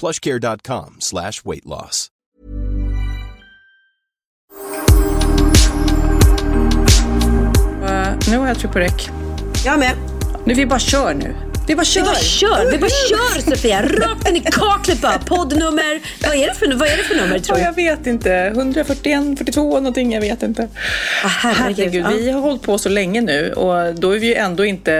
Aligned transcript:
plushcare.com 0.00 0.96
slash 1.00 1.42
weight 1.44 1.64
loss. 1.66 2.08
Uh, 7.82 8.14
nu 8.30 8.38
har 8.38 8.46
jag 8.48 8.58
tryckt 8.58 8.72
på 8.72 8.78
räck. 8.78 9.08
Jag 9.64 9.78
med. 9.78 9.92
Nu 10.44 10.54
vi 10.54 10.66
bara 10.66 10.78
kör 10.78 11.14
nu. 11.14 11.34
Vi 11.66 11.76
bara 11.76 11.84
kör. 11.84 12.00
Vi 12.02 12.06
bara 12.06 12.14
kör, 12.16 12.70
vi 12.72 12.78
bara 12.78 12.90
kör 12.90 13.50
Sofia. 13.50 13.82
Rakt 13.82 14.28
in 14.28 14.36
i 14.36 14.40
kaklet 14.40 15.00
bara. 15.00 15.18
Poddnummer. 15.18 16.00
Vad 16.26 16.34
är 16.36 16.46
det 16.48 16.54
för, 16.54 16.74
vad 16.74 16.88
är 16.88 16.96
det 16.96 17.02
för 17.02 17.14
nummer 17.14 17.38
tror 17.38 17.58
Ja, 17.58 17.72
du? 17.74 17.82
jag 17.82 17.96
vet 17.96 18.06
inte. 18.06 18.32
141, 18.32 19.38
42 19.38 19.62
någonting, 19.74 20.12
jag 20.12 20.20
vet 20.20 20.42
inte. 20.42 20.68
Ah, 21.24 21.28
herregud. 21.28 21.76
Herregud, 22.04 22.06
vi 22.24 22.30
har 22.30 22.40
hållit 22.40 22.62
på 22.62 22.78
så 22.78 22.88
länge 22.88 23.20
nu 23.20 23.52
och 23.52 23.94
då 23.94 24.10
är 24.10 24.18
vi 24.18 24.26
ju 24.26 24.34
ändå 24.34 24.64
inte 24.64 24.92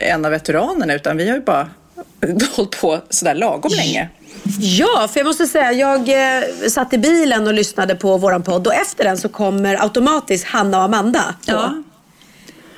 en 0.00 0.24
av 0.24 0.30
veteranerna 0.30 0.94
utan 0.94 1.16
vi 1.16 1.28
har 1.28 1.36
ju 1.36 1.42
bara 1.42 1.68
hållit 2.56 2.80
på 2.80 3.00
sådär 3.10 3.34
lagom 3.34 3.72
länge. 3.76 4.08
Ja, 4.60 5.08
för 5.12 5.20
jag 5.20 5.26
måste 5.26 5.46
säga, 5.46 5.72
jag 5.72 6.08
eh, 6.08 6.44
satt 6.68 6.92
i 6.92 6.98
bilen 6.98 7.46
och 7.46 7.54
lyssnade 7.54 7.94
på 7.94 8.16
våran 8.16 8.42
podd 8.42 8.66
och 8.66 8.74
efter 8.74 9.04
den 9.04 9.18
så 9.18 9.28
kommer 9.28 9.82
automatiskt 9.82 10.46
Hanna 10.46 10.78
och 10.78 10.84
Amanda 10.84 11.34
på. 11.46 11.52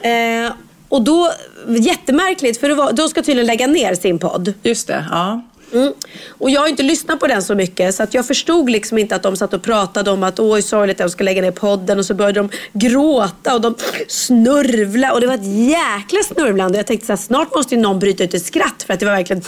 Ja. 0.03 0.11
Eh, 0.11 0.53
och 0.89 1.03
då, 1.03 1.33
jättemärkligt, 1.69 2.61
för 2.61 2.69
det 2.69 2.75
var, 2.75 2.92
de 2.92 3.08
ska 3.08 3.22
tydligen 3.22 3.47
lägga 3.47 3.67
ner 3.67 3.95
sin 3.95 4.19
podd. 4.19 4.55
Just 4.62 4.86
det, 4.86 5.05
ja. 5.11 5.42
Mm. 5.72 5.92
Och 6.28 6.50
jag 6.50 6.61
har 6.61 6.69
inte 6.69 6.83
lyssnat 6.83 7.20
på 7.20 7.27
den 7.27 7.42
så 7.42 7.55
mycket 7.55 7.94
så 7.94 8.02
att 8.02 8.14
jag 8.14 8.27
förstod 8.27 8.70
liksom 8.70 8.98
inte 8.98 9.16
att 9.16 9.22
de 9.22 9.36
satt 9.36 9.55
och 9.55 9.62
pratade 9.62 10.11
om 10.11 10.22
att 10.22 10.41
oj 10.41 10.62
sorgligt 10.62 11.00
att 11.00 11.06
de 11.06 11.11
ska 11.11 11.24
lägga 11.24 11.42
ner 11.42 11.50
podden 11.50 11.98
och 11.98 12.06
så 12.06 12.14
började 12.14 12.41
de 12.41 12.50
gråta 12.72 13.55
och 13.55 13.61
de 13.61 13.74
snörvla 14.08 15.12
och 15.12 15.20
det 15.20 15.27
var 15.27 15.34
ett 15.34 15.69
jäkla 15.70 16.22
snörvlande. 16.34 16.78
Jag 16.78 16.86
tänkte 16.86 17.06
så 17.06 17.12
här, 17.12 17.19
snart 17.19 17.55
måste 17.55 17.74
ju 17.74 17.80
någon 17.80 17.98
bryta 17.98 18.24
ut 18.24 18.34
ett 18.34 18.46
skratt 18.46 18.83
för 18.86 18.94
att 18.94 19.00
det 19.00 19.06
var 19.06 19.12
verkligen 19.12 19.42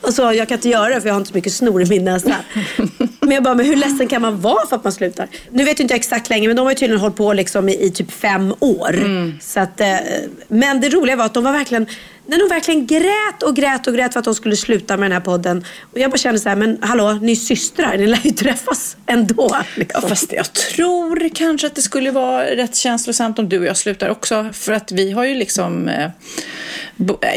alltså, 0.00 0.32
jag 0.32 0.48
kan 0.48 0.54
inte 0.54 0.68
göra 0.68 0.94
det 0.94 1.00
för 1.00 1.08
jag 1.08 1.14
har 1.14 1.20
inte 1.20 1.30
så 1.30 1.36
mycket 1.36 1.52
snor 1.52 1.82
i 1.82 1.86
min 1.86 2.04
näsa. 2.04 2.36
Men 3.20 3.30
jag 3.30 3.42
bara, 3.42 3.54
men 3.54 3.66
hur 3.66 3.76
ledsen 3.76 4.08
kan 4.08 4.22
man 4.22 4.40
vara 4.40 4.66
för 4.66 4.76
att 4.76 4.84
man 4.84 4.92
slutar? 4.92 5.28
Nu 5.50 5.64
vet 5.64 5.78
jag 5.78 5.84
inte 5.84 5.94
exakt 5.94 6.30
länge 6.30 6.48
men 6.48 6.56
de 6.56 6.62
har 6.62 6.70
ju 6.70 6.76
tydligen 6.76 7.00
hållit 7.00 7.16
på 7.16 7.32
liksom 7.32 7.68
i, 7.68 7.84
i 7.84 7.90
typ 7.90 8.12
fem 8.12 8.54
år. 8.60 8.94
Så 9.40 9.60
att, 9.60 9.80
eh, 9.80 9.96
men 10.48 10.80
det 10.80 10.88
roliga 10.88 11.16
var 11.16 11.24
att 11.24 11.34
de 11.34 11.44
var 11.44 11.52
verkligen 11.52 11.86
när 12.30 12.38
de 12.38 12.48
verkligen 12.54 12.86
grät 12.86 13.42
och 13.42 13.56
grät 13.56 13.86
och 13.86 13.94
grät 13.94 14.12
för 14.12 14.18
att 14.18 14.24
de 14.24 14.34
skulle 14.34 14.56
sluta 14.56 14.96
med 14.96 15.04
den 15.10 15.12
här 15.12 15.20
podden. 15.20 15.64
Och 15.92 15.98
jag 15.98 16.10
bara 16.10 16.16
kände 16.18 16.40
så 16.40 16.48
här, 16.48 16.56
men 16.56 16.78
hallå, 16.82 17.12
ni 17.22 17.32
är 17.32 17.36
systrar, 17.36 17.96
ni 17.98 18.06
lär 18.06 18.20
ju 18.24 18.30
träffas 18.30 18.96
ändå. 19.06 19.56
Liksom. 19.76 20.00
Ja, 20.02 20.08
fast 20.08 20.32
jag 20.32 20.52
tror 20.52 21.28
kanske 21.34 21.66
att 21.66 21.74
det 21.74 21.82
skulle 21.82 22.10
vara 22.10 22.44
rätt 22.44 22.76
känslosamt 22.76 23.38
om 23.38 23.48
du 23.48 23.58
och 23.58 23.64
jag 23.66 23.76
slutar 23.76 24.08
också. 24.08 24.48
För 24.52 24.72
att 24.72 24.92
vi 24.92 25.10
har 25.12 25.24
ju 25.24 25.34
liksom... 25.34 25.88
Eh, 25.88 26.10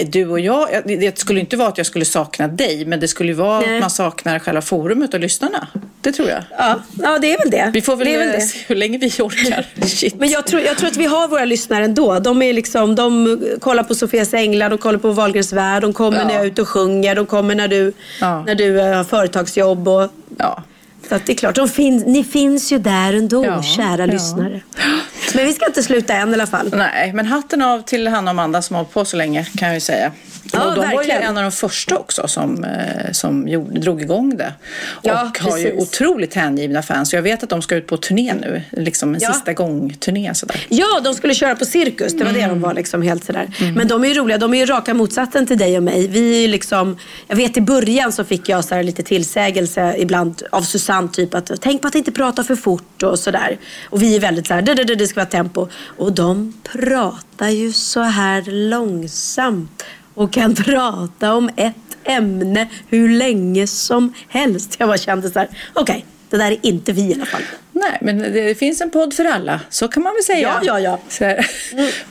du 0.08 0.28
och 0.30 0.40
jag... 0.40 0.70
det- 0.86 0.96
Det 0.96 1.20
skulle 1.20 1.40
inte 1.40 1.58
vara 1.58 1.68
att 1.68 1.78
jag 1.78 1.88
skulle 1.88 2.06
sakna 2.06 2.48
dig, 2.48 2.86
men 2.86 3.00
det 3.00 3.08
skulle 3.08 3.34
vara 3.34 3.60
Nej. 3.60 3.76
att 3.76 3.82
man 3.82 3.90
saknar 3.90 4.40
själva 4.40 4.62
forumet 4.62 5.14
och 5.14 5.20
lyssnarna. 5.20 5.68
Det 6.04 6.12
tror 6.12 6.30
jag. 6.30 6.44
Ja, 6.58 6.80
ja, 7.02 7.20
det 7.20 7.34
är 7.34 7.38
väl 7.38 7.50
det. 7.50 7.70
Vi 7.74 7.82
får 7.82 7.96
väl, 7.96 8.08
det 8.08 8.14
är 8.14 8.20
väl 8.20 8.28
eh, 8.28 8.34
det. 8.34 8.42
se 8.42 8.58
hur 8.68 8.76
länge 8.76 8.98
vi 8.98 9.08
orkar. 9.08 9.66
Shit. 9.86 10.16
Men 10.16 10.30
jag 10.30 10.46
tror, 10.48 10.62
jag 10.62 10.78
tror 10.78 10.90
att 10.90 10.98
vi 10.98 11.06
har 11.06 11.28
våra 11.28 11.46
lyssnare 11.46 11.86
ändå. 11.86 12.20
De, 12.20 12.42
är 12.42 12.54
liksom, 12.54 12.96
de 12.96 13.40
kollar 13.60 13.84
på 13.84 13.96
Sofias 13.96 14.34
Änglar, 14.34 14.70
de 14.70 14.78
kollar 14.78 15.00
på 15.00 15.12
Wahlgrens 15.12 15.54
värld, 15.54 15.82
de 15.82 15.94
kommer 15.94 16.18
Ja. 16.20 16.24
när 16.28 16.34
jag 16.34 16.42
är 16.42 16.48
ute 16.48 16.62
och 16.62 16.68
sjunger, 16.68 17.16
de 17.16 17.26
kommer 17.26 17.56
när 17.56 17.68
du, 17.68 17.94
Ja. 18.22 18.44
när 18.46 18.56
du 18.56 18.80
eh, 18.82 18.96
har 18.98 19.04
företagsjobb. 19.04 19.88
Och, 19.88 20.10
Ja. 20.38 20.64
så 21.10 21.16
att 21.16 21.26
det 21.26 21.34
är 21.34 21.36
klart, 21.38 21.56
de 21.56 21.68
finns, 21.70 22.06
ni 22.06 22.24
finns 22.24 22.72
ju 22.72 22.78
där 22.78 23.14
ändå, 23.14 23.46
Ja, 23.46 23.64
kära 23.64 23.98
ja. 24.02 24.06
lyssnare. 24.06 24.62
Men 25.34 25.46
vi 25.46 25.54
ska 25.54 25.66
inte 25.66 25.84
sluta 25.84 26.14
än 26.14 26.30
i 26.30 26.34
alla 26.34 26.48
fall. 26.48 26.70
Nej, 26.74 27.14
men 27.14 27.26
hatten 27.26 27.62
av 27.62 27.82
till 27.82 28.08
Hanna 28.08 28.22
och 28.24 28.30
Amanda 28.30 28.62
som 28.62 28.74
har 28.76 28.84
hållit 28.84 28.94
på 28.94 29.06
så 29.06 29.18
länge 29.18 29.44
kan 29.58 29.68
jag 29.68 29.76
ju 29.76 29.82
säga. 29.82 30.12
Ja, 30.54 30.66
och 30.70 30.76
de 30.76 30.80
var 30.80 30.92
ju 30.92 30.96
verkligen. 30.98 31.22
en 31.24 31.38
av 31.38 31.44
de 31.44 31.52
första 31.52 31.98
också 31.98 32.28
som, 32.28 32.64
eh, 32.64 33.12
som 33.12 33.48
gjorde, 33.48 33.80
drog 33.80 34.02
igång 34.02 34.38
det. 34.38 34.54
Ja, 35.02 35.24
och 35.24 35.40
har 35.40 35.58
ju 35.58 35.64
precis. 35.64 35.82
otroligt 35.82 36.34
hängivna 36.34 36.82
fans. 36.82 37.14
Jag 37.14 37.22
vet 37.22 37.44
att 37.44 37.50
de 37.50 37.62
ska 37.62 37.76
ut 37.76 37.88
på 37.88 37.98
turné 37.98 38.34
nu. 38.34 38.62
Liksom 38.72 39.16
en 39.16 39.22
Ja. 39.22 39.34
sista 39.34 39.54
gång-turné 39.54 40.34
sådär. 40.34 40.66
Ja, 40.70 41.00
de 41.04 41.14
skulle 41.14 41.34
köra 41.34 41.56
på 41.56 41.66
cirkus. 41.66 42.14
Det 42.14 42.24
var 42.24 42.32
det 42.32 42.46
de 42.48 42.62
var 42.62 42.74
liksom 42.74 43.02
helt 43.02 43.24
sådär. 43.24 43.50
Men 43.76 43.88
de 43.88 44.04
är 44.04 44.08
ju 44.08 44.14
roliga. 44.14 44.38
De 44.38 44.54
är 44.54 44.58
ju 44.58 44.66
raka 44.66 44.94
motsatsen 44.94 45.48
till 45.48 45.58
dig 45.58 45.78
och 45.78 45.84
mig. 45.84 46.08
Vi 46.08 46.38
är 46.38 46.42
ju 46.42 46.48
liksom, 46.48 46.98
jag 47.28 47.36
vet 47.36 47.58
i 47.58 47.62
början 47.62 48.12
så 48.12 48.24
fick 48.24 48.50
jag 48.50 48.66
så 48.66 48.76
här 48.76 48.84
lite 48.84 49.04
tillsägelse 49.04 49.96
ibland 49.98 50.42
av 50.52 50.62
Susanne. 50.62 51.08
Typ 51.14 51.34
att 51.36 51.52
tänk 51.62 51.82
på 51.82 51.88
att 51.88 51.96
inte 51.96 52.12
prata 52.12 52.44
för 52.44 52.56
fort 52.56 53.04
och 53.04 53.20
sådär. 53.20 53.58
Och 53.90 54.02
vi 54.02 54.16
är 54.16 54.20
väldigt 54.20 54.48
såhär, 54.48 54.62
det, 54.62 54.74
det, 54.74 54.96
det 54.96 55.08
ska 55.08 55.20
vara 55.20 55.26
tempo. 55.30 55.68
Och 55.98 56.12
de 56.14 56.54
pratar 56.64 57.50
ju 57.50 57.72
så 57.74 58.02
här 58.02 58.44
långsamt. 58.70 59.84
Och 60.14 60.34
kan 60.34 60.56
prata 60.56 61.34
om 61.34 61.50
ett 61.56 61.76
ämne 62.04 62.68
hur 62.90 63.10
länge 63.10 63.68
som 63.68 64.14
helst. 64.28 64.76
Jag 64.80 64.90
bara 64.90 64.98
kände 64.98 65.30
så 65.30 65.40
här, 65.40 65.48
okej, 65.74 66.06
det 66.30 66.38
där 66.38 66.52
är 66.52 66.58
inte 66.62 66.92
vi 66.92 67.02
i 67.02 67.14
alla 67.14 67.26
fall. 67.26 67.42
Nej, 67.72 67.98
men 68.02 68.18
det 68.18 68.58
finns 68.60 68.82
en 68.82 68.90
podd 68.90 69.14
för 69.14 69.26
alla. 69.26 69.60
Så 69.70 69.88
kan 69.88 70.04
man 70.04 70.14
väl 70.14 70.24
säga. 70.24 70.60
Ja, 70.64 70.80
ja, 70.80 71.00
ja. 71.20 71.26
Här. 71.26 71.48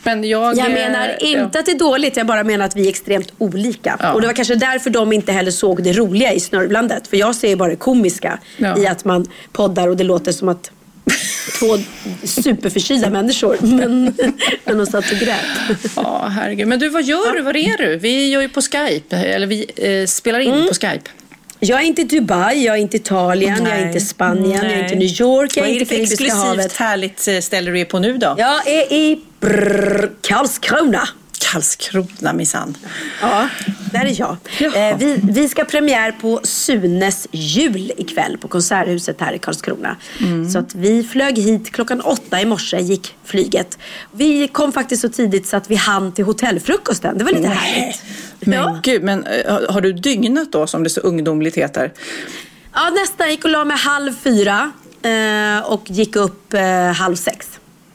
Men 0.02 0.24
jag... 0.24 0.56
Jag 0.56 0.66
eh, 0.66 0.72
menar 0.72 1.08
ja. 1.20 1.26
inte 1.26 1.58
att 1.58 1.66
det 1.66 1.72
är 1.72 1.78
dåligt, 1.78 2.16
jag 2.16 2.26
bara 2.26 2.44
menar 2.44 2.64
att 2.64 2.76
vi 2.76 2.84
är 2.84 2.88
extremt 2.88 3.32
olika. 3.38 3.96
Ja. 4.00 4.12
Och 4.12 4.20
det 4.20 4.26
var 4.26 4.34
kanske 4.34 4.54
därför 4.54 4.90
de 4.90 5.12
inte 5.12 5.32
heller 5.32 5.50
såg 5.50 5.82
det 5.82 5.92
roliga 5.92 6.32
i 6.32 6.40
snörvlandet. 6.40 7.06
För 7.06 7.16
jag 7.16 7.34
ser 7.34 7.56
bara 7.56 7.68
det 7.68 7.76
komiska 7.76 8.38
Ja. 8.56 8.78
i 8.78 8.86
att 8.86 9.04
man 9.04 9.26
poddar 9.52 9.88
och 9.88 9.96
det 9.96 10.04
låter 10.04 10.32
som 10.32 10.48
att 10.48 10.70
två 11.58 11.78
superförkylda 12.24 13.10
människor. 13.10 13.56
Men, 13.60 14.14
men 14.64 14.76
de 14.78 14.86
satt 14.86 15.10
och 15.12 15.18
grät. 15.18 15.40
Ja, 15.96 16.28
herregud. 16.36 16.66
Men 16.68 16.78
du, 16.78 16.88
vad 16.88 17.02
gör 17.04 17.32
du? 17.32 17.42
Var 17.42 17.56
är 17.56 17.76
du? 17.78 17.96
Vi 17.96 18.28
gör 18.30 18.40
ju 18.42 18.48
på 18.48 18.60
Skype. 18.62 19.16
Eller 19.16 19.46
vi 19.46 19.66
eh, 19.76 20.06
spelar 20.06 20.40
in 20.40 20.52
Mm. 20.54 20.68
på 20.68 20.74
Skype. 20.74 21.10
Jag 21.60 21.80
är 21.80 21.84
inte 21.84 22.00
i 22.02 22.04
Dubai, 22.04 22.64
jag 22.64 22.76
är 22.76 22.80
inte 22.80 22.96
i 22.96 23.00
Italien, 23.00 23.58
jag 23.66 23.78
är 23.78 23.86
inte 23.86 23.98
i 23.98 24.00
Spanien, 24.00 24.50
jag 24.62 24.72
är 24.72 24.82
inte 24.82 24.94
i 24.94 24.98
New 24.98 25.20
York, 25.20 25.56
jag 25.56 25.62
Vad 25.62 25.70
är 25.70 25.74
är 25.74 25.80
inte 25.80 25.94
det 25.94 26.00
i 26.02 26.06
för 26.06 26.16
Karibiska 26.16 26.24
exklusivt 26.24 26.44
havet. 26.44 26.76
härligt 26.76 27.28
eh, 27.28 27.38
ställe 27.40 27.70
du 27.70 27.80
är 27.80 27.84
på 27.84 27.98
nu 27.98 28.18
då? 28.18 28.34
Jag 28.38 28.68
är 28.68 28.92
i 28.92 29.20
brrr, 29.40 30.10
Karlskrona. 30.20 31.08
Karlskrona 31.44 32.32
minsann. 32.32 32.76
Ja, 33.20 33.48
där 33.92 34.04
är 34.04 34.20
jag. 34.20 34.36
Jaha. 34.60 34.76
Eh, 34.90 34.96
vi, 34.98 35.20
vi 35.22 35.48
ska 35.48 35.64
premiär 35.64 36.12
på 36.12 36.40
Sunes 36.42 37.28
jul 37.30 37.92
ikväll 37.96 38.38
på 38.38 38.48
Konserthuset 38.48 39.20
här 39.20 39.32
i 39.32 39.38
Karlskrona. 39.38 39.96
Mm. 40.20 40.50
Så 40.50 40.58
att 40.58 40.74
vi 40.74 41.02
flög 41.04 41.38
hit 41.38 41.72
klockan 41.72 42.00
åtta 42.00 42.40
i 42.40 42.44
morse, 42.44 42.80
gick 42.80 43.14
flyget. 43.24 43.78
Vi 44.12 44.48
kom 44.48 44.72
faktiskt 44.72 45.02
så 45.02 45.08
tidigt 45.08 45.46
så 45.46 45.56
att 45.56 45.70
vi 45.70 45.74
hann 45.74 46.12
till 46.12 46.24
hotellfrukosten. 46.24 47.18
Det 47.18 47.24
var 47.24 47.32
lite 47.32 47.48
härligt. 47.48 48.02
Men 48.40 48.58
Ja. 48.58 48.80
gud, 48.82 49.02
men 49.02 49.24
eh, 49.26 49.52
har- 49.70 49.80
du 49.80 49.92
dygnat 49.92 50.52
då 50.52 50.66
som 50.66 50.82
det 50.84 50.90
så 50.90 51.00
ungdomligt 51.00 51.56
heter? 51.56 51.92
ja, 52.74 52.90
nästan 52.90 53.30
gick 53.30 53.44
och 53.44 53.50
la 53.50 53.64
mig 53.64 53.76
halv 53.76 54.12
fyra 54.22 54.72
eh, 55.02 55.64
och 55.66 55.90
gick 55.90 56.16
upp 56.16 56.54
halv 56.96 57.16
sex. 57.16 57.48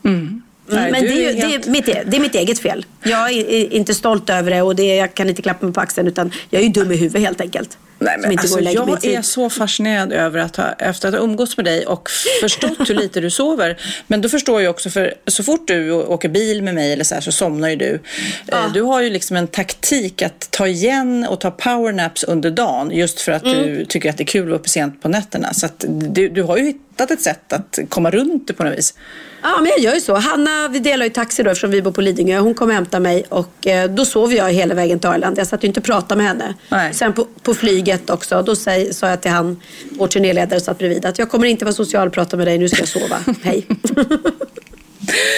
Mm, 0.06 0.42
Nej, 0.68 0.92
men 0.92 1.02
det 1.02 1.08
är, 1.26 1.32
ju, 1.34 1.40
det, 1.42 1.68
är 1.68 1.70
mitt, 1.72 1.88
e- 1.90 2.04
det 2.06 2.18
är 2.18 2.22
mitt 2.22 2.36
eget 2.36 2.60
fel. 2.60 2.86
Jag 3.04 3.32
är, 3.32 3.74
inte 3.74 3.94
stolt 3.94 4.30
över 4.30 4.52
det 4.52 4.62
och 4.62 4.76
det, 4.76 4.96
jag 4.96 5.14
kan 5.14 5.30
inte 5.30 5.42
klappa 5.42 5.66
mig 5.66 5.74
på 5.74 5.82
axeln 5.82 6.08
utan 6.08 6.32
jag 6.50 6.60
är 6.62 6.66
ju 6.66 6.72
dum 6.72 6.92
i 6.92 6.96
huvudet 6.96 7.22
helt 7.22 7.42
enkelt. 7.42 7.78
Nej, 8.00 8.16
men 8.20 8.32
alltså, 8.40 8.60
jag 8.62 9.06
är 9.06 9.22
så 9.22 9.50
fascinerad 9.50 10.14
över 10.14 10.40
att 10.40 10.56
ha, 10.56 10.72
efter 10.80 11.08
att 11.08 11.14
ha 11.14 11.22
umgåtts 11.22 11.58
med 11.58 11.66
dig 11.66 11.86
och 11.86 12.10
förstått 12.42 12.90
hur 12.90 12.96
lite 12.96 13.20
du 13.22 13.30
sover. 13.30 13.78
Men 14.08 14.22
då 14.22 14.30
förstår 14.30 14.62
jag 14.62 14.70
också, 14.70 14.90
för 14.90 15.14
så 15.28 15.44
fort 15.44 15.68
du 15.68 15.92
åker 15.92 16.30
bil 16.30 16.64
med 16.64 16.76
mig 16.76 16.94
eller 16.94 17.04
så 17.04 17.14
här 17.16 17.22
så 17.22 17.32
somnar 17.32 17.70
ju 17.70 17.76
du. 17.76 18.00
Eh, 18.48 18.74
Du 18.74 18.82
har 18.82 19.02
ju 19.02 19.10
liksom 19.10 19.38
en 19.38 19.48
taktik 19.48 20.22
att 20.22 20.52
ta 20.52 20.68
igen 20.68 21.28
och 21.30 21.40
ta 21.40 21.52
powernaps 21.52 22.24
under 22.24 22.52
dagen 22.52 22.92
just 22.94 23.22
för 23.22 23.32
att 23.32 23.44
Mm. 23.44 23.64
du 23.68 23.86
tycker 23.86 24.10
att 24.10 24.18
det 24.18 24.24
är 24.24 24.26
kul 24.26 24.42
att 24.44 24.48
vara 24.50 24.60
uppe 24.60 24.70
sent 24.70 25.02
på 25.02 25.10
nätterna. 25.10 25.54
Så 25.54 25.66
att 25.66 25.86
du, 25.88 26.30
du 26.30 26.44
har 26.44 26.58
ju 26.58 26.74
hittat 26.98 27.12
ett 27.12 27.22
sätt 27.22 27.54
att 27.54 27.80
komma 27.90 28.12
runt 28.12 28.48
det 28.48 28.54
på 28.54 28.64
något 28.64 28.78
vis. 28.78 28.94
Ja, 29.42 29.58
men 29.62 29.66
jag 29.66 29.80
gör 29.80 29.94
ju 29.94 30.02
så. 30.02 30.16
Hanna, 30.16 30.68
vi 30.68 30.80
delar 30.80 31.06
ju 31.06 31.10
taxi 31.10 31.44
då 31.44 31.50
eftersom 31.50 31.72
vi 31.72 31.82
bor 31.82 31.92
på 31.92 32.02
Lidingö. 32.02 32.40
Hon 32.40 32.54
kom 32.54 32.70
och 32.70 32.74
hämtade 32.74 33.04
mig 33.04 33.24
och 33.30 33.68
eh, 33.68 33.90
då 33.90 34.06
sov 34.06 34.34
jag 34.34 34.54
hela 34.54 34.76
vägen 34.76 35.00
till 35.00 35.10
Arlanda. 35.10 35.42
Jag 35.42 35.48
satt 35.48 35.64
ju 35.64 35.68
inte 35.68 35.80
och 35.80 35.86
pratade 35.86 36.18
med 36.18 36.28
henne. 36.28 36.54
Nej. 36.70 36.94
Sen 36.94 37.14
på, 37.14 37.28
på 37.42 37.54
flyget 37.54 38.10
också, 38.10 38.42
då 38.42 38.56
sa 38.56 39.10
jag 39.10 39.22
till 39.22 39.32
han, 39.32 39.62
vår 39.92 40.08
turnéledare 40.08 40.60
satt 40.60 40.78
bredvid, 40.78 41.06
att 41.06 41.20
jag 41.20 41.30
kommer 41.30 41.48
inte 41.48 41.66
vara 41.66 41.76
social 41.76 42.08
och 42.08 42.14
prata 42.14 42.38
med 42.38 42.48
dig, 42.48 42.58
nu 42.58 42.70
ska 42.70 42.80
jag 42.80 42.88
sova. 42.88 43.18
Hej. 43.44 43.68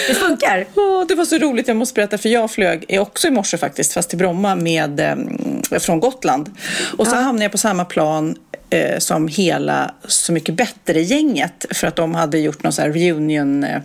det 0.08 0.14
funkar. 0.14 0.66
Åh, 0.74 1.06
det 1.08 1.14
var 1.14 1.24
så 1.24 1.38
roligt, 1.38 1.68
jag 1.68 1.76
måste 1.76 1.94
berätta, 1.94 2.18
för 2.18 2.28
jag 2.28 2.50
flög 2.50 2.84
eh, 2.88 3.02
också 3.02 3.28
i 3.28 3.30
morse 3.30 3.58
faktiskt, 3.58 3.92
fast 3.92 4.08
till 4.08 4.18
Bromma 4.18 4.54
med, 4.54 5.00
eh, 5.00 5.78
från 5.78 6.00
Gotland. 6.00 6.50
Och 6.98 7.06
så 7.06 7.16
hamnade 7.16 7.44
jag 7.44 7.52
på 7.52 7.58
samma 7.58 7.84
plan 7.84 8.36
eh, 8.70 8.98
som 8.98 9.28
hela 9.28 9.94
Så 10.06 10.32
mycket 10.32 10.54
bättre-gänget 10.54 11.66
för 11.70 11.86
att 11.86 11.96
de 11.96 12.14
hade 12.14 12.38
gjort 12.38 12.62
någon 12.62 12.72
så 12.72 12.82
här 12.82 12.90
reunion 12.90 13.64
eh, 13.64 13.76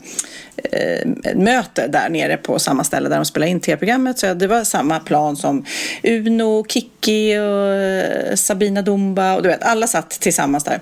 eh, 0.71 1.07
möte 1.35 1.87
där 1.87 2.09
nere 2.09 2.37
på 2.37 2.59
samma 2.59 2.83
ställe 2.83 3.09
där 3.09 3.15
de 3.15 3.25
spelade 3.25 3.51
in 3.51 3.59
tv-programmet. 3.59 4.19
Så 4.19 4.33
det 4.33 4.47
var 4.47 4.63
samma 4.63 4.99
plan 4.99 5.35
som 5.37 5.65
Uno, 6.03 6.65
Kiki 6.69 7.37
och 7.37 7.73
eh, 7.73 8.35
Sabina 8.35 8.81
Dumba 8.81 9.35
och 9.35 9.43
du 9.43 9.49
vet, 9.49 9.63
alla 9.63 9.87
satt 9.87 10.09
tillsammans 10.09 10.63
där. 10.63 10.79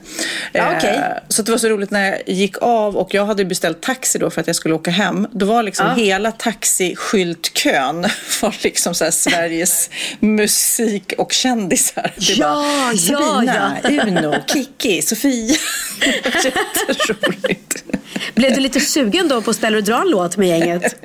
Ja. 0.52 0.72
Eh, 0.74 1.02
så 1.28 1.42
det 1.42 1.52
var 1.52 1.58
så 1.58 1.70
roligt 1.70 1.92
när 1.92 2.10
jag 2.12 2.22
gick 2.26 2.56
av 2.62 2.98
och 2.98 3.14
jag 3.14 3.26
hade 3.26 3.46
beställt 3.46 3.82
taxi 3.82 4.20
då 4.20 4.30
för 4.30 4.42
att 4.42 4.48
jag 4.48 4.56
skulle 4.56 4.74
åka 4.76 4.92
hem. 4.92 5.28
Då 5.32 5.46
var 5.46 5.64
liksom 5.64 5.88
Ja. 5.88 5.94
hela 6.04 6.32
taxiskyltkön 6.32 8.02
var 8.42 8.56
liksom 8.64 8.96
så 8.96 9.12
Sveriges 9.12 9.90
musik 10.20 11.14
och 11.18 11.32
kändisar. 11.32 12.12
Det 12.16 12.34
Ja, 12.34 12.54
var 12.56 12.94
ja, 12.94 13.20
Sabina, 13.20 13.78
Uno, 14.00 14.36
Kiki, 14.48 15.02
Sofia. 15.02 15.56
Jätteroligt. 16.44 17.84
Blev 18.36 18.54
du 18.54 18.60
lite 18.60 18.80
sugen 18.80 19.28
då 19.28 19.42
på 19.42 19.50
att 19.50 19.56
ställa 19.56 19.78
och 19.78 19.84
dra 19.84 20.02
en 20.02 20.10
låt 20.10 20.38
med 20.38 20.48
gänget? 20.48 20.96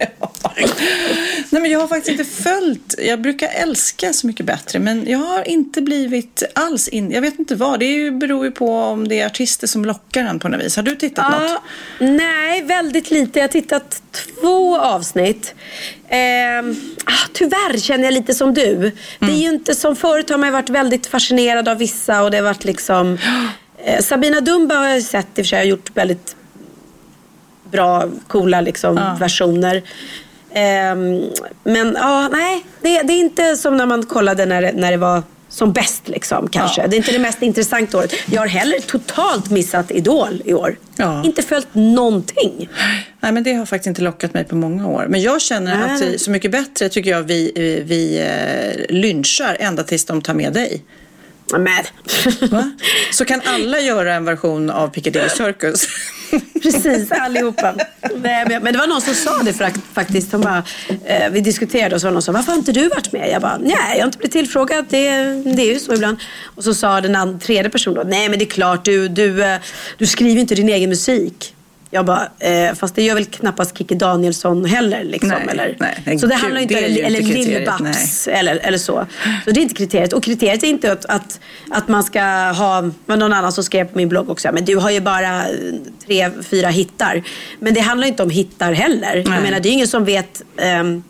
Nej, 1.50 1.62
men 1.62 1.70
jag 1.70 1.80
har 1.80 1.88
faktiskt 1.88 2.20
inte 2.20 2.24
följt. 2.24 2.94
Jag 2.98 3.20
brukar 3.20 3.48
älska 3.48 4.12
Så 4.12 4.26
mycket 4.26 4.46
bättre, 4.46 4.78
men 4.78 5.06
jag 5.08 5.18
har 5.18 5.48
inte 5.48 5.82
blivit 5.82 6.42
alls 6.54 6.88
in. 6.88 7.10
Jag 7.10 7.20
vet 7.20 7.38
inte 7.38 7.54
vad. 7.54 7.80
Det 7.80 8.10
beror 8.10 8.44
ju 8.44 8.50
på 8.50 8.74
om 8.74 9.08
det 9.08 9.20
är 9.20 9.26
artister 9.26 9.66
som 9.66 9.84
lockar 9.84 10.24
en 10.24 10.38
på 10.38 10.48
något 10.48 10.60
vis. 10.64 10.76
Har 10.76 10.82
du 10.82 10.96
tittat 10.96 11.30
något? 11.30 11.50
Ja, 11.50 11.62
nej, 12.06 12.62
väldigt 12.62 13.10
lite. 13.10 13.38
Jag 13.38 13.44
har 13.44 13.52
tittat 13.52 14.02
två 14.12 14.80
avsnitt. 14.80 15.54
Ah, 17.04 17.28
tyvärr 17.32 17.78
känner 17.78 18.04
jag 18.04 18.14
lite 18.14 18.34
som 18.34 18.54
du. 18.54 18.92
Det 19.18 19.26
är 19.26 19.36
ju 19.36 19.48
inte 19.48 19.74
som 19.74 19.96
förut 19.96 20.30
har 20.30 20.38
man 20.38 20.52
varit 20.52 20.70
väldigt 20.70 21.06
fascinerad 21.06 21.68
av 21.68 21.78
vissa 21.78 22.22
och 22.22 22.30
det 22.30 22.36
har 22.36 22.44
varit 22.44 22.64
liksom... 22.64 23.18
Eh, 23.84 24.00
Sabina 24.02 24.40
Dumba 24.40 24.74
har 24.74 24.86
jag 24.88 25.02
sett 25.02 25.26
i 25.26 25.30
och 25.32 25.36
för 25.36 25.42
sig, 25.44 25.58
har 25.58 25.64
gjort 25.64 25.90
väldigt 25.94 26.36
bra, 27.70 28.04
coola 28.28 28.60
liksom, 28.60 28.96
Ja. 28.96 29.16
versioner. 29.20 29.82
Ehm, 30.52 31.22
men 31.64 31.96
ja, 32.00 32.28
nej, 32.32 32.64
det, 32.80 33.02
det 33.02 33.12
är 33.12 33.20
inte 33.20 33.56
som 33.56 33.76
när 33.76 33.86
man 33.86 34.06
kollade 34.06 34.46
när 34.46 34.72
när 34.72 34.90
det 34.90 34.96
var 34.96 35.22
som 35.48 35.72
bäst 35.72 36.08
liksom 36.08 36.48
kanske. 36.48 36.80
Ja. 36.80 36.86
Det 36.86 36.96
är 36.96 36.98
inte 36.98 37.12
det 37.12 37.18
mest 37.18 37.42
intressanta 37.42 37.98
året. 37.98 38.12
Jag 38.26 38.40
har 38.40 38.46
heller 38.48 38.78
totalt 38.80 39.50
missat 39.50 39.90
Idol 39.90 40.42
i 40.44 40.54
år. 40.54 40.76
Ja. 40.96 41.24
Inte 41.24 41.42
följt 41.42 41.68
någonting. 41.72 42.68
Nej, 43.20 43.32
men 43.32 43.42
det 43.42 43.52
har 43.52 43.66
faktiskt 43.66 43.86
inte 43.86 44.02
lockat 44.02 44.34
mig 44.34 44.44
på 44.44 44.56
många 44.56 44.86
år. 44.86 45.06
Men 45.08 45.22
jag 45.22 45.40
känner 45.40 45.86
Nej. 45.86 46.14
att 46.14 46.20
Så 46.20 46.30
mycket 46.30 46.50
bättre 46.50 46.88
tycker 46.88 47.10
jag 47.10 47.22
vi, 47.22 47.52
eh, 47.56 47.84
vi 47.84 48.18
eh, 48.18 48.94
lynchar 48.96 49.56
ända 49.60 49.82
tills 49.82 50.04
de 50.04 50.22
tar 50.22 50.34
med 50.34 50.52
dig. 50.52 50.82
Men, 51.52 51.84
Va? 52.50 52.70
Så 53.12 53.24
kan 53.24 53.40
alla 53.46 53.80
göra 53.80 54.14
en 54.14 54.24
version 54.24 54.70
av 54.70 54.88
Piccadilly 54.88 55.28
Circus. 55.28 55.86
Precis, 56.62 57.12
allihopa. 57.12 57.74
Nej, 58.14 58.44
men, 58.48 58.62
men 58.62 58.72
det 58.72 58.78
var 58.78 58.86
någon 58.86 59.00
som 59.00 59.14
sa 59.14 59.42
det 59.42 59.52
fakt- 59.52 59.80
faktiskt. 59.94 60.30
De 60.30 60.40
bara, 60.40 60.62
eh, 61.06 61.30
vi 61.30 61.40
diskuterade 61.40 61.94
och 61.94 62.00
så 62.00 62.06
var 62.06 62.12
någon 62.12 62.22
som 62.22 62.34
varför 62.34 62.52
har 62.52 62.58
inte 62.58 62.72
du 62.72 62.88
varit 62.88 63.12
med? 63.12 63.30
Jag 63.30 63.42
bara, 63.42 63.58
nej 63.58 63.74
jag 63.92 63.98
har 63.98 64.04
inte 64.06 64.18
blivit 64.18 64.32
tillfrågad. 64.32 64.84
Det, 64.88 65.10
det 65.56 65.62
är 65.62 65.72
ju 65.72 65.78
så 65.78 65.94
ibland. 65.94 66.16
Och 66.44 66.64
så 66.64 66.74
sa 66.74 67.00
den 67.00 67.38
tredje 67.38 67.70
personen 67.70 67.94
då, 68.04 68.10
nej 68.10 68.28
men 68.28 68.38
det 68.38 68.44
är 68.44 68.50
klart 68.50 68.84
du, 68.84 69.08
du, 69.08 69.42
eh, 69.44 69.58
du 69.98 70.06
skriver 70.06 70.40
inte 70.40 70.54
din 70.54 70.68
egen 70.68 70.88
musik. 70.90 71.54
Jag 71.90 72.04
bara, 72.04 72.28
eh, 72.38 72.74
fast 72.74 72.94
det 72.94 73.02
gör 73.02 73.14
väl 73.14 73.24
knappast 73.24 73.78
Kikki 73.78 73.94
Danielsson 73.94 74.64
heller. 74.64 75.04
Liksom, 75.04 75.28
Nej, 75.28 75.48
eller? 75.50 75.76
nej, 76.04 76.18
så 76.18 76.26
det 76.26 76.34
handlar 76.34 76.60
inte 76.60 76.74
det 76.74 77.00
eller 77.00 77.20
kriteriet, 77.20 77.68
Lill-Babs 77.68 78.28
eller, 78.28 78.56
eller 78.56 78.78
så. 78.78 79.06
Så 79.44 79.50
det 79.50 79.60
är 79.60 79.62
inte 79.62 79.74
kriteriet. 79.74 80.12
Och 80.12 80.22
kriteriet 80.22 80.62
är 80.62 80.66
inte 80.66 80.92
att, 80.92 81.04
att, 81.04 81.40
att 81.70 81.88
man 81.88 82.04
ska 82.04 82.22
ha, 82.52 82.90
vad 83.06 83.18
någon 83.18 83.32
annan 83.32 83.52
som 83.52 83.64
skrev 83.64 83.84
på 83.84 83.98
min 83.98 84.08
blogg 84.08 84.30
också, 84.30 84.48
men 84.52 84.64
du 84.64 84.76
har 84.76 84.90
ju 84.90 85.00
bara 85.00 85.36
eh, 85.36 85.54
tre, 86.06 86.30
fyra 86.50 86.68
hittar. 86.68 87.22
Men 87.58 87.74
det 87.74 87.80
handlar 87.80 88.08
inte 88.08 88.22
om 88.22 88.30
hittar 88.30 88.72
heller. 88.72 89.16
Jag 89.16 89.28
Nej. 89.28 89.42
menar, 89.42 89.60
det 89.60 89.68
är 89.68 89.72
ingen 89.72 89.88
som 89.88 90.04
vet 90.04 90.42
ehm, 90.56 91.02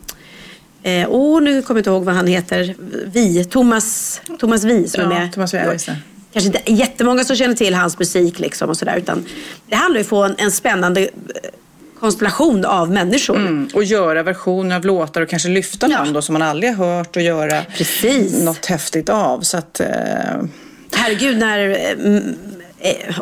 Eh, 0.83 1.09
oh, 1.09 1.41
nu 1.41 1.61
kommer 1.61 1.77
jag 1.77 1.81
inte 1.81 1.89
ihåg 1.89 2.03
vad 2.03 2.15
han 2.15 2.27
heter. 2.27 2.75
Vi, 3.05 3.45
Thomas, 3.45 4.21
Thomas 4.39 4.63
Vi 4.63 4.87
som 4.87 5.01
Ja, 5.03 5.11
är 5.11 5.19
med. 5.19 5.33
Thomas 5.33 5.53
Vi. 5.53 5.59
Kanske 6.33 6.47
inte 6.57 6.71
jättemånga 6.71 7.23
som 7.23 7.35
känner 7.35 7.55
till 7.55 7.73
hans 7.73 7.99
musik 7.99 8.39
liksom 8.39 8.69
och 8.69 8.77
sådär. 8.77 8.97
Utan 8.97 9.25
det 9.67 9.75
handlar 9.75 10.01
ju 10.01 10.07
om 10.09 10.23
en, 10.23 10.35
en 10.37 10.51
spännande 10.51 11.01
eh, 11.01 11.07
konstellation 11.99 12.65
av 12.65 12.91
människor. 12.91 13.35
Mm, 13.35 13.69
och 13.73 13.83
göra 13.83 14.23
versioner 14.23 14.75
av 14.75 14.85
låtar 14.85 15.21
och 15.21 15.29
kanske 15.29 15.49
lyfta 15.49 15.87
Ja. 15.89 16.03
någon 16.03 16.13
då 16.13 16.21
som 16.21 16.33
man 16.33 16.41
aldrig 16.41 16.75
har 16.75 16.97
hört 16.97 17.15
och 17.15 17.21
göra 17.21 17.61
Precis. 17.77 18.43
något 18.43 18.65
häftigt 18.65 19.09
av. 19.09 19.41
Så 19.41 19.57
att, 19.57 19.79
eh, 19.79 19.87
Herregud, 20.95 21.37
när... 21.37 21.59
mm, 21.93 22.35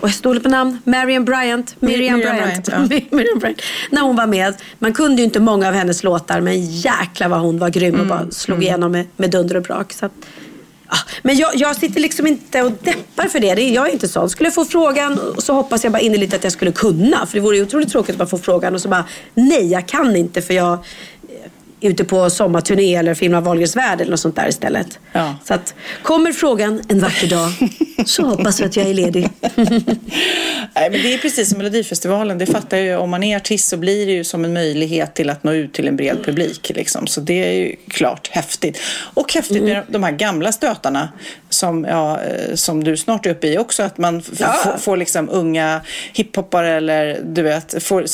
och 0.01 0.07
jag 0.07 0.13
stod 0.13 0.43
på 0.43 0.49
namn. 0.49 0.77
Marian 0.83 1.25
Bryant. 1.25 1.75
Miriam, 1.79 2.17
Miriam 2.17 2.35
Bryant. 2.37 2.65
Bryant, 2.65 2.89
Miriam 3.11 3.39
Bryant. 3.39 3.61
När 3.91 4.01
hon 4.01 4.15
var 4.15 4.27
med. 4.27 4.53
Man 4.79 4.93
kunde 4.93 5.21
ju 5.21 5.23
inte 5.25 5.39
många 5.39 5.67
av 5.67 5.73
hennes 5.73 6.03
låtar 6.03 6.41
men 6.41 6.65
jäklar 6.65 7.27
vad 7.29 7.39
hon 7.39 7.59
var 7.59 7.69
grym 7.69 7.99
och 7.99 8.07
bara 8.07 8.31
slog 8.31 8.63
igenom 8.63 8.91
med, 8.91 9.05
med 9.15 9.31
dunder 9.31 9.55
och 9.57 9.63
brak. 9.63 9.93
Så 9.93 10.05
att, 10.05 10.11
ja. 10.19 10.27
Ah, 10.89 10.97
men 11.23 11.37
jag, 11.37 11.55
jag 11.55 11.75
sitter 11.75 11.99
liksom 12.01 12.27
inte 12.27 12.61
och 12.61 12.71
deppar 12.83 13.27
för 13.27 13.39
det. 13.39 13.55
det. 13.55 13.61
är- 13.61 13.73
Jag 13.75 13.87
är 13.89 13.93
inte 13.93 14.07
sån. 14.07 14.29
Skulle 14.29 14.47
jag 14.47 14.53
få 14.55 14.65
frågan 14.65 15.19
så 15.37 15.53
hoppas 15.53 15.83
jag 15.83 15.93
bara 15.93 15.99
innerligt 16.01 16.33
att 16.33 16.43
jag 16.43 16.53
skulle 16.53 16.71
kunna. 16.71 17.25
För 17.25 17.33
det 17.33 17.39
vore 17.39 17.57
ju 17.57 17.63
otroligt 17.63 17.89
tråkigt 17.89 18.11
att 18.15 18.17
bara 18.19 18.27
få 18.27 18.37
frågan 18.37 18.75
och 18.75 18.81
så 18.81 18.89
bara 18.89 19.05
nej 19.33 19.71
jag 19.71 19.87
kan 19.87 20.15
inte 20.15 20.41
för 20.41 20.53
jag 20.53 20.77
ute 21.81 22.03
på 22.03 22.29
sommarturné 22.29 22.95
eller 22.95 23.13
filmar 23.13 23.41
Wahlgrens 23.41 23.75
värld 23.75 24.01
eller 24.01 24.11
något 24.11 24.19
sånt 24.19 24.35
där 24.35 24.47
istället. 24.49 24.99
Ja. 25.11 25.35
Så 25.43 25.53
att 25.53 25.73
kommer 26.03 26.31
frågan 26.31 26.81
en 26.89 26.99
vacker 26.99 27.27
dag 27.27 27.49
så 28.05 28.23
hoppas 28.25 28.59
jag 28.59 28.67
att 28.69 28.75
jag 28.75 28.87
är 28.89 28.93
ledig. 28.93 29.29
Nej, 30.75 30.89
men 30.91 31.01
det 31.01 31.13
är 31.13 31.17
precis 31.17 31.49
som 31.49 31.57
Melodifestivalen. 31.57 32.37
Det 32.37 32.45
fattar 32.45 32.77
jag 32.77 32.85
ju. 32.85 32.95
Om 32.95 33.09
man 33.09 33.23
är 33.23 33.35
artist 33.37 33.67
så 33.67 33.77
blir 33.77 34.05
det 34.05 34.11
ju 34.11 34.23
som 34.23 34.45
en 34.45 34.53
möjlighet 34.53 35.13
till 35.15 35.29
att 35.29 35.43
nå 35.43 35.53
ut 35.53 35.73
till 35.73 35.87
en 35.87 35.95
bred 35.95 36.17
publik. 36.25 36.71
Liksom. 36.75 37.07
Så 37.07 37.21
det 37.21 37.33
är 37.47 37.53
ju 37.53 37.75
klart 37.87 38.27
häftigt. 38.31 38.79
Och 39.13 39.33
häftigt 39.33 39.63
med 39.63 39.83
de 39.87 40.03
här 40.03 40.11
gamla 40.11 40.51
stötarna 40.51 41.09
som, 41.49 41.85
ja, 41.89 42.19
eh, 42.21 42.55
som 42.55 42.83
du 42.83 42.97
snart 42.97 43.25
är 43.25 43.29
uppe 43.29 43.47
i 43.47 43.57
också. 43.57 43.83
Att 43.83 43.97
man 43.97 44.23
Ja. 44.39 44.75
får, 44.79 44.97
liksom 44.97 45.29
unga 45.31 45.81
hiphoppare 46.13 46.69
eller 46.73 47.19
du 47.25 47.41
vet, 47.41 47.83
får 47.83 48.05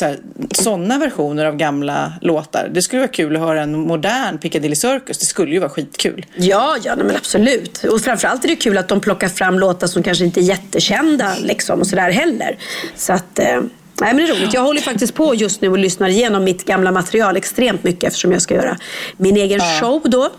sådana 0.64 0.98
versioner 1.00 1.46
av 1.46 1.56
gamla 1.56 2.14
låtar. 2.22 2.70
Det 2.74 2.82
skulle 2.82 3.00
vara 3.00 3.12
kul 3.12 3.36
att 3.36 3.42
höra 3.42 3.53
en 3.56 3.80
modern 3.80 4.38
Piccadilly 4.38 4.76
Circus. 4.76 5.18
Det 5.18 5.26
skulle 5.26 5.52
ju 5.52 5.60
vara 5.60 5.70
skitkul. 5.70 6.26
Ja, 6.36 6.78
ja 6.84 6.96
men 6.96 7.16
absolut. 7.16 7.84
Och 7.84 8.02
framförallt 8.02 8.44
är 8.44 8.48
det 8.48 8.56
kul 8.56 8.78
att 8.78 8.88
de 8.88 9.00
plockar 9.00 9.30
fram 9.30 9.60
låtar 9.60 9.88
som 9.88 10.04
kanske 10.04 10.26
inte 10.26 10.40
är 10.40 10.44
jättekända 10.44 11.34
liksom, 11.42 11.80
och 11.80 11.88
sådär 11.88 12.12
heller. 12.12 12.58
Så 12.96 13.14
att, 13.14 13.40
eh, 13.40 13.46
nej, 13.46 13.64
men 14.02 14.18
det 14.18 14.24
är 14.24 14.36
roligt. 14.36 14.54
Jag 14.54 14.62
håller 14.62 14.82
faktiskt 14.82 15.14
på 15.14 15.36
just 15.36 15.62
nu 15.62 15.70
och 15.70 15.78
lyssnar 15.78 16.08
igenom 16.10 16.44
mitt 16.44 16.66
gamla 16.66 16.92
material 16.92 17.38
extremt 17.38 17.84
mycket 17.84 18.04
eftersom 18.04 18.32
jag 18.32 18.42
ska 18.42 18.56
göra 18.56 18.78
min 19.18 19.38
egen 19.38 19.60
show 19.60 20.02
då. 20.06 20.30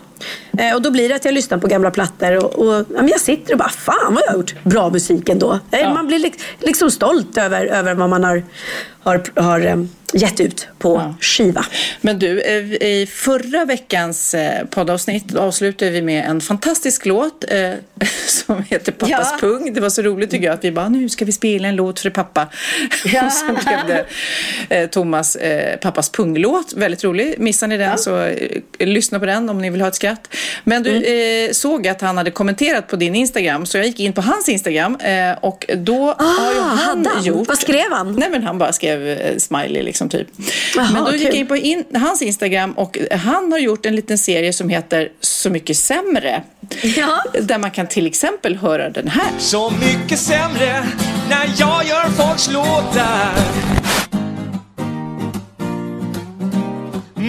Eh, 0.57 0.75
och 0.75 0.81
då 0.81 0.91
blir 0.91 1.09
det 1.09 1.15
att 1.15 1.25
jag 1.25 1.33
lyssnar 1.33 1.57
på 1.57 1.67
gamla 1.67 1.91
plattor 1.91 2.45
och, 2.45 2.53
och 2.67 2.73
ja, 2.75 2.83
men 2.95 3.07
jag 3.07 3.19
sitter 3.21 3.53
och 3.53 3.59
bara, 3.59 3.69
fan 3.69 4.13
vad 4.13 4.23
jag 4.25 4.31
har 4.31 4.37
gjort 4.37 4.55
bra 4.63 4.89
musik 4.89 5.29
ändå. 5.29 5.59
Eh, 5.71 5.93
Man 5.93 6.07
blir 6.07 6.19
lik- 6.19 6.41
liksom 6.59 6.91
stolt 6.91 7.37
över, 7.37 7.65
över 7.65 7.93
vad 7.93 8.09
man 8.09 8.23
har, 8.23 8.43
har, 9.03 9.23
har 9.41 9.59
eh, 9.65 9.83
gett 10.13 10.39
ut 10.39 10.67
på 10.79 11.13
skiva. 11.21 11.65
Men 12.01 12.19
du, 12.19 12.41
i 12.41 13.07
förra 13.11 13.65
veckans 13.65 14.35
poddavsnitt 14.69 15.35
avslutade 15.35 15.91
vi 15.91 16.01
med 16.01 16.25
en 16.29 16.41
fantastisk 16.41 17.05
låt 17.05 17.45
eh, 17.51 17.71
som 18.27 18.63
heter 18.69 18.91
Pappas 18.91 19.09
Ja. 19.31 19.37
pung. 19.39 19.73
Det 19.73 19.81
var 19.81 19.89
så 19.89 20.01
roligt 20.01 20.31
tycker 20.31 20.45
jag 20.45 20.53
att 20.53 20.63
vi 20.63 20.71
bara, 20.71 20.89
nu 20.89 21.09
ska 21.09 21.25
vi 21.25 21.31
spela 21.31 21.67
en 21.67 21.75
låt 21.75 21.99
för 21.99 22.09
pappa. 22.09 22.47
Ja. 23.05 23.25
Och 23.25 23.31
sen 23.31 23.57
blev 23.65 23.79
det 23.87 24.05
eh, 24.75 24.89
Thomas 24.89 25.35
eh, 25.35 25.77
Pappas 25.79 26.09
punglåt. 26.09 26.73
Väldigt 26.73 27.03
rolig. 27.03 27.35
Missar 27.39 27.67
ni 27.67 27.77
den 27.77 27.97
så 27.97 28.31
lyssna 28.79 29.19
på 29.19 29.25
den 29.25 29.49
om 29.49 29.57
ni 29.61 29.69
vill 29.69 29.81
ha 29.81 29.87
ett 29.87 29.95
skratt. 30.05 30.35
Men 30.63 30.83
du 30.83 31.03
eh, 31.03 31.51
såg 31.51 31.87
att 31.87 32.01
han 32.01 32.17
hade 32.17 32.31
kommenterat 32.31 32.87
på 32.87 32.95
din 32.95 33.15
Instagram, 33.15 33.65
så 33.65 33.77
jag 33.77 33.85
gick 33.85 33.99
in 33.99 34.13
på 34.13 34.21
hans 34.21 34.49
Instagram 34.49 34.95
eh, 34.95 35.37
och 35.41 35.65
då 35.77 36.15
har 36.17 36.53
ju 36.53 36.59
han, 36.61 37.07
han? 37.13 37.23
gjort... 37.23 37.47
Vad 37.47 37.57
skrev 37.57 37.91
han? 37.91 38.15
Nej 38.15 38.29
men 38.29 38.43
han 38.43 38.57
bara 38.57 38.73
skrev 38.73 39.07
eh, 39.07 39.37
smiley 39.37 39.83
liksom 39.83 40.09
typ. 40.09 40.27
Jaha, 40.75 40.89
men 40.93 41.03
då 41.03 41.11
gick 41.11 41.27
jag 41.27 41.33
in 41.33 41.47
på 41.47 41.55
in, 41.55 41.83
hans 41.93 42.21
Instagram 42.21 42.71
och 42.71 42.97
han 43.11 43.51
har 43.51 43.59
gjort 43.59 43.85
en 43.85 43.95
liten 43.95 44.17
serie 44.17 44.53
som 44.53 44.69
heter 44.69 45.09
Så 45.19 45.49
mycket 45.49 45.77
sämre. 45.77 46.43
Ja. 46.81 47.23
Där 47.41 47.57
man 47.57 47.71
kan 47.71 47.87
till 47.87 48.07
exempel 48.07 48.55
höra 48.55 48.89
den 48.89 49.07
här. 49.07 49.31
Så 49.39 49.69
mycket 49.69 50.19
sämre 50.19 50.85
när 51.29 51.45
jag 51.57 51.85
gör 51.85 52.09
folks 52.09 52.51
låtar 52.51 53.84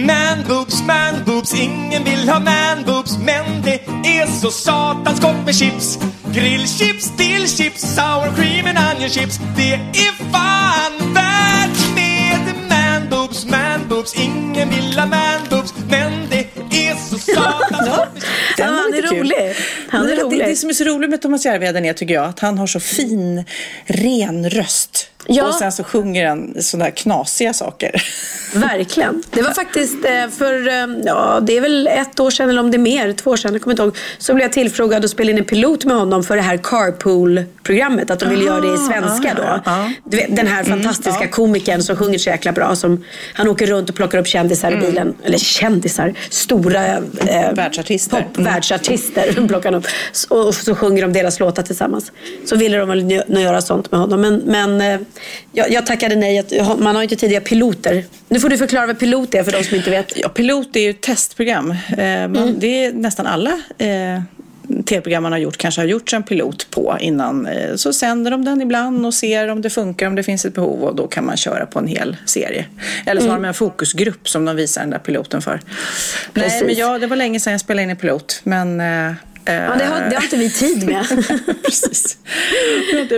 Man 0.05 0.43
boobs, 0.47 0.83
man 0.87 1.23
boobs, 1.25 1.53
ingen 1.53 2.03
vill 2.03 2.29
ha 2.29 2.39
man 2.39 2.83
boobs. 2.85 3.17
Men 3.17 3.61
det 3.61 3.81
är 4.19 4.25
så 4.41 4.51
satans 4.51 5.19
gott 5.19 5.45
med 5.45 5.55
chips. 5.55 5.99
Grillchips, 6.33 7.17
dillchips, 7.17 7.81
sour 7.95 8.35
cream 8.35 8.65
and 8.67 8.77
onion 8.77 9.09
chips. 9.09 9.39
Det 9.55 9.73
är 9.73 10.31
fan 10.31 11.13
värt 11.13 11.95
med 11.95 12.55
man 12.69 13.09
boobs, 13.09 13.45
man 13.45 13.87
boobs. 13.89 14.15
Ingen 14.15 14.69
vill 14.69 14.99
ha 14.99 15.05
man 15.05 15.41
boobs. 15.49 15.73
Men 15.89 16.11
det 16.29 16.47
är 16.71 16.95
så 16.95 17.17
satans 17.17 17.89
gott 17.89 18.13
med 18.13 18.23
chips. 18.23 18.27
Den 18.57 18.67
han 18.67 18.93
är 18.93 19.01
lite 19.01 19.15
rolig. 19.15 19.55
Han 19.89 20.09
är 20.09 20.15
rolig. 20.15 20.39
Det, 20.39 20.45
det 20.45 20.55
som 20.55 20.69
är 20.69 20.73
så 20.73 20.83
roligt 20.83 21.09
med 21.09 21.21
Thomas 21.21 21.45
Järvheden 21.45 21.85
är 21.85 21.93
tycker 21.93 22.13
jag 22.13 22.25
att 22.25 22.39
han 22.39 22.57
har 22.57 22.67
så 22.67 22.79
fin, 22.79 23.43
ren 23.85 24.49
röst. 24.49 25.09
Ja. 25.29 25.47
Och 25.47 25.53
sen 25.53 25.71
så 25.71 25.83
sjunger 25.83 26.27
han 26.27 26.53
sådana 26.61 26.91
knasiga 26.91 27.53
saker. 27.53 28.03
Verkligen. 28.53 29.23
Det 29.31 29.41
var 29.41 29.51
faktiskt 29.51 30.05
eh, 30.05 30.29
för, 30.37 30.67
eh, 30.67 30.87
ja 31.05 31.39
det 31.41 31.57
är 31.57 31.61
väl 31.61 31.87
ett 31.87 32.19
år 32.19 32.31
sedan 32.31 32.49
eller 32.49 32.61
om 32.61 32.71
det 32.71 32.77
är 32.77 32.79
mer, 32.79 33.13
två 33.13 33.31
år 33.31 33.37
sedan, 33.37 33.53
jag 33.53 33.61
kommer 33.61 33.73
inte 33.73 33.83
ihåg. 33.83 33.95
Så 34.17 34.33
blev 34.33 34.45
jag 34.45 34.53
tillfrågad 34.53 35.05
att 35.05 35.11
spela 35.11 35.31
in 35.31 35.37
en 35.37 35.45
pilot 35.45 35.85
med 35.85 35.95
honom 35.95 36.23
för 36.23 36.35
det 36.35 36.41
här 36.41 36.57
Carpool-programmet. 36.57 38.11
Att 38.11 38.19
de 38.19 38.29
ville 38.29 38.43
göra 38.45 38.61
det 38.61 38.73
i 38.73 38.77
svenska 38.77 39.31
ah, 39.31 39.35
då. 39.35 39.61
ja. 39.65 39.91
Du 40.03 40.17
vet, 40.17 40.35
den 40.35 40.47
här 40.47 40.63
fantastiska 40.63 41.27
komikern 41.27 41.81
som 41.83 41.95
sjunger 41.95 42.17
så 42.17 42.29
jäkla 42.29 42.51
bra. 42.51 42.75
Som, 42.75 43.03
han 43.33 43.47
åker 43.47 43.67
runt 43.67 43.89
och 43.89 43.95
plockar 43.95 44.17
upp 44.17 44.27
kändisar 44.27 44.71
i 44.71 44.77
bilen. 44.77 45.13
Eller 45.23 45.37
kändisar, 45.37 46.13
stora 46.29 46.87
eh, 46.87 47.53
Världsartister. 47.53 48.17
Pop, 48.33 48.37
världsartister 48.45 49.47
plockar 49.47 49.73
upp. 49.75 49.85
Så- 50.11 50.37
Och 50.47 50.55
så 50.55 50.75
sjunger 50.75 51.01
de 51.01 51.13
deras 51.13 51.39
låtar 51.39 51.63
tillsammans. 51.63 52.11
Så 52.45 52.55
ville 52.55 52.77
de 52.77 52.89
väl 52.89 53.11
göra 53.27 53.61
sånt 53.61 53.91
med 53.91 53.99
honom. 53.99 54.21
Men, 54.21 54.35
men 54.45 54.81
eh, 54.81 54.99
jag, 55.51 55.71
jag 55.71 55.85
tackade 55.85 56.15
nej. 56.15 56.39
Att- 56.39 56.79
Man 56.79 56.95
har 56.95 57.01
ju 57.01 57.03
inte 57.03 57.15
tidigare 57.15 57.43
piloter. 57.43 58.05
Nu 58.29 58.39
får 58.39 58.49
du 58.49 58.57
förklara 58.57 58.85
vad 58.87 58.99
pilot 58.99 59.35
är 59.35 59.43
för 59.43 59.51
de 59.51 59.63
som 59.63 59.77
inte 59.77 59.89
vet. 59.89 60.13
Ja, 60.17 60.29
pilot 60.29 60.75
är 60.75 60.79
ju 60.79 60.89
ett 60.89 61.01
testprogram. 61.01 61.71
Eh, 61.71 61.77
man, 61.97 62.35
Mm. 62.37 62.55
Det 62.59 62.85
är 62.85 62.93
nästan 62.93 63.27
alla 63.27 63.51
eh, 63.77 64.21
tv-program 64.85 65.23
man 65.23 65.31
har 65.31 65.39
gjort 65.39 65.57
kanske 65.57 65.81
har 65.81 65.85
gjorts 65.85 66.13
en 66.13 66.23
pilot 66.23 66.67
på 66.71 66.97
innan. 66.99 67.45
Eh, 67.47 67.75
så 67.75 67.93
sänder 67.93 68.31
de 68.31 68.45
den 68.45 68.61
ibland 68.61 69.05
och 69.05 69.13
ser 69.13 69.47
om 69.47 69.61
det 69.61 69.69
funkar, 69.69 70.07
om 70.07 70.15
det 70.15 70.23
finns 70.23 70.45
ett 70.45 70.53
behov 70.53 70.83
och 70.83 70.95
då 70.95 71.07
kan 71.07 71.25
man 71.25 71.37
köra 71.37 71.65
på 71.65 71.79
en 71.79 71.87
hel 71.87 72.17
serie. 72.25 72.65
Eller 73.05 73.21
så 73.21 73.27
har 73.27 73.33
de 73.35 73.45
en 73.45 73.53
fokusgrupp 73.53 74.29
som 74.29 74.45
de 74.45 74.55
visar 74.55 74.81
den 74.81 74.89
där 74.89 74.99
piloten 74.99 75.41
för. 75.41 75.51
Nej, 76.33 76.43
Precis. 76.43 76.63
men 76.63 76.75
ja, 76.75 76.99
det 76.99 77.07
var 77.07 77.15
länge 77.17 77.39
sedan 77.39 77.51
jag 77.51 77.59
spelade 77.61 77.83
in 77.83 77.89
en 77.89 77.95
pilot. 77.95 78.41
Men, 78.43 78.81
Ja, 79.47 79.75
det, 79.77 79.85
har, 79.85 80.09
det 80.09 80.15
har 80.15 80.23
inte 80.23 80.37
vi 80.37 80.49
tid 80.49 80.85
med. 80.85 81.05
Precis. 81.65 82.17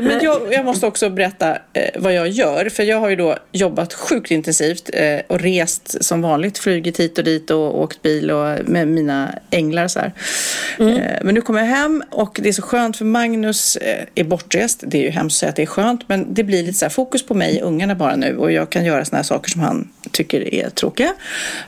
Men 0.04 0.20
jag, 0.24 0.54
jag 0.54 0.66
måste 0.66 0.88
också 0.88 1.10
berätta 1.10 1.52
eh, 1.74 1.90
vad 1.96 2.14
jag 2.14 2.28
gör. 2.28 2.70
För 2.70 2.84
jag 2.84 3.00
har 3.00 3.10
ju 3.10 3.16
då 3.16 3.38
jobbat 3.52 3.94
sjukt 3.94 4.32
intensivt 4.32 4.90
eh, 4.94 5.20
och 5.28 5.40
rest 5.40 6.04
som 6.04 6.22
vanligt. 6.22 6.58
Flugit 6.58 7.00
hit 7.00 7.18
och 7.18 7.24
dit 7.24 7.52
och 7.52 7.82
åkt 7.82 8.02
bil 8.02 8.32
och 8.32 8.70
med 8.70 8.88
mina 8.88 9.36
änglar 9.52 9.88
så 9.88 10.00
här. 10.00 10.14
Eh, 10.80 10.86
men 11.24 11.36
nu 11.36 11.42
kommer 11.42 11.60
jag 11.60 11.68
hem 11.68 12.04
och 12.12 12.40
det 12.44 12.50
är 12.50 12.54
så 12.54 12.62
skönt 12.62 12.98
för 12.98 13.06
Magnus 13.06 13.78
är 14.16 14.24
bortrest. 14.24 14.84
Det 14.88 14.98
är 14.98 15.02
ju 15.02 15.10
hemskt 15.10 15.36
att 15.36 15.40
säga 15.40 15.50
att 15.50 15.56
det 15.56 15.62
är 15.62 15.66
skönt. 15.66 16.10
Men 16.10 16.34
det 16.34 16.44
blir 16.44 16.64
lite 16.64 16.78
så 16.78 16.90
fokus 16.90 17.26
på 17.26 17.34
mig 17.34 17.62
och 17.64 17.68
ungarna 17.68 17.96
bara 17.96 18.16
nu. 18.16 18.38
Och 18.38 18.52
jag 18.52 18.70
kan 18.70 18.86
göra 18.86 19.06
såna 19.06 19.18
här 19.18 19.24
saker 19.24 19.50
som 19.52 19.62
han 19.62 19.90
tycker 20.12 20.54
är 20.54 20.70
tråkiga. 20.70 21.14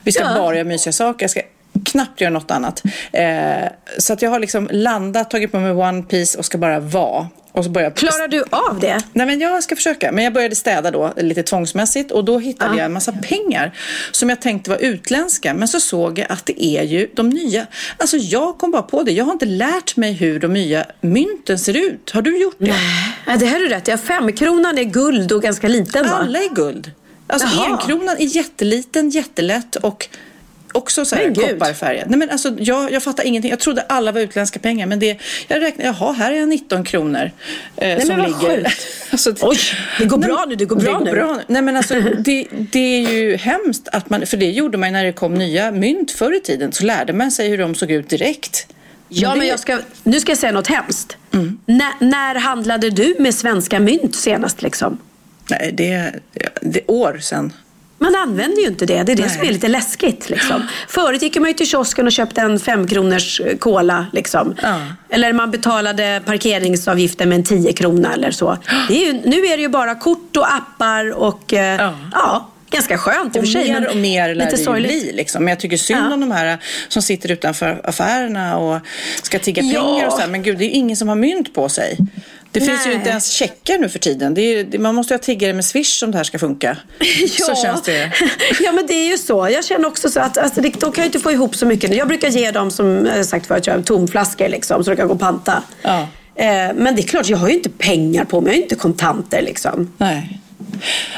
Vi 0.04 0.12
ska 0.12 0.24
Ja. 0.24 0.36
bara 0.36 0.56
göra 0.56 0.64
mysiga 0.68 0.94
saker. 0.94 1.24
Jag 1.24 1.32
ska 1.32 1.42
knappt 1.86 2.22
göra 2.22 2.32
något 2.32 2.52
annat. 2.52 2.84
Eh, 3.12 3.70
så 3.98 4.14
att 4.14 4.22
jag 4.22 4.30
har 4.30 4.40
liksom 4.40 4.68
landat, 4.72 5.30
tagit 5.30 5.52
på 5.52 5.60
mig 5.60 5.72
One 5.72 6.04
Piece 6.04 6.38
och 6.38 6.46
ska 6.46 6.58
bara 6.58 6.80
vara. 6.80 7.28
Och 7.54 7.64
så 7.64 7.70
börjar 7.70 7.88
jag 7.90 7.96
Klarar 7.96 8.28
du 8.28 8.44
av 8.50 8.80
det? 8.80 9.02
Nej 9.14 9.26
men 9.28 9.40
jag 9.40 9.64
ska 9.64 9.76
försöka. 9.76 10.12
Men 10.12 10.24
jag 10.24 10.34
började 10.34 10.56
städa 10.56 10.92
då 10.92 11.14
lite 11.18 11.44
tvångsmässigt 11.44 12.12
och 12.12 12.26
då 12.26 12.40
hittade 12.40 12.72
Ja. 12.72 12.78
jag 12.78 12.86
en 12.86 12.94
massa 12.94 13.12
pengar 13.12 13.72
som 14.12 14.30
jag 14.30 14.42
tänkte 14.42 14.70
var 14.70 14.78
utländska. 14.78 15.54
Men 15.54 15.68
så 15.68 15.80
såg 15.80 16.20
jag 16.20 16.32
att 16.32 16.46
det 16.46 16.64
är 16.66 16.84
ju 16.84 17.08
de 17.16 17.30
nya. 17.30 17.68
Alltså 17.98 18.18
jag 18.18 18.58
kom 18.58 18.72
bara 18.72 18.82
på 18.82 19.04
det. 19.04 19.12
Jag 19.12 19.26
har 19.26 19.32
inte 19.32 19.46
lärt 19.46 19.98
mig 19.98 20.14
hur 20.14 20.40
de 20.40 20.54
nya 20.54 20.86
mynten 21.02 21.60
ser 21.60 21.78
ut. 21.78 22.12
Har 22.14 22.22
du 22.22 22.42
gjort 22.42 22.56
det? 22.58 22.74
Ja, 23.28 23.38
det 23.38 23.46
är 23.46 23.60
du 23.60 23.68
rätt. 23.70 23.88
Ja, 23.88 23.98
femkronan 23.98 24.78
är 24.78 24.84
guld 24.84 25.32
och 25.32 25.42
ganska 25.42 25.68
liten 25.68 26.04
va? 26.10 26.16
Alla 26.16 26.40
är 26.40 26.56
guld. 26.56 26.92
Alltså 27.28 27.48
Jaha. 27.56 27.66
enkronan 27.66 28.16
är 28.20 28.36
jätteliten, 28.36 29.10
jättelätt 29.10 29.76
och 29.76 30.08
också 30.74 31.06
så 31.06 31.16
här 31.16 31.36
kopparfärgad. 31.36 32.10
Nej 32.10 32.20
men 32.20 32.30
alltså 32.30 32.56
jag, 32.60 32.92
jag 32.92 33.04
fattar 33.04 33.24
ingenting. 33.24 33.52
Jag 33.52 33.60
trodde 33.60 33.82
alla 33.82 34.12
var 34.12 34.22
utländska 34.22 34.60
pengar 34.60 34.88
men 34.88 35.00
det, 35.00 35.18
jag 35.48 35.62
räknade, 35.62 35.96
jaha 36.00 36.12
här 36.12 36.32
är 36.32 36.46
19 36.46 36.84
kronor. 36.84 37.32
Eh, 37.78 38.00
som 38.00 38.08
men 38.08 38.18
vad 38.20 38.28
ligger. 38.28 38.64
sjukt. 38.64 38.88
Alltså, 39.12 39.34
Oj, 39.42 39.58
det 40.00 40.06
går 40.06 40.18
Nej, 40.18 40.28
bra 40.28 40.46
nu, 40.50 40.56
det 40.56 40.66
går 40.66 40.76
bra 40.76 40.94
det 40.94 41.00
nu. 41.00 41.06
Går 41.06 41.18
bra 41.18 41.34
nu. 41.34 41.42
Nej 41.48 41.62
men 41.62 41.78
alltså 41.78 41.94
det, 42.20 42.48
det 42.52 42.80
är 42.80 43.12
ju 43.12 43.36
hemskt 43.36 43.88
att 43.92 44.10
man, 44.10 44.26
för 44.26 44.38
det 44.38 44.52
gjorde 44.52 44.78
man 44.78 44.90
ju 44.90 44.94
när 44.94 45.04
det 45.04 45.14
kom 45.14 45.34
nya 45.34 45.72
mynt 45.72 46.12
förr 46.12 46.38
i 46.38 46.40
tiden. 46.40 46.72
Så 46.72 46.86
lärde 46.86 47.14
man 47.14 47.32
sig 47.32 47.50
hur 47.50 47.58
de 47.58 47.76
såg 47.76 47.92
ut 47.92 48.10
direkt. 48.10 48.68
Ja, 49.14 49.36
men 49.36 49.48
jag 49.48 49.60
ska, 49.60 49.80
nu 50.04 50.20
ska 50.20 50.32
jag 50.32 50.38
säga 50.38 50.52
något 50.52 50.68
hemskt. 50.68 51.18
Mm. 51.34 51.60
När, 52.00 52.36
handlade 52.36 52.90
du 52.90 53.16
med 53.20 53.36
svenska 53.36 53.80
mynt 53.80 54.16
senast 54.16 54.62
liksom? 54.62 54.98
Nej, 55.50 55.72
det 55.74 55.92
är 55.94 56.20
år 56.88 57.20
sedan. 57.22 57.54
Man 58.02 58.16
använder 58.16 58.62
ju 58.62 58.68
inte 58.68 58.86
det. 58.86 59.04
Det 59.04 59.12
är 59.12 59.16
det 59.16 59.22
Nej. 59.24 59.30
som 59.32 59.48
är 59.48 59.52
lite 59.52 59.68
läskigt. 59.68 60.30
Liksom. 60.30 60.68
Förut 60.88 61.22
gick 61.22 61.38
man 61.38 61.48
ju 61.48 61.54
till 61.54 61.68
kiosken 61.68 62.06
och 62.06 62.12
köpte 62.12 62.42
en 62.42 62.60
femkronors 62.60 63.42
eh, 63.42 63.58
cola. 63.58 64.06
Liksom. 64.14 64.56
Ja. 64.62 64.80
Eller 65.10 65.34
man 65.34 65.52
betalade 65.52 66.22
parkeringsavgiften 66.26 67.30
med 67.30 67.36
en 67.36 67.44
10 67.44 67.74
krona 67.74 68.14
eller 68.14 68.32
så. 68.32 68.58
Ju, 68.90 69.14
nu 69.14 69.46
är 69.46 69.58
det 69.58 69.62
ju 69.62 69.70
bara 69.70 69.96
kort 69.96 70.38
och 70.38 70.54
appar 70.54 71.12
och 71.18 71.54
eh, 71.54 71.76
Ja. 71.82 71.94
ja. 72.12 72.50
ganska 72.70 72.98
skönt 72.98 73.36
i 73.36 73.40
och 73.40 73.44
för 73.44 73.52
sig. 73.52 73.74
mer 73.74 73.90
och 73.90 73.96
mer 73.96 74.36
lär 74.36 74.46
lite 74.52 74.72
det 74.72 74.78
ju 74.80 74.86
bli. 74.88 75.12
Liksom. 75.14 75.44
Men 75.44 75.52
jag 75.52 75.60
tycker 75.60 75.78
synd 75.78 76.00
Ja. 76.10 76.14
om 76.14 76.20
de 76.20 76.32
här 76.32 76.58
som 76.88 77.02
sitter 77.02 77.32
utanför 77.32 77.82
affärerna 77.84 78.58
och 78.58 78.80
ska 79.24 79.40
tigga 79.40 79.62
Ja. 79.64 79.82
pengar 79.82 80.08
och 80.08 80.14
så 80.14 80.20
här. 80.20 80.28
Men 80.28 80.44
gud, 80.44 80.58
det 80.58 80.64
är 80.64 80.68
ju 80.70 80.74
ingen 80.74 80.98
som 80.98 81.08
har 81.08 81.16
mynt 81.16 81.54
på 81.54 81.70
sig. 81.70 81.98
Det 82.52 82.60
finns 82.62 82.86
ju 82.86 82.90
Nej. 82.90 82.98
inte 82.98 83.10
ens 83.10 83.32
checkar 83.32 83.78
nu 83.78 83.90
för 83.90 84.00
tiden. 84.00 84.36
Ju- 84.36 84.80
man 84.80 84.96
måste 84.96 85.14
ju 85.14 85.18
ha 85.18 85.24
tiggare 85.24 85.54
med 85.54 85.66
Swish 85.66 86.04
om 86.04 86.12
det 86.12 86.18
här 86.18 86.24
ska 86.24 86.40
funka. 86.40 86.78
Så 87.40 87.56
känns 87.56 87.82
det. 87.82 88.12
ja, 88.60 88.72
men 88.72 88.88
det 88.88 88.94
är 88.94 89.08
ju 89.08 89.18
så. 89.18 89.50
Jag 89.52 89.66
känner 89.66 89.88
också 89.88 90.10
så 90.10 90.20
att 90.20 90.38
alltså, 90.38 90.62
de 90.62 90.72
kan 90.72 90.92
ju 90.96 91.06
inte 91.06 91.20
få 91.20 91.32
ihop 91.32 91.56
så 91.56 91.66
mycket. 91.66 91.96
Jag 91.96 92.08
brukar 92.08 92.30
ge 92.30 92.52
dem, 92.52 92.72
som 92.72 93.06
jag 93.06 93.26
sagt 93.26 93.48
förut, 93.48 93.86
tomflaskor 93.86 94.50
liksom, 94.50 94.84
så 94.84 94.90
de 94.90 94.96
kan 94.98 95.08
gå 95.08 95.14
och 95.14 95.20
panta. 95.20 95.64
Ja. 95.82 96.08
Eh, 96.36 96.74
men 96.76 96.96
det 96.96 97.02
är 97.02 97.08
klart, 97.08 97.30
jag 97.30 97.38
har 97.38 97.48
ju 97.50 97.54
inte 97.56 97.70
pengar 97.70 98.26
på 98.26 98.42
mig. 98.42 98.50
Jag 98.50 98.54
har 98.54 98.58
ju 98.58 98.64
inte 98.64 98.76
kontanter 98.76 99.42
liksom. 99.42 99.94
Nej. 99.98 100.41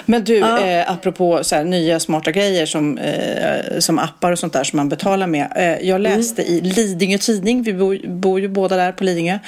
Men 0.05 0.23
du, 0.23 0.39
eh, 0.39 0.91
apropå 0.91 1.43
så 1.43 1.55
här, 1.55 1.63
nya 1.63 1.99
smarta 1.99 2.31
grejer 2.31 2.65
som, 2.65 2.97
eh, 2.97 3.79
som 3.79 3.99
appar 3.99 4.31
och 4.31 4.39
sånt 4.39 4.53
där 4.53 4.63
som 4.63 4.77
man 4.77 4.89
betalar 4.89 5.27
med. 5.27 5.53
Eh, 5.55 5.87
jag 5.87 6.01
läste 6.01 6.41
i 6.41 6.61
Lidingö 6.61 7.17
Tidning, 7.17 7.63
vi 7.63 7.73
bor, 7.73 8.07
bor 8.07 8.39
ju 8.39 8.47
båda 8.47 8.75
där 8.75 8.91
på 8.91 9.03
Lidingö, 9.03 9.39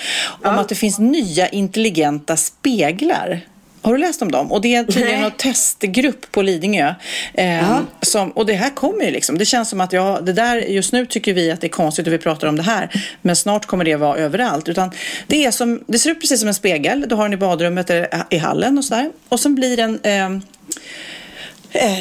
om 0.43 0.57
att 0.57 0.69
det 0.69 0.75
finns 0.75 0.99
nya 0.99 1.47
intelligenta 1.47 2.37
speglar. 2.37 3.41
Har 3.85 3.93
du 3.93 3.99
läst 3.99 4.21
om 4.21 4.31
dem? 4.31 4.51
Och 4.51 4.61
det 4.61 4.75
är 4.75 4.83
tydligen 4.83 5.21
någon 5.21 5.31
testgrupp 5.31 6.31
på 6.31 6.41
Lidingö. 6.41 6.93
Eh, 7.33 7.79
som, 8.01 8.31
och 8.31 8.45
det 8.45 8.53
här 8.53 8.69
kommer 8.69 9.05
ju 9.05 9.11
liksom. 9.11 9.37
Det 9.37 9.45
känns 9.45 9.69
som 9.69 9.81
att 9.81 9.93
ja, 9.93 10.19
det 10.21 10.33
där, 10.33 10.57
just 10.57 10.93
nu 10.93 11.05
tycker 11.05 11.33
vi 11.33 11.51
att 11.51 11.61
det 11.61 11.67
är 11.67 11.69
konstigt 11.69 12.07
och 12.07 12.13
vi 12.13 12.17
pratar 12.17 12.47
om 12.47 12.55
det 12.55 12.63
här. 12.63 12.89
Men 13.21 13.35
snart 13.35 13.65
kommer 13.65 13.85
det 13.85 13.95
vara 13.95 14.17
överallt. 14.17 14.69
Utan 14.69 14.91
det, 15.27 15.45
är 15.45 15.51
som, 15.51 15.83
det 15.87 15.99
ser 15.99 16.11
ut 16.11 16.21
precis 16.21 16.39
som 16.39 16.47
en 16.47 16.53
spegel. 16.53 17.05
Du 17.07 17.15
har 17.15 17.23
den 17.23 17.33
i 17.33 17.37
badrummet 17.37 17.89
eller 17.89 18.07
i 18.29 18.37
hallen 18.37 18.77
och 18.77 18.85
sådär. 18.85 19.11
Och 19.29 19.39
sen 19.39 19.55
blir 19.55 19.77
den 19.77 19.99
eh, 20.03 20.29
Eh, 20.29 20.39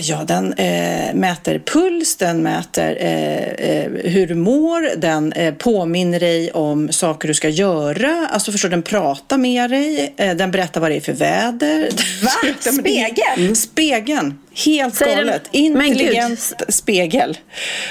Ja, 0.03 0.25
den 0.27 0.53
eh, 0.53 1.15
mäter 1.15 1.59
puls, 1.59 2.17
den 2.17 2.43
mäter 2.43 2.97
eh, 3.01 3.71
eh, 3.71 3.91
hur 4.05 4.27
du 4.27 4.35
mår, 4.35 4.97
den 4.97 5.33
eh, 5.33 5.55
påminner 5.55 6.21
dig 6.21 6.53
om 6.53 6.93
saker 6.93 7.29
du 7.29 7.35
ska 7.35 7.49
göra. 7.49 8.29
Alltså 8.31 8.53
förstår 8.53 8.69
den 8.69 8.83
pratar 8.83 9.39
med 9.39 9.71
dig, 9.71 10.15
eh, 10.17 10.35
den 10.37 10.51
berättar 10.51 10.81
vad 10.81 10.91
det 10.91 10.97
är 10.97 11.01
för 11.01 11.13
väder. 11.13 11.89
Va? 12.23 12.31
Spegeln? 12.73 13.57
Spegeln! 13.57 14.39
Helt 14.65 14.95
Säger 14.95 15.17
galet. 15.17 15.43
Intelligent 15.53 16.53
spegel. 16.69 17.39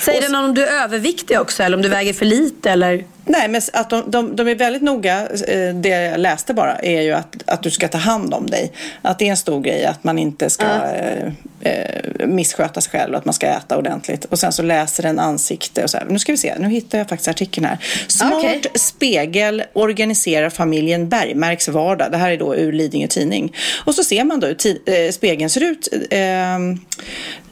Säger 0.02 0.20
Och 0.20 0.24
den 0.24 0.36
om 0.36 0.54
du 0.54 0.66
är 0.66 0.84
överviktig 0.84 1.40
också 1.40 1.64
eller 1.64 1.78
om 1.78 1.84
du 1.84 1.90
väger 1.90 2.14
för 2.14 2.26
lite 2.26 2.72
eller? 2.72 3.04
Nej, 3.26 3.48
men 3.48 3.62
att 3.74 3.90
de, 3.90 4.04
de, 4.12 4.36
de 4.36 4.48
är 4.48 4.56
väldigt 4.56 4.82
noga. 4.82 5.22
eh, 5.48 5.76
Det 5.76 5.90
jag 5.90 6.20
läste 6.20 6.54
bara 6.54 6.76
är 6.76 7.02
ju 7.02 7.12
att, 7.12 7.36
att 7.46 7.64
du 7.64 7.72
ska 7.72 7.88
ta 7.88 7.98
hand 7.98 8.34
om 8.34 8.50
dig. 8.50 8.72
Att 9.02 9.20
det 9.20 9.26
är 9.26 9.30
en 9.30 9.38
stor 9.38 9.62
grej 9.62 9.86
att 9.86 10.04
man 10.04 10.20
inte 10.20 10.50
ska 10.50 10.66
eh, 10.66 11.28
eh, 11.62 12.28
missköta 12.28 12.82
sig 12.82 12.92
själv 12.92 13.14
och 13.14 13.20
att 13.20 13.26
man 13.26 13.34
ska 13.34 13.48
äta 13.48 13.78
ordentligt. 13.78 14.26
Och 14.26 14.40
sen 14.40 14.52
så 14.52 14.64
läser 14.64 15.04
den 15.04 15.20
ansikte 15.20 15.84
och 15.84 15.90
så 15.90 15.98
här. 15.98 16.06
Nu 16.10 16.20
ska 16.20 16.32
vi 16.32 16.38
se, 16.38 16.56
nu 16.60 16.70
hittar 16.70 16.98
jag 16.98 17.10
faktiskt 17.10 17.28
artikeln 17.28 17.66
här. 17.66 17.78
Smart 18.08 18.34
Okej. 18.34 18.62
spegel 18.76 19.64
organiserar 19.74 20.50
familjen 20.50 21.10
Bergmarks 21.10 21.68
vardag. 21.68 22.12
Det 22.12 22.18
här 22.18 22.32
är 22.32 22.38
då 22.38 22.56
ur 22.56 22.72
Lidingö 22.74 23.08
Tidning. 23.08 23.56
Och 23.86 23.96
så 23.96 24.04
ser 24.04 24.24
man 24.24 24.40
då 24.40 24.48
hur 24.48 24.58
eh, 24.86 25.12
spegeln 25.12 25.50
ser 25.50 25.64
ut. 25.64 25.88
Eh, 26.12 26.20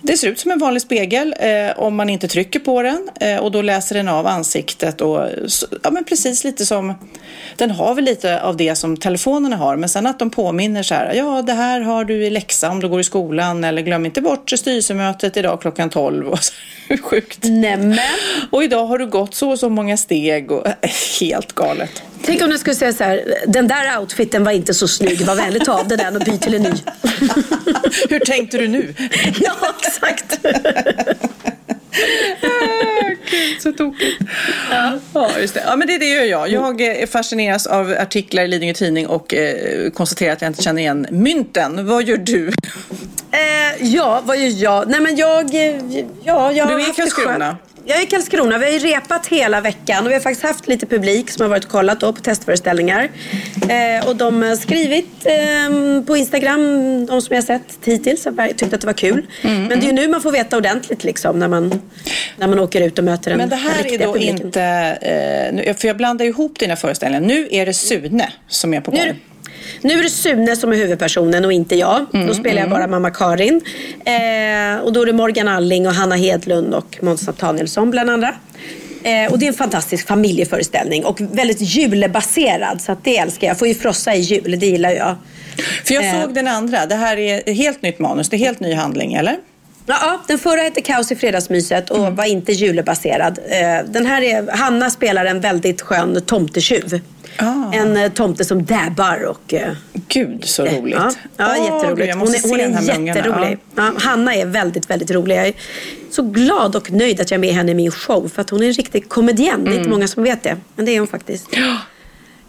det 0.01 0.17
ser 0.17 0.27
ut 0.27 0.39
som 0.39 0.51
en 0.51 0.59
vanlig 0.59 0.81
spegel 0.81 1.35
eh, 1.39 1.79
om 1.79 1.95
man 1.95 2.09
inte 2.09 2.27
trycker 2.27 2.59
på 2.59 2.81
den 2.81 3.09
eh, 3.19 3.37
och 3.37 3.51
då 3.51 3.61
läser 3.61 3.95
den 3.95 4.07
av 4.07 4.27
ansiktet 4.27 5.01
och 5.01 5.27
så, 5.47 5.65
ja, 5.83 5.91
men 5.91 6.03
precis 6.03 6.43
lite 6.43 6.65
som 6.65 6.93
den 7.55 7.71
har 7.71 7.95
väl 7.95 8.03
lite 8.03 8.41
av 8.41 8.57
det 8.57 8.75
som 8.75 8.97
telefonerna 8.97 9.55
har 9.55 9.75
men 9.75 9.89
sen 9.89 10.07
att 10.07 10.19
de 10.19 10.29
påminner 10.29 10.83
så 10.83 10.93
här 10.93 11.13
ja 11.13 11.41
det 11.41 11.53
här 11.53 11.81
har 11.81 12.05
du 12.05 12.25
i 12.25 12.29
läxa 12.29 12.69
om 12.69 12.79
du 12.79 12.89
går 12.89 12.99
i 12.99 13.03
skolan 13.03 13.63
eller 13.63 13.81
glöm 13.81 14.05
inte 14.05 14.21
bort 14.21 14.49
styrelsemötet 14.49 15.37
idag 15.37 15.61
klockan 15.61 15.89
12 15.89 16.27
och 16.27 16.43
så, 16.43 16.53
hur 16.87 16.97
sjukt. 16.97 17.43
Nämen. 17.43 17.99
Och 18.51 18.63
idag 18.63 18.85
har 18.85 18.97
du 18.97 19.07
gått 19.07 19.35
så 19.35 19.49
och 19.49 19.59
så 19.59 19.69
många 19.69 19.97
steg 19.97 20.51
och 20.51 20.67
helt 21.19 21.53
galet. 21.53 22.03
Tänk 22.25 22.41
om 22.41 22.49
den 22.49 22.59
skulle 22.59 22.75
säga 22.75 22.93
så 22.93 23.03
här, 23.03 23.35
den 23.47 23.67
där 23.67 23.99
outfiten 23.99 24.43
var 24.43 24.51
inte 24.51 24.73
så 24.73 24.87
snygg, 24.87 25.21
var 25.21 25.35
vänlig 25.35 25.65
ta 25.65 25.79
av 25.79 25.87
den 25.87 25.97
där 25.97 26.15
och 26.15 26.21
byt 26.25 26.41
till 26.41 26.53
en 26.53 26.61
ny. 26.61 26.69
Hur 28.09 28.19
tänkte 28.19 28.57
du 28.57 28.67
nu? 28.67 28.93
ja, 29.41 29.55
exakt. 29.79 30.39
Gud, 33.31 33.61
så 33.61 33.71
tokigt. 33.71 34.21
Ja. 34.71 34.99
ja, 35.13 35.29
just 35.39 35.53
det. 35.53 35.63
Ja, 35.67 35.75
men 35.75 35.87
det, 35.87 35.97
det 35.97 36.09
gör 36.09 36.23
jag. 36.23 36.49
Jag 36.49 37.09
fascineras 37.09 37.67
av 37.67 37.95
artiklar 37.99 38.43
i 38.43 38.47
Lidingö 38.47 38.73
Tidning 38.73 39.07
och 39.07 39.33
eh, 39.33 39.89
konstaterar 39.89 40.33
att 40.33 40.41
jag 40.41 40.49
inte 40.49 40.63
känner 40.63 40.81
igen 40.81 41.07
mynten. 41.11 41.87
Vad 41.87 42.03
gör 42.03 42.17
du? 42.17 42.47
Eh, 43.31 43.83
ja, 43.87 44.21
vad 44.25 44.37
gör 44.37 44.63
jag? 44.63 44.89
Nej 44.89 44.99
men 45.01 45.15
jag... 45.15 45.55
eh, 45.55 45.75
Ja, 46.23 46.51
jag 46.51 46.67
Du 46.67 46.73
är 46.73 46.89
i 46.89 46.93
Karlskrona. 46.93 47.57
Jag 47.85 47.99
är 47.99 48.03
i 48.03 48.05
Karlskrona. 48.05 48.57
Vi 48.57 48.65
har 48.65 48.71
ju 48.71 48.79
repat 48.79 49.27
hela 49.27 49.61
veckan 49.61 50.03
och 50.05 50.09
vi 50.09 50.13
har 50.13 50.21
faktiskt 50.21 50.43
haft 50.43 50.67
lite 50.67 50.85
publik 50.85 51.31
som 51.31 51.41
har 51.41 51.49
varit 51.49 51.63
och 51.65 51.71
kollat 51.71 51.99
då 51.99 52.13
på 52.13 52.21
testföreställningar. 52.21 53.09
Eh, 53.69 54.07
och 54.07 54.15
de 54.15 54.41
har 54.41 54.55
skrivit 54.55 55.25
eh, 55.25 56.03
på 56.05 56.17
Instagram, 56.17 56.61
de 57.05 57.21
som 57.21 57.35
jag 57.35 57.43
sett 57.43 57.77
hittills, 57.85 58.25
har 58.25 58.47
tyckt 58.47 58.73
att 58.73 58.81
det 58.81 58.87
var 58.87 58.93
kul. 58.93 59.27
Mm, 59.41 59.63
Men 59.65 59.79
det 59.79 59.85
är 59.85 59.87
ju 59.87 59.93
nu 59.93 60.07
man 60.07 60.21
får 60.21 60.31
veta 60.31 60.57
ordentligt 60.57 61.03
liksom 61.03 61.39
när 61.39 61.47
man, 61.47 61.81
när 62.37 62.47
man 62.47 62.59
åker 62.59 62.81
ut 62.81 62.97
och 62.97 63.03
möter 63.05 63.29
den 63.31 63.37
Men 63.37 63.49
det 63.49 63.55
här 63.55 63.93
är 63.93 63.97
då 63.97 64.13
publiken. 64.13 64.45
inte... 64.45 64.61
Eh, 65.65 65.75
för 65.75 65.87
jag 65.87 65.97
blandar 65.97 66.25
ihop 66.25 66.59
dina 66.59 66.75
föreställningar. 66.75 67.27
Nu 67.27 67.47
är 67.51 67.65
det 67.65 67.73
Sune 67.73 68.33
som 68.47 68.73
är 68.73 68.81
på 68.81 68.91
gång. 68.91 68.99
Nu 69.81 69.99
är 69.99 70.03
det 70.03 70.09
Sune 70.09 70.55
som 70.55 70.71
är 70.71 70.77
huvudpersonen 70.77 71.45
och 71.45 71.53
inte 71.53 71.75
jag. 71.75 72.05
Mm, 72.13 72.27
då 72.27 72.33
spelar 72.33 72.61
jag 72.61 72.69
bara 72.69 72.87
mamma 72.87 73.09
Karin. 73.11 73.61
Eh, 74.05 74.83
och 74.83 74.93
då 74.93 75.01
är 75.01 75.05
det 75.05 75.13
Morgan 75.13 75.47
Alling 75.47 75.87
och 75.87 75.93
Hanna 75.93 76.15
Hedlund 76.15 76.73
och 76.73 76.97
Måns 77.01 77.27
Nathanielsson 77.27 77.91
bland 77.91 78.09
andra. 78.09 78.35
Eh, 79.03 79.31
och 79.31 79.39
det 79.39 79.45
är 79.45 79.47
en 79.47 79.53
fantastisk 79.53 80.07
familjeföreställning 80.07 81.05
och 81.05 81.21
väldigt 81.21 81.61
julebaserad. 81.61 82.81
Så 82.81 82.91
att 82.91 83.03
det 83.03 83.17
älskar 83.17 83.47
jag. 83.47 83.59
Får 83.59 83.67
ju 83.67 83.75
frossa 83.75 84.15
i 84.15 84.19
jul, 84.19 84.59
det 84.59 84.65
gillar 84.65 84.91
jag. 84.91 85.15
För 85.85 85.93
jag 85.93 86.05
Eh. 86.05 86.21
såg 86.21 86.33
den 86.33 86.47
andra. 86.47 86.85
Det 86.85 86.95
här 86.95 87.17
är 87.17 87.53
helt 87.53 87.81
nytt 87.81 87.99
manus. 87.99 88.29
Det 88.29 88.35
är 88.35 88.39
helt 88.39 88.59
ny 88.59 88.73
handling, 88.73 89.13
eller? 89.13 89.35
Ja, 90.01 90.21
den 90.27 90.37
förra 90.39 90.61
hette 90.61 90.81
Kaos 90.81 91.11
i 91.11 91.15
fredagsmyset 91.15 91.89
och 91.89 91.97
Mm. 91.97 92.15
var 92.15 92.25
inte 92.25 92.51
julebaserad. 92.51 93.39
Eh, 93.45 93.85
Den 93.91 94.05
här 94.05 94.21
är, 94.21 94.51
Hanna 94.57 94.89
spelar 94.89 95.25
en 95.25 95.39
väldigt 95.41 95.81
skön 95.81 96.21
tomtetjuv. 96.25 96.99
Ah. 97.37 97.73
En 97.73 97.97
eh, 97.97 98.11
tomte 98.11 98.45
som 98.45 98.65
dabbar 98.65 99.23
och 99.25 99.53
eh, 99.53 99.71
Gud, 100.07 100.45
så 100.45 100.65
roligt. 100.65 100.95
Ja, 100.99 101.11
ja 101.37 101.55
Åh, 101.59 101.65
jätteroligt. 101.65 102.07
Gud, 102.13 102.19
hon 102.19 102.35
är, 102.35 102.49
hon 102.49 102.99
är 102.99 103.07
jätterolig. 103.15 103.57
Ja. 103.75 103.91
Hanna 103.97 104.35
är 104.35 104.45
väldigt, 104.45 104.89
väldigt 104.89 105.11
rolig. 105.11 105.35
Jag 105.37 105.47
är 105.47 105.53
så 106.11 106.21
glad 106.23 106.75
och 106.75 106.91
nöjd 106.91 107.21
att 107.21 107.31
jag 107.31 107.35
är 107.37 107.41
med 107.41 107.53
henne 107.53 107.71
i 107.71 107.75
min 107.75 107.91
show. 107.91 108.27
För 108.35 108.41
att 108.41 108.49
hon 108.49 108.63
är 108.63 108.67
en 108.67 108.73
riktig 108.73 109.09
komedienn. 109.09 109.63
Det 109.63 109.69
är 109.69 109.73
inte 109.73 109.79
Mm. 109.79 109.89
många 109.91 110.07
som 110.07 110.23
vet 110.23 110.43
det. 110.43 110.57
Men 110.75 110.85
det 110.85 110.91
är 110.95 110.99
hon 110.99 111.07
faktiskt. 111.07 111.47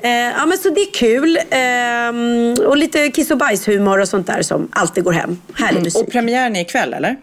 Eh, 0.04 0.10
ja, 0.10 0.46
men 0.46 0.58
så 0.58 0.70
det 0.70 0.80
är 0.80 0.92
kul. 0.94 1.36
Eh, 1.36 2.66
och 2.68 2.76
lite 2.76 3.08
kiss 3.10 3.30
och 3.30 3.38
bajshumor 3.38 4.00
och 4.00 4.08
sånt 4.08 4.26
där 4.26 4.42
som 4.42 4.68
alltid 4.72 5.04
går 5.04 5.12
hem. 5.12 5.38
Härlig 5.54 5.82
musik. 5.82 6.02
Och 6.06 6.12
premiären 6.12 6.56
är 6.56 6.60
ikväll, 6.60 6.94
eller? 6.94 7.16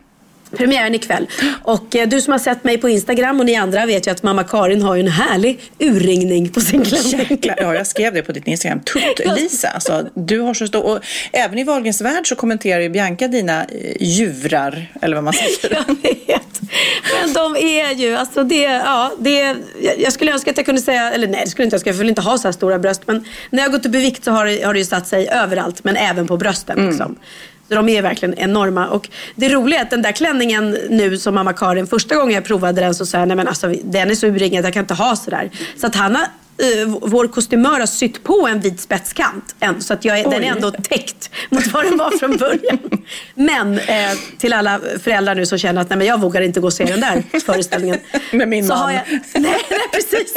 Premiären 0.57 0.95
ikväll. 0.95 1.27
Och 1.63 1.95
eh, 1.95 2.07
du 2.07 2.21
som 2.21 2.31
har 2.31 2.39
sett 2.39 2.63
mig 2.63 2.77
på 2.77 2.89
Instagram 2.89 3.39
och 3.39 3.45
ni 3.45 3.55
andra 3.55 3.85
vet 3.85 4.07
ju 4.07 4.11
att 4.11 4.23
mamma 4.23 4.43
Karin 4.43 4.81
har 4.81 4.95
ju 4.95 5.01
en 5.01 5.07
härlig 5.07 5.59
urringning 5.79 6.49
på 6.49 6.61
sin 6.61 6.85
klänning. 6.85 7.19
Jäklar, 7.29 7.55
ja, 7.57 7.75
jag 7.75 7.87
skrev 7.87 8.13
det 8.13 8.21
på 8.21 8.31
ditt 8.31 8.47
Instagram. 8.47 8.79
Tutt-Lisa. 8.79 9.67
Alltså, 9.67 10.05
du 10.13 10.39
har 10.39 10.53
så 10.53 10.67
stor... 10.67 10.83
Och 10.85 10.99
även 11.31 11.57
i 11.57 11.63
Wahlgrens 11.63 12.01
värld 12.01 12.27
så 12.27 12.35
kommenterar 12.35 12.79
ju 12.81 12.89
Bianca 12.89 13.27
dina 13.27 13.63
eh, 13.63 13.67
djurar, 13.99 14.87
eller 15.01 15.15
vad 15.15 15.23
man 15.23 15.33
säger. 15.61 15.83
Jag 15.87 15.95
vet. 16.03 16.61
Men 17.21 17.33
de 17.33 17.55
är 17.55 17.93
ju, 17.95 18.15
alltså 18.15 18.43
det, 18.43 18.61
ja, 18.61 19.11
det, 19.19 19.55
jag- 19.97 20.13
skulle 20.13 20.31
önska 20.33 20.51
att 20.51 20.57
jag 20.57 20.65
kunde 20.65 20.81
säga, 20.81 21.11
eller 21.11 21.27
nej 21.27 21.41
det 21.45 21.51
skulle 21.51 21.63
jag 21.63 21.67
inte 21.67 21.75
önska, 21.75 21.89
jag 21.89 21.97
vill 21.97 22.09
inte 22.09 22.21
ha 22.21 22.37
så 22.37 22.47
här 22.47 22.51
stora 22.53 22.79
bröst. 22.79 23.01
Men 23.05 23.25
när 23.49 23.63
jag 23.63 23.71
gått 23.71 23.85
upp 23.85 23.95
i 23.95 23.97
vikt 23.97 24.23
så 24.23 24.31
har 24.31 24.45
det, 24.45 24.63
har 24.65 24.73
det 24.73 24.79
ju 24.79 24.85
satt 24.85 25.07
sig 25.07 25.27
överallt, 25.29 25.83
men 25.83 25.95
även 25.95 26.27
på 26.27 26.37
brösten. 26.37 26.87
Liksom. 26.87 27.15
Så 27.69 27.75
de 27.75 27.89
är 27.89 28.01
verkligen 28.01 28.33
enorma. 28.39 28.87
Och 28.87 29.09
det 29.35 29.49
roliga 29.49 29.79
är 29.79 29.83
att 29.83 29.89
den 29.89 30.01
där 30.01 30.11
klänningen 30.11 30.77
nu 30.89 31.17
som 31.17 31.35
mamma 31.35 31.53
Karin, 31.53 31.87
första 31.87 32.15
gången 32.15 32.33
jag 32.35 32.43
provade 32.45 32.81
den 32.81 32.95
så 32.95 33.05
sa 33.05 33.17
jag, 33.19 33.27
nej 33.27 33.37
men 33.37 33.47
alltså 33.47 33.73
den 33.83 34.11
är 34.11 34.15
så 34.15 34.27
urringad, 34.27 34.65
jag 34.65 34.73
kan 34.73 34.83
inte 34.83 34.93
ha 34.93 35.15
sådär. 35.15 35.51
Så 35.77 35.87
att 35.87 35.95
Hanna, 35.95 36.19
eh, 36.21 36.87
vår 37.01 37.27
kostymör 37.27 37.79
har 37.79 37.85
sytt 37.85 38.23
på 38.23 38.47
en 38.51 38.59
vit 38.59 38.79
spetskant. 38.79 39.55
än- 39.59 39.81
Så 39.81 39.93
att 39.93 40.05
jag 40.05 40.23
den 40.31 40.43
är 40.43 40.47
ändå 40.51 40.71
täckt 40.71 41.29
mot 41.49 41.67
vad 41.67 41.83
den 41.85 41.97
var 41.97 42.11
från 42.17 42.37
början. 42.37 42.79
Men 43.35 43.79
eh, 43.79 44.11
till 44.37 44.53
alla 44.53 44.79
föräldrar 45.03 45.35
nu 45.35 45.45
som 45.45 45.57
känner 45.57 45.81
att 45.81 45.89
nej, 45.89 45.97
men 45.97 46.07
jag 46.07 46.19
vågar 46.21 46.41
inte 46.41 46.59
gå 46.59 46.67
och 46.67 46.73
se 46.73 46.83
den 46.85 46.99
där 47.01 47.39
föreställningen. 47.45 47.97
Med 48.31 48.47
min 48.47 48.67
så 48.67 48.73
man. 48.73 48.83
Har 48.83 48.91
jag, 48.91 49.03
nej, 49.33 49.55
nej, 49.69 49.79
precis. 49.93 50.33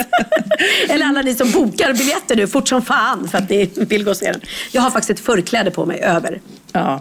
Eller 0.88 1.06
alla 1.06 1.22
ni 1.22 1.34
som 1.34 1.50
bokar 1.50 1.92
biljetter 1.92 2.36
nu 2.36 2.46
fort 2.46 2.68
som 2.68 2.82
fan 2.82 3.28
för 3.28 3.38
att 3.38 3.50
ni 3.50 3.70
vill 3.74 4.04
gå 4.04 4.10
och 4.10 4.16
se 4.16 4.32
den. 4.32 4.40
Jag 4.72 4.82
har 4.82 4.90
faktiskt 4.90 5.10
ett 5.20 5.26
förkläde 5.26 5.70
på 5.70 5.86
mig 5.86 6.00
över. 6.00 6.40
Ja. 6.72 7.00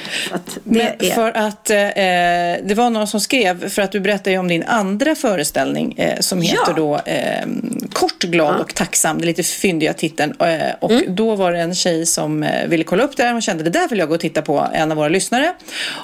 att 0.31 0.57
det 0.63 0.95
Men 0.99 1.11
för 1.15 1.37
att 1.37 1.69
eh, 1.69 1.75
det 2.67 2.73
var 2.75 2.89
någon 2.89 3.07
som 3.07 3.19
skrev, 3.19 3.69
för 3.69 3.81
att 3.81 3.91
du 3.91 3.99
berättade 3.99 4.31
ju 4.31 4.37
om 4.37 4.47
din 4.47 4.63
andra 4.63 5.15
föreställning 5.15 5.93
eh, 5.97 6.19
som 6.19 6.41
heter 6.41 6.57
Ja. 6.67 6.73
då 6.75 6.95
eh, 7.05 7.45
Kort, 7.93 8.23
glad 8.23 8.59
och 8.59 8.75
tacksam. 8.75 9.17
Är 9.17 9.23
lite 9.23 9.43
fyndiga 9.43 9.93
titeln. 9.93 10.33
Eh, 10.39 10.59
och 10.79 10.91
Mm. 10.91 11.15
då 11.15 11.35
var 11.35 11.51
det 11.51 11.59
en 11.59 11.75
tjej 11.75 12.05
som 12.05 12.43
eh, 12.43 12.67
ville 12.67 12.83
kolla 12.83 13.03
upp 13.03 13.17
det 13.17 13.23
här 13.23 13.35
och 13.35 13.43
kände 13.43 13.63
det 13.63 13.69
där 13.69 13.87
vill 13.87 13.99
jag 13.99 14.07
gå 14.07 14.13
och 14.15 14.21
titta 14.21 14.41
på, 14.41 14.67
en 14.73 14.91
av 14.91 14.97
våra 14.97 15.09
lyssnare. 15.09 15.53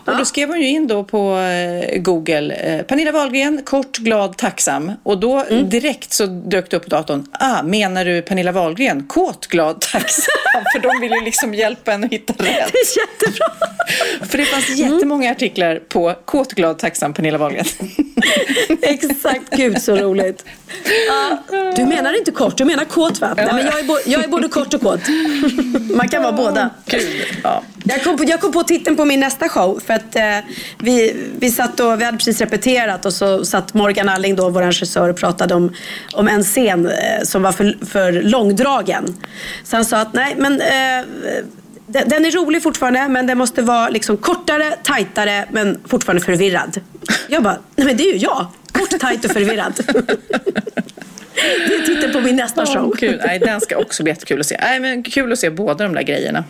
Och 0.05 0.17
då 0.17 0.25
skrev 0.25 0.49
hon 0.49 0.61
ju 0.61 0.67
in 0.67 0.87
då 0.87 1.03
på 1.03 1.37
eh, 1.37 1.97
Google, 1.99 2.53
eh, 2.55 2.81
Pernilla 2.81 3.11
Wahlgren, 3.11 3.61
kort, 3.65 3.97
glad, 3.97 4.37
tacksam. 4.37 4.91
Och 5.03 5.17
då 5.17 5.43
Mm. 5.49 5.69
direkt 5.69 6.13
så 6.13 6.25
dök 6.25 6.69
det 6.71 6.77
upp 6.77 6.83
på 6.83 6.89
datorn, 6.89 7.25
ah, 7.31 7.63
menar 7.63 8.05
du 8.05 8.21
Pernilla 8.21 8.51
Wahlgren, 8.51 9.03
kåt, 9.07 9.47
glad, 9.47 9.81
tacksam? 9.81 10.23
för 10.73 10.79
de 10.79 11.01
vill 11.01 11.11
ju 11.11 11.25
liksom 11.25 11.53
hjälpa 11.53 11.93
en 11.93 12.03
att 12.03 12.11
hitta 12.11 12.33
rätt. 12.37 12.43
Det 12.71 12.77
är 12.77 12.99
jättebra. 12.99 13.47
För 14.29 14.37
det 14.37 14.45
fanns 14.45 14.69
jättemånga 14.77 15.31
artiklar 15.31 15.75
på 15.89 16.15
Kåt, 16.25 16.53
glad, 16.53 16.79
tacksam 16.79 17.13
Pernilla 17.13 17.37
Wahlgren. 17.37 17.65
Exakt, 18.81 19.41
gud 19.57 19.81
så 19.81 19.95
roligt. 19.95 20.45
Ja, 21.07 21.37
du 21.75 21.85
menar 21.85 22.17
inte 22.17 22.31
kort, 22.31 22.57
du 22.57 22.65
menar 22.65 22.85
kåt 22.85 23.21
va? 23.21 23.33
Nej, 23.37 23.47
men 23.53 23.65
jag, 23.65 23.79
är 23.79 23.83
bo- 23.83 23.99
jag 24.05 24.23
är 24.23 24.27
både 24.27 24.47
kort 24.47 24.73
och 24.73 24.81
kåt. 24.81 24.99
Man 25.95 26.07
kan 26.09 26.23
vara 26.23 26.31
båda. 26.33 26.69
Kul. 26.85 27.01
Ja. 27.43 27.63
Jag 27.83 28.03
kom, 28.03 28.17
på, 28.17 28.23
jag 28.23 28.41
kom 28.41 28.51
på 28.51 28.63
titeln 28.63 28.95
på 28.95 29.05
min 29.05 29.19
nästa 29.19 29.49
show 29.49 29.81
för 29.85 29.93
att 29.93 30.15
eh, 30.15 30.21
vi, 30.79 31.15
vi 31.39 31.51
satt 31.51 31.79
och, 31.79 32.01
vi 32.01 32.05
hade 32.05 32.17
precis 32.17 32.41
repeterat 32.41 33.05
och 33.05 33.13
så 33.13 33.45
satt 33.45 33.73
Morgan 33.73 34.09
Alling 34.09 34.35
då, 34.35 34.49
vår 34.49 34.61
regissör, 34.61 35.09
och 35.09 35.17
pratade 35.17 35.53
om, 35.53 35.73
om 36.13 36.27
en 36.27 36.43
scen 36.43 36.85
eh, 36.87 37.23
som 37.23 37.41
var 37.43 37.51
för, 37.51 37.85
för 37.85 38.11
långdragen. 38.11 39.15
Så 39.63 39.75
han 39.75 39.85
sa 39.85 39.97
att 39.97 40.13
nej 40.13 40.35
men 40.37 40.61
eh, 40.61 41.05
den, 41.87 42.09
den 42.09 42.25
är 42.25 42.31
rolig 42.31 42.63
fortfarande 42.63 43.07
men 43.07 43.27
den 43.27 43.37
måste 43.37 43.61
vara 43.61 43.89
liksom 43.89 44.17
kortare, 44.17 44.71
tajtare 44.83 45.45
men 45.51 45.79
fortfarande 45.85 46.25
förvirrad. 46.25 46.81
Jag 47.27 47.43
bara, 47.43 47.57
nej 47.75 47.87
men 47.87 47.97
det 47.97 48.03
är 48.03 48.13
ju 48.13 48.17
jag. 48.17 48.47
Kort, 48.71 48.99
tajt 48.99 49.25
och 49.25 49.31
förvirrad. 49.31 49.73
Det 51.67 51.75
är 51.75 51.85
titeln 51.85 52.13
på 52.13 52.21
min 52.21 52.35
nästa 52.35 52.65
show. 52.65 52.89
Åh, 52.91 52.97
kul. 52.97 53.21
Nej, 53.25 53.39
den 53.39 53.61
ska 53.61 53.77
också 53.77 54.03
bli 54.03 54.11
jättekul 54.11 54.39
att 54.39 54.45
se. 54.45 54.57
Nej, 54.61 54.79
men 54.79 55.03
kul 55.03 55.31
att 55.31 55.39
se 55.39 55.49
båda 55.49 55.83
de 55.83 55.93
där 55.93 56.01
grejerna. 56.01 56.43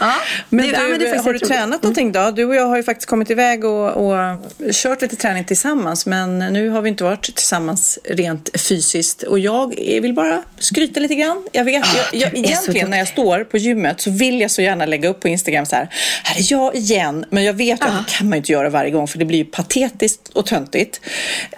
Ja, 0.00 0.14
Men 0.48 0.64
det- 0.66 0.70
du, 0.76 1.04
ja, 1.06 1.10
men 1.14 1.24
har 1.24 1.32
du 1.32 1.38
tränat 1.38 1.82
någonting 1.82 2.12
då? 2.12 2.30
Du 2.30 2.44
och 2.44 2.54
jag 2.54 2.66
har 2.66 2.76
ju 2.76 2.82
faktiskt 2.82 3.08
kommit 3.08 3.30
iväg 3.30 3.64
och, 3.64 3.90
och 3.90 4.38
kört 4.72 5.02
lite 5.02 5.16
träning 5.16 5.44
tillsammans. 5.44 6.06
Men 6.06 6.38
nu 6.38 6.68
har 6.68 6.82
vi 6.82 6.88
inte 6.88 7.04
varit 7.04 7.22
tillsammans 7.36 7.98
rent 8.04 8.60
fysiskt. 8.60 9.22
Och 9.22 9.38
jag 9.38 9.74
vill 9.78 10.14
bara 10.14 10.42
skryta 10.58 11.00
lite 11.00 11.14
grann. 11.14 11.44
Jag 11.52 11.64
vet, 11.64 11.84
jag, 12.12 12.22
jag, 12.22 12.28
är 12.30 12.42
så 12.42 12.48
egentligen 12.48 12.90
när 12.90 12.98
jag 12.98 13.08
står 13.08 13.44
på 13.44 13.56
gymmet 13.58 14.00
så 14.00 14.10
vill 14.10 14.40
jag 14.40 14.50
så 14.50 14.62
gärna 14.62 14.86
lägga 14.86 15.08
upp 15.08 15.20
på 15.20 15.28
Instagram 15.28 15.66
så 15.66 15.76
här. 15.76 15.88
Här 16.24 16.36
är 16.40 16.44
jag 16.52 16.74
igen. 16.76 17.24
Men 17.30 17.44
jag 17.44 17.54
vet 17.54 17.82
att 17.82 17.88
det 18.06 18.12
kan 18.12 18.28
man 18.28 18.36
ju 18.36 18.38
inte 18.38 18.52
göra 18.52 18.68
varje 18.70 18.90
gång 18.90 19.08
för 19.08 19.18
det 19.18 19.24
blir 19.24 19.38
ju 19.38 19.44
patetiskt 19.44 20.28
och 20.28 20.46
töntigt. 20.46 21.00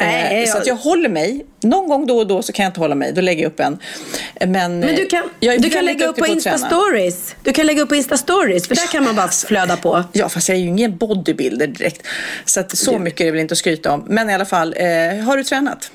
Nej, 0.01 0.25
Eh, 0.43 0.45
så 0.45 0.51
jag- 0.51 0.61
att 0.61 0.67
jag 0.67 0.75
håller 0.77 1.09
mig. 1.09 1.47
Någon 1.63 1.89
gång 1.89 2.07
då 2.07 2.19
och 2.19 2.27
då 2.27 2.43
så 2.43 2.53
kan 2.53 2.63
jag 2.63 2.71
inte 2.71 2.81
hålla 2.81 2.95
mig. 2.95 3.13
Då 3.13 3.21
lägger 3.21 3.43
jag 3.43 3.51
upp 3.53 3.61
en. 3.61 3.79
Men, 4.41 4.81
Men 4.81 4.95
du 4.97 5.07
kan, 5.07 5.23
jag 5.41 5.55
är 5.55 5.59
du 5.59 5.71
kan 5.71 5.85
lägga 5.85 6.07
upp 6.07 6.17
på 6.17 6.25
träna. 6.25 6.35
Insta-stories. 6.41 7.35
Du 7.43 7.53
kan 7.53 7.67
lägga 7.75 7.83
upp 7.83 7.89
på 7.89 7.95
Insta-stories, 7.95 8.69
för 8.69 8.75
där 8.75 8.87
kan 8.93 9.05
man 9.05 9.17
bara 9.17 9.29
flöda 9.29 9.77
på. 9.77 10.05
Ja, 10.13 10.29
fast 10.29 10.49
jag 10.49 10.59
är 10.59 10.63
ju 10.63 10.69
ingen 10.69 10.97
bodybuilder 10.97 11.67
direkt. 11.67 12.07
Så 12.45 12.61
att 12.61 12.79
så 12.79 12.99
mycket 12.99 13.21
är 13.21 13.25
det 13.25 13.31
väl 13.31 13.41
inte 13.41 13.53
att 13.53 13.59
skryta 13.59 13.93
om. 13.93 14.05
Men 14.09 14.31
i 14.31 14.35
alla 14.35 14.45
fall, 14.45 14.75
eh, 14.77 15.25
har 15.25 15.37
du 15.37 15.45
tränat? 15.45 15.91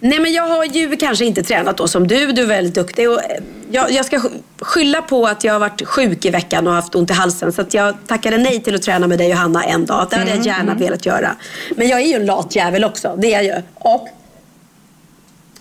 Nej 0.00 0.20
men 0.20 0.32
jag 0.32 0.46
har 0.46 0.64
ju 0.64 0.96
kanske 0.96 1.24
inte 1.24 1.42
tränat 1.42 1.76
då 1.76 1.88
som 1.88 2.08
du. 2.08 2.32
Du 2.32 2.42
är 2.42 2.46
väldigt 2.46 2.74
duktig. 2.74 3.10
Och 3.10 3.24
eh, 3.24 3.42
jag, 3.70 3.90
jag 3.90 4.04
ska 4.04 4.20
skylla 4.58 5.02
på 5.02 5.26
att 5.26 5.44
jag 5.44 5.52
har 5.52 5.60
varit 5.60 5.86
sjuk 5.86 6.24
i 6.24 6.30
veckan 6.30 6.66
och 6.66 6.72
haft 6.72 6.94
ont 6.94 7.10
i 7.10 7.12
halsen. 7.12 7.52
Så 7.52 7.60
att 7.60 7.74
jag 7.74 7.94
tackade 8.06 8.38
nej 8.38 8.62
till 8.62 8.74
att 8.74 8.82
träna 8.82 9.06
med 9.06 9.18
dig 9.18 9.32
och 9.32 9.38
Hanna 9.38 9.64
en 9.64 9.86
dag. 9.86 10.06
Det 10.10 10.16
hade 10.16 10.30
jag 10.30 10.46
gärna 10.46 10.74
velat 10.74 11.06
göra. 11.06 11.36
Men 11.76 11.88
jag 11.88 12.00
är 12.00 12.06
ju 12.06 12.14
en 12.14 12.26
lat 12.26 12.56
jävel 12.56 12.84
också. 12.84 13.16
Det 13.18 13.34
är 13.34 13.42
jag 13.42 13.56
ju. 13.56 13.62
Och 13.74 14.08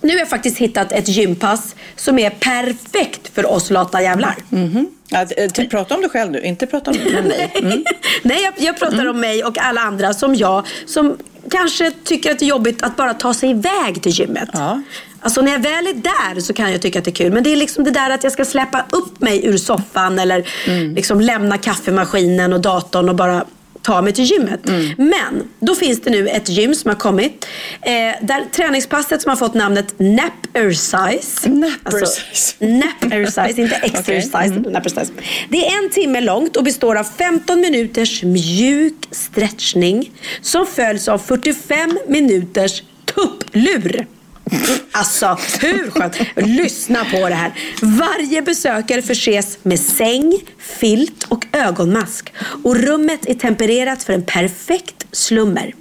nu 0.02 0.10
har 0.10 0.20
jag 0.20 0.30
faktiskt 0.30 0.58
hittat 0.58 0.92
ett 0.92 1.08
gympass 1.08 1.76
som 1.96 2.20
är 2.20 2.30
perfekt 2.30 3.28
för 3.34 3.52
oss 3.52 3.70
lata 3.70 4.02
jävlar. 4.02 4.36
Ja, 4.50 4.58
eh, 5.12 5.50
typ, 5.52 5.72
prata 5.72 5.96
om 5.96 6.02
dig 6.02 6.10
själv 6.10 6.32
nu, 6.32 6.42
inte 6.42 6.68
prata 6.68 6.92
om 6.92 6.98
mig. 6.98 7.52
Mm. 7.60 7.84
Nej, 8.24 8.44
jag, 8.44 8.54
jag 8.58 8.80
pratar 8.80 9.06
om 9.06 9.20
mig 9.20 9.44
och 9.44 9.58
alla 9.58 9.82
andra 9.82 10.14
som 10.14 10.36
jag 10.36 10.68
som 10.86 11.18
kanske 11.52 11.92
tycker 12.04 12.32
att 12.32 12.40
det 12.40 12.46
är 12.46 12.50
jobbigt 12.50 12.84
att 12.84 12.96
bara 12.96 13.14
ta 13.14 13.34
sig 13.34 13.50
iväg 13.50 14.04
till 14.04 14.12
gymmet. 14.12 14.50
Ja. 14.54 14.82
Alltså 15.22 15.42
när 15.42 15.52
jag 15.52 15.60
väl 15.60 15.88
är 15.88 15.94
där 15.94 16.42
så 16.42 16.54
kan 16.54 16.72
jag 16.72 16.82
tycka 16.82 17.00
att 17.00 17.06
det 17.06 17.12
är 17.12 17.16
kul. 17.16 17.34
Men 17.34 17.44
det 17.44 17.52
är 17.52 17.56
liksom 17.56 17.84
det 17.84 17.92
där 17.92 18.10
att 18.10 18.24
jag 18.24 18.34
ska 18.34 18.46
släppa 18.46 18.86
upp 18.90 19.22
mig 19.22 19.46
ur 19.46 19.58
soffan 19.58 20.20
eller 20.20 20.46
liksom 20.96 21.22
lämna 21.22 21.58
kaffemaskinen 21.58 22.54
och 22.54 22.62
datorn 22.62 23.10
och 23.10 23.16
bara 23.16 23.46
ta 23.82 24.02
mig 24.02 24.14
till 24.14 24.24
gymmet. 24.26 24.60
Men 24.98 25.44
då 25.60 25.76
finns 25.76 26.02
det 26.02 26.10
nu 26.10 26.28
ett 26.30 26.50
gym 26.50 26.76
som 26.76 26.90
har 26.90 26.96
kommit. 26.96 27.46
Eh, 27.82 27.92
där 28.22 28.46
träningspasset 28.52 29.22
som 29.22 29.30
har 29.30 29.36
fått 29.36 29.54
namnet 29.54 29.94
Nap 30.00 30.34
Exercise. 30.54 31.50
Nap 31.50 31.72
Alltså, 31.84 32.06
exercise. 32.06 32.56
nap 32.66 33.14
exercise, 33.14 33.62
inte 33.62 33.76
exercise. 33.84 34.50
Nap 34.70 34.86
exercise. 34.86 35.14
Det 35.50 35.68
är 35.68 35.84
en 35.84 35.90
timme 35.90 36.22
långt 36.22 36.58
och 36.58 36.64
består 36.64 36.96
av 36.96 37.04
15 37.18 37.62
minuters 37.62 38.24
mjuk 38.24 38.96
stretchning 39.12 40.12
som 40.42 40.66
följs 40.66 41.08
av 41.08 41.18
45 41.18 42.00
minuters 42.08 42.84
tupplur. 43.06 44.08
Alltså, 44.92 45.38
hur 45.62 45.92
skönt? 45.92 46.16
Lyssna 46.36 47.06
på 47.06 47.30
det 47.30 47.36
här. 47.36 47.54
Varje 47.82 48.42
besökare 48.42 49.02
förses 49.02 49.58
med 49.64 49.80
säng, 49.80 50.40
filt 50.80 51.24
och 51.24 51.46
ögonmask. 51.52 52.34
Och 52.64 52.76
rummet 52.76 53.26
är 53.26 53.34
tempererat 53.34 54.04
för 54.04 54.14
en 54.14 54.24
perfekt 54.24 55.06
slummer. 55.12 55.74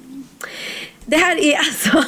Det 1.06 1.16
här 1.16 1.36
är 1.44 1.56
alltså 1.56 1.90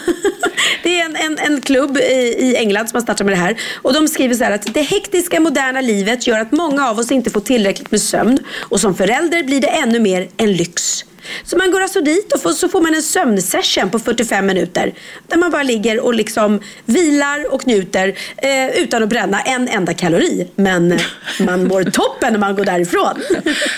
det 0.82 1.00
är 1.00 1.04
en, 1.04 1.16
en, 1.16 1.38
en 1.38 1.60
klubb 1.60 1.96
i, 1.96 2.36
i 2.38 2.56
England 2.56 2.88
som 2.88 2.96
har 2.96 3.02
startat 3.02 3.26
med 3.26 3.32
det 3.32 3.40
här. 3.40 3.56
Och 3.82 3.94
de 3.94 4.08
skriver 4.08 4.34
så 4.34 4.44
här 4.44 4.52
att 4.52 4.74
det 4.74 4.82
hektiska 4.82 5.40
moderna 5.40 5.80
livet 5.80 6.26
gör 6.26 6.40
att 6.40 6.52
många 6.52 6.88
av 6.90 6.98
oss 6.98 7.12
inte 7.12 7.30
får 7.30 7.40
tillräckligt 7.40 7.90
med 7.90 8.00
sömn. 8.00 8.38
Och 8.58 8.80
som 8.80 8.94
förälder 8.94 9.42
blir 9.42 9.60
det 9.60 9.68
ännu 9.68 10.00
mer 10.00 10.28
en 10.36 10.52
lyx. 10.52 11.04
Så 11.44 11.56
man 11.56 11.70
går 11.70 11.80
alltså 11.80 12.00
dit 12.00 12.32
och 12.32 12.42
får, 12.42 12.52
så 12.52 12.68
får 12.68 12.80
man 12.80 12.94
en 12.94 13.02
sömnsession 13.02 13.90
på 13.90 13.98
45 13.98 14.46
minuter. 14.46 14.94
Där 15.26 15.36
man 15.36 15.50
bara 15.50 15.62
ligger 15.62 16.00
och 16.00 16.14
liksom 16.14 16.60
vilar 16.84 17.54
och 17.54 17.66
njuter 17.66 18.18
eh, 18.36 18.68
utan 18.82 19.02
att 19.02 19.08
bränna 19.08 19.40
en 19.40 19.68
enda 19.68 19.94
kalori. 19.94 20.48
Men 20.54 20.98
man 21.40 21.68
mår 21.68 21.84
toppen 21.84 22.32
när 22.32 22.40
man 22.40 22.56
går 22.56 22.64
därifrån. 22.64 23.22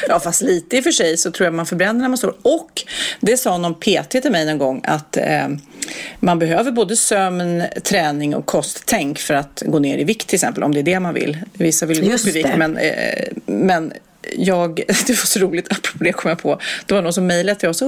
Ja, 0.09 0.21
fast 0.21 0.43
lite 0.43 0.77
i 0.77 0.81
och 0.81 0.85
för 0.85 0.91
sig 0.91 1.17
så 1.17 1.31
tror 1.31 1.45
jag 1.45 1.55
man 1.55 1.67
förbränner 1.67 2.01
när 2.01 2.09
man 2.09 2.19
står. 2.19 2.35
Och 2.43 2.83
det 3.21 3.37
sa 3.37 3.59
någon 3.59 3.75
PT 3.75 4.11
till 4.11 4.31
mig 4.31 4.47
någon 4.47 4.59
gång 4.59 4.81
att 4.85 5.17
eh, 5.17 5.49
man 6.21 6.39
behöver 6.39 6.71
både 6.71 6.97
sömn, 6.97 7.63
träning 7.85 8.35
och 8.35 8.47
kosttänk 8.47 9.19
för 9.19 9.35
att 9.35 9.63
gå 9.67 9.79
ner 9.79 9.99
i 9.99 10.05
vikt 10.05 10.29
till 10.29 10.37
exempel, 10.37 10.63
om 10.63 10.75
det 10.75 10.81
är 10.81 10.85
det 10.85 11.01
man 11.01 11.15
vill. 11.15 11.39
Vissa 11.53 11.87
vill 11.87 12.09
gå 12.09 12.15
upp 12.15 12.27
i 12.27 12.31
vikt, 12.31 12.57
men, 12.57 12.77
eh, 12.77 13.25
men 13.47 13.93
jag, 14.37 14.75
det 15.07 15.09
var 15.09 15.27
så 15.27 15.39
roligt, 15.39 15.73
apropå 15.73 16.05
det 16.05 16.13
kom 16.13 16.29
jag 16.29 16.39
på. 16.39 16.61
Det 16.87 16.95
var 16.95 17.03
någon 17.03 17.13
som 17.13 17.27
mejlade 17.27 17.61
till 17.61 17.69
oss. 17.69 17.83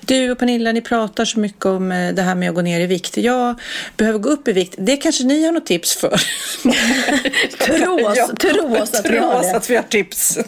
Du 0.00 0.30
och 0.30 0.38
Pernilla, 0.38 0.72
ni 0.72 0.80
pratar 0.80 1.24
så 1.24 1.38
mycket 1.38 1.66
om 1.66 1.92
eh, 1.92 2.14
det 2.14 2.22
här 2.22 2.34
med 2.34 2.48
att 2.48 2.54
gå 2.54 2.62
ner 2.62 2.80
i 2.80 2.86
vikt. 2.86 3.16
Jag 3.16 3.60
behöver 3.96 4.18
gå 4.18 4.28
upp 4.28 4.48
i 4.48 4.52
vikt. 4.52 4.74
Det 4.78 4.96
kanske 4.96 5.24
ni 5.24 5.44
har 5.44 5.52
något 5.52 5.66
tips 5.66 5.94
för? 5.94 6.08
Trås, 7.58 8.30
trås 8.38 8.94
att 8.94 9.10
vi 9.10 9.18
har 9.18 9.42
det. 9.42 9.56
att 9.56 9.70
vi 9.70 9.76
har 9.76 9.82
tips. 9.82 10.38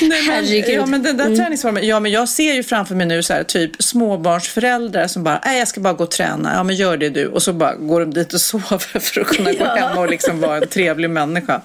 Nej, 0.00 0.08
men, 0.26 0.34
Herregud. 0.34 0.68
ja, 0.80 0.86
men 0.86 1.02
den 1.02 1.16
där 1.16 1.36
träningsformen. 1.36 1.86
Ja, 1.86 2.00
men 2.00 2.12
jag 2.12 2.28
ser 2.28 2.52
ju 2.54 2.62
framför 2.62 2.94
mig 2.94 3.06
nu 3.06 3.22
så 3.22 3.32
här, 3.32 3.42
typ 3.44 3.82
småbarnsföräldrar 3.82 5.06
som 5.06 5.24
bara, 5.24 5.40
nej 5.44 5.58
jag 5.58 5.68
ska 5.68 5.80
bara 5.80 5.92
gå 5.92 6.04
och 6.04 6.10
träna. 6.10 6.52
Ja, 6.54 6.62
men 6.62 6.76
gör 6.76 6.96
det 6.96 7.10
du. 7.10 7.26
Och 7.26 7.42
så 7.42 7.52
bara 7.52 7.74
går 7.74 8.00
de 8.00 8.14
dit 8.14 8.32
och 8.34 8.40
sover 8.50 9.00
för 9.00 9.20
att 9.20 9.26
kunna 9.26 9.52
gå 9.52 9.58
Ja. 9.60 9.74
hem 9.76 9.98
och 9.98 10.08
liksom 10.10 10.40
vara 10.40 10.56
en 10.56 10.66
trevlig 10.68 11.10
människa. 11.10 11.60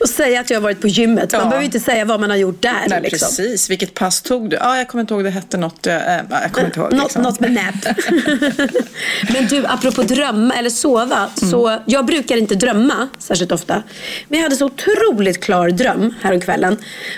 Och 0.00 0.08
säga 0.08 0.40
att 0.40 0.50
jag 0.50 0.56
har 0.56 0.62
varit 0.62 0.80
på 0.80 0.88
gymmet. 0.88 1.32
Man 1.32 1.40
Ja. 1.40 1.48
behöver 1.48 1.64
inte 1.64 1.80
säga 1.80 2.04
vad 2.04 2.20
man 2.20 2.30
har 2.30 2.36
gjort 2.36 2.62
där. 2.62 2.72
Nej, 2.88 3.00
liksom. 3.02 3.28
precis. 3.28 3.70
Vilket 3.70 3.94
pass 3.94 4.22
tog 4.22 4.50
du? 4.50 4.56
Ja, 4.56 4.76
jag 4.78 4.88
kommer 4.88 5.00
inte 5.02 5.14
ihåg, 5.14 5.24
det 5.24 5.30
hette 5.30 5.56
något. 5.56 5.86
eh, 5.86 5.94
jag 5.94 6.52
kommer 6.52 6.66
inte 6.66 6.80
ihåg. 6.80 6.92
Något, 6.92 7.02
liksom. 7.02 7.22
något 7.22 7.40
med 7.40 7.52
nap. 7.52 7.96
Men 9.32 9.46
du, 9.46 9.66
apropå 9.66 10.02
drömma 10.02 10.54
eller 10.54 10.70
sova. 10.70 11.30
Så 11.34 11.78
jag 11.86 12.06
brukar 12.06 12.36
inte 12.36 12.54
drömma 12.54 13.08
särskilt 13.18 13.52
ofta. 13.52 13.82
Men 14.28 14.38
jag 14.38 14.44
hade 14.44 14.56
så 14.56 14.66
otroligt 14.66 15.40
klar 15.44 15.70
dröm 15.70 16.14
häromkvällen. 16.28 16.76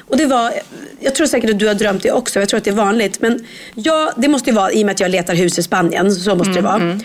Och 0.09 0.17
det 0.17 0.27
var, 0.27 0.53
jag 1.01 1.15
tror 1.15 1.27
säkert 1.27 1.51
att 1.51 1.59
du 1.59 1.67
har 1.67 1.75
drömt 1.75 2.03
det 2.03 2.13
också. 2.13 2.41
Jag 2.41 2.49
tror 2.49 2.59
att 2.59 2.65
det 2.65 2.71
är 2.71 2.75
vanligt. 2.75 3.21
Men 3.21 3.47
ja, 3.75 4.13
det 4.17 4.29
måste 4.29 4.51
ju 4.51 4.57
vara, 4.57 4.73
i 4.73 4.83
och 4.83 4.87
med 4.87 4.93
att 4.93 5.01
jag 5.01 5.11
letar 5.11 5.35
hus 5.35 5.59
i 5.59 5.63
Spanien. 5.63 6.13
Så 6.13 6.35
måste 6.35 6.53
det 6.53 6.61
vara. 6.61 7.01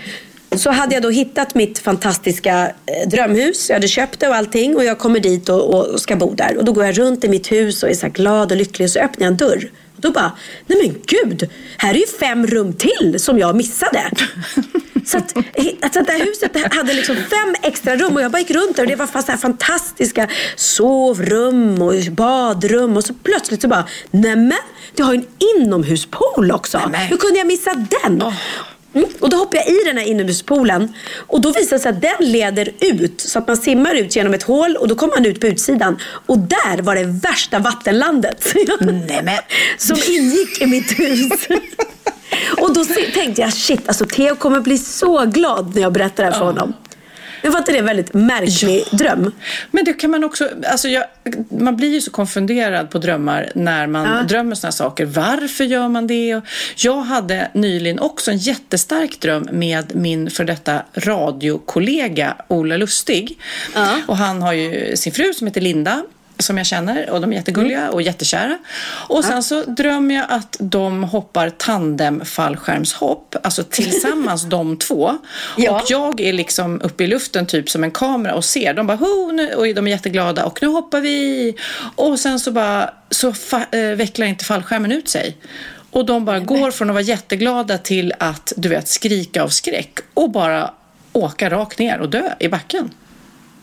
Så 0.57 0.71
hade 0.71 0.93
jag 0.93 1.03
då 1.03 1.09
hittat 1.09 1.55
mitt 1.55 1.79
fantastiska 1.79 2.71
eh, 2.85 3.09
drömhus. 3.09 3.69
Jag 3.69 3.75
hade 3.75 3.87
köpt 3.87 4.19
det 4.19 4.27
och 4.27 4.35
allting. 4.35 4.75
Och 4.75 4.83
jag 4.85 4.99
kommer 4.99 5.19
dit 5.19 5.49
och, 5.49 5.73
och, 5.73 5.99
ska 5.99 6.15
bo 6.15 6.33
där. 6.33 6.57
Och 6.57 6.65
då 6.65 6.71
går 6.71 6.85
jag 6.85 6.97
runt 6.97 7.23
i 7.23 7.29
mitt 7.29 7.51
hus 7.51 7.83
och 7.83 7.89
är 7.89 7.93
så 7.93 8.07
glad 8.09 8.51
och 8.51 8.57
lycklig. 8.57 8.85
Och 8.85 8.91
så 8.91 8.99
öppnar 8.99 9.25
jag 9.25 9.31
en 9.31 9.37
dörr. 9.37 9.69
Då 10.05 10.11
bara, 10.11 10.31
nej 10.67 10.77
men 10.81 11.01
gud, 11.05 11.49
här 11.77 11.93
är 11.93 11.97
ju 11.97 12.07
fem 12.07 12.47
rum 12.47 12.73
till 12.73 13.15
som 13.19 13.39
jag 13.39 13.55
missade. 13.55 14.11
Så 15.05 15.17
att, 15.17 15.33
alltså 15.81 16.01
det 16.01 16.11
här 16.11 16.25
huset 16.25 16.73
hade 16.75 16.93
liksom 16.93 17.15
fem 17.15 17.55
extra 17.61 17.95
rum 17.95 18.15
och 18.15 18.21
jag 18.21 18.31
bara 18.31 18.39
gick 18.39 18.51
runt 18.51 18.75
där 18.75 18.83
och 18.83 18.89
det 18.89 18.95
var 18.95 19.07
fast 19.07 19.25
så 19.25 19.31
här 19.31 19.39
fantastiska 19.39 20.27
sovrum 20.55 21.81
och 21.81 21.93
badrum 22.11 22.97
och 22.97 23.03
så 23.03 23.13
plötsligt 23.13 23.61
så 23.61 23.67
bara, 23.67 23.87
nämen, 24.11 24.57
det 24.95 25.03
har 25.03 25.13
ju 25.13 25.19
en 25.19 25.27
inomhuspool 25.57 26.51
också. 26.51 26.77
Hur 26.77 27.17
kunde 27.17 27.37
jag 27.37 27.47
missa 27.47 27.73
den? 28.03 28.23
Mm. 28.95 29.09
Och 29.19 29.29
då 29.29 29.37
hoppar 29.37 29.57
jag 29.57 29.67
i 29.67 29.83
den 29.85 29.97
här 29.97 30.05
inomhuspoolen 30.05 30.93
och 31.17 31.41
då 31.41 31.51
visar 31.51 31.75
det 31.75 31.81
sig 31.81 31.89
att 31.89 32.01
den 32.01 32.31
leder 32.31 32.71
ut 32.79 33.21
så 33.21 33.39
att 33.39 33.47
man 33.47 33.57
simmar 33.57 33.95
ut 33.95 34.15
genom 34.15 34.33
ett 34.33 34.43
hål 34.43 34.75
och 34.75 34.87
då 34.87 34.95
kommer 34.95 35.13
man 35.15 35.25
ut 35.25 35.41
på 35.41 35.47
utsidan. 35.47 35.97
Och 36.25 36.39
där 36.39 36.81
var 36.81 36.95
det 36.95 37.03
värsta 37.03 37.59
vattenlandet 37.59 38.43
som 39.77 39.97
ingick 40.09 40.61
i 40.61 40.65
mitt 40.65 40.99
hus. 40.99 41.47
och 42.57 42.73
då 42.73 42.85
tänkte 43.13 43.41
jag 43.41 43.53
shit, 43.53 43.87
alltså 43.87 44.05
Theo 44.05 44.35
kommer 44.35 44.59
bli 44.59 44.77
så 44.77 45.25
glad 45.25 45.75
när 45.75 45.81
jag 45.81 45.93
berättar 45.93 46.23
det 46.23 46.29
här 46.29 46.39
för 46.39 46.45
honom. 46.45 46.73
Men 47.45 47.51
var 47.51 47.59
inte 47.59 47.71
det 47.71 47.77
en 47.77 47.85
väldigt 47.85 48.13
märklig 48.13 48.83
dröm? 48.91 49.31
Men 49.71 49.85
det 49.85 49.93
kan 49.93 50.11
man 50.11 50.23
också, 50.23 50.49
alltså 50.67 50.87
jag, 50.87 51.03
man 51.49 51.75
blir 51.75 51.93
ju 51.93 52.01
så 52.01 52.11
konfunderad 52.11 52.89
på 52.89 52.97
drömmar 52.97 53.51
när 53.55 53.87
man 53.87 54.27
drömmer 54.27 54.55
sådana 54.55 54.71
saker. 54.71 55.05
Varför 55.05 55.63
gör 55.63 55.87
man 55.89 56.07
det? 56.07 56.41
Jag 56.75 57.01
hade 57.01 57.51
nyligen 57.53 57.99
också 57.99 58.31
en 58.31 58.37
jättestark 58.37 59.19
dröm 59.19 59.47
med 59.51 59.95
min 59.95 60.29
för 60.29 60.43
detta 60.43 60.81
radiokollega 60.93 62.35
Ola 62.47 62.77
Lustig. 62.77 63.39
Och 64.07 64.17
han 64.17 64.41
har 64.41 64.53
ju 64.53 64.95
sin 64.95 65.13
fru 65.13 65.33
som 65.33 65.47
heter 65.47 65.61
Linda 65.61 66.03
som 66.39 66.57
jag 66.57 66.65
känner 66.65 67.09
och 67.09 67.21
de 67.21 67.31
är 67.31 67.35
jättegulliga 67.35 67.91
och 67.91 68.01
jättekära. 68.01 68.57
Och 69.09 69.25
sen 69.25 69.43
så 69.43 69.63
drömmer 69.63 70.15
jag 70.15 70.25
att 70.29 70.55
de 70.59 71.03
hoppar 71.03 71.49
tandem 71.49 72.25
fallskärmshopp, 72.25 73.35
alltså 73.43 73.63
tillsammans 73.69 74.43
de 74.43 74.77
två. 74.77 75.17
Ja. 75.57 75.71
Och 75.71 75.81
jag 75.89 76.21
är 76.21 76.33
liksom 76.33 76.81
uppe 76.81 77.03
i 77.03 77.07
luften 77.07 77.45
typ 77.45 77.69
som 77.69 77.83
en 77.83 77.91
kamera 77.91 78.35
och 78.35 78.45
ser. 78.45 78.73
De 78.73 78.87
bara 78.87 78.97
Ho! 78.97 79.31
Nu, 79.31 79.53
och 79.53 79.65
de 79.75 79.87
är 79.87 79.91
jätteglada 79.91 80.45
och 80.45 80.59
nu 80.61 80.67
hoppar 80.67 81.01
vi. 81.01 81.55
Och 81.95 82.19
sen 82.19 82.39
så 82.39 82.51
bara 82.51 82.93
så 83.09 83.31
fa- 83.31 83.91
äh, 83.91 83.95
vecklar 83.95 84.27
inte 84.27 84.45
fallskärmen 84.45 84.91
ut 84.91 85.09
sig. 85.09 85.37
Och 85.91 86.05
de 86.05 86.25
bara 86.25 86.39
går 86.39 86.71
från 86.71 86.89
att 86.89 86.93
vara 86.93 87.03
jätteglada 87.03 87.77
till 87.77 88.13
att 88.19 88.53
du 88.57 88.69
vet 88.69 88.87
skrika 88.87 89.43
av 89.43 89.47
skräck 89.49 89.99
och 90.13 90.31
bara 90.31 90.71
åka 91.13 91.49
rakt 91.49 91.79
ner 91.79 91.99
och 91.99 92.09
dö 92.09 92.33
i 92.39 92.47
backen. 92.47 92.89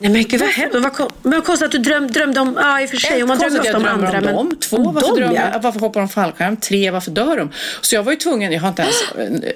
Nej 0.03 0.11
men 0.13 0.25
gud 0.29 0.41
vad 0.41 0.49
hemskt. 0.49 0.75
Vad 0.75 1.13
vad 1.23 1.45
konstigt 1.45 1.67
att 1.67 1.73
du 1.73 1.79
dröm, 1.79 2.07
drömde 2.07 2.41
om, 2.41 2.59
ja 2.61 2.81
i 2.81 2.87
och 2.87 2.91
för 2.91 2.97
sig, 2.97 3.17
Ett, 3.17 3.23
om 3.23 3.29
man 3.29 3.39
drömmer 3.39 3.61
ofta 3.61 3.77
om 3.77 3.85
andra. 3.85 4.09
om 4.19 4.25
men 4.25 4.35
dem. 4.35 4.57
Två, 4.61 4.77
varför, 4.91 5.09
dem, 5.09 5.17
drömmer 5.17 5.51
ja. 5.53 5.61
varför 5.63 5.81
hoppar 5.81 6.01
de 6.01 6.09
fallskärm? 6.09 6.57
Tre, 6.57 6.91
varför 6.91 7.11
dör 7.11 7.37
de? 7.37 7.51
Så 7.81 7.95
jag 7.95 8.03
var 8.03 8.13
ju 8.13 8.19
tvungen, 8.19 8.53
jag 8.53 8.61
har 8.61 8.69
inte 8.69 8.83
ens 8.83 9.03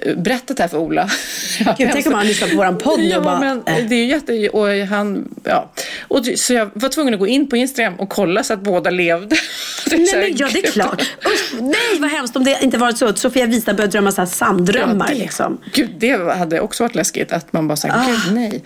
eh, 0.01 0.17
berättat 0.17 0.57
det 0.57 0.63
här 0.63 0.67
för 0.67 0.77
Ola. 0.77 1.09
Gud, 1.77 1.89
tänk 1.93 2.07
om 2.07 2.13
han 2.13 2.27
lyssnar 2.27 2.47
på 2.47 2.55
våran 2.55 2.77
podd 2.77 2.99
Ja, 2.99 3.17
och 3.17 3.23
bara, 3.23 3.39
men 3.39 3.57
äh. 3.65 3.89
det 3.89 3.95
är 3.95 3.99
ju 3.99 4.05
jätte... 4.05 4.49
Och 4.49 4.67
han, 4.67 5.35
ja. 5.43 5.71
och, 6.01 6.25
så 6.35 6.53
jag 6.53 6.69
var 6.73 6.89
tvungen 6.89 7.13
att 7.13 7.19
gå 7.19 7.27
in 7.27 7.49
på 7.49 7.57
Instagram 7.57 7.95
och 7.95 8.09
kolla 8.09 8.43
så 8.43 8.53
att 8.53 8.61
båda 8.61 8.89
levde. 8.89 9.35
Nej, 9.91 10.07
men, 10.13 10.37
ja, 10.37 10.47
det 10.53 10.67
är 10.67 10.71
klart. 10.71 11.01
Usch, 11.01 11.61
nej, 11.61 11.99
vad 11.99 12.09
hemskt 12.09 12.35
om 12.35 12.43
det 12.43 12.57
inte 12.61 12.77
varit 12.77 12.97
så 12.97 13.05
att 13.05 13.17
Sofia 13.17 13.45
Wistam 13.45 13.75
började 13.75 13.91
drömma 13.91 14.11
så 14.11 14.21
här 14.21 14.25
sanddrömmar. 14.25 15.07
det, 15.07 15.15
liksom. 15.15 15.57
Gud, 15.73 15.89
det 15.97 16.37
hade 16.37 16.59
också 16.59 16.83
varit 16.83 16.95
läskigt 16.95 17.31
att 17.31 17.53
man 17.53 17.67
bara 17.67 17.75
säger 17.75 17.95
Ah. 17.95 18.05
gud 18.07 18.33
nej. 18.35 18.63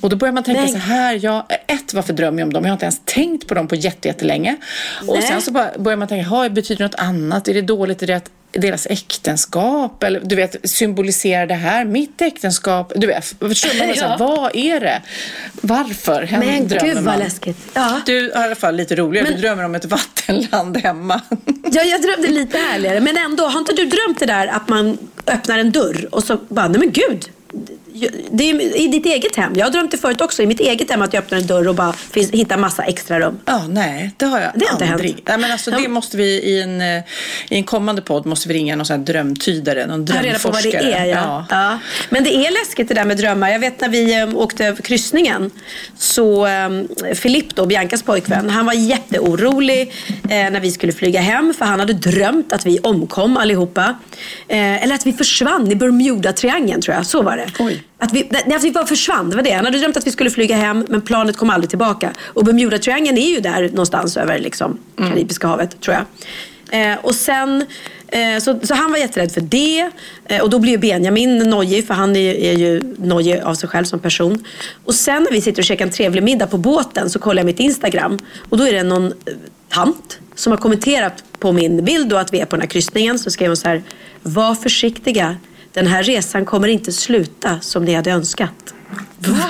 Och 0.00 0.10
då 0.10 0.16
börjar 0.16 0.32
man 0.32 0.42
tänka 0.44 0.60
Nej. 0.60 0.72
så 0.72 0.78
här, 0.78 1.18
ja, 1.22 1.46
ett 1.66 1.94
varför 1.94 2.12
drömmer 2.12 2.38
jag 2.38 2.46
om 2.46 2.52
dem? 2.52 2.64
Jag 2.64 2.70
har 2.70 2.74
inte 2.74 2.84
ens 2.84 3.00
tänkt 3.04 3.46
på 3.48 3.54
dem 3.54 3.68
på 3.68 3.74
jätte- 3.74 4.08
jättelänge. 4.08 4.56
Och 5.06 5.22
sen 5.22 5.42
så 5.42 5.50
börjar 5.78 5.96
man 5.96 6.08
tänka, 6.08 6.28
ha, 6.28 6.48
betyder 6.48 6.78
det 6.78 6.84
något 6.84 6.94
annat? 7.00 7.48
Är 7.48 7.54
det 7.54 7.62
dåligt? 7.62 8.02
Är 8.02 8.06
det 8.06 8.14
att 8.14 8.30
deras 8.52 8.86
äktenskap? 8.90 10.02
Eller 10.02 10.20
du 10.24 10.36
vet, 10.36 10.56
symboliserar 10.70 11.46
det 11.46 11.54
här 11.54 11.84
mitt 11.84 12.20
äktenskap? 12.22 12.92
Du 12.96 13.06
vet, 13.06 13.24
förstår 13.24 13.86
man? 13.86 13.94
Så 13.96 14.02
här, 14.04 14.10
Ja. 14.10 14.16
vad 14.18 14.56
är 14.56 14.80
det? 14.80 15.02
Varför 15.60 16.22
hem, 16.22 16.40
Men 16.40 16.68
drömmer 16.68 16.94
gud 16.94 17.04
vad 17.04 17.18
läskigt. 17.18 17.56
Ja. 17.74 18.00
Du 18.06 18.32
har 18.34 18.42
i 18.42 18.44
alla 18.44 18.54
fall 18.54 18.76
lite 18.76 18.96
roligare, 18.96 19.26
Men- 19.28 19.34
du 19.36 19.40
drömmer 19.40 19.64
om 19.64 19.74
ett 19.74 19.84
vattenland 19.84 20.76
hemma. 20.76 21.20
Ja, 21.72 21.82
jag 21.82 22.02
drömde 22.02 22.28
lite 22.28 22.58
härligare. 22.58 23.00
Men 23.00 23.16
ändå, 23.16 23.44
har 23.46 23.58
inte 23.58 23.72
du 23.72 23.84
drömt 23.84 24.20
det 24.20 24.26
där 24.26 24.46
att 24.46 24.68
man 24.68 24.98
öppnar 25.26 25.58
en 25.58 25.72
dörr 25.72 26.08
och 26.12 26.24
så 26.24 26.36
bara, 26.48 26.68
nej 26.68 26.78
men 26.78 26.92
gud. 26.92 27.28
Det 28.30 28.50
är 28.50 28.76
i 28.80 28.86
ditt 28.88 29.06
eget 29.06 29.36
hem. 29.36 29.52
Jag 29.56 29.66
har 29.66 29.70
drömt 29.72 29.90
det 29.90 29.98
förut 29.98 30.20
också. 30.20 30.42
I 30.42 30.46
mitt 30.46 30.60
eget 30.60 30.90
hem 30.90 31.02
att 31.02 31.12
jag 31.14 31.22
öppnar 31.22 31.38
en 31.38 31.46
dörr 31.46 31.68
och 31.68 31.74
bara 31.74 31.92
finns, 31.92 32.30
hittar 32.30 32.56
massa 32.56 32.82
extra 32.82 33.20
rum. 33.20 33.38
Ja, 33.44 33.62
nej, 33.68 34.10
det 34.16 34.24
har 34.26 34.40
jag 34.40 34.50
Det 34.54 34.66
har 34.66 34.72
inte 34.72 34.92
aldrig. 34.92 35.10
hänt. 35.10 35.22
Nej, 35.28 35.38
men 35.38 35.52
alltså, 35.52 35.70
det 35.70 35.80
Ja. 35.82 35.88
måste 35.88 36.16
vi 36.16 36.24
i 36.24 36.62
en, 36.62 36.80
eh, 36.80 36.86
i 37.48 37.56
en 37.56 37.64
kommande 37.64 38.02
podd 38.02 38.26
måste 38.26 38.48
vi 38.48 38.54
ringa 38.54 38.76
någon 38.76 38.86
sån 38.86 39.04
drömtydare, 39.04 39.86
någon 39.86 40.06
Ta 40.06 40.22
reda 40.22 40.38
på 40.38 40.50
vad 40.50 40.62
det 40.62 40.70
drömforskare. 40.70 40.94
är. 40.94 41.06
Ja. 41.06 41.46
Ja. 41.50 41.78
Men 42.10 42.24
det 42.24 42.34
är 42.34 42.50
läskigt 42.50 42.88
det 42.88 42.94
där 42.94 43.04
med 43.04 43.16
drömmar. 43.16 43.50
Jag 43.50 43.58
vet 43.58 43.80
när 43.80 43.88
vi 43.88 44.22
um, 44.22 44.36
åkte 44.36 44.76
kryssningen. 44.84 45.50
Så 45.98 46.46
um, 46.46 46.88
Filip 47.14 47.54
då, 47.54 47.66
Biancas 47.66 48.02
pojkvän, 48.02 48.50
han 48.50 48.66
var 48.66 48.72
jätteorolig 48.74 49.92
eh, 50.24 50.28
när 50.28 50.60
vi 50.60 50.70
skulle 50.70 50.92
flyga 50.92 51.20
hem. 51.20 51.54
För 51.58 51.64
han 51.64 51.80
hade 51.80 51.92
drömt 51.92 52.52
att 52.52 52.66
vi 52.66 52.78
omkom 52.78 53.36
allihopa. 53.36 53.94
Eh, 54.48 54.82
eller 54.82 54.94
att 54.94 55.06
vi 55.06 55.12
försvann 55.12 55.72
i 55.72 55.74
Bermuda-triangeln 55.74 56.80
tror 56.82 56.96
jag. 56.96 57.06
Så 57.06 57.22
var 57.22 57.36
det. 57.36 57.46
Oj. 57.58 57.82
Att 58.00 58.12
vi, 58.12 58.28
nej, 58.30 58.56
att 58.56 58.64
vi 58.64 58.70
bara 58.70 58.86
försvann, 58.86 59.30
det 59.30 59.36
var 59.36 59.42
det. 59.42 59.52
Han 59.52 59.64
hade 59.64 59.78
drömt 59.78 59.96
att 59.96 60.06
vi 60.06 60.10
skulle 60.10 60.30
flyga 60.30 60.56
hem 60.56 60.86
men 60.88 61.00
planet 61.00 61.36
kom 61.36 61.50
aldrig 61.50 61.68
tillbaka. 61.68 62.12
Och 62.26 62.44
Bermuda-triangeln 62.44 63.18
är 63.18 63.30
ju 63.34 63.40
där 63.40 63.68
någonstans 63.68 64.16
över 64.16 64.38
liksom, 64.38 64.78
Karibiska 64.96 65.46
havet 65.46 65.80
tror 65.80 65.96
jag. 65.96 66.04
Eh, 66.70 66.98
och 67.02 67.14
sen, 67.14 67.64
eh, 68.08 68.38
så, 68.40 68.60
så 68.62 68.74
han 68.74 68.90
var 68.90 68.98
jätterädd 68.98 69.32
för 69.32 69.40
det. 69.40 69.90
Eh, 70.24 70.42
och 70.42 70.50
då 70.50 70.58
blir 70.58 70.72
ju 70.72 70.78
Benjamin 70.78 71.38
nojig 71.38 71.86
för 71.86 71.94
han 71.94 72.16
är, 72.16 72.34
är 72.34 72.52
ju 72.52 72.82
nojig 72.98 73.40
av 73.40 73.54
sig 73.54 73.68
själv 73.68 73.84
som 73.84 74.00
person. 74.00 74.44
Och 74.84 74.94
sen 74.94 75.22
när 75.22 75.32
vi 75.32 75.40
sitter 75.40 75.62
och 75.62 75.64
käkar 75.64 75.84
en 75.84 75.92
trevlig 75.92 76.22
middag 76.22 76.46
på 76.46 76.58
båten 76.58 77.10
så 77.10 77.18
kollar 77.18 77.40
jag 77.40 77.46
mitt 77.46 77.60
Instagram. 77.60 78.18
Och 78.50 78.58
då 78.58 78.66
är 78.66 78.72
det 78.72 78.82
någon 78.82 79.06
eh, 79.06 79.12
tant 79.68 80.18
som 80.34 80.50
har 80.50 80.58
kommenterat 80.58 81.24
på 81.38 81.52
min 81.52 81.84
bild 81.84 82.08
då 82.08 82.16
att 82.16 82.34
vi 82.34 82.40
är 82.40 82.44
på 82.44 82.56
den 82.56 82.60
här 82.60 82.68
kryssningen. 82.68 83.18
Så 83.18 83.30
skrev 83.30 83.48
hon 83.48 83.56
så 83.56 83.68
här. 83.68 83.82
Var 84.22 84.54
försiktiga. 84.54 85.36
Den 85.72 85.86
här 85.86 86.02
resan 86.02 86.44
kommer 86.44 86.68
inte 86.68 86.92
sluta 86.92 87.60
som 87.60 87.84
ni 87.84 87.94
hade 87.94 88.10
önskat. 88.10 88.74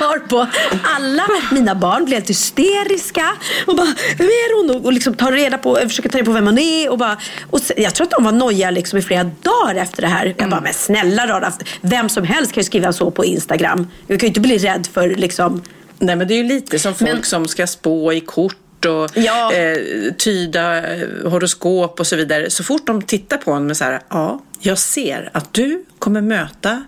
Varpå 0.00 0.46
alla 0.83 1.26
mina 1.52 1.74
barn 1.74 2.04
blev 2.04 2.26
hysteriska 2.26 3.33
och 3.66 3.76
bara, 3.76 3.94
vem 4.18 4.26
är 4.26 4.56
hon? 4.74 4.85
Och, 4.85 4.92
liksom 4.92 5.14
tar 5.14 5.33
reda 5.33 5.59
på, 5.59 5.74
försöker 5.76 6.09
ta 6.09 6.18
reda 6.18 6.26
på 6.26 6.33
vem 6.33 6.46
hon 6.46 6.59
är. 6.59 6.90
Och 6.90 6.98
bara, 6.98 7.18
och 7.50 7.61
sen, 7.61 7.76
jag 7.83 7.94
tror 7.94 8.04
att 8.06 8.11
de 8.11 8.24
var 8.24 8.33
nojiga 8.33 8.70
liksom 8.70 8.98
i 8.98 9.02
flera 9.02 9.24
dagar 9.24 9.74
efter 9.74 10.02
det 10.02 10.09
här. 10.09 10.35
Jag 10.38 10.50
bara, 10.50 10.61
men 10.61 10.74
snälla 10.74 11.26
rara, 11.26 11.52
vem 11.80 12.09
som 12.09 12.24
helst 12.24 12.52
kan 12.52 12.61
ju 12.61 12.64
skriva 12.64 12.92
så 12.92 13.11
på 13.11 13.24
Instagram. 13.24 13.87
Jag 14.06 14.20
kan 14.20 14.26
ju 14.26 14.28
inte 14.28 14.40
bli 14.40 14.59
rädd 14.59 14.87
för 14.92 15.09
liksom 15.09 15.62
Nej, 15.98 16.16
men 16.16 16.28
det 16.28 16.35
är 16.35 16.37
ju 16.42 16.44
lite 16.44 16.78
som 16.78 16.94
folk 16.94 17.11
Men- 17.12 17.22
som 17.22 17.48
ska 17.48 17.66
spå 17.66 18.12
i 18.12 18.20
kort 18.20 18.85
och 18.87 19.11
Ja. 19.14 19.52
eh, 19.52 19.76
tyda 20.18 20.83
horoskop 21.24 22.00
och 22.00 22.06
så 22.06 22.16
vidare. 22.16 22.50
Så 22.50 22.64
fort 22.64 22.87
de 22.87 23.02
tittar 23.02 23.37
på 23.37 23.52
en 23.52 23.66
med 23.66 23.76
så 23.76 23.85
här, 23.85 24.00
ja, 24.11 24.40
jag 24.61 24.79
ser 24.79 25.31
att 25.33 25.53
du 25.53 25.85
kommer 25.99 26.20
möta 26.20 26.85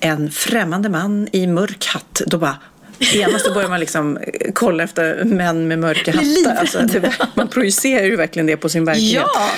en 0.00 0.30
främmande 0.30 0.88
man 0.88 1.28
i 1.32 1.46
mörk 1.46 1.86
hatt. 1.86 2.22
Då 2.26 2.38
bara, 2.38 2.56
genast 2.98 3.54
börjar 3.54 3.68
man 3.68 3.80
liksom 3.80 4.16
eh, 4.16 4.22
kolla 4.54 4.84
efter 4.84 5.24
män 5.24 5.68
med 5.68 5.78
mörka 5.78 6.12
hattar. 6.12 6.60
Alltså, 6.60 6.78
det, 6.80 7.12
man 7.34 7.48
projicerar 7.48 8.04
ju 8.04 8.16
verkligen 8.16 8.46
det 8.46 8.56
på 8.56 8.68
sin 8.68 8.84
verklighet. 8.84 9.24
Ja, 9.34 9.50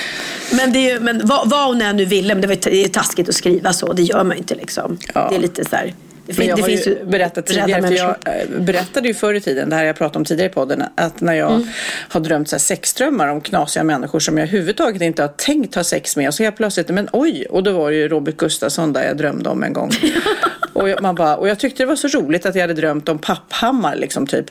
men, 0.51 0.73
det 0.73 0.91
är, 0.91 0.99
men 0.99 1.21
vad, 1.27 1.49
vad 1.49 1.67
hon 1.67 1.81
än 1.81 1.97
nu 1.97 2.05
ville, 2.05 2.35
men 2.35 2.41
det, 2.41 2.47
var, 2.47 2.55
det 2.55 2.83
är 2.83 2.89
taskigt 2.89 3.29
att 3.29 3.35
skriva 3.35 3.73
så. 3.73 3.93
Det 3.93 4.03
gör 4.03 4.23
man 4.23 4.31
ju 4.31 4.37
inte 4.37 4.55
liksom. 4.55 4.97
Ja. 5.13 5.27
Det 5.29 5.35
är 5.35 5.39
lite 5.39 5.65
så 5.65 5.75
här. 5.75 5.93
Det, 6.27 6.45
jag 6.45 6.57
det 6.57 6.61
har 6.61 6.69
finns 6.69 6.87
ju 6.87 7.05
berättat 7.05 7.45
tidigare, 7.45 7.87
för 7.87 7.93
jag 7.93 8.09
eh, 8.09 8.59
berättade 8.59 9.07
ju 9.07 9.13
förr 9.13 9.33
i 9.33 9.41
tiden, 9.41 9.69
det 9.69 9.75
här 9.75 9.83
jag 9.83 9.95
pratade 9.95 10.17
om 10.19 10.25
tidigare 10.25 10.49
i 10.51 10.53
podden, 10.53 10.83
att 10.95 11.21
när 11.21 11.33
jag 11.33 11.51
Mm. 11.51 11.67
har 12.09 12.19
drömt 12.19 12.49
så 12.49 12.55
här 12.55 12.59
sexdrömmar 12.59 13.27
om 13.27 13.41
knasiga 13.41 13.83
människor 13.83 14.19
som 14.19 14.37
jag 14.37 14.47
överhuvudtaget 14.47 15.01
inte 15.01 15.21
har 15.21 15.27
tänkt 15.29 15.75
ha 15.75 15.83
sex 15.83 16.15
med, 16.17 16.33
så 16.33 16.43
helt 16.43 16.57
plötsligt, 16.57 16.89
men 16.89 17.09
oj, 17.11 17.45
och 17.49 17.63
då 17.63 17.71
var 17.71 17.91
det 17.91 17.97
ju 17.97 18.07
Robert 18.07 18.37
Gustafsson 18.37 18.93
där 18.93 19.03
jag 19.03 19.17
drömde 19.17 19.49
om 19.49 19.63
en 19.63 19.73
gång. 19.73 19.91
och, 20.73 20.89
jag, 20.89 21.01
man 21.01 21.15
bara, 21.15 21.37
och 21.37 21.47
jag 21.49 21.59
tyckte 21.59 21.83
det 21.83 21.87
var 21.87 21.95
så 21.95 22.07
roligt 22.07 22.45
att 22.45 22.55
jag 22.55 22.61
hade 22.61 22.73
drömt 22.73 23.09
om 23.09 23.17
Papphammar, 23.19 23.95
liksom 23.95 24.27
typ. 24.27 24.45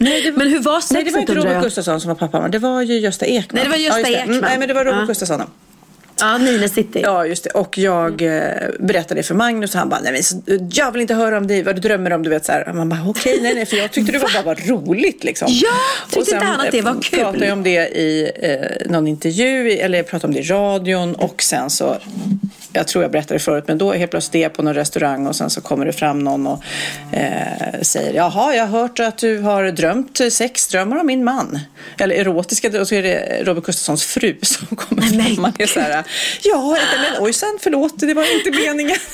Nej, 0.00 0.22
det 0.22 0.30
var, 0.30 0.38
Men 0.38 0.48
hur 0.48 0.58
var 0.60 0.72
Nej, 0.92 1.04
det 1.04 1.10
var 1.10 1.20
sexet, 1.20 1.20
inte 1.20 1.34
Robert? 1.34 1.62
Gustafsson 1.64 2.00
som 2.00 2.08
var 2.08 2.14
Papphammar, 2.14 2.48
det 2.48 2.58
var 2.58 2.82
ju 2.82 2.98
Gösta 2.98 3.26
Ekman. 3.26 3.46
Nej, 3.52 3.64
det 3.64 3.70
var 3.70 3.76
Gösta 3.76 4.10
det. 4.10 4.16
Mm, 4.16 4.30
Ekman. 4.36 4.48
Nej, 4.50 4.58
men 4.58 4.68
det 4.68 4.74
var 4.74 4.84
Robert 4.84 5.00
Ja. 5.00 5.06
Gustafsson. 5.06 5.42
Ja, 6.20 6.38
Nile 6.38 6.68
City. 6.68 7.00
Ja, 7.02 7.26
just 7.26 7.44
det. 7.44 7.50
Och 7.50 7.78
jag 7.78 8.22
eh, 8.22 8.52
berättade 8.78 9.20
det 9.20 9.22
för 9.22 9.34
Magnus 9.34 9.74
och 9.74 9.78
han 9.78 9.88
bara, 9.88 10.00
nej 10.00 10.12
men 10.12 10.22
så, 10.22 10.36
jag 10.72 10.92
vill 10.92 11.02
inte 11.02 11.14
höra 11.14 11.36
om 11.36 11.46
dig, 11.46 11.62
vad 11.62 11.76
du 11.76 11.80
drömmer 11.80 12.12
om, 12.12 12.22
du 12.22 12.30
vet 12.30 12.44
så 12.44 12.52
här. 12.52 12.72
Man 12.72 12.88
bara, 12.88 13.00
okej, 13.08 13.38
nej, 13.42 13.54
nej, 13.54 13.66
för 13.66 13.76
jag 13.76 13.92
tyckte 13.92 14.12
det 14.12 14.18
var 14.18 14.30
bara 14.32 14.42
var 14.42 14.68
roligt 14.68 15.24
liksom. 15.24 15.48
Ja, 15.50 15.68
tyckte 16.04 16.20
och 16.20 16.26
sen, 16.26 16.34
inte 16.34 16.46
han 16.46 16.60
att 16.60 16.72
det 16.72 16.80
var 16.80 16.90
eh, 16.90 17.00
kul? 17.00 17.18
pratade 17.18 17.46
jag 17.46 17.52
om 17.52 17.62
det 17.62 17.88
i 17.88 18.32
eh, 18.34 18.90
någon 18.90 19.08
intervju, 19.08 19.70
eller 19.70 19.98
jag 19.98 20.06
pratade 20.06 20.28
om 20.30 20.34
det 20.34 20.40
i 20.40 20.50
radion 20.50 21.14
och 21.14 21.42
sen 21.42 21.70
så 21.70 21.96
jag 22.76 22.88
tror 22.88 23.04
jag 23.04 23.10
berättade 23.10 23.34
det 23.34 23.38
förut, 23.38 23.64
men 23.66 23.78
då 23.78 23.92
helt 23.92 24.10
plötsligt 24.10 24.34
är 24.34 24.42
jag 24.42 24.52
på 24.52 24.62
någon 24.62 24.74
restaurang 24.74 25.26
och 25.26 25.36
sen 25.36 25.50
så 25.50 25.60
kommer 25.60 25.86
det 25.86 25.92
fram 25.92 26.18
någon 26.18 26.46
och 26.46 26.62
eh, 27.12 27.80
säger 27.82 28.14
Jaha, 28.14 28.54
jag 28.54 28.66
har 28.66 28.80
hört 28.80 29.00
att 29.00 29.18
du 29.18 29.40
har 29.40 29.64
drömt 29.64 30.20
sexdrömmar 30.30 30.96
om 30.96 31.06
min 31.06 31.24
man. 31.24 31.58
Eller 31.98 32.16
erotiska, 32.16 32.80
och 32.80 32.88
så 32.88 32.94
är 32.94 33.02
det 33.02 33.42
Robert 33.42 33.64
Gustafssons 33.64 34.04
fru 34.04 34.36
som 34.42 34.76
kommer 34.76 35.02
fram. 35.02 35.42
Man 35.42 35.52
är 35.58 35.66
så 35.66 35.80
här, 35.80 36.03
ja, 36.42 36.76
men 36.96 37.22
ojsan, 37.22 37.58
förlåt, 37.60 37.98
det 37.98 38.14
var 38.14 38.36
inte 38.36 38.50
meningen. 38.50 38.96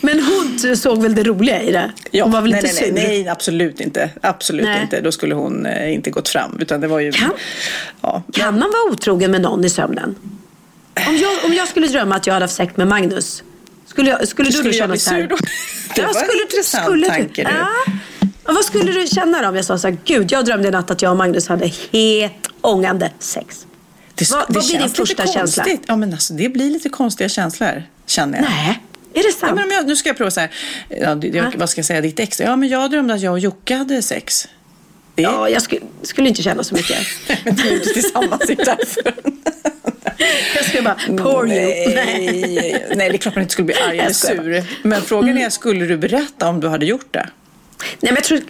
Men 0.00 0.20
hon 0.22 0.76
såg 0.76 1.02
väl 1.02 1.14
det 1.14 1.22
roliga 1.22 1.62
i 1.62 1.72
det? 1.72 1.92
Ja, 2.10 2.24
hon 2.24 2.32
var 2.32 2.40
väl 2.40 2.50
nej, 2.50 2.60
inte 2.60 2.72
nej, 2.80 2.84
sur? 2.88 2.92
nej, 3.08 3.28
absolut 3.28 3.80
inte. 3.80 4.10
Absolut 4.20 4.64
Nej. 4.64 4.82
inte. 4.82 5.00
Då 5.00 5.12
skulle 5.12 5.34
hon 5.34 5.66
eh, 5.66 5.94
inte 5.94 6.10
gått 6.10 6.28
fram. 6.28 6.58
Utan 6.60 6.80
det 6.80 6.86
var 6.88 7.00
ju... 7.00 7.12
Kan- 7.12 7.32
Ja, 8.00 8.22
Kan 8.32 8.58
man 8.58 8.70
vara 8.70 8.92
otrogen 8.92 9.30
med 9.30 9.40
någon 9.40 9.64
i 9.64 9.70
sömnen? 9.70 10.14
Om 11.08 11.16
jag, 11.16 11.44
om 11.44 11.54
jag 11.54 11.68
skulle 11.68 11.86
drömma 11.88 12.14
att 12.16 12.26
jag 12.26 12.34
hade 12.34 12.44
haft 12.44 12.54
sex 12.54 12.76
med 12.76 12.86
Magnus, 12.88 13.42
skulle, 13.86 14.10
jag, 14.10 14.28
skulle 14.28 14.48
du, 14.48 14.52
skulle 14.52 14.68
jag 14.70 14.78
känna 14.78 14.96
så 14.96 15.10
här? 15.14 15.22
då? 15.26 15.36
Det 15.94 16.00
Ja, 16.02 16.02
var 16.02 16.08
en 16.08 16.14
skulle, 16.28 16.42
intressant 16.42 16.84
skulle 16.84 17.06
tanke, 17.06 17.44
du. 17.44 17.50
du. 17.50 17.56
Ja. 17.58 17.68
Och 18.48 18.54
vad 18.54 18.64
skulle 18.64 18.92
du 18.92 19.06
känna 19.06 19.42
då 19.42 19.48
om 19.48 19.56
jag 19.56 19.64
sa 19.64 19.78
så 19.78 19.88
här, 19.88 19.96
gud 20.04 20.32
jag 20.32 20.44
drömde 20.44 20.68
i 20.68 20.70
natt 20.70 20.90
att 20.90 21.02
jag 21.02 21.10
och 21.10 21.16
Magnus 21.16 21.48
hade 21.48 21.66
het 21.92 22.32
ångande 22.60 23.10
sex? 23.18 23.66
Det, 24.14 24.30
Vad- 24.30 24.40
det 24.48 24.54
vad 24.54 24.66
blir 24.66 24.78
din 24.78 24.88
första 24.90 25.26
känsla? 25.26 25.64
Ja, 25.86 25.96
men 25.96 26.12
alltså, 26.12 26.34
det 26.34 26.48
blir 26.48 26.70
lite 26.70 26.88
konstiga 26.88 27.28
känslor, 27.28 27.82
känner 28.06 28.38
jag. 28.38 28.44
Nej, 28.50 28.80
är 29.14 29.22
det 29.22 29.28
Ja, 29.28 29.32
sant? 29.40 29.54
men 29.54 29.64
om 29.64 29.70
jag, 29.70 29.86
nu 29.86 29.96
ska 29.96 30.08
jag 30.08 30.16
prova 30.16 30.30
så 30.30 30.40
här. 30.40 30.50
Ja, 30.88 31.14
det- 31.14 31.28
jag, 31.28 31.46
Ja. 31.46 31.50
vad 31.56 31.70
ska 31.70 31.78
jag 31.78 31.86
säga? 31.86 32.00
Ditt 32.00 32.20
ex? 32.20 32.40
Ja, 32.40 32.56
men 32.56 32.68
jag 32.68 32.90
drömde 32.90 33.14
att 33.14 33.20
jag 33.20 33.32
och 33.32 33.38
Jocke 33.38 33.74
hade 33.76 34.02
sex. 34.02 34.48
Det 35.14 35.22
Ja, 35.22 35.48
jag 35.48 35.62
skulle, 35.62 35.80
skulle 36.02 36.28
inte 36.28 36.42
känna 36.42 36.64
så 36.64 36.74
mycket. 36.74 36.98
men 37.44 37.60
är 37.60 37.72
inte 37.74 37.88
tillsammans, 37.88 38.42
det 38.46 38.52
är 38.52 38.64
därför. 38.64 39.14
Jag 40.56 40.64
skulle 40.64 40.82
bara, 40.82 40.96
poor 41.22 41.52
you. 41.52 41.66
Nej, 41.94 42.86
nej, 42.96 43.08
det 43.10 43.16
är 43.16 43.18
klart 43.18 43.34
man 43.34 43.42
inte 43.42 43.52
skulle 43.52 43.66
bli 43.66 43.74
arg 43.74 43.98
eller 43.98 44.12
sur. 44.12 44.64
Men 44.82 45.02
frågan 45.02 45.38
är, 45.38 45.50
skulle 45.50 45.86
du 45.86 45.96
berätta 45.98 46.48
om 46.48 46.60
du 46.60 46.68
hade 46.68 46.86
gjort 46.86 47.08
det? 47.14 47.28
Nej, 47.78 48.12
men 48.12 48.14
jag 48.14 48.24
tror... 48.24 48.40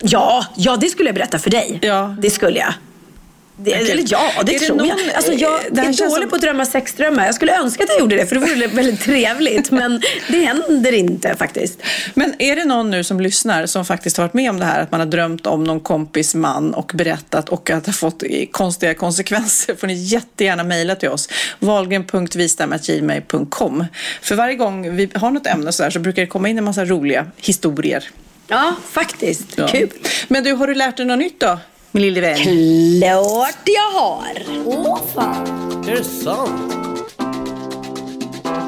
Ja, 0.00 0.46
ja, 0.56 0.76
det 0.76 0.88
skulle 0.88 1.08
jag 1.08 1.14
berätta 1.14 1.38
för 1.38 1.50
dig. 1.50 1.78
Ja. 1.82 2.16
Det 2.18 2.30
skulle 2.30 2.58
jag. 2.58 2.74
Det, 3.60 3.74
eller 3.74 4.04
ja, 4.06 4.30
det 4.46 4.54
Är 4.54 4.58
det 4.60 4.66
tror 4.66 4.76
någon- 4.76 4.88
jag. 4.88 4.98
Alltså, 5.14 5.32
jag 5.32 5.52
eh, 5.54 5.60
det 5.70 5.80
här 5.80 5.88
är 5.88 5.92
dålig 5.96 6.12
som- 6.12 6.28
på 6.30 6.36
att 6.36 6.42
drömma 6.42 6.66
sexdrömmar. 6.66 7.26
Jag 7.26 7.34
skulle 7.34 7.56
önska 7.58 7.84
att 7.84 7.90
jag 7.90 8.00
gjorde 8.00 8.16
det, 8.16 8.26
för 8.26 8.34
det 8.34 8.40
vore 8.40 8.66
väldigt 8.66 9.00
trevligt. 9.00 9.70
Men 9.70 10.02
det 10.28 10.44
händer 10.44 10.92
inte 10.92 11.34
faktiskt. 11.38 11.78
Men 12.14 12.34
är 12.38 12.56
det 12.56 12.64
någon 12.64 12.90
nu 12.90 13.04
som 13.04 13.20
lyssnar 13.20 13.66
som 13.66 13.84
faktiskt 13.84 14.16
har 14.16 14.24
varit 14.24 14.34
med 14.34 14.50
om 14.50 14.58
det 14.58 14.64
här, 14.64 14.82
att 14.82 14.90
man 14.90 15.00
har 15.00 15.06
drömt 15.06 15.46
om 15.46 15.64
någon 15.64 15.80
kompis 15.80 16.34
man 16.34 16.74
och 16.74 16.92
berättat 16.94 17.48
och 17.48 17.70
att 17.70 17.84
det 17.84 17.88
har 17.90 17.94
fått 17.94 18.22
konstiga 18.50 18.94
konsekvenser 18.94 19.74
får 19.74 19.86
ni 19.86 19.94
jättegärna 19.94 20.64
mejla 20.64 20.94
till 20.94 21.08
oss. 21.08 21.28
Wahlgren.vistam.gmail.com 21.58 23.84
För 24.22 24.34
varje 24.34 24.54
gång 24.56 24.96
vi 24.96 25.10
har 25.14 25.30
något 25.30 25.46
ämne 25.46 25.72
så, 25.72 25.82
där, 25.82 25.90
så 25.90 25.98
brukar 26.00 26.22
det 26.22 26.28
komma 26.28 26.48
in 26.48 26.58
en 26.58 26.64
massa 26.64 26.84
roliga 26.84 27.26
historier. 27.36 28.04
Ja, 28.48 28.74
faktiskt. 28.90 29.44
Ja. 29.56 29.68
Kul. 29.68 29.88
Men 30.28 30.44
du, 30.44 30.52
har 30.52 30.66
du 30.66 30.74
lärt 30.74 30.96
dig 30.96 31.06
något 31.06 31.18
nytt 31.18 31.40
då, 31.40 31.58
min 31.92 32.02
lille 32.02 32.20
vän? 32.20 32.36
Klart 33.00 33.58
jag 33.64 34.00
har. 34.00 34.42
Åh 34.66 34.98
fan, 35.14 35.46
Är 35.88 35.92
det 35.96 36.04
sant? 36.04 36.74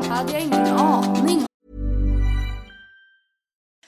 hade 0.08 0.32
jag 0.32 0.42
ingen 0.42 0.66
aning. 0.66 1.44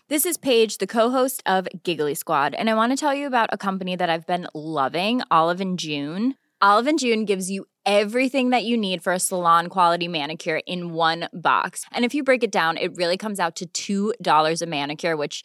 This 0.09 0.27
is 0.27 0.37
Paige, 0.39 0.79
the 0.79 0.87
co-host 0.87 1.43
of 1.47 1.67
Giggly 1.85 2.15
Squad, 2.15 2.55
and 2.55 2.69
I 2.69 2.75
want 2.75 2.93
to 2.93 2.97
tell 2.97 3.15
you 3.15 3.27
about 3.27 3.49
a 3.53 3.57
company 3.57 3.97
that 3.97 4.11
I've 4.11 4.27
been 4.27 4.47
loving, 4.55 5.23
Olive 5.31 5.61
and 5.63 5.79
June. 5.79 6.35
Olive 6.61 6.87
and 6.87 6.99
June 6.99 7.25
gives 7.25 7.51
you 7.51 7.65
everything 7.87 8.51
that 8.51 8.65
you 8.65 8.77
need 8.77 9.03
for 9.03 9.13
a 9.15 9.19
salon 9.19 9.69
quality 9.69 10.09
manicure 10.09 10.61
in 10.67 10.93
one 10.93 11.29
box. 11.33 11.85
And 11.93 12.05
if 12.05 12.15
you 12.15 12.23
break 12.25 12.45
it 12.45 12.53
down, 12.53 12.77
it 12.77 12.95
really 12.97 13.17
comes 13.17 13.41
out 13.41 13.61
to 13.73 14.13
$2 14.23 14.63
a 14.63 14.67
manicure, 14.67 15.17
which 15.17 15.45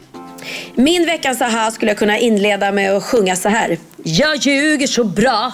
Min 0.75 1.05
veckans 1.05 1.41
aha 1.41 1.71
skulle 1.71 1.91
jag 1.91 1.97
kunna 1.97 2.17
inleda 2.17 2.71
med 2.71 2.95
att 2.95 3.03
sjunga 3.03 3.35
så 3.35 3.49
här. 3.49 3.77
Jag 4.03 4.37
ljuger 4.37 4.87
så 4.87 5.03
bra. 5.03 5.51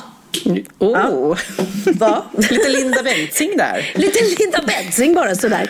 Oh. 0.80 1.38
Va? 1.94 2.24
Lite 2.38 2.70
Linda 2.70 3.04
Bengtzing 3.04 3.58
där. 3.58 3.92
Lite 3.96 4.20
Linda 4.40 4.62
Bengtzing 4.68 5.14
bara 5.14 5.36
sådär. 5.36 5.70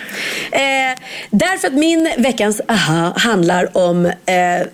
Eh, 0.51 0.99
därför 1.30 1.68
att 1.68 1.74
min 1.74 2.09
veckans 2.18 2.61
aha 2.68 3.13
handlar 3.18 3.78
om 3.78 4.05
eh, 4.05 4.13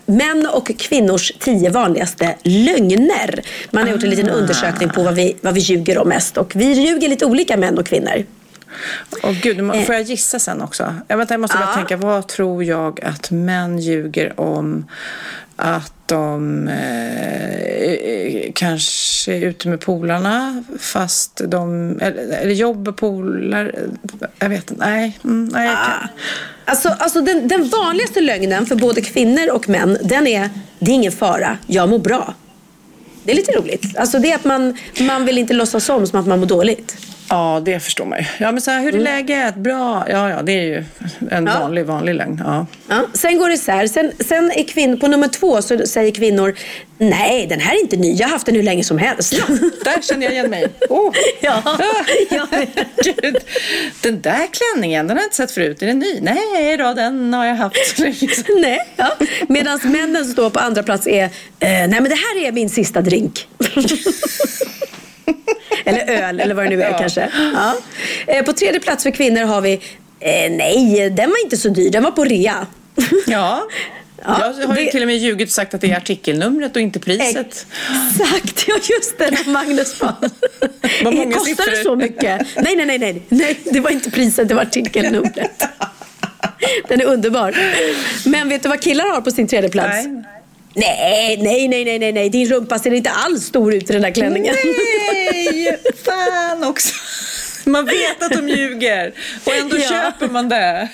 män 0.06 0.48
och 0.54 0.72
kvinnors 0.78 1.32
tio 1.40 1.70
vanligaste 1.70 2.36
lögner. 2.44 3.42
Man 3.72 3.84
har 3.84 3.90
gjort 3.90 4.04
en 4.04 4.10
liten 4.10 4.30
undersökning 4.30 4.90
på 4.90 5.04
vad 5.04 5.16
vi, 5.16 5.36
vad 5.42 5.54
vi 5.54 5.60
ljuger 5.60 5.98
om 5.98 6.10
mest. 6.10 6.38
Och 6.38 6.52
vi 6.56 6.66
ljuger 6.66 7.10
lite 7.10 7.26
olika 7.26 7.58
män 7.58 7.78
och 7.78 7.86
kvinnor. 7.86 8.26
Åh 9.24 9.32
gud, 9.42 9.58
nu 9.64 9.84
får 9.84 9.96
jag 9.96 10.04
gissa 10.04 10.40
sen 10.40 10.62
också? 10.62 10.96
Jag, 11.08 11.18
vänta, 11.18 11.34
jag 11.34 11.42
måste 11.42 11.58
bara 11.58 11.70
Ja. 11.70 11.74
tänka, 11.76 11.98
vad 11.98 12.28
tror 12.28 12.64
jag 12.64 13.04
att 13.04 13.32
män 13.32 13.80
ljuger 13.80 14.40
om? 14.40 14.86
Att 15.56 15.94
de 16.06 16.68
eh, 16.68 18.52
kanske 18.56 19.34
är 19.34 19.42
ute 19.42 19.68
med 19.70 19.80
polarna 19.82 20.64
fast 20.80 21.42
de... 21.48 21.90
Eller, 22.02 22.38
eller 22.38 22.54
jobb 22.54 22.88
och 22.88 22.98
polar... 22.98 23.76
Jag 24.40 24.50
vet 24.50 24.72
inte. 24.72 24.86
Nej. 24.86 25.20
Mm, 25.24 25.50
nej 25.54 25.68
jag 25.68 25.76
kan. 25.76 26.08
Alltså, 26.66 26.90
alltså 27.00 27.22
den, 27.22 27.48
den 27.48 27.70
vanligaste 27.70 28.22
lögnen 28.22 28.66
för 28.66 28.76
både 28.76 29.02
kvinnor 29.02 29.52
och 29.52 29.70
män, 29.70 29.98
den 30.04 30.28
är 30.28 30.50
det 30.80 30.92
är 30.92 30.96
ingen 30.96 31.12
fara, 31.12 31.58
jag 31.68 31.90
mår 31.90 32.00
bra. 32.00 32.34
Det 33.24 33.32
är 33.32 33.36
lite 33.36 33.52
roligt. 33.52 33.98
Alltså 33.98 34.20
det 34.20 34.32
är 34.32 34.36
att 34.36 34.46
man, 34.46 34.78
man 35.00 35.26
vill 35.26 35.38
inte 35.38 35.54
låtsas 35.54 35.90
om 35.90 36.08
som 36.08 36.20
att 36.20 36.28
man 36.28 36.40
mår 36.40 36.46
dåligt. 36.46 36.98
Ja, 37.34 37.62
det 37.66 37.80
förstår 37.80 38.06
man 38.06 38.20
ju. 38.20 38.26
Ja, 38.40 38.52
men 38.52 38.62
så 38.62 38.72
här, 38.72 38.82
hur 38.82 38.96
är 38.96 39.00
läget? 39.00 39.56
Bra. 39.56 40.06
Ja, 40.10 40.30
ja, 40.30 40.42
det 40.42 40.52
är 40.52 40.64
ju 40.64 40.84
en 41.32 41.46
Ja. 41.46 41.60
vanlig, 41.60 41.86
vanlig 41.86 42.16
lögn. 42.16 42.42
Ja. 42.46 42.66
Ja, 42.88 43.02
sen 43.14 43.38
går 43.38 43.48
det 43.48 43.54
isär. 43.54 43.88
Sen, 43.88 44.12
sen 44.20 44.52
är 44.52 44.64
kvinn, 44.64 45.00
på 45.00 45.08
nummer 45.08 45.28
två 45.28 45.62
så 45.62 45.88
säger 45.88 46.12
kvinnor 46.12 46.56
Nej, 46.98 47.48
den 47.48 47.60
här 47.60 47.76
är 47.76 47.80
inte 47.82 47.98
ny. 47.98 48.14
Jag 48.14 48.28
har 48.28 48.32
haft 48.32 48.46
den 48.46 48.56
hur 48.56 48.64
länge 48.64 48.84
som 48.84 48.98
helst. 48.98 49.34
Där 49.84 50.02
känner 50.02 50.24
jag 50.26 50.34
igen 50.34 50.50
mig. 50.50 50.68
Oh. 50.90 51.14
ja, 51.42 51.62
ja. 52.30 52.48
Gud, 53.04 53.38
den 54.02 54.22
där 54.22 54.48
klänningen, 54.54 55.08
den 55.08 55.18
har 55.18 55.22
jag 55.24 55.28
inte 55.28 55.36
sett 55.36 55.52
förut. 55.52 55.82
Är 55.82 55.88
den 55.88 56.00
ny? 56.00 56.20
Nej 56.22 56.78
då, 56.78 56.94
den 56.94 57.34
har 57.34 57.46
jag 57.46 57.56
haft 57.56 57.96
så 57.98 58.02
länge. 58.04 58.28
Nej, 58.62 58.80
ja. 58.96 59.16
Medan 59.50 59.80
männen 59.84 60.24
som 60.24 60.34
står 60.34 60.50
på 60.50 60.60
andra 60.60 60.84
plats 60.84 61.08
är 61.08 61.24
eh, 61.24 61.30
Nej 61.60 61.88
men 61.90 62.04
det 62.04 62.16
här 62.16 62.48
är 62.48 62.52
min 62.52 62.70
sista 62.70 63.02
drink. 63.02 63.48
eller 65.86 66.24
öl 66.24 66.40
eller 66.40 66.56
vad 66.56 66.66
det 66.66 66.70
nu 66.70 66.84
är 66.84 66.90
Ja. 66.92 66.98
kanske. 66.98 67.30
Ja. 67.54 67.74
Eh, 68.28 68.44
på 68.46 68.54
tredje 68.54 68.80
plats 68.80 69.04
för 69.04 69.12
kvinnor 69.12 69.42
har 69.42 69.62
vi 69.62 69.74
eh, 70.20 70.52
Nej, 70.52 71.10
den 71.10 71.30
var 71.30 71.44
inte 71.44 71.58
så 71.58 71.70
dyr. 71.70 71.90
Den 71.90 72.04
var 72.04 72.12
på 72.12 72.24
rea. 72.24 72.68
Ja. 73.28 73.64
Ja, 74.26 74.54
jag 74.60 74.68
har 74.68 74.78
ju 74.78 74.86
det- 74.86 74.92
till 74.92 75.02
och 75.02 75.08
med 75.08 75.18
ljugit 75.18 75.48
och 75.50 75.54
sagt 75.54 75.74
att 75.74 75.82
det 75.82 75.92
är 75.92 75.98
artikelnumret 75.98 76.76
och 76.76 76.82
inte 76.82 77.00
priset. 77.00 77.66
Exakt, 78.12 78.66
ja 78.68 78.76
just 78.90 79.18
det. 79.18 79.48
Magnus 79.48 80.00
bara. 80.00 80.16
Vad 81.04 81.14
Eh, 81.14 81.20
många 81.20 81.34
Kostar 81.36 81.50
det 81.66 81.72
siffror. 81.72 81.84
så 81.84 81.96
mycket? 81.96 82.42
Nej, 82.56 82.76
nej, 82.76 82.86
nej, 82.86 83.00
nej. 83.00 83.22
nej. 83.30 83.60
Det 83.64 83.80
var 83.80 83.90
inte 83.90 84.12
priset, 84.12 84.48
det 84.48 84.54
var 84.56 84.62
artikelnumret. 84.62 85.64
Den 86.88 87.02
är 87.02 87.06
underbar. 87.06 87.56
Men 88.30 88.50
vet 88.50 88.64
du 88.64 88.70
vad 88.70 88.82
killar 88.82 89.06
har 89.10 89.22
på 89.22 89.32
sin 89.32 89.48
tredje 89.48 89.70
plats? 89.70 90.06
Nej. 90.08 90.24
Nej, 90.76 91.38
nej, 91.42 91.68
nej, 91.68 92.00
nej, 92.00 92.12
nej. 92.12 92.30
Din 92.30 92.48
rumpa 92.50 92.80
ser 92.80 92.94
inte 92.94 93.10
alls 93.10 93.44
stor 93.46 93.74
ut 93.74 93.90
i 93.90 93.94
den 93.94 94.02
där 94.02 94.12
klänningen. 94.12 94.56
Nej, 94.64 95.78
fan 96.06 96.64
också. 96.64 96.94
Man 97.66 97.86
vet 97.86 98.24
att 98.24 98.32
de 98.32 98.50
ljuger 98.50 99.14
och 99.46 99.54
ändå 99.56 99.78
Ja. 99.78 99.90
köper 99.90 100.28
man 100.34 100.50
det. 100.50 100.90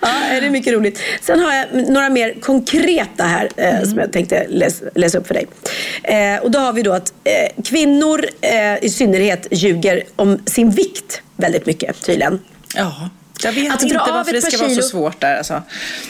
Ja, 0.00 0.08
det 0.40 0.46
är 0.46 0.50
mycket 0.50 0.72
roligt. 0.72 1.00
Sen 1.20 1.40
har 1.40 1.54
jag 1.54 1.88
några 1.90 2.08
mer 2.10 2.34
konkreta 2.40 3.24
här 3.24 3.48
eh, 3.56 3.82
som 3.82 3.98
jag 3.98 4.12
tänkte 4.12 4.46
läs, 4.48 4.82
läsa 4.94 5.18
upp 5.18 5.26
för 5.26 5.34
dig. 5.34 5.46
Eh, 6.02 6.42
och 6.42 6.50
då 6.50 6.58
har 6.58 6.72
vi 6.72 6.82
då 6.82 6.92
att 6.92 7.12
eh, 7.24 7.62
kvinnor 7.64 8.24
eh, 8.40 8.84
i 8.84 8.90
synnerhet 8.90 9.46
ljuger 9.50 10.02
om 10.16 10.38
sin 10.46 10.70
vikt 10.70 11.22
väldigt 11.36 11.66
mycket 11.66 12.02
tydligen. 12.06 12.40
Ja. 12.74 13.10
Jag 13.42 13.52
vet 13.52 13.72
Att 13.74 13.82
inte 13.82 13.96
varför 13.98 14.34
ett 14.34 14.44
det 14.44 14.50
ska 14.50 14.58
par 14.58 14.64
vara 14.64 14.68
så 14.68 14.74
kilo- 14.74 14.88
svårt 14.88 15.20
där. 15.20 15.36
Alltså. 15.36 15.62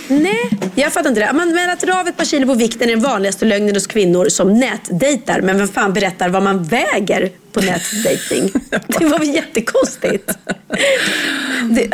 Nej, 0.09 0.51
jag 0.75 0.93
fattar 0.93 1.09
inte 1.09 1.21
det. 1.21 1.33
Men, 1.33 1.55
men 1.55 1.71
att 1.71 1.81
dra 1.81 2.01
av 2.01 2.09
ett 2.09 2.17
par 2.17 2.25
kilo 2.25 2.47
på 2.47 2.55
vikten 2.55 2.83
är 2.89 2.93
den 2.93 3.01
vanligaste 3.03 3.45
lögnen 3.45 3.75
hos 3.75 3.87
kvinnor 3.87 4.29
som 4.29 4.59
nätdejtar. 4.61 5.41
Men 5.41 5.59
vem 5.59 5.69
fan 5.69 5.93
berättar 5.93 6.29
vad 6.29 6.43
man 6.43 6.65
väger 6.65 7.31
på 7.53 7.61
nätdejting? 7.61 8.53
Det 8.99 9.05
var 9.05 9.19
väl 9.19 9.35
jättekonstigt? 9.35 10.31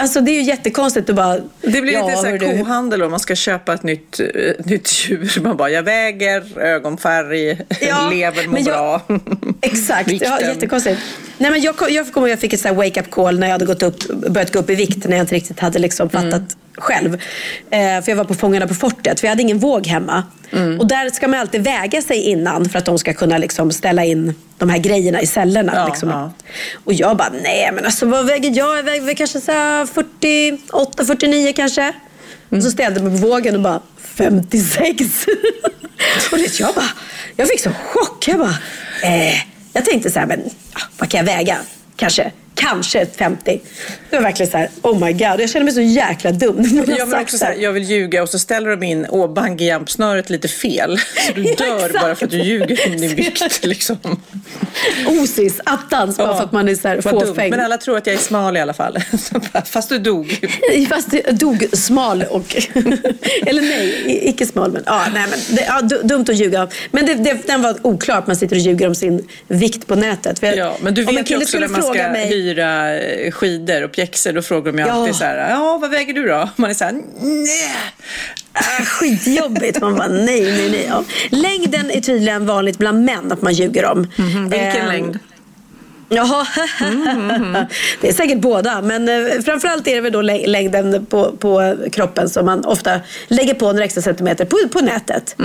Alltså 0.03 0.20
det 0.20 0.30
är 0.30 0.34
ju 0.34 0.42
jättekonstigt 0.42 1.11
att 1.11 1.16
bara... 1.16 1.38
Det 1.61 1.80
blir 1.82 1.92
ja, 1.92 2.07
lite 2.07 2.18
så 2.18 2.24
här 2.24 2.30
hör 2.32 2.38
du. 2.38 2.59
kohandel 2.59 3.03
om 3.03 3.11
man 3.11 3.20
ska 3.20 3.34
köpa 3.34 3.74
ett 3.74 3.82
nytt, 3.82 4.20
eh, 4.20 4.26
nytt 4.66 5.09
djur. 5.09 5.40
Man 5.42 5.57
bara, 5.57 5.70
jag 5.70 5.82
väger, 5.82 6.59
ögonfärg, 6.59 7.59
Ja, 7.80 8.11
lever 8.12 8.46
mår 8.46 8.59
jag- 8.59 8.66
bra. 8.66 9.00
Exakt, 9.61 10.12
ja, 10.12 10.40
jättekonstigt. 10.40 11.00
Nej, 11.38 11.50
men 11.50 11.61
jag, 11.61 11.74
jag 11.90 12.12
kommer 12.12 12.26
ihåg 12.28 12.32
att 12.34 12.42
jag 12.42 12.50
fick 12.50 12.53
ett 12.53 12.76
wake-up 12.76 13.11
call 13.11 13.38
när 13.38 13.46
jag 13.46 13.53
hade 13.53 13.64
gått 13.66 13.82
upp, 13.82 14.09
börjat 14.09 14.53
gå 14.53 14.59
upp 14.59 14.70
i 14.70 14.74
vikt 14.74 15.05
när 15.09 15.16
jag 15.16 15.24
inte 15.24 15.34
riktigt 15.34 15.61
hade 15.61 15.78
liksom 15.78 16.09
fattat 16.11 16.32
Mm. 16.32 16.46
Själv. 16.79 17.14
Eh, 17.70 17.81
för 17.81 18.05
jag 18.07 18.16
var 18.16 18.25
på 18.25 18.35
Fångarna 18.35 18.66
på 18.66 18.75
fortet, 18.75 19.20
för 19.20 19.27
jag 19.27 19.31
hade 19.31 19.43
ingen 19.43 19.59
våg 19.59 19.87
hemma. 19.87 20.23
Mm. 20.53 20.81
Och 20.81 20.87
där 20.87 21.11
ska 21.11 21.29
man 21.29 21.41
alltid 21.41 21.64
väga 21.64 22.03
sig 22.03 22.16
innan 22.23 22.68
för 22.68 22.79
att 22.79 22.85
de 22.85 22.99
ska 22.99 23.12
kunna 23.14 23.39
liksom 23.39 23.73
ställa 23.73 24.05
in 24.05 24.35
de 24.59 24.70
här 24.70 24.79
grejerna 24.79 25.20
i 25.20 25.27
cellerna. 25.27 25.73
Ja, 25.75 25.87
liksom. 25.87 26.09
ja. 26.09 26.33
Och 26.85 26.93
jag 26.93 27.16
bara, 27.16 27.31
nej 27.43 27.70
men 27.73 27.85
alltså 27.85 28.07
vad 28.07 28.27
väger 28.27 28.57
jag? 28.59 28.79
Jag 28.79 28.83
väger 28.83 29.14
kanske 29.14 29.41
så 29.41 29.53
här 29.53 29.87
48, 29.87 31.05
49 31.05 31.53
kanske. 31.57 31.89
Och 32.47 32.53
Mm. 32.53 32.62
så 32.62 32.70
ställde 32.70 33.01
jag 33.01 33.11
mig 33.11 33.20
på 33.20 33.27
vågen 33.27 33.55
och 33.55 33.61
bara 33.61 33.81
56. 34.14 35.27
och 36.33 36.39
det, 36.39 36.61
jag 36.61 36.75
bara, 36.75 36.89
jag 37.37 37.49
fick 37.49 37.61
så 37.61 37.70
chock. 37.70 38.29
Jag 38.29 38.39
bara, 38.39 38.57
eh, 39.03 39.35
jag 39.73 39.85
tänkte 39.85 40.11
så 40.11 40.18
här, 40.18 40.27
men 40.27 40.41
ah, 40.73 40.81
vad 40.99 41.09
kan 41.09 41.18
jag 41.27 41.37
väga? 41.37 41.57
Kanske, 41.97 42.33
kanske 42.55 43.07
50. 43.07 43.61
Det 44.11 44.16
var 44.16 44.22
verkligen 44.22 44.50
så 44.53 44.59
här, 44.59 44.68
oh 44.82 45.05
my 45.07 45.12
god. 45.12 45.40
Jag 45.40 45.50
kände 45.50 45.64
mig 45.64 45.74
så 45.74 45.80
jäkla 45.80 46.32
dum. 46.32 46.84
Jag, 46.98 47.09
men 47.09 47.20
också 47.20 47.38
så 47.38 47.44
här. 47.44 47.55
jag 47.55 47.72
vill 47.72 47.82
ljuga 47.82 48.22
och 48.22 48.28
så 48.28 48.38
ställer 48.38 48.70
de 48.70 48.82
in 48.82 49.07
åh, 49.11 49.32
bungyjump-snöret 49.34 50.30
lite 50.30 50.48
fel. 50.48 50.98
Så 50.98 51.32
du 51.34 51.42
Ja, 51.48 51.55
dör 51.59 51.76
exakt. 51.86 51.92
bara 52.05 52.14
för 52.14 52.24
att 52.24 52.30
du 52.30 52.42
ljuger 52.42 52.80
om 52.86 52.96
din 52.96 53.14
vikt. 53.14 53.64
Liksom. 53.64 53.96
Osis, 55.07 55.61
attans, 55.64 56.16
bara 56.16 56.36
för 56.36 56.44
att 56.44 56.53
man 56.53 56.68
är 56.68 56.74
så 56.74 56.88
här 56.88 57.00
fåfäng. 57.00 57.50
Men 57.50 57.61
alla 57.61 57.76
tror 57.78 57.96
att 57.96 58.07
jag 58.07 58.14
är 58.14 58.18
smal 58.20 58.57
i 58.57 58.61
alla 58.61 58.72
fall. 58.74 58.98
Fast 59.64 59.88
du 59.88 59.98
dog. 59.98 60.48
Fast 60.88 61.09
jag 61.24 61.34
dog 61.34 61.64
smal 61.72 62.22
och... 62.30 62.57
eller 63.46 63.62
nej, 63.62 64.18
icke 64.28 64.46
smal. 64.46 64.72
Men, 64.72 64.82
ja, 64.86 65.03
nej, 65.14 65.24
men 65.30 65.57
det, 65.57 65.64
ja, 65.68 65.80
du- 65.82 66.03
dumt 66.03 66.24
att 66.28 66.36
ljuga. 66.36 66.68
Men 66.90 67.07
det, 67.07 67.14
det, 67.14 67.46
den 67.46 67.62
var 67.62 67.76
oklar 67.82 68.18
att 68.18 68.26
man 68.26 68.36
sitter 68.36 68.57
och 68.57 68.62
ljuger 68.62 68.86
om 68.88 68.94
sin 68.94 69.28
vikt 69.48 69.86
på 69.86 69.94
nätet. 69.94 70.42
Jag- 70.42 70.57
Ja, 70.57 70.76
men 70.80 70.94
du 70.94 71.05
vet 71.05 71.30
ju 71.30 71.36
också 71.36 71.59
när 71.59 71.68
man 71.68 71.82
ska 71.82 71.92
fråga 71.92 72.09
mig- 72.12 72.28
hyra 72.43 72.95
eh, 73.01 73.30
skidor 73.32 73.84
och 73.84 73.93
pjäxor. 73.93 74.32
Då 74.32 74.43
frågar 74.43 74.72
de 74.72 74.78
ju 74.78 74.84
Ja. 74.86 74.93
alltid 74.93 75.14
så 75.14 75.24
här, 75.24 75.51
ja 75.51 75.78
vad 75.80 75.90
väger 75.90 76.14
du 76.14 76.26
då? 76.28 76.49
Man 76.57 76.70
är 76.70 76.74
så 76.74 76.84
här, 76.84 76.93
nej. 77.20 77.74
Ah, 78.53 78.84
skitjobbigt. 78.84 79.80
Man 79.80 79.95
bara 79.97 80.09
nej, 80.09 80.43
nej, 80.43 80.70
nej. 80.70 80.86
Ja. 80.88 81.05
Längden 81.30 81.90
är 81.90 82.01
tydligen 82.01 82.47
vanligt 82.47 82.78
bland 82.78 83.05
män 83.05 83.32
att 83.32 83.43
man 83.43 83.53
ljuger 83.53 83.84
om. 83.84 83.99
Mhm, 84.16 84.49
Vilken 84.51 84.76
Ehm, 84.82 84.86
längd? 84.88 85.18
Jaha, 86.09 86.47
det 88.01 88.09
är 88.09 88.12
säkert 88.12 88.38
båda. 88.40 88.82
Men 88.82 89.09
eh, 89.09 89.40
framförallt 89.45 89.88
är 89.88 89.95
det 89.95 90.01
väl 90.01 90.12
då 90.12 90.22
lä- 90.22 90.47
längden 90.47 91.07
på, 91.07 91.32
på 91.36 91.76
kroppen 91.93 92.28
som 92.28 92.47
man 92.47 92.64
ofta 92.64 93.01
lägger 93.28 93.55
på 93.55 93.72
några 93.72 93.84
extra 93.84 94.03
centimeter 94.03 94.45
på, 94.45 94.57
på 94.72 94.80
nätet. 94.80 95.36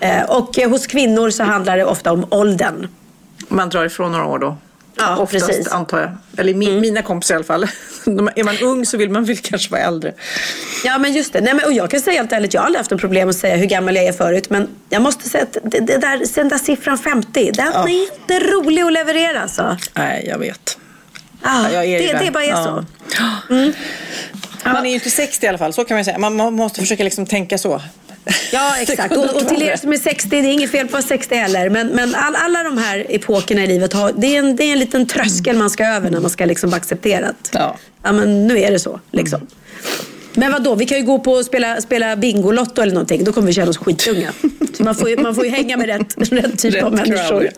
Eh, 0.00 0.22
och 0.22 0.58
eh, 0.58 0.70
hos 0.70 0.86
kvinnor 0.86 1.30
så 1.30 1.42
handlar 1.44 1.76
det 1.76 1.84
ofta 1.84 2.12
om 2.12 2.26
åldern. 2.30 2.88
Man 3.48 3.68
drar 3.68 3.84
ifrån 3.84 4.12
några 4.12 4.24
år 4.26 4.38
då. 4.38 4.56
Ja, 4.98 5.16
Oftast 5.16 5.46
precis. 5.46 5.68
antar 5.68 6.00
jag. 6.00 6.10
Eller 6.40 6.54
mi, 6.54 6.80
mina 6.80 7.02
kompisar 7.02 7.34
i 7.34 7.36
alla 7.36 7.44
fall. 7.44 7.62
Är 8.36 8.44
man 8.44 8.58
ung 8.62 8.86
så 8.86 8.96
vill 8.96 9.10
man 9.10 9.24
väl 9.24 9.36
kanske 9.36 9.70
vara 9.70 9.80
äldre. 9.82 10.12
Ja 10.84 10.98
men 10.98 11.12
just 11.12 11.32
det. 11.32 11.40
Nej, 11.40 11.54
men, 11.54 11.64
och 11.64 11.72
jag 11.72 11.90
kan 11.90 12.00
säga 12.00 12.20
helt 12.20 12.32
ärligt, 12.32 12.54
jag 12.54 12.60
har 12.60 12.66
aldrig 12.66 12.78
haft 12.80 12.90
något 12.90 13.00
problem 13.00 13.28
att 13.28 13.36
säga 13.36 13.56
hur 13.56 13.66
gammal 13.66 13.96
jag 13.96 14.04
är 14.04 14.12
förut. 14.12 14.50
Men 14.50 14.68
jag 14.88 15.02
måste 15.02 15.28
säga 15.28 15.44
att 15.44 15.56
det, 15.64 15.80
det 15.80 15.98
där, 15.98 16.34
den 16.34 16.48
där 16.48 16.58
siffran 16.58 16.98
50, 16.98 17.50
den 17.54 17.70
Ja. 17.74 17.88
är 17.88 18.02
inte 18.02 18.38
rolig 18.50 18.82
att 18.82 18.92
leverera 18.92 19.42
alltså. 19.42 19.76
Nej, 19.94 20.26
jag 20.28 20.38
vet. 20.38 20.78
Ah, 21.42 21.68
Ja, 21.70 21.80
det, 21.82 22.12
där. 22.12 22.24
det 22.24 22.30
bara 22.30 22.44
är 22.44 22.48
Ja. 22.48 22.64
så. 22.64 22.84
Man 24.64 24.86
är 24.86 24.88
ju 24.88 24.94
inte 24.94 25.10
60 25.10 25.46
i 25.46 25.48
alla 25.48 25.58
fall, 25.58 25.72
så 25.72 25.84
kan 25.84 25.96
man 25.96 26.04
säga. 26.04 26.18
Man 26.18 26.54
måste 26.54 26.80
försöka 26.80 27.04
liksom 27.04 27.26
tänka 27.26 27.58
så. 27.58 27.82
Ja, 28.52 28.76
exakt. 28.80 29.16
Och, 29.16 29.24
och 29.24 29.48
till 29.48 29.62
er 29.62 29.76
som 29.76 29.92
är 29.92 29.96
60, 29.96 30.28
det 30.28 30.36
är 30.36 30.52
inget 30.52 30.70
fel 30.70 30.80
på 30.80 30.86
att 30.86 30.92
vara 30.92 31.18
60 31.18 31.34
heller. 31.34 31.70
Men, 31.70 31.88
men 31.88 32.14
all, 32.14 32.36
alla 32.36 32.62
de 32.62 32.78
här 32.78 33.06
epokerna 33.08 33.64
i 33.64 33.66
livet, 33.66 33.92
har, 33.92 34.12
det, 34.16 34.26
är 34.26 34.38
en, 34.38 34.56
det 34.56 34.64
är 34.64 34.72
en 34.72 34.78
liten 34.78 35.06
tröskel 35.06 35.56
man 35.56 35.70
ska 35.70 35.86
över 35.86 36.10
när 36.10 36.20
man 36.20 36.30
ska 36.30 36.44
liksom 36.44 36.70
vara 36.70 36.80
accepterat. 36.80 37.50
Ja. 37.52 37.76
ja, 38.02 38.12
men 38.12 38.46
nu 38.46 38.58
är 38.58 38.70
det 38.70 38.78
så. 38.78 39.00
Liksom. 39.10 39.46
Men 40.34 40.52
vad 40.52 40.62
då? 40.62 40.74
vi 40.74 40.86
kan 40.86 40.98
ju 40.98 41.04
gå 41.04 41.18
på 41.18 41.32
och 41.32 41.44
spela, 41.44 41.80
spela 41.80 42.16
Bingolotto 42.16 42.82
eller 42.82 42.92
någonting. 42.92 43.24
Då 43.24 43.32
kommer 43.32 43.46
vi 43.46 43.52
känna 43.52 43.70
oss 43.70 43.76
skitunga. 43.76 44.32
Så 44.76 44.82
man 44.84 44.94
får 44.94 45.08
ju, 45.10 45.16
man 45.16 45.34
får 45.34 45.44
ju 45.44 45.50
hänga 45.50 45.76
med 45.76 45.86
rätt, 45.86 46.32
rätt 46.32 46.58
typ 46.58 46.74
Rätt 46.74 46.84
av 46.84 46.92
människor. 46.92 47.50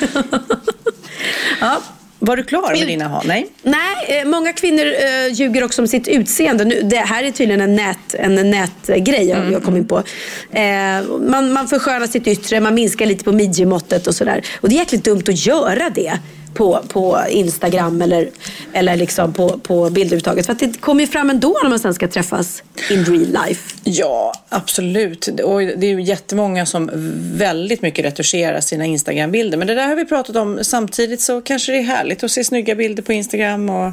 ja. 1.60 1.82
Var 2.22 2.36
du 2.36 2.44
klar 2.44 2.78
med 2.78 2.86
dina 2.88 3.08
ha? 3.08 3.22
Nej? 3.24 3.46
Nej, 3.62 4.20
eh, 4.20 4.28
många 4.28 4.52
kvinnor 4.52 4.86
eh, 4.86 5.32
ljuger 5.32 5.64
också 5.64 5.82
om 5.82 5.88
sitt 5.88 6.08
utseende. 6.08 6.64
Nu, 6.64 6.82
det 6.82 6.96
här 6.96 7.24
är 7.24 7.30
tydligen 7.30 7.60
en, 7.60 7.76
nät, 7.76 8.14
en 8.14 8.50
nätgrej 8.50 9.28
jag, 9.28 9.38
Mm. 9.38 9.52
jag 9.52 9.62
kom 9.62 9.76
in 9.76 9.88
på. 9.88 9.98
Eh, 10.52 10.62
man, 11.20 11.52
man 11.52 11.68
förskönar 11.68 12.06
sitt 12.06 12.26
yttre, 12.26 12.60
man 12.60 12.74
minskar 12.74 13.06
lite 13.06 13.24
på 13.24 13.32
midjemåttet 13.32 14.06
och 14.06 14.14
sådär. 14.14 14.42
Och 14.60 14.68
det 14.68 14.74
är 14.74 14.78
jäkligt 14.78 15.04
dumt 15.04 15.22
att 15.28 15.46
göra 15.46 15.90
det 15.90 16.18
på, 16.54 16.82
på 16.88 17.18
Instagram 17.28 18.02
eller, 18.02 18.28
eller 18.72 18.96
liksom 18.96 19.32
på, 19.32 19.48
på 19.48 19.90
bilduttaget. 19.90 20.46
För 20.46 20.52
att 20.52 20.58
det 20.58 20.80
kommer 20.80 21.00
ju 21.00 21.06
fram 21.06 21.30
ändå 21.30 21.58
när 21.62 21.70
man 21.70 21.78
sen 21.78 21.94
ska 21.94 22.08
träffas 22.08 22.62
in 22.90 23.04
real 23.04 23.46
life. 23.46 23.76
Ja, 23.84 24.32
absolut. 24.48 25.26
Och 25.26 25.60
det 25.60 25.86
är 25.86 25.90
ju 25.90 26.02
jättemånga 26.02 26.66
som 26.66 26.90
väldigt 27.34 27.82
mycket 27.82 28.04
retuscherar 28.04 28.60
sina 28.60 28.84
Instagram-bilder. 28.84 29.58
Men 29.58 29.66
det 29.66 29.74
där 29.74 29.88
har 29.88 29.96
vi 29.96 30.04
pratat 30.04 30.36
om. 30.36 30.58
Samtidigt 30.62 31.20
så 31.20 31.40
kanske 31.40 31.72
det 31.72 31.78
är 31.78 31.82
härligt 31.82 32.24
att 32.24 32.30
se 32.30 32.44
snygga 32.44 32.74
bilder 32.74 33.02
på 33.02 33.12
Instagram. 33.12 33.70
Och, 33.70 33.86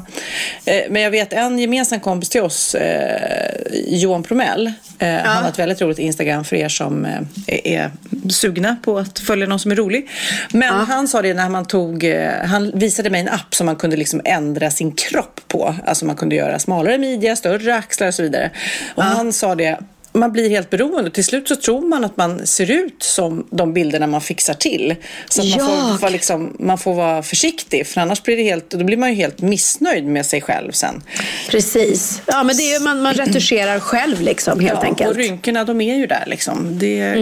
eh, 0.64 0.82
men 0.90 1.02
jag 1.02 1.10
vet 1.10 1.32
en 1.32 1.58
gemensam 1.58 2.00
kompis 2.00 2.28
till 2.28 2.40
oss, 2.42 2.74
eh, 2.74 3.62
Johan 3.86 4.22
Promell. 4.22 4.72
Eh, 4.98 5.08
Han 5.08 5.42
har 5.42 5.50
ett 5.50 5.58
väldigt 5.58 5.80
roligt 5.80 5.98
Instagram 5.98 6.44
för 6.44 6.56
er 6.56 6.68
som 6.68 7.04
eh, 7.04 7.20
är, 7.46 7.66
är 7.66 7.90
sugna 8.30 8.76
på 8.82 8.98
att 8.98 9.18
följa 9.18 9.46
någon 9.46 9.58
som 9.58 9.70
är 9.70 9.76
rolig. 9.76 10.08
Men 10.52 10.74
han 10.74 11.08
sa 11.08 11.22
det 11.22 11.34
när 11.34 11.48
man 11.48 11.64
tog, 11.64 12.04
eh, 12.04 12.30
han 12.48 12.70
visade 12.74 13.10
mig 13.10 13.20
en 13.20 13.28
app 13.28 13.54
som 13.54 13.66
man 13.66 13.76
kunde 13.76 13.96
liksom 13.96 14.20
ändra 14.24 14.70
sin 14.70 14.92
kropp 14.92 15.40
på. 15.48 15.74
Alltså 15.86 16.04
man 16.04 16.16
kunde 16.16 16.36
göra 16.36 16.58
smalare 16.58 16.98
midja, 16.98 17.36
större 17.36 17.74
axlar 17.74 18.08
och 18.08 18.14
så 18.14 18.22
vidare. 18.22 18.50
Och 18.94 19.02
han 19.02 19.32
sa 19.32 19.54
det, 19.54 19.78
man 20.12 20.32
blir 20.32 20.50
helt 20.50 20.70
beroende. 20.70 21.10
Till 21.10 21.24
slut 21.24 21.48
så 21.48 21.56
tror 21.56 21.80
man 21.88 22.04
att 22.04 22.16
man 22.16 22.46
ser 22.46 22.70
ut 22.70 23.02
som 23.02 23.46
de 23.50 23.72
bilderna 23.72 24.06
man 24.06 24.20
fixar 24.20 24.54
till. 24.54 24.96
Så 25.28 25.44
man, 25.44 25.58
får 25.58 25.98
vara 25.98 26.10
liksom, 26.10 26.56
man 26.58 26.78
får 26.78 26.94
vara 26.94 27.22
försiktig. 27.22 27.86
För 27.86 28.00
annars 28.00 28.22
blir 28.22 28.36
det 28.36 28.42
helt, 28.42 28.70
då 28.70 28.84
blir 28.84 28.96
man 28.96 29.10
ju 29.10 29.14
helt 29.14 29.40
missnöjd 29.40 30.04
med 30.04 30.26
sig 30.26 30.40
själv 30.40 30.72
sen. 30.72 31.02
Precis. 31.50 32.22
Ja, 32.26 32.42
men 32.42 32.56
det 32.56 32.74
är, 32.74 32.80
man, 32.80 33.02
man 33.02 33.14
retuscherar 33.14 33.80
själv 33.80 34.20
liksom 34.20 34.60
helt 34.60 34.78
ja, 34.82 34.88
enkelt. 34.88 35.10
Och 35.10 35.16
rynkorna 35.16 35.64
de 35.64 35.80
är 35.80 35.96
ju 35.96 36.06
där 36.06 36.24
liksom. 36.26 36.78
Det, 36.78 37.14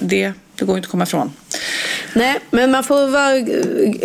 det, 0.00 0.32
det 0.56 0.64
går 0.64 0.76
inte 0.76 0.86
att 0.86 0.90
komma 0.90 1.04
ifrån. 1.04 1.32
Nej, 2.14 2.38
men 2.50 2.70
man 2.70 2.84
får 2.84 3.06
vara 3.06 3.38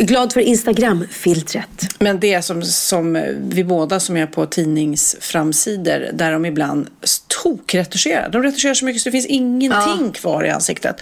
glad 0.06 0.34
för 0.34 0.40
Instagram-filtret. 0.42 1.96
Men 2.00 2.20
det 2.20 2.42
som, 2.42 2.62
som 2.64 3.24
vi 3.50 3.64
båda 3.64 4.00
som 4.00 4.18
är 4.18 4.26
på 4.26 4.46
tidningsframsidor 4.46 6.10
där 6.14 6.32
de 6.32 6.46
ibland 6.46 6.88
tokretuscherar. 7.44 8.30
De 8.30 8.44
retuscherar 8.44 8.74
så 8.74 8.86
mycket 8.86 9.02
så 9.02 9.08
det 9.10 9.12
finns 9.12 9.26
ingenting 9.26 10.12
kvar 10.12 10.44
i 10.46 10.50
ansiktet. 10.50 10.96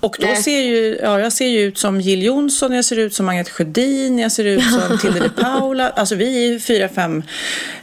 Och 0.00 0.16
då 0.20 0.26
Nej. 0.26 0.36
ser 0.42 0.60
ju, 0.60 0.98
ja, 1.02 1.20
jag 1.20 1.32
ser 1.32 1.46
ju 1.46 1.60
ut 1.60 1.78
som 1.78 2.00
Jill 2.00 2.22
Johnson, 2.22 2.72
jag 2.72 2.84
ser 2.84 2.98
ut 2.98 3.14
som 3.14 3.28
Agneta 3.28 3.50
Sjödin, 3.50 4.18
jag 4.18 4.32
ser 4.32 4.44
ut 4.44 4.62
som 4.62 4.98
Tilde 5.02 5.20
de 5.20 5.42
Paula. 5.42 5.88
Alltså 5.90 6.14
vi 6.14 6.54
är 6.54 6.58
fyra, 6.58 6.88
fem, 6.88 7.22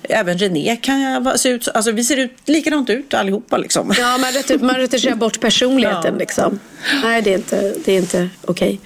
även 0.03 0.37
René 0.37 0.75
kan 0.81 1.01
jag 1.01 1.39
se 1.39 1.49
ut 1.49 1.63
så- 1.63 1.71
Alltså 1.71 1.91
vi 1.91 2.03
ser 2.03 2.17
ut 2.17 2.31
likadant 2.45 2.89
ut 2.89 3.13
allihopa 3.13 3.57
liksom. 3.57 3.93
Ja, 3.99 4.17
man 4.61 4.75
retuscherar 4.77 5.15
bort 5.15 5.39
personligheten 5.39 6.01
Ja. 6.13 6.19
liksom. 6.19 6.59
Nej, 7.03 7.21
det 7.21 7.33
är 7.33 7.35
inte, 7.37 7.73
det 7.85 7.90
är 7.91 7.97
inte 7.97 8.29
okej. 8.45 8.79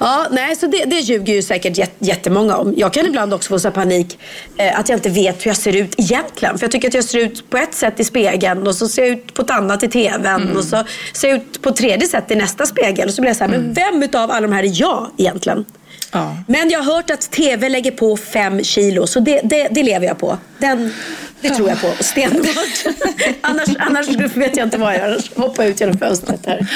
Ja, 0.00 0.26
nej, 0.30 0.56
så 0.56 0.66
det, 0.66 0.84
det 0.84 0.96
ljuger 1.00 1.34
ju 1.34 1.42
säkert 1.42 1.76
jät- 1.76 1.90
jättemånga 1.98 2.56
om. 2.56 2.74
Jag 2.76 2.92
kan 2.92 3.06
ibland 3.06 3.34
också 3.34 3.48
få 3.48 3.58
så 3.58 3.70
panik 3.70 4.18
eh, 4.56 4.78
att 4.78 4.88
jag 4.88 4.96
inte 4.96 5.10
vet 5.10 5.46
hur 5.46 5.50
jag 5.50 5.56
ser 5.56 5.76
ut 5.76 5.94
egentligen. 5.98 6.58
För 6.58 6.64
jag 6.64 6.70
tycker 6.72 6.88
att 6.88 6.94
jag 6.94 7.04
ser 7.04 7.18
ut 7.18 7.50
på 7.50 7.56
ett 7.56 7.74
sätt 7.74 8.00
i 8.00 8.04
spegeln 8.04 8.66
och 8.66 8.74
så 8.74 8.88
ser 8.88 9.02
jag 9.02 9.10
ut 9.10 9.34
på 9.34 9.42
ett 9.42 9.50
annat 9.50 9.82
i 9.82 9.88
tvn 9.88 10.56
och 10.56 10.64
så 10.64 10.84
ser 11.12 11.28
jag 11.28 11.36
ut 11.36 11.62
på 11.62 11.68
ett 11.68 11.76
tredje 11.76 12.08
sätt 12.08 12.30
i 12.30 12.34
nästa 12.34 12.66
spegel. 12.66 13.08
Och 13.08 13.14
så 13.14 13.22
blir 13.22 13.28
jag 13.30 13.36
så 13.36 13.44
här, 13.44 13.50
men 13.50 13.72
vem 13.74 14.02
utav 14.02 14.30
alla 14.30 14.46
de 14.46 14.52
här 14.52 14.62
är 14.64 14.80
jag 14.80 15.10
egentligen? 15.18 15.64
Ja. 16.12 16.36
Men 16.48 16.70
jag 16.70 16.82
har 16.82 16.94
hört 16.94 17.10
att 17.10 17.30
tv 17.30 17.68
lägger 17.68 17.90
på 17.90 18.16
fem 18.16 18.64
kilo, 18.64 19.06
så 19.06 19.20
det, 19.20 19.40
det, 19.44 19.68
det 19.70 19.82
lever 19.82 20.06
jag 20.06 20.18
på. 20.18 20.38
Den, 20.58 20.94
det 21.42 21.50
tror 21.50 21.68
jag 21.68 21.80
på 21.80 22.04
stenhårt. 22.04 22.84
annars, 23.40 23.68
annars 23.78 24.08
vet 24.36 24.56
jag 24.56 24.66
inte 24.66 24.78
vad 24.78 24.92
jag 24.92 24.98
gör. 25.00 25.08
Annars 25.08 25.32
hoppar 25.34 25.62
jag 25.62 25.70
ut 25.70 25.80
genom 25.80 25.98
fönstret 25.98 26.46
här. 26.46 26.66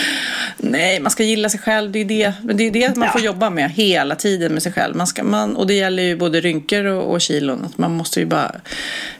Nej, 0.59 1.01
man 1.01 1.11
ska 1.11 1.23
gilla 1.23 1.49
sig 1.49 1.61
själv. 1.61 1.93
Det 1.93 1.99
är 1.99 2.05
det, 2.05 2.33
men 2.43 2.57
det, 2.57 2.65
är 2.67 2.71
det 2.71 2.97
man 2.97 3.07
Ja. 3.07 3.13
får 3.13 3.21
jobba 3.21 3.51
med 3.51 3.71
hela 3.71 4.15
tiden 4.15 4.53
med 4.53 4.63
sig 4.63 4.73
själv. 4.73 4.97
Man 4.97 5.07
ska, 5.07 5.25
man, 5.25 5.57
och 5.57 5.67
det 5.67 5.75
gäller 5.75 6.03
ju 6.03 6.17
både 6.17 6.41
rynkor 6.41 6.85
och, 6.85 7.13
och 7.15 7.21
kilon. 7.21 7.65
Att 7.65 7.79
man 7.79 7.93
måste 7.93 8.21
ju 8.21 8.27
bara 8.27 8.53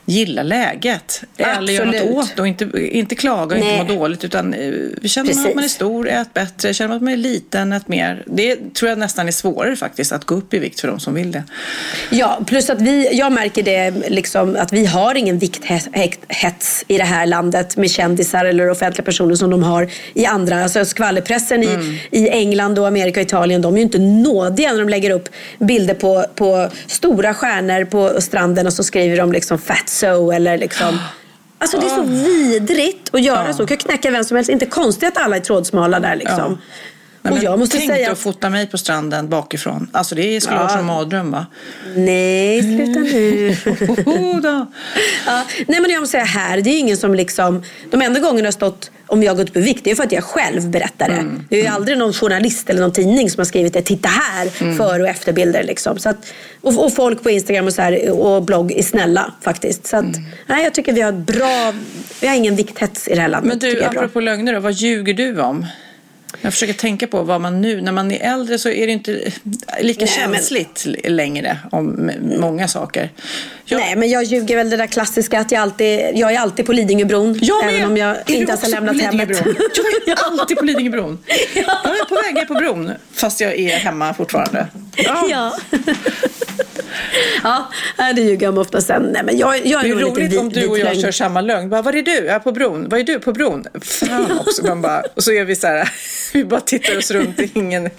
gilla 0.05 0.43
läget. 0.43 1.23
Eller 1.37 1.73
göra 1.73 1.85
något 1.85 1.95
Absolut. 1.95 2.15
åt 2.17 2.39
och 2.39 2.47
inte, 2.47 2.69
inte 2.75 3.15
klaga 3.15 3.55
och 3.55 3.61
Nej. 3.61 3.79
inte 3.79 3.93
må 3.93 3.99
dåligt. 3.99 4.23
Utan 4.23 4.53
eh, 4.53 4.59
känner 5.03 5.35
man 5.35 5.45
att 5.45 5.55
man 5.55 5.63
är 5.63 5.67
stor, 5.67 6.09
ät 6.09 6.33
bättre. 6.33 6.73
Känner 6.73 6.87
man 6.87 6.97
att 6.97 7.03
man 7.03 7.13
är 7.13 7.17
liten, 7.17 7.73
ät 7.73 7.87
mer. 7.87 8.23
Det 8.25 8.73
tror 8.73 8.89
jag 8.89 8.99
nästan 8.99 9.27
är 9.27 9.31
svårare 9.31 9.75
faktiskt 9.75 10.11
att 10.11 10.25
gå 10.25 10.35
upp 10.35 10.53
i 10.53 10.59
vikt 10.59 10.79
för 10.79 10.87
de 10.87 10.99
som 10.99 11.13
vill 11.13 11.31
det. 11.31 11.43
Ja, 12.09 12.39
plus 12.47 12.69
att 12.69 12.81
vi, 12.81 13.09
jag 13.17 13.31
märker 13.31 13.63
det 13.63 13.91
liksom 14.09 14.55
att 14.59 14.73
vi 14.73 14.85
har 14.85 15.15
ingen 15.15 15.36
vikthets 15.39 16.85
i 16.87 16.97
det 16.97 17.03
här 17.03 17.25
landet 17.25 17.77
med 17.77 17.91
kändisar 17.91 18.45
eller 18.45 18.69
offentliga 18.69 19.05
personer 19.05 19.35
som 19.35 19.49
de 19.49 19.63
har 19.63 19.89
i 20.13 20.25
andra. 20.25 20.63
Alltså 20.63 20.85
skvallerpressen 20.85 21.63
i, 21.63 21.99
i 22.11 22.29
England 22.29 22.79
och 22.79 22.87
Amerika 22.87 23.19
och 23.19 23.25
Italien, 23.25 23.61
de 23.61 23.73
är 23.73 23.77
ju 23.77 23.83
inte 23.83 23.99
nådiga 23.99 24.71
när 24.71 24.79
de 24.79 24.89
lägger 24.89 25.09
upp 25.09 25.29
bilder 25.59 25.93
på, 25.93 26.25
på 26.35 26.69
stora 26.87 27.33
stjärnor 27.33 27.85
på 27.85 28.21
stranden 28.21 28.67
och 28.67 28.73
så 28.73 28.83
skriver 28.83 29.17
de 29.17 29.31
liksom 29.31 29.57
fatso 29.57 30.31
eller 30.31 30.57
liksom 30.57 30.99
Alltså 31.59 31.79
det 31.79 31.85
är 31.85 31.89
så 31.89 32.03
vidrigt 32.03 33.09
att 33.13 33.21
göra 33.21 33.53
så. 33.53 33.67
kan 33.67 33.77
knäcka 33.77 34.11
vem 34.11 34.23
som 34.23 34.35
helst. 34.37 34.49
Inte 34.49 34.65
konstigt 34.65 35.07
att 35.09 35.17
alla 35.17 35.35
är 35.35 35.39
trådsmala 35.39 35.99
där 35.99 36.15
liksom. 36.15 36.57
Nej, 37.29 37.39
och 37.39 37.45
jag 37.45 37.59
måste 37.59 37.77
tänk 37.77 37.91
säga... 37.91 38.11
att 38.11 38.19
fota 38.19 38.49
mig 38.49 38.67
på 38.67 38.77
stranden 38.77 39.29
bakifrån. 39.29 39.89
Alltså 39.91 40.15
det 40.15 40.41
skulle 40.41 40.57
vara 40.57 40.69
som 40.69 40.85
mardröm 40.85 41.31
va? 41.31 41.45
Nej, 41.95 42.61
sluta 42.61 42.99
nu. 42.99 43.55
Ja, 45.25 45.45
nej 45.67 45.81
men 45.81 45.91
jag 45.91 45.99
måste 45.99 46.11
säga 46.11 46.23
här, 46.23 46.61
det 46.61 46.69
är 46.69 46.79
ingen 46.79 46.97
som 46.97 47.15
liksom, 47.15 47.63
de 47.91 48.01
enda 48.01 48.19
gångerna 48.19 48.47
har 48.47 48.51
stått 48.51 48.91
om 49.07 49.23
jag 49.23 49.31
har 49.31 49.37
gått 49.37 49.49
upp 49.49 49.57
i 49.57 49.61
vikt, 49.61 49.83
det 49.83 49.91
är 49.91 49.95
för 49.95 50.03
att 50.03 50.11
jag 50.11 50.23
själv 50.23 50.69
berättar 50.69 51.09
det. 51.09 51.25
Det 51.49 51.59
är 51.59 51.61
ju 51.61 51.67
aldrig 51.67 51.97
någon 51.97 52.13
journalist 52.13 52.69
eller 52.69 52.81
någon 52.81 52.91
tidning 52.91 53.29
som 53.29 53.39
har 53.39 53.45
skrivit 53.45 53.73
det, 53.73 53.81
titta 53.81 54.09
här, 54.09 54.75
före 54.77 55.03
och 55.03 55.09
efterbilder 55.09 55.63
liksom. 55.63 55.99
Så 55.99 56.09
att, 56.09 56.33
och, 56.61 56.85
och 56.85 56.93
folk 56.93 57.23
på 57.23 57.29
Instagram 57.29 57.65
och, 57.65 57.73
så 57.73 57.81
här, 57.81 58.11
och 58.11 58.43
blogg 58.43 58.71
är 58.71 58.83
snälla 58.83 59.33
faktiskt. 59.41 59.87
Så 59.87 59.97
att, 59.97 60.05
nej, 60.47 60.63
jag 60.63 60.73
tycker 60.73 60.93
vi 60.93 61.01
har 61.01 61.11
bra, 61.11 61.73
vi 62.21 62.27
har 62.27 62.35
ingen 62.35 62.55
vikthets 62.55 63.07
i 63.07 63.15
det 63.15 63.21
här 63.21 63.27
landet. 63.27 63.49
Men 63.49 63.59
du, 63.59 63.83
apropå 63.83 64.19
lögner 64.19 64.53
då, 64.53 64.59
vad 64.59 64.73
ljuger 64.73 65.13
du 65.13 65.41
om? 65.41 65.65
Jag 66.41 66.53
försöker 66.53 66.73
tänka 66.73 67.07
på 67.07 67.23
vad 67.23 67.41
man 67.41 67.61
nu, 67.61 67.81
när 67.81 67.91
man 67.91 68.11
är 68.11 68.33
äldre 68.33 68.57
så 68.59 68.69
är 68.69 68.87
det 68.87 68.93
inte 68.93 69.11
lika 69.81 70.05
Nej, 70.05 70.15
men- 70.27 70.33
känsligt 70.33 70.87
längre 71.03 71.57
om 71.71 72.11
många 72.39 72.67
saker. 72.67 73.09
Jag, 73.65 73.79
Nej, 73.79 73.95
men 73.95 74.09
jag 74.09 74.23
ljuger 74.23 74.55
väl 74.55 74.69
det 74.69 74.77
där 74.77 74.87
klassiska 74.87 75.39
att 75.39 75.51
jag 75.51 75.61
alltid, 75.61 75.99
jag 76.13 76.33
är 76.33 76.39
alltid 76.39 76.65
på 76.65 76.73
Lidingöbron. 76.73 77.39
jag 77.41 77.63
även 77.63 77.75
med! 77.75 77.85
om 77.87 77.97
jag 77.97 78.09
Är 78.09 78.15
inte 78.35 78.51
ens 78.51 78.61
har 78.61 78.69
lämnat 78.69 79.01
hemmet. 79.01 79.29
Jag 79.29 80.17
är 80.17 80.23
alltid 80.39 80.57
på 80.57 80.65
Lidingöbron. 80.65 81.17
Jag 81.53 81.63
är 81.65 82.05
på 82.09 82.15
väg 82.15 82.33
ner 82.35 82.45
på 82.45 82.53
bron, 82.53 82.91
fast 83.13 83.41
jag 83.41 83.55
är 83.59 83.77
hemma 83.77 84.13
fortfarande. 84.13 84.67
Ja. 84.95 85.53
ja, 87.43 87.67
det 88.15 88.21
ljuger 88.21 88.45
jag 88.45 88.53
om 88.53 88.57
ofta 88.57 88.81
sen. 88.81 89.01
Nej, 89.13 89.21
men 89.25 89.37
jag, 89.37 89.65
jag 89.65 89.79
är 89.79 89.83
Det 89.83 89.89
är 90.01 90.05
roligt 90.05 90.31
vit, 90.31 90.39
om 90.39 90.49
du 90.49 90.67
och 90.67 90.79
jag 90.79 90.85
vitlögn. 90.85 91.01
kör 91.01 91.11
samma 91.11 91.41
lögn. 91.41 91.69
Bara, 91.69 91.81
var 91.81 91.93
är 91.93 92.01
du? 92.01 92.11
Jag 92.15 92.27
är 92.35 92.39
på 92.39 92.51
bron. 92.51 92.89
Var 92.89 92.97
är 92.97 93.03
du? 93.03 93.19
På 93.19 93.33
bron. 93.33 93.65
Fan 93.81 94.39
också. 94.39 94.65
Man 94.65 94.81
bara, 94.81 95.03
och 95.15 95.23
så 95.23 95.31
är 95.31 95.45
vi 95.45 95.55
så 95.55 95.67
här, 95.67 95.89
vi 96.33 96.45
bara 96.45 96.61
tittar 96.61 96.97
oss 96.97 97.11
runt. 97.11 97.39
Ingen... 97.53 97.89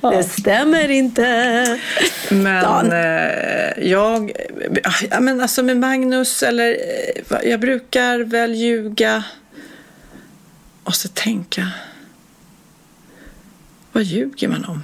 Det 0.00 0.22
stämmer 0.24 0.88
inte. 0.88 1.78
Men 2.28 2.62
Dan. 2.62 2.92
eh, 2.92 3.88
jag, 3.90 4.32
ja, 5.10 5.20
men 5.20 5.40
alltså 5.40 5.62
med 5.62 5.76
Magnus 5.76 6.42
eller 6.42 6.70
eh, 7.30 7.50
jag 7.50 7.60
brukar 7.60 8.18
väl 8.18 8.54
ljuga 8.54 9.24
och 10.84 10.94
så 10.94 11.08
tänka. 11.08 11.68
Vad 13.92 14.04
ljuger 14.04 14.48
man 14.48 14.64
om? 14.64 14.82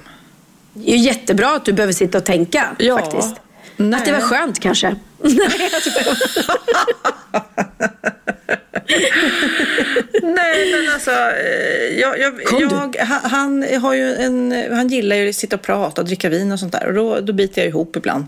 Det 0.73 0.91
är 0.93 0.97
ju 0.97 1.03
jättebra 1.03 1.55
att 1.55 1.65
du 1.65 1.73
behöver 1.73 1.93
sitta 1.93 2.17
och 2.17 2.25
tänka 2.25 2.75
Ja. 2.79 2.97
faktiskt. 2.97 3.35
Nej. 3.77 3.99
Att 3.99 4.05
det 4.05 4.11
var 4.11 4.21
skönt 4.21 4.59
kanske. 4.59 4.95
Nej, 10.23 10.71
men 10.71 10.93
alltså, 10.93 11.11
eh, 11.11 11.99
jag, 11.99 12.19
jag, 12.19 12.33
jag, 12.59 12.95
han, 13.23 13.65
har 13.81 13.93
ju 13.93 14.13
en, 14.15 14.65
han 14.71 14.87
gillar 14.87 15.15
ju 15.15 15.29
att 15.29 15.35
sitta 15.35 15.55
och 15.55 15.61
prata 15.61 16.01
och 16.01 16.07
dricka 16.07 16.29
vin 16.29 16.51
och 16.51 16.59
sånt 16.59 16.71
där 16.71 16.87
och 16.87 16.93
då, 16.93 17.19
då 17.19 17.33
biter 17.33 17.61
jag 17.61 17.69
ihop 17.69 17.95
ibland. 17.95 18.25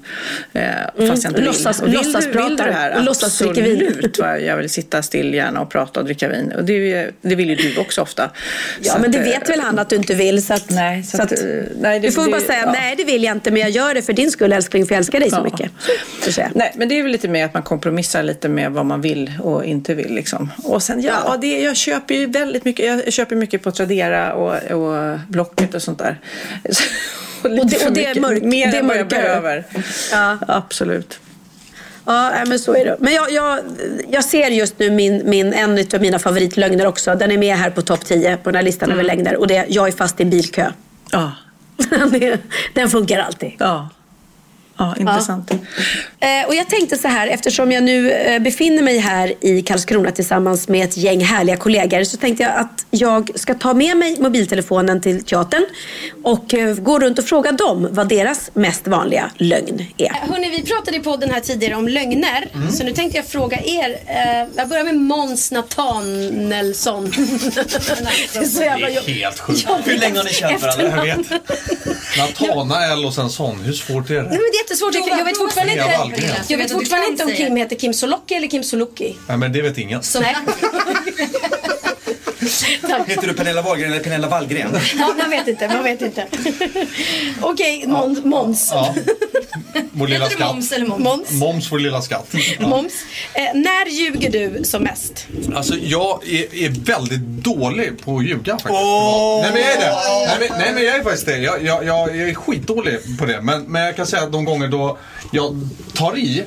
Eh, 0.53 0.61
fast 1.07 1.23
jag 1.23 1.29
inte 1.31 1.31
vill. 1.33 1.43
Låtsas- 1.45 1.83
vill, 1.83 1.93
låtsas 1.93 2.25
du, 2.25 2.31
vill 2.31 2.49
du 2.49 2.55
det 2.55 2.71
här? 2.71 3.01
låtsas 3.03 3.37
dricka 3.39 3.61
vin. 3.61 3.87
Absolut, 3.87 4.17
jag 4.47 4.57
vill 4.57 4.69
sitta 4.69 5.01
still 5.01 5.33
gärna 5.33 5.61
och 5.61 5.69
prata 5.69 5.99
och 5.99 6.05
dricka 6.05 6.27
vin. 6.27 6.51
Och 6.57 6.63
det, 6.65 6.73
ju- 6.73 7.11
det 7.21 7.35
vill 7.35 7.49
ju 7.49 7.55
du 7.55 7.77
också 7.77 8.01
ofta. 8.01 8.31
Ja, 8.81 8.93
Så 8.93 8.99
men 8.99 9.05
att, 9.09 9.11
det 9.13 9.19
eh, 9.19 9.39
vet 9.39 9.49
väl 9.49 9.59
han 9.59 9.79
att 9.79 9.89
du 9.89 9.95
inte 9.95 10.13
vill. 10.13 10.45
Så 10.45 10.53
att, 10.53 10.69
Nej, 10.69 11.03
så 11.03 11.21
att, 11.21 11.31
eh, 11.31 11.37
nej, 11.79 11.99
det- 11.99 12.07
du 12.07 12.11
får 12.11 12.25
det- 12.25 12.31
bara 12.31 12.41
säga, 12.41 12.61
ja. 12.65 12.71
nej 12.71 12.95
det 12.95 13.03
vill 13.03 13.23
jag 13.23 13.31
inte, 13.37 13.51
men 13.51 13.61
jag 13.61 13.69
gör 13.69 13.93
det 13.93 14.01
för 14.01 14.13
din 14.13 14.31
skull 14.31 14.53
älskling, 14.53 14.85
för 14.85 14.95
jag 14.95 14.97
älskar 14.99 15.19
dig 15.19 15.29
så 15.29 15.35
Ja. 15.35 15.43
mycket. 15.43 15.71
Så 16.23 16.31
säger 16.31 16.47
jag. 16.47 16.55
Nej, 16.57 16.71
men 16.75 16.89
det 16.89 16.99
är 16.99 17.03
väl 17.03 17.11
lite 17.11 17.27
mer 17.27 17.45
att 17.45 17.53
man 17.53 17.63
kompromissar 17.63 18.23
lite 18.23 18.49
med 18.49 18.71
vad 18.71 18.85
man 18.85 19.01
vill 19.01 19.31
och 19.43 19.65
inte 19.65 19.93
vill. 19.93 20.13
Liksom. 20.15 20.50
Och 20.63 20.83
sen, 20.83 21.01
ja, 21.01 21.23
Ja. 21.25 21.37
Det, 21.37 21.61
jag 21.61 21.75
köper 21.75 22.15
ju 22.15 22.25
väldigt 22.25 22.65
mycket. 22.65 22.85
Jag 23.05 23.13
köper 23.13 23.35
mycket 23.35 23.63
på 23.63 23.71
Tradera 23.71 24.33
och, 24.33 24.71
och 24.71 25.19
Blocket 25.27 25.73
och 25.75 25.81
sånt 25.81 25.99
där. 25.99 26.19
Och 27.43 27.49
det- 27.69 27.75
för 27.79 27.87
och 27.87 27.93
det 27.93 28.05
är 28.05 28.09
mycket. 28.09 28.21
mörk- 28.23 28.43
Mer 28.43 28.71
det 28.71 28.77
är 28.77 28.79
än 28.79 28.87
vad 28.87 28.97
jag 28.97 29.03
mörkare. 29.05 29.21
behöver. 29.21 29.63
Ja. 30.11 30.37
Absolut. 30.47 31.19
Ja, 32.05 32.31
men 32.47 32.59
så 32.59 32.75
är 32.75 32.85
det. 32.85 32.95
Men 32.99 33.13
jag, 33.13 33.31
jag, 33.31 33.59
jag 34.09 34.23
ser 34.25 34.47
just 34.49 34.79
nu 34.79 34.89
min, 34.91 35.21
min, 35.25 35.53
en 35.53 35.85
av 35.93 36.01
mina 36.01 36.19
favoritlögner 36.19 36.85
också. 36.87 37.15
Den 37.15 37.31
är 37.31 37.37
med 37.37 37.55
här 37.57 37.69
på 37.69 37.81
topp 37.81 38.05
10 38.05 38.37
på 38.37 38.49
den 38.49 38.55
här 38.55 38.63
listan 38.63 38.91
över 38.91 39.03
lögner. 39.03 39.35
Och 39.35 39.47
det 39.47 39.55
är 39.55 39.65
jag 39.69 39.87
är 39.87 39.91
fast 39.91 40.19
i 40.19 40.23
en 40.23 40.29
bilkö. 40.29 40.71
Ja. 41.11 41.31
Den 42.73 42.89
funkar 42.89 43.19
alltid. 43.19 43.51
Ja. 43.57 43.89
Ja, 44.81 44.95
intressant. 44.99 45.51
Eh, 45.51 46.47
och 46.47 46.55
jag 46.55 46.69
tänkte 46.69 46.97
så 46.97 47.07
här, 47.07 47.27
eftersom 47.27 47.71
jag 47.71 47.83
nu 47.83 48.11
eh, 48.11 48.39
befinner 48.39 48.83
mig 48.83 48.97
här 48.97 49.33
i 49.41 49.61
Karlskrona 49.61 50.11
tillsammans 50.11 50.67
med 50.67 50.83
ett 50.85 50.97
gäng 50.97 51.23
härliga 51.23 51.57
kollegor 51.57 52.03
så 52.03 52.17
tänkte 52.17 52.43
jag 52.43 52.55
att 52.55 52.85
jag 52.91 53.29
ska 53.39 53.53
ta 53.53 53.73
med 53.73 53.97
mig 53.97 54.15
mobiltelefonen 54.19 55.01
till 55.01 55.23
teatern 55.23 55.65
och 56.23 56.53
eh, 56.53 56.75
gå 56.75 56.99
runt 56.99 57.19
och 57.19 57.25
fråga 57.25 57.51
dem 57.51 57.87
vad 57.91 58.07
deras 58.09 58.51
mest 58.53 58.87
vanliga 58.87 59.31
lögn 59.37 59.85
är. 59.97 60.09
Hörni, 60.09 60.49
vi 60.49 60.61
pratade 60.63 60.97
i 60.97 60.99
podden 60.99 61.31
här 61.31 61.39
tidigare 61.39 61.75
om 61.75 61.87
lögner. 61.87 62.47
Så 62.71 62.83
nu 62.83 62.91
tänkte 62.93 63.17
jag 63.17 63.25
fråga 63.27 63.57
er. 63.63 63.89
Eh, 64.07 64.47
jag 64.55 64.69
börjar 64.69 64.83
med 64.83 64.95
Måns 64.95 65.51
Nathanaelsson. 65.51 67.05
det 68.33 68.39
är 68.39 68.43
så 68.45 68.61
jävla 68.61 68.89
jobb- 68.89 69.05
helt 69.07 69.39
sjukt. 69.39 69.67
Hur 69.83 69.97
länge 69.97 70.17
har 70.17 70.23
ni 70.23 70.29
känt 70.33 70.61
varandra? 70.61 71.07
Jag 71.07 71.17
vet. 71.17 71.27
Natanael 72.17 73.05
och 73.05 73.13
sen 73.13 73.29
sån. 73.29 73.59
Hur 73.61 73.73
svårt 73.73 74.09
är 74.09 74.13
Nej, 74.13 74.23
det? 74.23 74.29
men 74.29 74.39
det 74.69 74.70
jättesvårt. 74.71 74.95
Jag, 74.95 75.19
jag 75.19 75.25
vet 75.25 75.37
fortfarande 75.37 75.73
inte, 75.73 76.53
jag 76.53 76.57
vet 76.57 76.71
fortfarande 76.71 77.07
inte 77.07 77.23
om 77.23 77.31
Kim 77.31 77.55
heter 77.55 77.75
Kim 77.75 77.93
Soloki 77.93 78.35
eller 78.35 78.47
Kim 78.47 78.63
Soluki. 78.63 79.17
Nej, 79.27 79.37
men 79.37 79.53
det 79.53 79.61
vet 79.61 79.77
ingen. 79.77 80.01
Nej. 80.21 80.35
Heter 83.07 83.27
du 83.27 83.33
Pernilla 83.33 83.61
Wahlgren 83.61 83.91
eller 83.91 84.03
Pernilla 84.03 84.27
Wallgren? 84.27 84.79
Ja, 84.99 85.13
man 85.17 85.29
vet 85.29 85.47
inte, 85.47 85.67
man 85.67 85.83
vet 85.83 86.01
inte. 86.01 86.27
Okej, 87.41 87.87
Måns. 87.87 88.23
Måns. 88.23 88.69
Ja. 88.71 88.95
Vår 89.91 90.07
lilla 90.07 90.23
Heter 90.25 90.35
skatt. 90.35 90.53
Moms 90.55 90.71
eller 90.71 90.85
Moms? 90.85 91.03
Moms. 91.03 91.31
Moms, 91.31 91.71
vår 91.71 91.79
lilla 91.79 92.01
skatt. 92.01 92.27
Ja. 92.59 92.67
Moms. 92.67 92.93
Eh, 93.33 93.43
när 93.53 93.89
ljuger 93.89 94.31
du 94.31 94.63
som 94.63 94.83
mest? 94.83 95.27
Alltså 95.55 95.75
jag 95.75 96.27
är, 96.27 96.55
är 96.55 96.69
väldigt 96.69 97.19
dålig 97.21 98.01
på 98.05 98.17
att 98.17 98.25
ljuga 98.25 98.53
faktiskt. 98.53 98.73
Nej 99.41 99.49
men 99.53 99.61
jag 99.61 99.71
är 99.71 99.79
det. 99.79 99.95
Nej 100.27 100.49
men, 100.49 100.59
nej, 100.59 100.71
men 100.73 100.83
jag 100.83 100.95
är 100.95 101.03
faktiskt 101.03 101.25
det. 101.25 101.37
Jag, 101.37 101.63
jag, 101.65 101.85
jag, 101.85 102.17
jag 102.17 102.29
är 102.29 102.33
skitdålig 102.33 102.97
på 103.19 103.25
det. 103.25 103.41
Men, 103.41 103.63
men 103.63 103.81
jag 103.81 103.95
kan 103.95 104.07
säga 104.07 104.23
att 104.23 104.31
de 104.31 104.45
gånger 104.45 104.67
då 104.67 104.97
jag 105.31 105.69
tar 105.93 106.17
i 106.17 106.43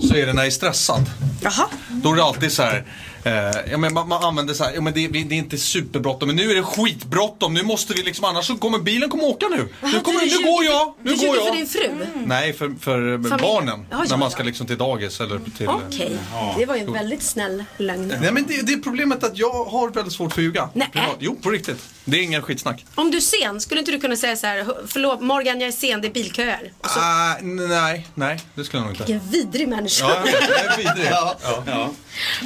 så 0.00 0.14
är 0.16 0.26
det 0.26 0.32
när 0.32 0.42
jag 0.42 0.46
är 0.46 0.50
stressad. 0.50 1.04
Jaha. 1.42 1.66
Då 1.90 2.12
är 2.12 2.16
det 2.16 2.22
alltid 2.24 2.52
så 2.52 2.62
här. 2.62 2.84
Eh, 3.26 3.32
ja, 3.70 3.78
men 3.78 3.94
man, 3.94 4.08
man 4.08 4.24
använder 4.24 4.54
så 4.54 4.64
här, 4.64 4.72
ja, 4.74 4.80
men 4.80 4.92
det, 4.92 5.08
det 5.08 5.18
är 5.18 5.32
inte 5.32 5.58
superbråttom 5.58 6.26
men 6.26 6.36
nu 6.36 6.50
är 6.50 6.54
det 6.54 6.62
skitbråttom. 6.62 7.54
Nu 7.54 7.62
måste 7.62 7.94
vi 7.94 8.02
liksom, 8.02 8.24
annars 8.24 8.46
så 8.46 8.56
kommer 8.56 8.78
bilen 8.78 9.10
kommer 9.10 9.24
åka 9.24 9.46
nu. 9.48 9.68
Nu, 9.92 10.00
kommer, 10.00 10.20
du 10.20 10.26
nu 10.26 10.44
går 10.52 10.64
jag, 10.64 10.94
nu 11.02 11.14
du 11.14 11.26
går 11.26 11.36
jag. 11.36 11.46
för 11.46 11.54
din 11.54 11.66
fru? 11.66 12.06
Nej, 12.26 12.52
för, 12.52 12.74
för 12.80 13.18
barnen. 13.38 13.86
Ja, 13.90 13.96
ja, 13.98 14.04
när 14.10 14.16
man 14.16 14.30
ska 14.30 14.42
liksom 14.42 14.66
till 14.66 14.78
dagis 14.78 15.20
eller 15.20 15.40
till... 15.58 15.68
Okej, 15.68 16.16
Ja. 16.32 16.54
det 16.58 16.66
var 16.66 16.74
ju 16.76 16.80
en 16.80 16.92
väldigt 16.92 17.22
snäll 17.22 17.64
lögn. 17.76 18.14
Nej 18.20 18.32
men 18.32 18.44
det, 18.46 18.66
det 18.66 18.72
är 18.72 18.76
problemet 18.78 19.24
att 19.24 19.38
jag 19.38 19.64
har 19.64 19.90
väldigt 19.90 20.12
svårt 20.12 20.32
för 20.32 20.40
att 20.40 20.44
ljuga. 20.44 20.68
Nej. 20.72 20.88
Jo, 21.18 21.36
på 21.42 21.50
riktigt. 21.50 21.78
Det 22.04 22.18
är 22.18 22.22
ingen 22.22 22.42
skitsnack. 22.42 22.84
Om 22.94 23.10
du 23.10 23.16
är 23.16 23.20
sen, 23.20 23.60
skulle 23.60 23.80
inte 23.80 23.92
du 23.92 24.00
kunna 24.00 24.16
säga 24.16 24.36
så 24.36 24.46
här, 24.46 24.66
förlåt 24.86 25.20
Morgan 25.20 25.60
jag 25.60 25.68
är 25.68 25.72
sen, 25.72 26.00
det 26.00 26.08
är 26.08 26.12
bilköer. 26.12 26.72
Ah, 26.80 27.34
nej, 27.42 28.06
nej, 28.14 28.40
det 28.54 28.64
skulle 28.64 28.82
jag 28.82 28.86
nog 28.86 28.92
inte. 29.00 29.04
Vilken 29.12 29.30
vidrig 29.30 29.68
människa. 29.68 30.06
Ja, 30.08 30.16
jag 30.26 30.64
är 30.64 30.76
vidrig. 30.76 31.06
Ja. 31.10 31.34
Ja. 31.66 31.90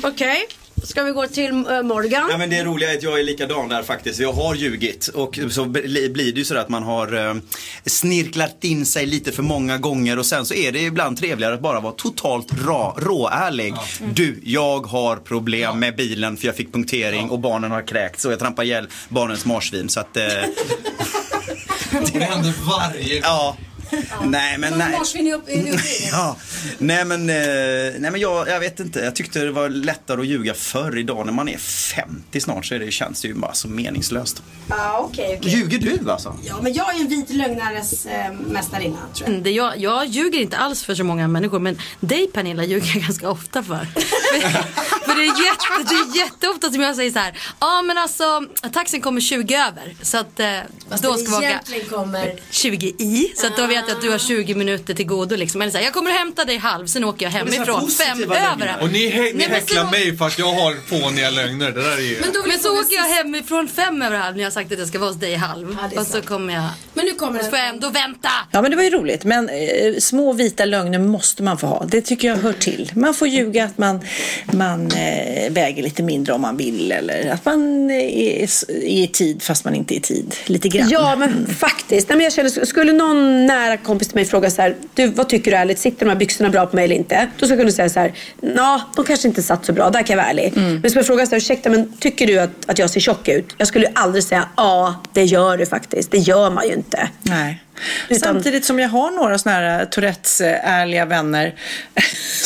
Okej, 0.03 0.47
ska 0.85 1.03
vi 1.03 1.13
gå 1.13 1.27
till 1.27 1.51
eh, 1.51 1.83
Morgan? 1.83 2.29
Ja, 2.31 2.39
men 2.39 2.51
det 2.51 2.65
roliga 2.65 2.93
är 2.93 2.97
att 2.97 3.03
jag 3.03 3.21
är 3.21 3.25
likadan 3.25 3.69
där 3.69 3.83
faktiskt. 3.83 4.21
Jag 4.21 4.33
har 4.33 4.55
ljugit 4.55 5.09
och 5.09 5.39
så 5.51 5.65
bli- 5.65 6.09
blir 6.11 6.33
det 6.33 6.39
ju 6.39 6.45
så 6.45 6.57
att 6.57 6.69
man 6.69 6.83
har 6.83 7.29
eh, 7.29 7.35
snirklat 7.87 8.65
in 8.65 8.87
sig 8.87 9.07
lite 9.07 9.33
för 9.33 9.43
många 9.43 9.79
gånger 9.79 10.19
och 10.19 10.27
sen 10.27 10.47
så 10.47 10.55
är 10.55 10.73
det 10.73 10.81
ibland 10.81 11.19
trevligare 11.19 11.55
att 11.55 11.61
bara 11.63 11.81
vara 11.81 11.93
totalt 11.93 12.49
råärlig. 12.99 13.75
Du, 14.15 14.41
jag 14.45 14.87
har 14.87 15.17
problem 15.17 15.79
med 15.79 15.97
bilen 15.97 16.37
för 16.37 16.47
jag 16.47 16.57
fick 16.57 16.73
punktering 16.73 17.31
och 17.31 17.39
barnen 17.39 17.71
har 17.71 17.83
kräkt 17.87 18.21
så 18.21 18.31
jag 18.31 18.39
trampar 18.39 18.63
ihjäl 18.65 18.87
barnens 19.09 19.45
marsvin 19.45 19.89
så 19.89 20.01
att... 20.01 20.17
Eh, 20.17 20.23
Det 22.13 22.19
händer 22.25 22.55
varje 22.69 23.19
ja. 23.23 23.57
Nej 24.25 24.59
men 24.59 24.79
nej. 24.79 24.99
Ja, 26.13 26.37
nej 26.79 27.05
men, 27.05 27.31
eh, 27.31 27.37
nej, 27.99 28.11
men 28.11 28.21
jag, 28.21 28.49
jag 28.49 28.61
vet 28.61 28.81
inte. 28.81 29.01
Jag 29.01 29.17
tyckte 29.17 29.39
det 29.39 29.51
var 29.51 29.69
lättare 29.69 30.21
att 30.21 30.27
ljuga 30.27 30.55
förr. 30.55 30.99
Idag 30.99 31.27
när 31.27 31.33
man 31.33 31.49
är 31.49 31.59
50 31.59 32.41
snart 32.41 32.67
så 32.67 32.75
är 32.75 32.79
det, 32.79 32.91
känns 32.91 33.23
det 33.23 33.29
ju 33.29 33.35
bara 33.35 33.53
så 33.55 33.69
meningslöst. 33.69 34.43
Ja, 34.69 34.99
okej. 35.11 35.37
okej. 35.41 35.53
Ljuger 35.53 35.79
du 35.79 36.11
alltså? 36.11 36.37
Ja, 36.45 36.59
men 36.63 36.73
jag 36.73 36.97
är 36.97 37.01
en 37.01 37.09
vit 37.09 37.31
lögnares 37.31 38.07
eh, 38.07 38.33
mästarinna, 38.33 38.97
tror 39.15 39.21
jag. 39.21 39.29
Mm, 39.29 39.43
Det 39.43 39.51
jag, 39.51 39.79
jag 39.79 40.07
ljuger 40.07 40.41
inte 40.41 40.57
alls 40.57 40.85
för 40.85 40.95
så 40.95 41.05
många 41.05 41.29
människor 41.29 41.59
men 41.59 41.79
dig 42.01 42.27
Pernilla 42.35 42.65
ljuger 42.65 42.91
jag 42.95 43.03
ganska 43.03 43.31
ofta 43.31 43.63
för. 43.63 43.87
det 45.19 45.25
är, 45.25 45.45
jätte, 45.45 45.95
det 45.95 46.19
är 46.19 46.25
jätteofta 46.25 46.71
som 46.71 46.81
jag 46.81 46.97
säger 46.97 47.11
så 47.11 47.19
här. 47.19 47.39
Ja 47.61 47.83
men 47.83 47.99
alltså 47.99 48.43
taxin 48.73 49.01
kommer 49.01 49.21
20 49.21 49.55
över. 49.55 49.97
Så 50.03 50.19
att 50.19 50.41
eh, 50.41 50.47
Fast 50.91 51.03
då 51.03 51.15
ska 51.15 51.39
vi 51.39 51.47
åka 51.47 51.61
kommer... 51.91 52.35
20 52.51 52.87
i. 52.87 53.33
Så 53.37 53.47
att 53.47 53.57
då 53.57 53.67
vet 53.67 53.85
jag 53.89 53.97
att 53.97 54.03
du 54.03 54.11
har 54.11 54.19
20 54.19 54.55
minuter 54.55 54.95
till 54.95 55.07
godo 55.07 55.37
liksom. 55.37 55.63
Eller 55.63 55.73
så 55.73 55.79
här, 55.79 55.85
jag 55.85 55.93
kommer 55.95 56.11
hämta 56.11 56.45
dig 56.45 56.57
halv 56.57 56.87
sen 56.87 57.05
åker 57.05 57.27
jag 57.27 57.31
hemifrån. 57.31 57.91
Fem 57.91 58.19
lögner. 58.19 58.53
över. 58.53 58.77
Och 58.83 58.93
ni, 58.93 59.11
hä- 59.11 59.23
ni 59.23 59.33
Nej, 59.33 59.49
häcklar 59.49 59.85
så- 59.85 59.91
mig 59.91 60.17
för 60.17 60.27
att 60.27 60.39
jag 60.39 60.53
har 60.53 60.77
fåniga 60.89 61.31
lögner. 61.31 61.71
Det 61.71 61.83
där 61.83 61.97
är 61.97 62.01
ju... 62.01 62.19
Men, 62.21 62.33
då, 62.33 62.43
men 62.47 62.59
så 62.59 62.81
åker 62.81 62.95
jag 62.97 63.05
hemifrån 63.05 63.69
fem 63.69 64.03
över 64.03 64.17
halv 64.19 64.37
när 64.37 64.43
jag 64.43 64.51
har 64.51 64.55
sagt 64.55 64.73
att 64.73 64.79
jag 64.79 64.89
ska 64.89 64.99
vara 64.99 65.11
hos 65.11 65.21
dig 65.21 65.35
halv. 65.35 65.77
Ja, 65.95 66.01
och 66.01 66.07
så 66.07 66.23
kommer 66.23 66.55
jag. 66.55 66.65
Men 66.95 67.05
nu 67.05 67.13
kommer 67.13 67.39
Och 67.39 67.45
så 67.45 67.51
får 67.51 67.59
jag 67.59 67.69
ändå 67.69 67.89
vänta. 67.91 68.29
Ja, 68.51 68.63
men 68.63 68.71
det 68.71 68.77
var 68.77 68.85
ju 68.85 68.91
roligt. 68.91 69.25
Men 69.25 69.49
eh, 69.49 69.55
små 69.99 70.33
vita 70.33 70.65
lögner 70.65 70.99
måste 70.99 71.43
man 71.43 71.59
få 71.59 71.67
ha. 71.67 71.85
Det 71.85 72.01
tycker 72.01 72.29
jag 72.29 72.37
hör 72.37 72.53
till. 72.53 72.93
Man 72.95 73.15
får 73.15 73.29
ljuga 73.29 73.65
att 73.65 73.79
man, 73.79 74.01
man 74.53 74.91
eh, 74.93 75.08
väger 75.51 75.83
lite 75.83 76.03
mindre 76.03 76.33
om 76.33 76.41
man 76.41 76.57
vill. 76.57 76.93
Eller 76.93 77.31
att 77.31 77.45
man 77.45 77.91
eh, 77.91 77.97
är, 77.97 78.71
i 78.71 79.11
tid 79.13 79.43
fast 79.43 79.65
man 79.65 79.75
inte 79.75 79.95
är 79.95 79.97
i 79.97 80.01
tid. 80.01 80.35
Lite 80.47 80.69
grann. 80.69 80.89
Ja, 80.91 81.17
men 81.17 81.47
faktiskt. 81.47 82.09
Nej, 82.09 82.17
men 82.17 82.25
jag 82.25 82.33
känner, 82.33 82.65
skulle 82.65 82.93
någon 82.93 83.47
nära 83.47 83.77
kompis 83.77 84.09
till 84.09 84.15
mig 84.15 84.25
fråga 84.25 84.51
så 84.51 84.63
här, 84.63 84.77
du, 84.95 85.07
vad 85.07 85.29
tycker 85.29 85.51
du 85.51 85.57
ärligt, 85.57 85.79
sitter 85.79 86.07
de 86.07 86.11
här 86.11 86.19
byxorna 86.19 86.51
bra 86.51 86.67
på 86.67 86.77
mig 86.77 86.85
eller 86.85 86.97
inte? 86.97 87.29
Då 87.39 87.47
skulle 87.47 87.51
jag 87.51 87.59
kunna 87.59 87.73
säga 87.73 87.89
så 87.89 88.01
här, 88.01 88.13
ja, 88.41 88.83
de 88.97 89.05
kanske 89.05 89.29
inte 89.29 89.43
satt 89.43 89.65
så 89.65 89.73
bra, 89.73 89.91
där 89.91 90.03
kan 90.03 90.17
jag 90.17 90.25
vara 90.25 90.31
ärlig. 90.31 90.53
Men 90.57 90.81
skulle 90.81 90.99
jag 91.01 91.07
fråga 91.07 91.27
så 91.27 91.31
här, 91.31 91.37
ursäkta, 91.37 91.71
men 91.71 91.93
tycker 91.99 92.27
du 92.27 92.39
att, 92.39 92.51
att 92.67 92.79
jag 92.79 92.91
ser 92.91 93.01
tjock 93.01 93.29
ut? 93.29 93.47
Jag 93.59 93.69
skulle 93.69 93.87
aldrig 93.95 94.25
säga, 94.25 94.49
ja, 94.57 95.03
det 95.13 95.25
gör 95.25 95.57
du 95.57 95.67
faktiskt. 95.67 96.11
Det 96.11 96.19
gör 96.19 96.51
man 96.51 96.67
ju 96.67 96.75
inte. 96.75 97.09
Nej. 97.23 97.63
Utan- 98.09 98.21
Samtidigt 98.35 98.65
som 98.65 98.79
jag 98.79 98.89
har 98.89 99.11
några 99.11 99.39
sådana 99.39 99.59
här 99.59 99.81
eh, 100.41 100.71
ärliga 100.73 101.05
vänner. 101.05 101.55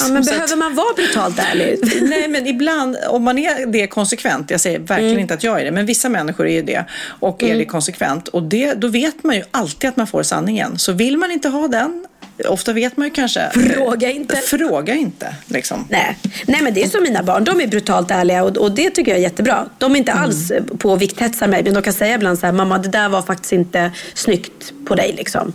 Ja, 0.01 0.09
men 0.13 0.23
behöver 0.25 0.45
att- 0.45 0.59
man 0.59 0.75
vara 0.75 0.95
brutalt 0.97 1.39
ärlig? 1.39 1.79
Nej, 2.03 2.29
men 2.29 2.47
ibland, 2.47 2.97
om 3.09 3.23
man 3.25 3.39
är 3.39 3.67
det 3.67 3.87
konsekvent, 3.87 4.51
jag 4.51 4.61
säger 4.61 4.79
verkligen 4.79 5.19
inte 5.19 5.35
att 5.35 5.45
jag 5.45 5.61
är 5.61 5.65
det, 5.65 5.71
men 5.71 5.87
vissa 5.87 6.09
människor 6.09 6.47
är 6.47 6.53
ju 6.55 6.63
det 6.63 6.85
och 7.21 7.43
är 7.43 7.57
det 7.57 7.65
konsekvent. 7.65 8.29
Och 8.29 8.43
det, 8.43 8.75
då 8.75 8.89
vet 8.89 9.25
man 9.25 9.37
ju 9.37 9.43
alltid 9.51 9.91
att 9.91 9.97
man 9.97 10.07
får 10.07 10.23
sanningen. 10.23 10.79
Så 10.79 10.93
vill 10.93 11.17
man 11.17 11.31
inte 11.31 11.49
ha 11.49 11.69
den, 11.69 12.07
ofta 12.49 12.73
vet 12.73 12.97
man 12.97 13.07
ju 13.07 13.11
kanske. 13.11 13.51
Fråga 13.51 14.11
inte. 14.11 14.37
Fråga 14.37 14.95
inte, 14.95 15.35
liksom. 15.47 15.87
Nej. 15.91 16.19
Nej, 16.47 16.63
men 16.63 16.75
det 16.75 16.83
är 16.83 16.89
som 16.89 17.03
mina 17.03 17.23
barn. 17.23 17.45
De 17.45 17.61
är 17.61 17.67
brutalt 17.67 18.11
ärliga 18.11 18.45
och, 18.45 18.57
och 18.57 18.73
det 18.73 18.91
tycker 18.91 19.11
jag 19.11 19.19
är 19.19 19.23
jättebra. 19.23 19.67
De 19.79 19.93
är 19.93 19.97
inte 19.97 20.13
alls 20.13 20.51
eh, 20.51 20.63
på 20.65 20.93
att 20.93 21.01
vikthetsa 21.01 21.47
mig, 21.47 21.63
men 21.65 21.75
de 21.75 21.83
kan 21.83 21.93
säga 21.93 22.15
ibland 22.15 22.39
så 22.39 22.47
här, 22.47 22.53
mamma 22.53 22.79
det 22.79 22.89
där 22.89 23.09
var 23.09 23.23
faktiskt 23.23 23.53
inte 23.53 23.93
snyggt 24.15 24.73
på 24.87 24.95
dig 24.95 25.15
liksom. 25.17 25.53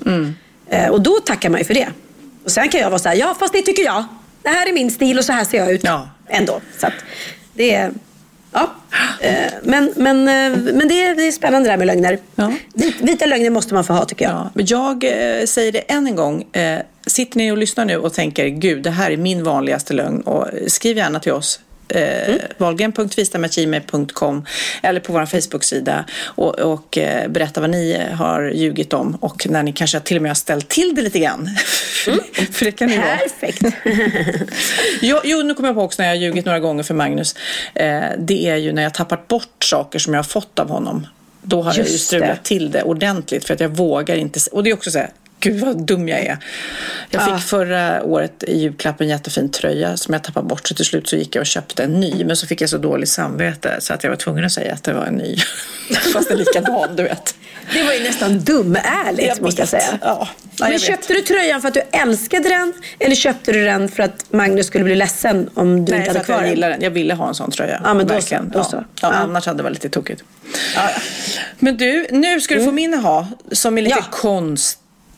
Eh, 0.69 0.89
och 0.89 1.01
då 1.01 1.19
tackar 1.25 1.49
man 1.49 1.59
ju 1.59 1.65
för 1.65 1.73
det. 1.73 1.87
Och 2.43 2.51
sen 2.51 2.69
kan 2.69 2.81
jag 2.81 2.89
vara 2.89 2.99
så 2.99 3.09
här, 3.09 3.15
ja 3.15 3.35
fast 3.39 3.53
det 3.53 3.61
tycker 3.61 3.83
jag. 3.83 4.05
Det 4.43 4.49
här 4.49 4.69
är 4.69 4.73
min 4.73 4.91
stil 4.91 5.17
och 5.17 5.25
så 5.25 5.33
här 5.33 5.43
ser 5.43 5.57
jag 5.57 5.71
ut. 5.71 5.83
Ja. 5.83 6.09
Ändå. 6.27 6.61
Så 6.79 6.87
att 6.87 6.93
det 7.53 7.75
är... 7.75 7.91
Ja. 8.59 8.69
Eh, 9.19 9.53
Men, 9.63 9.93
men, 9.95 10.17
eh, 10.27 10.59
men 10.73 10.87
det, 10.87 11.03
är, 11.03 11.15
det 11.15 11.27
är 11.27 11.31
spännande 11.31 11.67
det 11.67 11.71
här 11.71 11.77
med 11.77 11.87
lögner. 11.87 12.19
Ja. 12.35 12.51
Vit- 12.73 13.01
Vita 13.01 13.25
lögner 13.25 13.49
måste 13.49 13.73
man 13.73 13.83
få 13.83 13.93
ha 13.93 14.05
tycker 14.05 14.25
jag. 14.25 14.33
Ja, 14.33 14.49
men 14.53 14.65
jag 14.65 15.03
eh, 15.03 15.45
säger 15.45 15.71
det 15.71 15.79
än 15.79 16.07
en 16.07 16.15
gång. 16.15 16.43
Sitter 17.07 17.37
ni 17.37 17.51
och 17.51 17.57
lyssnar 17.57 17.85
nu 17.85 17.97
och 17.97 18.13
tänker, 18.13 18.47
gud, 18.47 18.83
det 18.83 18.89
här 18.89 19.11
är 19.11 19.17
min 19.17 19.43
vanligaste 19.43 19.93
lögn. 19.93 20.21
Och 20.21 20.47
skriv 20.67 20.97
gärna 20.97 21.19
till 21.19 21.31
oss. 21.31 21.59
Eh, 21.89 22.35
Mm. 24.27 24.45
Eller 24.83 24.99
på 24.99 25.13
vår 25.13 25.25
Facebook-sida 25.25 26.05
och, 26.25 26.59
och 26.59 26.97
eh, 26.97 27.27
berätta 27.29 27.61
vad 27.61 27.69
ni 27.69 28.01
har 28.13 28.51
ljugit 28.55 28.93
om 28.93 29.15
och 29.15 29.47
när 29.49 29.63
ni 29.63 29.71
kanske 29.73 29.99
till 29.99 30.17
och 30.17 30.21
med 30.23 30.29
har 30.29 30.35
ställt 30.35 30.69
till 30.69 30.95
det 30.95 31.01
lite 31.01 31.19
grann. 31.19 31.49
För 32.51 32.65
det 32.65 32.71
kan 32.71 32.87
ni 32.89 32.97
vara. 32.97 33.17
Perfekt. 33.17 33.61
Jo, 35.01 35.19
jo, 35.23 35.41
nu 35.41 35.53
kommer 35.53 35.69
jag 35.69 35.75
på 35.75 35.81
också 35.81 36.01
när 36.01 36.09
jag 36.09 36.15
har 36.15 36.21
ljugit 36.21 36.45
några 36.45 36.59
gånger 36.59 36.83
för 36.83 36.93
Magnus. 36.93 37.35
Eh, 37.73 38.03
det 38.17 38.49
är 38.49 38.55
ju 38.55 38.71
när 38.71 38.83
jag 38.83 38.93
tappat 38.93 39.27
bort 39.27 39.63
saker 39.63 39.99
som 39.99 40.13
jag 40.13 40.19
har 40.19 40.23
fått 40.23 40.59
av 40.59 40.69
honom. 40.69 41.07
Då 41.41 41.61
har 41.61 41.73
jag 41.77 41.85
ju 41.85 41.91
Just 41.91 42.07
strulat 42.07 42.29
det. 42.29 42.39
till 42.43 42.71
det 42.71 42.83
ordentligt 42.83 43.45
för 43.47 43.53
att 43.53 43.59
jag 43.59 43.69
vågar 43.69 44.15
inte. 44.15 44.39
Och 44.51 44.63
det 44.63 44.69
är 44.69 44.73
också 44.73 44.91
så 44.91 44.97
här, 44.99 45.09
Gud 45.39 45.59
vad 45.59 45.85
dum 45.85 46.07
jag 46.07 46.19
är. 46.19 46.37
Jag 47.09 47.23
fick 47.25 47.33
Ah. 47.33 47.37
förra 47.37 48.03
året 48.03 48.43
i 48.43 48.57
julklapp 48.57 49.01
en 49.01 49.07
jättefin 49.07 49.49
tröja 49.51 49.97
som 49.97 50.13
jag 50.13 50.23
tappade 50.23 50.47
bort. 50.47 50.67
Så 50.67 50.75
till 50.75 50.85
slut 50.85 51.07
så 51.09 51.15
gick 51.15 51.35
jag 51.35 51.41
och 51.41 51.45
köpte 51.47 51.83
en 51.83 51.99
ny. 51.99 52.25
Men 52.25 52.35
så 52.37 52.47
fick 52.47 52.61
jag 52.61 52.69
så 52.69 52.77
dåligt 52.77 53.09
samvete 53.09 53.75
så 53.79 53.93
att 53.93 54.03
jag 54.03 54.09
var 54.11 54.17
tvungen 54.17 54.45
att 54.45 54.51
säga 54.51 54.73
att 54.73 54.83
det 54.83 54.93
var 54.93 55.05
en 55.05 55.13
ny. 55.13 55.37
Fast 56.13 56.31
en 56.31 56.37
likadan, 56.37 56.95
du 56.95 57.03
vet. 57.03 57.35
Det 57.73 57.83
var 57.83 57.93
ju 57.93 58.03
nästan 58.03 58.39
dumärligt 58.39 59.41
måste 59.41 59.61
jag 59.61 59.69
säga. 59.69 59.83
Ja. 59.91 59.97
Ja, 60.01 60.27
Men 60.59 60.71
jag 60.71 60.79
vet. 60.79 60.87
köpte 60.87 61.13
du 61.13 61.21
tröjan 61.21 61.61
för 61.61 61.67
att 61.67 61.73
du 61.73 61.81
älskade 61.91 62.49
den 62.49 62.73
eller 62.99 63.15
köpte 63.15 63.51
du 63.51 63.65
den 63.65 63.89
för 63.89 64.03
att 64.03 64.25
Magnus 64.33 64.67
skulle 64.67 64.83
bli 64.83 64.95
ledsen 64.95 65.49
om 65.53 65.85
du 65.85 65.91
Nej, 65.91 65.99
inte 65.99 66.11
hade 66.11 66.23
kvar 66.25 66.35
jag 66.35 66.43
den? 66.43 66.49
gillar 66.49 66.69
den. 66.69 66.81
Jag 66.81 66.91
ville 66.91 67.13
ha 67.13 67.27
en 67.27 67.35
sån 67.35 67.51
tröja. 67.51 67.81
Ja, 67.83 67.93
men 67.93 68.07
då 68.07 68.21
så, 68.21 68.35
då 68.53 68.63
så. 68.63 68.75
Ja, 68.75 68.83
Ja. 69.01 69.07
Annars 69.13 69.45
hade 69.45 69.57
det 69.57 69.63
varit 69.63 69.73
lite 69.73 69.89
tokigt. 69.89 70.23
Men 71.59 71.77
du, 71.77 72.07
nu 72.11 72.41
ska 72.41 72.55
du 72.55 72.65
få 72.65 72.71
min 72.71 72.93
ha 72.93 73.27
som 73.51 73.77
är 73.77 73.81
lite 73.81 73.95
Ja. 73.99 74.05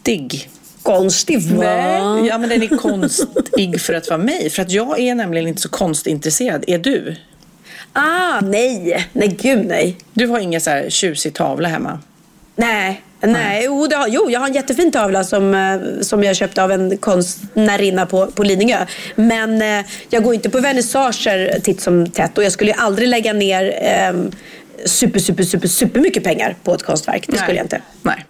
Konstig. 0.03 0.49
Konstig 0.83 1.41
va? 1.41 1.63
Nej, 1.63 2.27
ja 2.27 2.37
men 2.37 2.49
den 2.49 2.63
är 2.63 2.77
konstig 2.77 3.81
för 3.81 3.93
att 3.93 4.09
vara 4.09 4.17
mig. 4.17 4.49
För 4.49 4.61
att 4.61 4.71
jag 4.71 4.99
är 4.99 5.15
nämligen 5.15 5.47
inte 5.47 5.61
så 5.61 5.69
konstintresserad. 5.69 6.63
Är 6.67 6.77
du? 6.77 7.15
Ah, 7.93 8.41
nej. 8.41 9.07
Nej, 9.13 9.37
gud 9.41 9.65
nej. 9.65 9.97
Du 10.13 10.27
har 10.27 10.39
ingen 10.39 10.61
så 10.61 10.69
här 10.69 10.89
tjusig 10.89 11.33
tavla 11.33 11.67
hemma? 11.69 11.99
Nej. 12.55 13.01
Nej, 13.21 13.63
jo, 13.65 13.87
har, 13.93 14.07
jo, 14.07 14.29
jag 14.29 14.39
har 14.39 14.47
en 14.47 14.53
jättefin 14.53 14.91
tavla 14.91 15.23
som, 15.23 15.53
eh, 15.53 16.01
som 16.01 16.23
jag 16.23 16.35
köpte 16.35 16.63
av 16.63 16.71
en 16.71 16.97
konstnärinna 16.97 18.05
på, 18.05 18.27
på 18.27 18.43
Lidingö. 18.43 18.85
Men 19.15 19.61
eh, 19.61 19.85
jag 20.09 20.23
går 20.23 20.33
inte 20.33 20.49
på 20.49 20.59
vernissager 20.59 21.59
titt 21.63 21.81
som 21.81 22.09
tätt 22.09 22.37
och 22.37 22.43
jag 22.43 22.51
skulle 22.51 22.71
ju 22.71 22.77
aldrig 22.77 23.07
lägga 23.07 23.33
ner 23.33 23.73
eh, 23.81 24.13
super, 24.85 25.19
super, 25.19 25.43
super, 25.43 25.67
super 25.67 25.99
mycket 25.99 26.23
pengar 26.23 26.55
på 26.63 26.73
ett 26.73 26.83
konstverk. 26.83 27.25
Det 27.27 27.37
skulle 27.37 27.57
jag 27.57 27.65
inte. 27.65 27.81
Nej. 28.01 28.25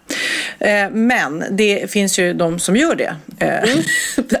Eh, 0.58 0.90
Men 0.90 1.44
det 1.50 1.90
finns 1.90 2.18
ju 2.18 2.32
de 2.32 2.58
som 2.58 2.76
gör 2.76 2.94
det. 2.94 3.16
Eh, 3.38 3.70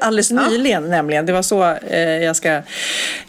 Alldeles 0.00 0.30
nyligen 0.30 0.90
nämligen. 0.90 1.26
Det 1.26 1.32
var 1.32 1.42
så 1.42 1.76
eh, 1.90 2.00
jag 2.00 2.36
ska, 2.36 2.62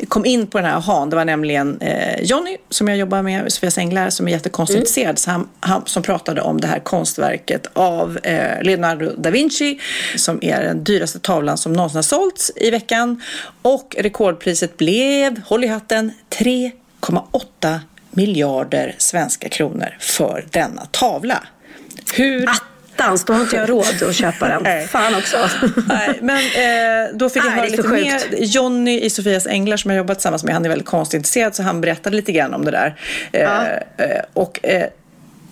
kom 0.07 0.25
in 0.25 0.47
på 0.47 0.57
den 0.57 0.67
här 0.67 0.79
han. 0.79 1.09
Det 1.09 1.15
var 1.15 1.25
nämligen 1.25 1.82
eh, 1.82 2.21
Jonny 2.21 2.57
som 2.69 2.88
jag 2.88 2.97
jobbar 2.97 3.21
med, 3.21 3.51
Sofias 3.51 3.77
Änglar, 3.77 4.09
som 4.09 4.27
är 4.27 4.32
jättekonstintresserad. 4.32 5.19
Så 5.19 5.32
han, 5.32 5.49
han 5.59 5.82
som 5.86 6.03
pratade 6.03 6.41
om 6.41 6.61
det 6.61 6.67
här 6.67 6.79
konstverket 6.79 7.67
av 7.73 8.19
Leonardo 8.61 9.11
da 9.17 9.29
Vinci 9.29 9.79
som 10.15 10.39
är 10.41 10.63
den 10.63 10.84
dyraste 10.84 11.19
tavlan 11.19 11.57
som 11.57 11.73
någonsin 11.73 11.95
har 11.95 12.03
sålts 12.03 12.51
i 12.55 12.69
veckan. 12.69 13.21
Och 13.61 13.95
rekordpriset 13.99 14.77
blev, 14.77 15.41
håll 15.45 15.63
i 15.63 15.67
hatten, 15.67 16.11
3,8 16.29 17.79
miljarder 18.12 18.95
svenska 18.97 19.49
kronor 19.49 19.97
för 19.99 20.45
denna 20.49 20.86
tavla. 20.86 21.43
Hur... 22.14 22.45
Attans, 22.95 23.26
då 23.26 23.34
har 23.34 23.41
inte 23.41 23.55
jag 23.55 23.70
råd 23.70 24.03
att 24.09 24.16
köpa 24.16 24.47
den. 24.47 24.64
Nej. 24.64 24.88
Fan 24.88 25.16
också. 25.16 25.38
Nej, 25.88 26.20
men 26.22 26.38
eh, 26.38 27.16
då 27.16 27.30
fick 27.30 27.45
jag 27.45 27.51
höra 27.51 27.66
lite 27.66 27.88
mer. 27.88 28.22
Jonny 28.38 28.99
i 28.99 29.09
Sofias 29.09 29.47
Änglar 29.47 29.78
som 29.78 29.91
jag 29.91 29.97
jobbat 29.97 30.18
tillsammans 30.18 30.43
med, 30.43 30.53
han 30.53 30.66
är 30.66 30.70
väldigt 30.70 30.88
konstintresserad 30.88 31.55
så 31.55 31.64
han 31.64 31.82
berättade 31.82 32.16
lite 32.16 32.32
grann 32.32 32.53
om 32.53 32.66
det 32.66 32.72
där. 32.72 32.95
Eh, 33.32 33.72
eh, 34.07 34.22
och 34.34 34.59
eh, 34.66 34.88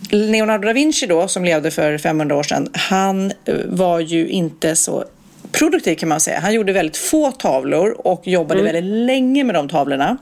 Leonardo 0.10 0.68
da 0.68 0.74
Vinci 0.74 1.05
då, 1.05 1.28
som 1.28 1.45
levde 1.45 1.72
för 1.72 1.97
500 1.97 2.36
år 2.36 2.43
sedan, 2.43 2.70
han 2.74 3.32
eh, 3.45 3.55
var 3.66 3.99
ju 3.99 4.28
inte 4.28 4.76
så 4.76 5.05
produktiv 5.51 5.95
kan 5.95 6.09
man 6.09 6.19
säga. 6.19 6.39
Han 6.39 6.53
gjorde 6.53 6.73
väldigt 6.73 6.97
få 6.97 7.31
tavlor 7.31 8.07
och 8.07 8.27
jobbade 8.27 8.59
Mm. 8.59 8.73
väldigt 8.73 8.93
länge 9.05 9.43
med 9.43 9.55
de 9.55 9.69
tavlorna. 9.69 10.17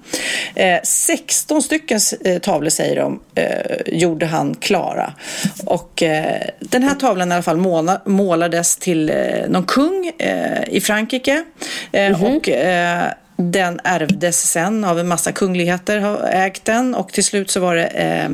Eh, 0.55 0.79
16 0.83 1.61
stycken 1.63 1.99
eh, 2.25 2.37
tavlor 2.39 2.69
säger 2.69 2.95
de 2.95 3.19
eh, 3.35 3.47
gjorde 3.85 4.25
han 4.25 4.55
klara. 4.55 5.13
Och 5.65 6.03
eh, 6.03 6.41
den 6.59 6.83
här 6.83 6.95
tavlan 6.95 7.31
i 7.31 7.33
alla 7.33 7.43
fall 7.43 7.57
måla, 7.57 8.01
målades 8.05 8.77
till 8.77 9.09
eh, 9.09 9.15
någon 9.49 9.63
kung 9.65 10.11
eh, 10.17 10.63
i 10.69 10.81
Frankrike. 10.81 11.43
Eh, 11.91 12.23
Och 12.23 12.49
eh, 12.49 13.11
den 13.39 13.79
ärvdes 13.83 14.51
sen 14.51 14.83
av 14.83 14.99
en 14.99 15.07
massa 15.07 15.31
kungligheter 15.31 15.97
har 15.99 16.29
ägt 16.33 16.65
den 16.65 16.95
och 16.95 17.13
till 17.13 17.23
slut 17.23 17.51
så 17.51 17.59
var 17.59 17.75
det 17.75 17.85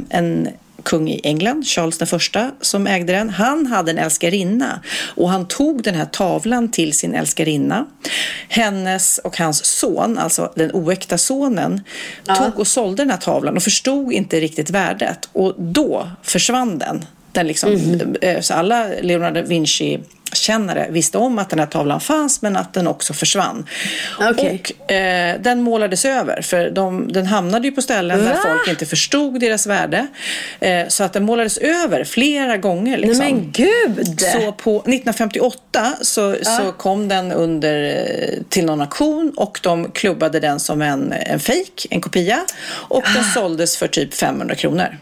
en 0.09 0.47
kung 0.83 1.09
i 1.09 1.19
England, 1.23 1.67
Charles 1.67 1.97
den 1.97 2.07
första, 2.07 2.51
som 2.61 2.87
ägde 2.87 3.13
den. 3.13 3.29
Han 3.29 3.65
hade 3.65 3.91
en 3.91 3.97
älskarinna 3.97 4.79
och 5.15 5.29
han 5.29 5.47
tog 5.47 5.83
den 5.83 5.95
här 5.95 6.05
tavlan 6.05 6.71
till 6.71 6.93
sin 6.93 7.15
älskarinna. 7.15 7.85
Hennes 8.49 9.17
och 9.17 9.37
hans 9.37 9.65
son, 9.65 10.17
alltså 10.17 10.53
den 10.55 10.71
oäkta 10.73 11.17
sonen, 11.17 11.81
tog 12.25 12.59
och 12.59 12.67
sålde 12.67 13.03
den 13.03 13.09
här 13.09 13.17
tavlan 13.17 13.57
och 13.57 13.63
förstod 13.63 14.13
inte 14.13 14.39
riktigt 14.39 14.69
värdet. 14.69 15.29
Och 15.31 15.55
då 15.57 16.09
försvann 16.23 16.77
den. 16.77 17.05
den 17.31 17.47
liksom, 17.47 17.99
eh, 18.21 18.41
Så 18.41 18.53
alla 18.53 18.87
Leonardo 19.01 19.41
Vinci 19.41 19.99
kännare 20.33 20.87
visste 20.89 21.17
om 21.17 21.39
att 21.39 21.49
den 21.49 21.59
här 21.59 21.65
tavlan 21.65 22.01
fanns 22.01 22.41
men 22.41 22.55
att 22.55 22.73
den 22.73 22.87
också 22.87 23.13
försvann. 23.13 23.67
Okej. 24.19 24.63
Och 24.87 24.91
eh, 24.91 25.41
den 25.41 25.61
målades 25.61 26.05
över 26.05 26.41
för 26.41 26.69
de, 26.69 27.11
den 27.11 27.25
hamnade 27.25 27.67
ju 27.67 27.71
på 27.71 27.81
ställen 27.81 28.19
där 28.19 28.33
Va? 28.33 28.39
folk 28.43 28.67
inte 28.67 28.85
förstod 28.85 29.39
deras 29.39 29.67
värde. 29.67 30.07
Eh, 30.59 30.87
så 30.87 31.03
att 31.03 31.13
den 31.13 31.23
målades 31.23 31.57
över 31.57 32.03
flera 32.03 32.57
gånger. 32.57 32.97
Liksom. 32.97 33.19
Nej 33.19 33.33
men 33.33 33.51
gud! 33.51 34.19
Så 34.19 34.51
på 34.51 34.77
1958 34.77 35.93
så, 36.01 36.35
så 36.41 36.71
kom 36.71 37.07
den 37.07 37.31
under 37.31 37.83
eh, 37.83 38.43
till 38.49 38.65
någon 38.65 38.81
auktion 38.81 39.33
och 39.35 39.59
de 39.63 39.91
klubbade 39.91 40.39
den 40.39 40.59
som 40.59 40.81
en, 40.81 41.13
en 41.13 41.39
fake, 41.39 41.87
en 41.89 42.01
kopia. 42.01 42.45
Och 42.69 43.03
den 43.15 43.23
såldes 43.23 43.77
för 43.77 43.87
typ 43.87 44.13
500 44.13 44.55
kronor. 44.55 44.97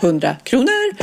500 0.00 0.36
kronor! 0.42 0.94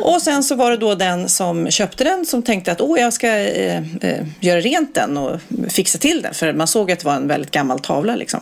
Och 0.00 0.22
sen 0.22 0.42
så 0.42 0.54
var 0.54 0.70
det 0.70 0.76
då 0.76 0.94
den 0.94 1.28
som 1.28 1.70
köpte 1.70 2.04
den 2.04 2.26
som 2.26 2.42
tänkte 2.42 2.72
att 2.72 2.80
åh, 2.80 3.00
jag 3.00 3.12
ska 3.12 3.28
eh, 3.28 3.82
eh, 4.00 4.26
göra 4.40 4.60
rent 4.60 4.94
den 4.94 5.16
och 5.16 5.40
fixa 5.68 5.98
till 5.98 6.22
den. 6.22 6.34
För 6.34 6.52
man 6.52 6.66
såg 6.66 6.92
att 6.92 6.98
det 6.98 7.04
var 7.04 7.14
en 7.14 7.28
väldigt 7.28 7.50
gammal 7.50 7.80
tavla 7.80 8.16
liksom. 8.16 8.40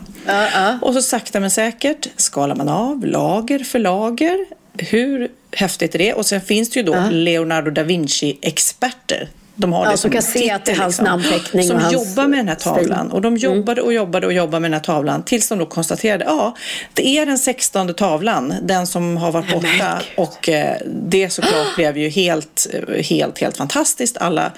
Och 0.82 0.94
så 0.94 1.02
sakta 1.02 1.40
men 1.40 1.50
säkert 1.50 2.08
skalar 2.16 2.54
man 2.54 2.68
av 2.68 3.06
lager 3.06 3.58
för 3.58 3.78
lager. 3.78 4.46
Hur 4.78 5.28
häftigt 5.52 5.94
är 5.94 5.98
det? 5.98 6.12
Och 6.12 6.26
sen 6.26 6.40
finns 6.40 6.70
det 6.70 6.80
ju 6.80 6.86
då 6.86 6.92
Leonardo 7.10 7.70
da 7.70 7.82
Vinci-experter. 7.82 9.28
De 9.58 9.72
har 9.72 9.84
Ja, 9.84 9.90
det 9.90 9.96
som 9.96 10.10
kan 10.10 10.22
se 10.22 10.50
att 10.50 10.64
det 10.64 10.72
är 10.72 10.76
hans 10.76 11.00
namnteckning 11.00 11.62
Som 11.62 11.76
hans 11.76 11.92
jobbar 11.92 12.26
med 12.26 12.38
den 12.38 12.48
här 12.48 12.54
stil. 12.54 12.72
tavlan. 12.72 13.10
Och 13.12 13.20
de 13.20 13.36
jobbade 13.36 13.82
och 13.82 13.92
jobbade 13.92 14.26
och 14.26 14.32
jobbade 14.32 14.60
med 14.60 14.70
den 14.70 14.80
här 14.80 14.84
tavlan 14.84 15.22
tills 15.22 15.48
de 15.48 15.58
då 15.58 15.66
konstaterade 15.66 16.24
ja, 16.24 16.56
det 16.94 17.06
är 17.06 17.26
den 17.26 17.38
sextonde 17.38 17.94
tavlan, 17.94 18.54
den 18.62 18.86
som 18.86 19.16
har 19.16 19.32
varit 19.32 19.52
borta. 19.52 20.02
Och 20.16 20.48
eh, 20.48 20.76
det 20.86 21.30
såklart 21.30 21.76
blev 21.76 21.98
ju 21.98 22.08
helt, 22.08 22.66
eh, 22.88 23.04
helt, 23.04 23.38
helt 23.38 23.56
fantastiskt. 23.56 24.16
Alla, 24.16 24.52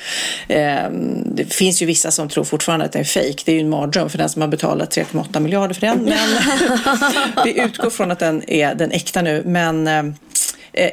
eh, 0.49 0.91
det 1.25 1.55
finns 1.55 1.83
ju 1.83 1.87
vissa 1.87 2.11
som 2.11 2.29
tror 2.29 2.45
fortfarande 2.45 2.85
att 2.85 2.93
det 2.93 2.99
är 2.99 3.05
fake. 3.05 3.43
Det 3.45 3.53
är 3.53 3.57
ju 3.57 3.61
en 3.61 3.71
mardröm 3.71 4.11
för 4.11 4.19
den 4.19 4.29
som 4.29 4.43
har 4.43 4.49
betalat 4.49 4.91
3,8 4.97 5.41
miljarder 5.41 5.75
för 5.75 5.81
den. 5.81 6.03
Men 6.05 6.29
vi 7.45 7.61
utgår 7.61 7.91
från 7.91 8.11
att 8.11 8.19
den 8.19 8.51
är 8.51 8.75
den 8.75 8.91
äkta 8.91 9.23
nu. 9.23 9.43
Men 9.47 9.87
Eh, 9.87 10.03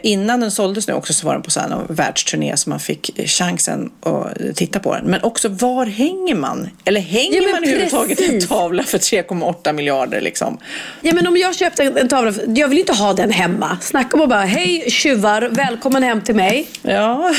Innan 0.03 0.39
den 0.39 0.51
såldes 0.51 0.88
nu 0.88 0.93
också 0.93 1.13
så 1.13 1.25
var 1.28 1.34
den 1.34 1.41
på 1.41 1.51
så 1.51 1.59
här 1.59 1.82
världsturné 1.89 2.57
så 2.57 2.69
man 2.69 2.80
fick 2.80 3.19
eh, 3.19 3.25
chansen 3.25 3.91
att 4.01 4.55
titta 4.55 4.80
på 4.80 4.93
den. 4.95 5.05
Men 5.05 5.23
också 5.23 5.49
var 5.49 5.86
hänger 5.86 6.36
man? 6.36 6.69
Eller 6.86 7.01
hänger 7.01 7.41
Ja, 7.41 7.49
man 7.53 7.63
överhuvudtaget 7.63 8.19
en 8.19 8.41
tavla 8.47 8.84
för 8.84 8.97
3,8 8.97 9.73
miljarder 9.73 10.21
liksom? 10.21 10.57
Ja 11.01 11.13
men 11.13 11.28
om 11.28 11.38
jag 11.38 11.55
köpte 11.55 11.84
en, 11.84 12.07
tavla, 12.07 12.34
jag 12.47 12.67
vill 12.67 12.78
inte 12.78 12.93
ha 12.93 13.13
den 13.13 13.32
hemma. 13.32 13.78
Snacka 13.82 14.17
om 14.17 14.23
att 14.23 14.30
bara, 14.30 14.41
hej 14.45 14.91
tjuvar, 14.91 15.41
välkommen 15.51 16.03
hem 16.03 16.21
till 16.21 16.36
mig. 16.36 16.67
Ja. 16.82 17.34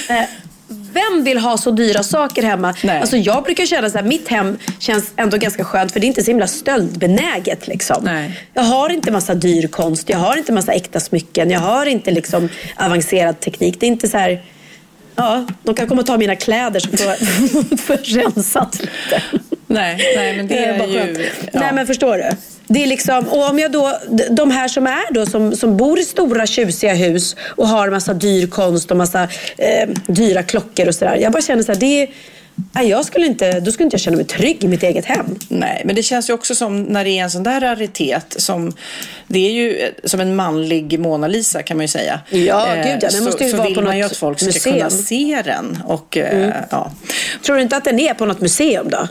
Vem 0.99 1.24
vill 1.24 1.38
ha 1.38 1.59
så 1.59 1.70
dyra 1.70 2.03
saker 2.03 2.42
hemma? 2.42 2.74
Nej. 2.84 3.01
Alltså 3.01 3.16
jag 3.16 3.44
brukar 3.44 3.66
känna 3.66 3.90
så 3.90 3.99
här, 3.99 4.05
mitt 4.05 4.28
hem 4.28 4.59
känns 4.78 5.12
ändå 5.16 5.36
ganska 5.36 5.64
skönt 5.64 5.92
för 5.92 6.01
det 6.01 6.07
är 6.07 6.09
inte 6.09 6.24
så 6.24 6.30
himla 6.30 6.46
stöldbenäget 6.46 7.68
liksom. 7.68 8.05
Nej. 8.05 8.40
Jag 8.55 8.62
har 8.62 8.90
inte 8.90 9.11
massa 9.11 9.34
dyr 9.34 9.66
konst, 9.68 10.09
jag 10.09 10.18
har 10.18 10.36
inte 10.36 10.53
massa 10.53 10.72
äkta 10.72 11.01
smycken, 11.01 11.51
jag 11.51 11.61
har 11.61 11.86
inte 11.86 12.11
liksom 12.11 12.49
avancerad 12.76 13.40
teknik. 13.40 13.80
Det 13.80 13.86
är 13.86 13.88
inte 13.88 14.09
så 14.09 14.18
här, 14.18 14.42
ja, 15.14 15.46
de 15.62 15.74
kan 15.74 15.86
komma 15.86 16.01
och 16.01 16.07
ta 16.07 16.16
mina 16.16 16.36
kläder 16.36 16.80
så 16.80 16.88
får 17.76 17.96
jag 17.96 17.99
rensat 18.24 18.80
lite. 18.80 19.22
Nej, 19.66 19.96
nej, 20.16 20.36
men 20.36 20.46
det 20.46 20.64
är 20.64 20.78
bara 20.78 20.88
ju... 20.88 21.30
ja. 21.53 21.61
Nej 21.61 21.72
men 21.72 21.86
förstår 21.86 22.16
du? 22.16 22.30
Det 22.69 22.83
är 22.83 22.87
liksom, 22.87 23.29
och 23.29 23.49
om 23.49 23.59
jag 23.59 23.73
då, 23.73 23.99
de 24.31 24.51
här 24.51 24.69
som 24.69 24.87
är 24.87 25.12
då 25.12 25.27
som, 25.27 25.57
som 25.57 25.77
bor 25.77 25.99
i 25.99 26.05
stora 26.05 26.47
tjusiga 26.47 26.95
hus 26.95 27.37
och 27.41 27.69
har 27.69 27.91
massa 27.91 28.14
dyr 28.14 28.47
konst 28.47 28.91
och 28.91 28.97
massa 28.97 29.23
eh, 29.57 29.89
dyra 30.07 30.43
klockor 30.43 30.89
och 30.89 30.95
sådär. 30.95 31.16
Jag 31.16 31.33
bara 31.33 31.43
känner 31.43 31.62
så 31.62 31.73
här, 31.73 31.81
det 31.81 32.03
är, 32.03 32.09
nej, 32.73 32.89
jag 32.89 33.05
skulle 33.05 33.27
inte, 33.27 33.61
då 33.61 33.73
skulle 33.73 33.85
inte 33.85 33.95
jag 33.95 34.01
känna 34.01 34.16
mig 34.16 34.27
trygg 34.27 34.64
i 34.64 34.69
mitt 34.69 34.83
eget 34.83 35.05
hem. 35.05 35.27
Nej, 35.49 35.83
men 35.85 35.97
det 35.97 36.03
känns 36.03 36.31
ju 36.31 36.35
också 36.35 36.55
som 36.55 36.83
när 36.83 37.05
det 37.05 37.11
är 37.11 37.23
en 37.23 37.31
sån 37.31 37.43
där 37.43 37.61
raritet 37.61 38.35
som 38.39 38.73
det 39.27 39.39
är 39.39 39.53
ju 39.53 39.79
eh, 39.79 39.89
som 40.05 40.21
en 40.21 40.37
manlig 40.37 40.99
Mona 41.01 41.27
Lisa 41.29 41.62
kan 41.62 41.77
man 41.77 41.85
ju 41.85 41.89
säga. 41.89 42.21
Ja, 42.31 42.66
Eh, 42.66 42.75
gud 42.75 42.95
ja, 42.95 42.97
den 43.01 43.11
så, 43.11 43.25
måste 43.25 43.45
ju 43.45 43.51
så 43.51 43.57
vara 43.57 43.69
vill 43.69 43.77
på 43.77 43.83
man 43.83 43.99
ju 43.99 44.03
att 44.03 44.16
folk 44.16 44.39
ska 44.39 44.47
museum. 44.47 44.77
Mm. 44.77 44.89
kunna 44.89 45.03
se 45.03 45.43
den. 45.45 45.79
Och, 45.85 46.16
eh, 46.16 46.55
ja. 46.71 46.93
Tror 47.47 47.57
du 47.57 47.62
inte 47.62 47.77
att 47.77 47.85
den 47.85 48.01
är 48.01 48.14
på 48.14 48.27
något 48.27 48.41
museum 48.41 48.91
då? 48.91 49.09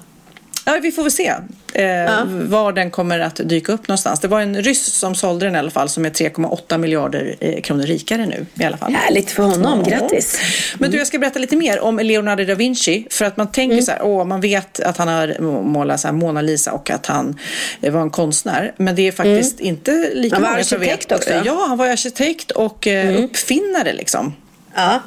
Ja, 0.67 0.79
vi 0.81 0.91
får 0.91 1.03
väl 1.03 1.11
se 1.11 1.27
eh, 1.73 2.23
var 2.25 2.71
den 2.71 2.91
kommer 2.91 3.19
att 3.19 3.35
dyka 3.43 3.71
upp 3.71 3.87
någonstans. 3.87 4.19
Det 4.19 4.27
var 4.27 4.41
en 4.41 4.61
ryss 4.63 4.85
som 4.85 5.15
sålde 5.15 5.45
den 5.45 5.55
i 5.55 5.59
alla 5.59 5.71
fall 5.71 5.89
som 5.89 6.05
är 6.05 6.09
3,8 6.09 6.77
miljarder 6.77 7.35
eh, 7.39 7.61
kronor 7.61 7.83
rikare 7.83 8.25
nu 8.25 8.45
i 8.59 8.63
alla 8.63 8.77
fall. 8.77 8.93
Härligt 8.93 9.31
för 9.31 9.43
honom, 9.43 9.83
grattis. 9.83 10.39
Men 10.79 10.91
du, 10.91 10.97
jag 10.97 11.07
ska 11.07 11.19
berätta 11.19 11.39
lite 11.39 11.55
mer 11.55 11.79
om 11.79 11.99
Leonardo 11.99 12.43
da 12.45 12.55
Vinci. 12.55 13.07
För 13.11 13.25
att 13.25 13.37
man 13.37 13.51
tänker 13.51 13.73
Mm. 13.73 13.85
så 13.85 13.91
här, 13.91 14.01
åh, 14.03 14.25
man 14.25 14.41
vet 14.41 14.79
att 14.79 14.97
han 14.97 15.07
har 15.07 15.39
målat 15.63 15.99
så 15.99 16.07
här 16.07 16.13
Mona 16.13 16.41
Lisa 16.41 16.71
och 16.71 16.89
att 16.89 17.05
han 17.05 17.39
eh, 17.81 17.93
var 17.93 18.01
en 18.01 18.09
konstnär. 18.09 18.73
Men 18.77 18.95
det 18.95 19.07
är 19.07 19.11
faktiskt 19.11 19.59
inte 19.59 19.91
lika 20.13 20.17
Mm. 20.17 20.31
Han 20.31 20.41
var 20.41 20.49
många 20.51 20.63
som 20.63 20.77
arkitekt 20.81 21.11
vet. 21.11 21.17
också. 21.17 21.29
Mm. 21.29 21.45
Ja, 21.45 21.65
han 21.67 21.77
var 21.77 21.87
arkitekt 21.87 22.51
och 22.51 22.87
eh, 22.87 23.23
uppfinnare 23.23 23.93
liksom. 23.93 24.33
Ja. 24.75 25.01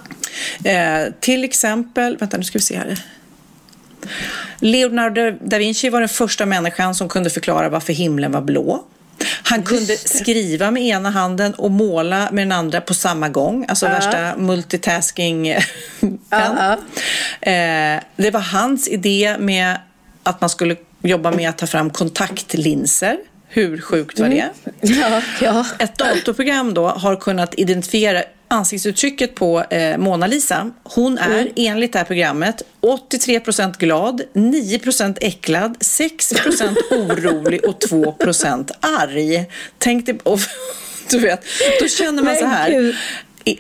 Eh, 0.65 1.13
till 1.21 1.45
exempel, 1.45 2.17
vänta 2.17 2.37
nu 2.37 2.43
ska 2.45 2.59
vi 2.59 2.63
se 2.65 2.77
här. 2.77 2.99
Leonardo 4.61 5.31
da 5.41 5.59
Vinci 5.59 5.89
var 5.91 6.01
den 6.01 6.09
första 6.09 6.47
människan 6.47 6.95
som 6.95 7.09
kunde 7.09 7.31
förklara 7.31 7.69
varför 7.69 7.93
himlen 7.93 8.33
var 8.33 8.41
blå. 8.41 8.85
Han 9.43 9.63
kunde 9.63 9.97
skriva 9.97 10.71
med 10.71 10.83
ena 10.83 11.11
handen 11.11 11.55
och 11.55 11.71
måla 11.71 12.29
med 12.33 12.43
den 12.47 12.53
andra 12.53 12.81
på 12.81 12.95
samma 12.95 13.29
gång. 13.29 13.67
Alltså 13.69 13.87
Ja. 13.87 13.93
värsta 13.93 14.37
multitasking 14.37 15.47
Ja, 16.31 16.73
eh, 17.41 18.01
Det 18.17 18.31
var 18.33 18.41
hans 18.41 18.89
idé 18.89 19.37
med 19.39 19.77
att 20.23 20.41
man 20.41 20.51
skulle 20.51 20.77
jobba 21.03 21.31
med 21.31 21.49
att 21.49 21.59
ta 21.59 21.67
fram 21.67 21.91
kontaktlinser. 21.91 23.17
Hur 23.49 23.81
sjukt 23.81 24.19
var 24.19 24.29
det? 24.29 24.49
Ja, 24.81 25.23
ja. 25.41 25.67
Ett 25.79 25.99
datorprogram 25.99 26.75
då 26.75 26.89
har 26.89 27.17
kunnat 27.17 27.55
identifiera 27.59 28.23
ansiktsuttrycket 28.51 29.35
på 29.35 29.61
eh, 29.61 29.99
Mona 29.99 30.27
Lisa. 30.27 30.71
Hon 30.83 31.19
är 31.19 31.53
enligt 31.57 31.93
det 31.93 31.99
här 31.99 32.07
programmet 32.07 32.63
83% 32.81 33.79
glad, 33.79 34.23
9% 34.33 35.19
äcklad, 35.21 35.77
6% 35.79 36.77
orolig 36.91 37.65
och 37.65 37.79
2% 37.79 38.71
arg. 38.81 39.47
Tänk 39.79 40.07
dig, 40.07 40.19
och, 40.23 40.39
du 41.11 41.19
vet, 41.19 41.45
då 41.81 41.89
känner 41.89 42.23
man 42.23 42.37
så 42.37 42.47
här. 42.47 42.97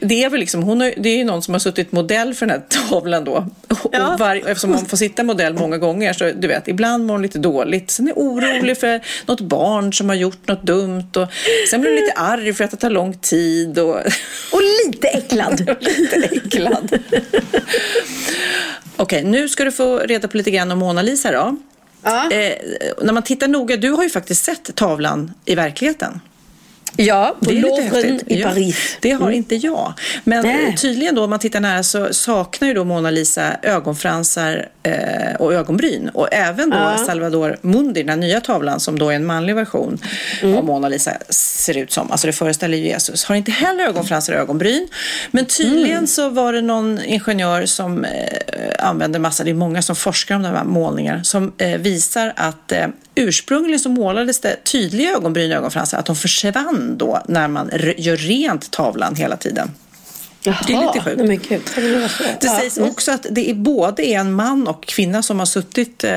Det 0.00 0.24
är 0.24 0.30
väl 0.30 0.40
liksom, 0.40 0.62
hon 0.62 0.80
har, 0.80 0.94
det 0.96 1.08
är 1.08 1.16
ju 1.16 1.24
någon 1.24 1.42
som 1.42 1.54
har 1.54 1.58
suttit 1.58 1.92
modell 1.92 2.34
för 2.34 2.46
den 2.46 2.60
här 2.60 2.88
tavlan 2.88 3.24
då. 3.24 3.46
Och 3.68 3.90
Ja. 3.92 4.16
var, 4.18 4.36
eftersom 4.36 4.70
man 4.70 4.86
får 4.86 4.96
sitta 4.96 5.22
modell 5.22 5.54
många 5.54 5.78
gånger 5.78 6.12
så 6.12 6.30
du 6.30 6.48
vet, 6.48 6.68
ibland 6.68 7.06
mår 7.06 7.14
hon 7.14 7.22
lite 7.22 7.38
dåligt. 7.38 7.90
Sen 7.90 8.08
är 8.08 8.12
orolig 8.12 8.78
för 8.78 9.00
något 9.26 9.40
barn 9.40 9.92
som 9.92 10.08
har 10.08 10.16
gjort 10.16 10.48
något 10.48 10.62
dumt. 10.62 11.10
Och 11.16 11.26
sen 11.70 11.80
blir 11.80 11.90
hon 11.90 12.00
lite 12.00 12.12
arg 12.12 12.54
för 12.54 12.64
att 12.64 12.70
det 12.70 12.76
tar 12.76 12.90
lång 12.90 13.14
tid. 13.14 13.78
Och, 13.78 13.96
Och 14.52 14.60
lite 14.86 15.08
äcklad. 15.08 15.60
lite 15.80 16.16
äcklad. 16.16 16.98
Okej, 18.96 19.24
nu 19.24 19.48
ska 19.48 19.64
du 19.64 19.72
få 19.72 19.98
reda 19.98 20.28
på 20.28 20.36
lite 20.36 20.50
grann 20.50 20.70
om 20.70 20.78
Mona 20.78 21.02
Lisa 21.02 21.32
då. 21.32 21.56
Ja. 22.02 22.30
Eh, 22.32 22.52
när 23.02 23.12
man 23.12 23.22
tittar 23.22 23.48
noga, 23.48 23.76
du 23.76 23.90
har 23.90 24.02
ju 24.02 24.10
faktiskt 24.10 24.44
sett 24.44 24.74
tavlan 24.76 25.32
i 25.44 25.54
verkligheten. 25.54 26.20
Ja, 26.96 27.36
på 27.38 27.44
Det 27.44 27.50
är 27.50 27.54
lite 27.62 27.66
Louvren 27.82 28.20
i 28.26 28.40
Ja, 28.40 28.48
Paris. 28.48 28.96
Det 29.00 29.10
har 29.10 29.20
Mm. 29.26 29.34
inte 29.34 29.54
jag. 29.54 29.92
Men 30.24 30.42
Nej. 30.46 30.76
tydligen 30.76 31.14
då, 31.14 31.24
om 31.24 31.30
man 31.30 31.38
tittar 31.38 31.60
nära 31.60 31.82
så 31.82 32.14
saknar 32.14 32.68
ju 32.68 32.74
då 32.74 32.84
Mona 32.84 33.10
Lisa 33.10 33.56
ögonfransar 33.62 34.68
eh, 34.82 35.34
och 35.38 35.54
ögonbryn. 35.54 36.08
Och 36.14 36.28
även 36.32 36.70
då 36.70 36.76
Ja. 36.76 36.98
Salvador 37.06 37.56
Mundi, 37.62 38.02
den 38.02 38.20
nya 38.20 38.40
tavlan 38.40 38.80
som 38.80 38.98
då 38.98 39.10
är 39.10 39.14
en 39.16 39.26
manlig 39.26 39.54
version 39.54 39.98
Mm. 40.42 40.56
av 40.58 40.64
Mona 40.64 40.88
Lisa 40.88 41.12
ser 41.30 41.76
ut 41.78 41.92
som. 41.92 42.10
Alltså 42.10 42.26
det 42.26 42.32
föreställer 42.32 42.78
ju 42.78 42.84
Jesus. 42.84 43.24
Har 43.24 43.34
inte 43.34 43.50
heller 43.50 43.84
ögonfransar 43.84 44.32
och 44.32 44.38
ögonbryn. 44.40 44.88
Men 45.30 45.46
tydligen 45.46 45.90
Mm. 45.96 46.06
så 46.06 46.28
var 46.28 46.52
det 46.52 46.60
någon 46.62 47.00
ingenjör 47.04 47.66
som 47.66 48.04
eh, 48.04 48.10
använde 48.78 49.18
massa, 49.18 49.44
det 49.44 49.50
är 49.50 49.54
många 49.54 49.82
som 49.82 49.96
forskar 49.96 50.34
om 50.36 50.42
de 50.42 50.48
här 50.48 50.64
målningarna, 50.64 51.24
som 51.24 51.52
eh, 51.58 51.68
visar 51.78 52.32
att 52.36 52.72
eh, 52.72 52.86
ursprungligen 53.14 53.80
så 53.80 53.88
målades 53.88 54.40
det 54.40 54.64
tydliga 54.64 55.10
ögonbryn 55.12 55.50
och 55.52 55.56
ögonfransar, 55.58 55.98
att 55.98 56.06
de 56.06 56.16
försvann 56.16 56.79
då 56.80 57.22
när 57.28 57.48
man 57.48 57.70
gör 57.96 58.16
rent 58.16 58.70
tavlan 58.70 59.14
hela 59.14 59.36
tiden. 59.36 59.70
Det 60.42 60.50
är 60.50 60.86
lite 60.86 61.00
sjukt. 61.00 61.16
Men 61.16 61.38
gud. 61.38 61.60
Det? 61.74 61.80
Det 62.40 62.46
ja. 62.46 62.58
sägs 62.60 62.78
också 62.78 63.12
att 63.12 63.26
det 63.30 63.50
är 63.50 63.54
både 63.54 64.02
en 64.02 64.32
man 64.32 64.68
och 64.68 64.84
kvinna 64.84 65.22
som 65.22 65.38
har 65.38 65.46
suttit 65.46 66.04
eh, 66.04 66.12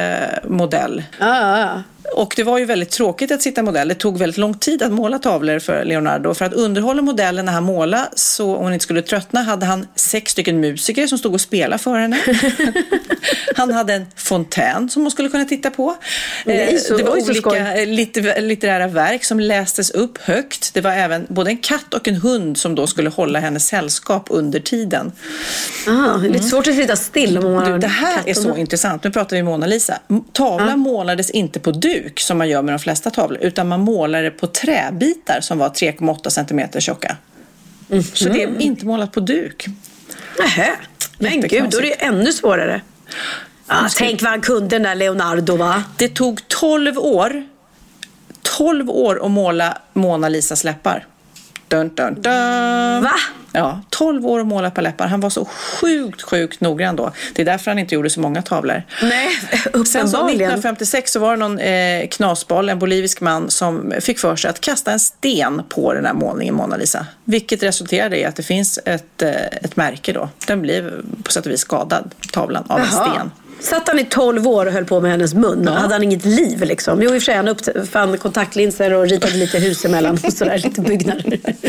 modell. 0.47 1.03
Ja, 1.20 1.59
ja. 1.59 1.84
Och 2.16 2.34
det 2.36 2.43
var 2.43 2.58
ju 2.60 2.66
väldigt 2.66 2.89
tråkigt 2.89 3.32
att 3.32 3.41
sitta 3.41 3.64
modell. 3.64 3.88
Det 3.88 3.95
tog 3.95 4.18
väldigt 4.18 4.38
lång 4.38 4.54
tid 4.54 4.84
att 4.84 4.91
måla 4.91 5.20
tavlor 5.20 5.60
för 5.60 5.84
Leonardo. 5.86 6.34
För 6.34 6.45
att 6.45 6.54
underhålla 6.54 7.01
modellen 7.01 7.45
när 7.45 7.54
han 7.54 7.64
målade 7.64 8.10
så 8.16 8.56
hon 8.56 8.74
inte 8.74 8.84
skulle 8.84 9.01
tröttna 9.01 9.41
hade 9.43 9.66
han 9.66 9.88
sex 9.95 10.32
stycken 10.32 10.60
musiker 10.60 11.08
som 11.08 11.18
stod 11.18 11.34
och 11.34 11.41
spelade 11.41 11.78
för 11.84 11.95
henne. 11.97 12.20
han 13.56 13.72
hade 13.72 13.93
en 13.93 14.06
fontän 14.16 14.89
som 14.89 15.01
hon 15.01 15.12
skulle 15.12 15.30
kunna 15.30 15.45
titta 15.45 15.70
på. 15.72 15.95
Nej, 16.45 16.74
Eh, 16.74 16.80
så- 16.80 16.97
det 16.97 17.04
var 17.04 17.12
olika 17.12 17.34
skoj. 17.34 17.58
eh, 17.58 17.86
litter- 17.88 18.41
litterära 18.41 18.88
verk 18.88 19.24
som 19.24 19.39
lästes 19.39 19.91
upp 19.91 20.18
högt. 20.18 20.74
Det 20.74 20.82
var 20.82 20.91
även 20.91 21.26
både 21.30 21.49
en 21.49 21.58
katt 21.58 21.93
och 21.93 22.08
en 22.08 22.16
hund 22.16 22.58
som 22.58 22.76
då 22.76 22.88
skulle 22.88 23.10
hålla 23.10 23.39
henne 23.39 23.60
sällskap 23.60 24.28
under 24.30 24.60
tiden. 24.60 25.12
Ah, 25.88 26.18
det 26.18 26.28
är 26.28 26.32
lite 26.32 26.45
svårt 26.45 26.68
att 26.68 26.76
sitta 26.76 26.95
still 26.95 27.38
om 27.38 27.43
man 27.54 27.72
har 27.72 27.78
det 27.80 27.88
här 27.88 28.20
är 28.26 28.34
så 28.34 28.58
intressant. 28.58 29.04
Nu 29.04 29.12
pratar 29.12 29.36
vi 29.36 29.43
Mona 29.43 29.66
Lisa. 29.68 29.99
Tavlan 30.34 30.80
målades 30.80 31.30
inte 31.30 31.60
på 31.60 31.72
duk 31.94 32.20
som 32.20 32.38
man 32.38 32.50
gör 32.50 32.62
med 32.62 32.74
de 32.74 32.80
flesta 32.80 33.10
tavlor 33.10 33.39
utan 33.41 33.68
man 33.68 33.80
målade 33.80 34.32
på 34.32 34.48
träbitar 34.48 35.39
som 35.41 35.58
var 35.58 35.70
3,8 35.70 36.30
centimeter 36.30 36.80
tjocka. 36.80 37.18
Så 38.14 38.30
det 38.30 38.44
är 38.44 38.62
inte 38.62 38.86
målat 38.86 39.12
på 39.12 39.20
duk. 39.20 39.66
Nähä. 40.39 40.72
Men 41.18 41.41
gud, 41.41 41.70
då 41.70 41.78
är 41.78 41.82
det 41.82 41.88
ju 41.88 41.96
ännu 42.00 42.34
svårare. 42.34 42.82
Ah, 43.68 43.89
tänk 43.98 44.22
vad 44.22 44.32
han 44.32 44.41
kunde 44.41 44.68
den 44.68 44.84
där 44.84 44.96
Leonardo 44.96 45.56
va? 45.56 45.84
Det 45.98 46.08
tog 46.08 46.48
12 46.48 46.98
år 46.98 47.44
12 48.58 48.89
år 48.89 49.26
att 49.26 49.32
måla 49.32 49.78
Mona 49.94 50.30
Lisas 50.30 50.64
läppar. 50.64 51.06
Dun, 51.74 51.90
dun, 51.96 52.22
dun. 52.22 53.04
Va? 53.04 53.14
Ja, 53.52 53.82
12 53.90 54.28
år 54.28 54.40
att 54.40 54.48
måla 54.48 54.72
par 54.72 54.82
läppar. 54.82 55.08
Han 55.08 55.20
var 55.20 55.30
så 55.30 55.46
sjukt, 55.46 56.22
sjukt 56.22 56.62
noggrann 56.62 56.96
då. 56.96 57.12
Det 57.36 57.42
är 57.42 57.46
därför 57.46 57.72
han 57.72 57.80
inte 57.80 57.96
gjorde 57.96 58.10
så 58.10 58.20
många 58.20 58.42
tavlor. 58.42 58.84
Nej, 59.02 59.30
Sen 59.64 59.84
så 59.84 60.00
uppenbarligen. 60.00 60.52
1956 60.52 61.12
så 61.12 61.20
var 61.20 61.32
det 61.32 61.38
någon 61.38 61.60
eh, 61.60 62.08
knasboll, 62.08 62.70
en 62.70 62.80
bolivisk 62.80 63.22
man, 63.22 63.50
som 63.52 63.94
fick 64.02 64.20
för 64.20 64.36
sig 64.36 64.50
att 64.50 64.62
kasta 64.62 64.92
en 64.92 65.00
sten 65.00 65.62
på 65.70 65.94
den 65.94 66.06
här 66.06 66.14
målningen 66.14 66.56
Mona 66.56 66.78
Lisa. 66.78 67.06
Vilket 67.24 67.64
resulterade 67.64 68.20
i 68.20 68.26
att 68.26 68.36
det 68.36 68.44
finns 68.44 68.80
ett, 68.86 69.22
eh, 69.22 69.32
ett 69.62 69.76
märke 69.76 70.14
då. 70.14 70.30
Den 70.48 70.62
blev 70.62 71.02
på 71.24 71.32
sätt 71.32 71.46
och 71.46 71.52
vis 71.52 71.62
skadad, 71.62 72.12
tavlan, 72.32 72.64
av 72.68 72.80
en 72.80 72.86
Jaha. 72.92 73.12
sten. 73.12 73.32
Satt 73.64 73.88
han 73.88 73.99
i 73.99 74.05
12 74.05 74.47
år 74.47 74.66
och 74.66 74.72
höll 74.72 74.86
på 74.86 75.01
med 75.01 75.11
hennes 75.11 75.34
mun? 75.34 75.64
Ja. 75.66 75.72
Hade 75.72 75.93
han 75.93 76.03
inget 76.03 76.26
liv 76.26 76.64
liksom? 76.64 77.01
Jo, 77.01 77.05
i 77.05 77.07
och 77.07 77.14
för 77.14 77.20
sig 77.20 77.36
han 77.36 77.47
uppfann 77.47 78.18
kontaktlinser 78.18 78.93
och 78.93 79.09
ritade 79.09 79.34
lite 79.34 79.59
hus 79.59 79.86
emellan 79.86 80.20
och 80.24 80.34
sådär, 80.34 80.57
lite 80.57 80.82
byggnader. 80.82 81.39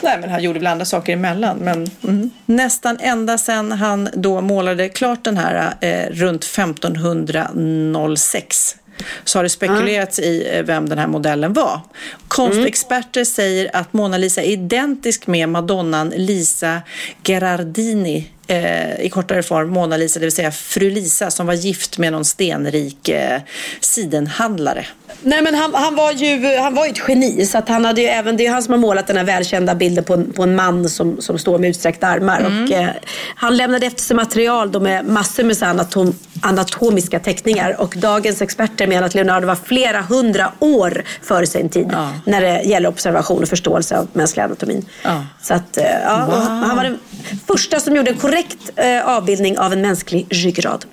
Nej, 0.00 0.18
men 0.20 0.30
han 0.30 0.42
gjorde 0.42 0.58
väl 0.58 0.66
andra 0.66 0.84
saker 0.84 1.12
emellan. 1.12 1.58
Men, 1.58 1.86
mm. 2.04 2.30
Nästan 2.46 2.98
ända 3.00 3.38
sedan 3.38 3.72
han 3.72 4.08
då 4.14 4.40
målade 4.40 4.88
klart 4.88 5.24
den 5.24 5.36
här 5.36 5.74
eh, 5.80 6.10
runt 6.10 6.44
1506 6.44 8.76
så 9.24 9.38
har 9.38 9.42
det 9.42 9.50
spekulerats 9.50 10.18
i 10.18 10.50
eh, 10.52 10.62
vem 10.62 10.88
den 10.88 10.98
här 10.98 11.06
modellen 11.06 11.52
var. 11.52 11.80
Konstexperter 12.28 13.24
säger 13.24 13.76
att 13.76 13.92
Mona 13.92 14.16
Lisa 14.16 14.42
är 14.42 14.46
identisk 14.46 15.26
med 15.26 15.48
madonnan 15.48 16.12
Lisa 16.16 16.82
Gherardini 17.22 18.30
eh, 18.46 19.00
i 19.00 19.08
kortare 19.08 19.42
form 19.42 19.70
Mona 19.70 19.96
Lisa, 19.96 20.20
det 20.20 20.26
vill 20.26 20.32
säga 20.32 20.50
fru 20.50 20.90
Lisa 20.90 21.30
som 21.30 21.46
var 21.46 21.54
gift 21.54 21.98
med 21.98 22.12
någon 22.12 22.24
stenrik 22.24 23.08
eh, 23.08 23.40
sidenhandlare. 23.80 24.86
Nej 25.22 25.42
men 25.42 25.54
han, 25.54 25.74
han, 25.74 25.94
var 25.94 26.12
ju, 26.12 26.56
han 26.56 26.74
var 26.74 26.84
ju 26.84 26.90
ett 26.90 27.00
geni 27.08 27.46
så 27.46 27.58
att 27.58 27.68
han 27.68 27.84
hade 27.84 28.00
ju 28.00 28.06
även, 28.06 28.36
det 28.36 28.46
är 28.46 28.50
han 28.50 28.62
som 28.62 28.72
har 28.72 28.78
målat 28.78 29.06
den 29.06 29.16
här 29.16 29.24
välkända 29.24 29.74
bilden 29.74 30.04
på 30.04 30.14
en, 30.14 30.32
på 30.32 30.42
en 30.42 30.56
man 30.56 30.88
som, 30.88 31.20
som 31.20 31.38
står 31.38 31.58
med 31.58 31.70
utsträckta 31.70 32.06
armar. 32.06 32.40
Och, 32.40 32.72
eh, 32.72 32.88
han 33.36 33.56
lämnade 33.56 33.86
efter 33.86 34.02
sig 34.02 34.16
material 34.16 34.72
då 34.72 34.80
med 34.80 35.04
massor 35.06 35.44
med 35.44 35.56
så 35.56 35.64
anatom, 35.66 36.14
anatomiska 36.40 37.18
teckningar 37.20 37.80
och 37.80 37.94
dagens 37.96 38.42
experter 38.42 38.86
menar 38.86 39.06
att 39.06 39.14
Leonardo 39.14 39.46
var 39.46 39.58
flera 39.64 40.00
hundra 40.00 40.52
år 40.58 41.04
före 41.22 41.46
sin 41.46 41.68
tid 41.68 41.88
Ja. 41.92 42.10
när 42.24 42.40
det 42.40 42.62
gäller 42.62 42.88
observation 42.88 43.42
och 43.42 43.48
förståelse 43.48 43.98
av 43.98 44.08
mänsklig 44.12 44.42
anatomin. 44.42 44.86
Ja. 45.02 45.24
Så 45.42 45.54
att, 45.54 45.76
eh, 45.76 45.84
ja, 46.04 46.26
och 46.26 46.32
Han 46.42 46.76
var 46.76 46.84
den 46.84 46.98
första 47.46 47.80
som 47.80 47.96
gjorde 47.96 48.10
en 48.10 48.16
korrekt 48.34 48.70
eh, 48.76 49.08
avbildning 49.08 49.58
av 49.58 49.72
en 49.72 49.80
mänsklig 49.80 50.26
ryggrad. 50.30 50.84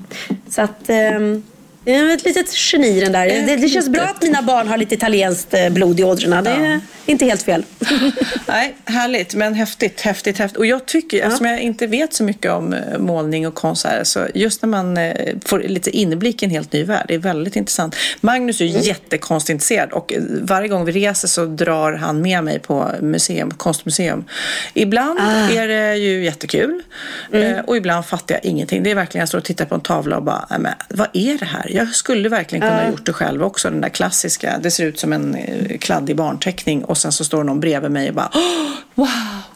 Så 0.50 0.62
att, 0.62 0.90
ehm, 0.90 1.44
det 1.84 1.96
är 1.96 2.14
ett 2.14 2.26
litet 2.26 2.48
geni 2.74 3.00
den 3.00 3.12
där. 3.12 3.28
Det, 3.28 3.56
det 3.56 3.68
känns 3.68 3.90
bra 3.90 4.02
att 4.02 4.22
mina 4.22 4.42
barn 4.42 4.68
har 4.68 4.78
lite 4.78 4.96
italienskt 4.96 5.54
eh, 5.54 5.70
blod 5.70 6.00
i 6.00 6.04
ådrorna. 6.04 6.42
Det 6.42 6.50
är 6.50 6.80
inte 7.06 7.26
helt 7.26 7.42
fel. 7.44 7.64
Nej, 8.48 8.76
härligt, 8.86 9.36
men 9.36 9.54
häftigt, 9.54 10.02
häftigt, 10.02 10.38
häftigt. 10.38 10.58
Och 10.58 10.66
jag 10.66 10.86
tycker, 10.86 11.24
eftersom 11.24 11.46
jag 11.46 11.60
inte 11.60 11.88
vet 11.88 12.14
så 12.14 12.24
mycket 12.24 12.52
om 12.52 12.74
eh, 12.74 12.98
målning 13.00 13.48
och 13.48 13.54
konst 13.56 13.86
här, 13.86 14.04
så 14.04 14.28
just 14.36 14.62
när 14.62 14.70
man 14.70 14.98
eh, 14.98 15.14
får 15.46 15.60
lite 15.60 15.90
inblick 15.98 16.42
i 16.42 16.46
en 16.46 16.52
helt 16.52 16.74
ny 16.74 16.84
värld, 16.84 17.06
det 17.08 17.14
är 17.14 17.20
väldigt 17.20 17.56
intressant. 17.56 17.96
Magnus 18.22 18.62
är 18.62 18.66
ju 18.66 18.80
jättekonsintresserad 18.80 19.92
och 19.92 20.14
varje 20.42 20.68
gång 20.68 20.86
vi 20.86 20.92
reser 20.92 21.28
så 21.28 21.46
drar 21.46 21.94
han 21.94 22.22
med 22.22 22.44
mig 22.44 22.60
på 22.60 22.92
museum, 23.02 23.52
konstmuseum. 23.52 24.24
Ibland 24.74 25.20
är 25.52 25.68
det 25.68 25.96
ju 25.96 26.24
jättekul 26.26 26.84
eh, 27.32 27.60
och 27.60 27.78
ibland 27.78 28.06
fattar 28.06 28.36
jag 28.36 28.46
ingenting. 28.46 28.84
Det 28.84 28.92
är 28.92 28.96
verkligen, 28.96 29.20
jag 29.22 29.28
står 29.30 29.38
och 29.38 29.44
tittar 29.46 29.66
på 29.66 29.76
en 29.76 29.82
tavla 29.82 30.18
och 30.18 30.24
bara, 30.24 30.46
"Nej, 30.50 30.60
men 30.60 30.74
vad 30.90 31.08
är 31.14 31.38
det 31.38 31.46
här? 31.46 31.71
Jag 31.74 31.88
skulle 31.96 32.30
verkligen 32.30 32.62
kunna 32.62 32.84
Ja. 32.84 32.90
gjort 32.90 33.06
det 33.06 33.14
själv 33.14 33.44
också, 33.44 33.70
den 33.70 33.82
där 33.82 33.90
klassiska. 33.90 34.58
Det 34.64 34.72
ser 34.72 34.86
ut 34.86 35.00
som 35.00 35.14
en 35.14 35.36
eh, 35.36 35.78
kladdig 35.78 36.16
barnteckning 36.16 36.84
och 36.86 36.98
sen 36.98 37.12
så 37.12 37.24
står 37.24 37.44
någon 37.44 37.60
bredvid 37.60 37.92
mig 37.92 38.10
och 38.10 38.16
bara 38.16 38.30
"Åh, 38.34 38.42
Wow, 38.96 39.08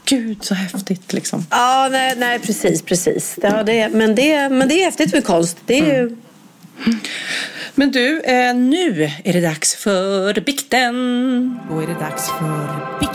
gud 0.05 0.43
så 0.43 0.53
häftigt 0.53 1.13
liksom. 1.13 1.45
Ja, 1.49 1.87
nej, 1.91 2.13
nej 2.17 2.39
precis, 2.39 2.81
precis. 2.81 3.39
Ja, 3.41 3.63
det, 3.63 3.89
men, 3.89 4.15
det, 4.15 4.49
men 4.49 4.67
det 4.67 4.81
är 4.81 4.85
häftigt 4.85 5.13
med 5.13 5.25
konst. 5.25 5.57
Det 5.65 5.79
är 5.79 5.85
ju... 6.01 6.17
Men 7.75 7.91
du, 7.91 8.21
eh, 8.21 8.55
nu 8.55 9.11
är 9.23 9.33
det 9.33 9.41
dags 9.41 9.75
för 9.75 10.33
bikten. 10.41 11.59
Då 11.69 11.79
är 11.79 11.87
det 11.87 11.93
dags 11.93 12.27
för 12.39 12.99
bikten. 12.99 13.14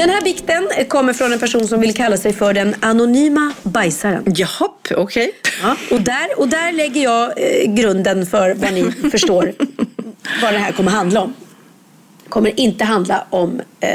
Den 0.00 0.10
här 0.10 0.22
bikten 0.22 0.68
kommer 0.88 1.12
från 1.12 1.32
en 1.32 1.38
person 1.38 1.68
som 1.68 1.80
vill 1.80 1.94
kalla 1.94 2.16
sig 2.16 2.32
för 2.32 2.52
den 2.52 2.74
anonyma 2.80 3.52
bajsaren. 3.62 4.24
Jahopp, 4.36 4.88
okej. 4.96 5.32
Ja, 5.62 5.76
och, 5.90 6.00
där, 6.00 6.38
och 6.38 6.48
där 6.48 6.72
lägger 6.72 7.02
jag 7.02 7.32
eh, 7.36 7.74
grunden 7.74 8.26
för 8.26 8.54
vad 8.54 8.72
ni 8.72 8.92
förstår 9.10 9.52
vad 10.42 10.52
det 10.52 10.58
här 10.58 10.72
kommer 10.72 10.90
handla 10.90 11.20
om. 11.20 11.34
Det 12.24 12.30
kommer 12.30 12.60
inte 12.60 12.84
handla 12.84 13.26
om 13.30 13.60
eh, 13.80 13.88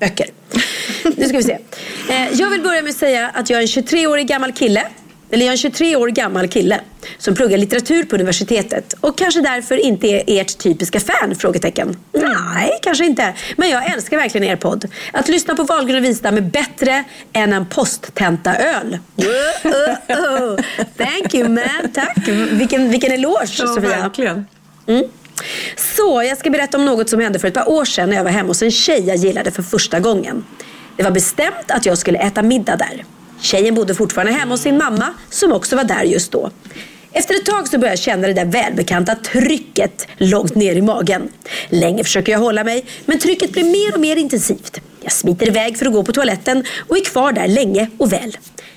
böcker. 0.00 0.26
Nu 1.16 1.28
ska 1.28 1.36
vi 1.36 1.42
se. 1.42 1.58
Eh, 2.10 2.32
jag 2.32 2.50
vill 2.50 2.62
börja 2.62 2.82
med 2.82 2.90
att 2.90 2.96
säga 2.96 3.30
att 3.34 3.50
jag 3.50 3.58
är 3.58 3.62
en 3.62 3.84
23-årig 3.84 4.26
gammal 4.26 4.52
kille. 4.52 4.88
Eller 5.30 5.44
jag 5.44 5.48
är 5.48 5.52
en 5.52 5.58
23 5.58 5.96
år 5.96 6.08
gammal 6.08 6.48
kille 6.48 6.80
som 7.18 7.34
pluggar 7.34 7.58
litteratur 7.58 8.04
på 8.04 8.16
universitetet 8.16 8.94
och 9.00 9.18
kanske 9.18 9.40
därför 9.40 9.76
inte 9.76 10.06
är 10.06 10.22
ert 10.26 10.58
typiska 10.58 11.00
fan? 11.00 11.34
Frågetecken. 11.34 11.96
Nej, 12.12 12.78
kanske 12.82 13.06
inte. 13.06 13.34
Men 13.56 13.70
jag 13.70 13.92
älskar 13.92 14.16
verkligen 14.16 14.48
er 14.48 14.56
podd. 14.56 14.84
Att 15.12 15.28
lyssna 15.28 15.54
på 15.56 15.62
Wahlgren 15.62 15.96
och 15.96 16.04
Wistam 16.04 16.36
är 16.36 16.40
bättre 16.40 17.04
än 17.32 17.52
en 17.52 17.66
posttenta-öl. 17.66 18.98
Oh, 19.64 19.72
oh, 20.08 20.54
oh. 20.54 20.58
Thank 20.96 21.34
you 21.34 21.48
man, 21.48 21.92
tack. 21.94 22.28
Vilken, 22.50 22.90
vilken 22.90 23.12
eloge 23.12 23.46
Sofia. 23.46 23.80
verkligen. 23.80 24.46
Mm. 24.86 25.04
Så, 25.76 26.22
jag 26.22 26.38
ska 26.38 26.50
berätta 26.50 26.78
om 26.78 26.84
något 26.84 27.10
som 27.10 27.20
hände 27.20 27.38
för 27.38 27.48
ett 27.48 27.54
par 27.54 27.68
år 27.68 27.84
sedan 27.84 28.10
när 28.10 28.16
jag 28.16 28.24
var 28.24 28.30
hemma 28.30 28.48
hos 28.48 28.62
en 28.62 28.70
tjej 28.70 29.06
jag 29.06 29.16
gillade 29.16 29.50
för 29.50 29.62
första 29.62 30.00
gången. 30.00 30.44
Det 30.96 31.02
var 31.02 31.10
bestämt 31.10 31.70
att 31.70 31.86
jag 31.86 31.98
skulle 31.98 32.18
äta 32.18 32.42
middag 32.42 32.76
där. 32.76 33.04
Tjejen 33.40 33.74
bodde 33.74 33.94
fortfarande 33.94 34.32
hemma 34.32 34.54
hos 34.54 34.60
sin 34.60 34.78
mamma 34.78 35.14
som 35.30 35.52
också 35.52 35.76
var 35.76 35.84
där 35.84 36.02
just 36.02 36.32
då. 36.32 36.50
Efter 37.12 37.34
ett 37.34 37.46
tag 37.46 37.68
så 37.68 37.78
började 37.78 37.92
jag 37.92 37.98
känna 37.98 38.26
det 38.26 38.32
där 38.32 38.44
välbekanta 38.44 39.14
trycket 39.14 40.06
långt 40.16 40.54
ner 40.54 40.76
i 40.76 40.82
magen. 40.82 41.28
Länge 41.68 42.04
försöker 42.04 42.32
jag 42.32 42.38
hålla 42.38 42.64
mig, 42.64 42.84
men 43.06 43.18
trycket 43.18 43.52
blir 43.52 43.64
mer 43.64 43.94
och 43.94 44.00
mer 44.00 44.16
intensivt. 44.16 44.80
Jag 45.00 45.12
smiter 45.12 45.48
iväg 45.48 45.78
för 45.78 45.86
att 45.86 45.92
gå 45.92 46.02
på 46.02 46.12
toaletten 46.12 46.64
och 46.88 46.96
är 46.96 47.04
kvar 47.04 47.32
där 47.32 47.48
länge 47.48 47.90
och 47.98 48.12
väl. 48.12 48.36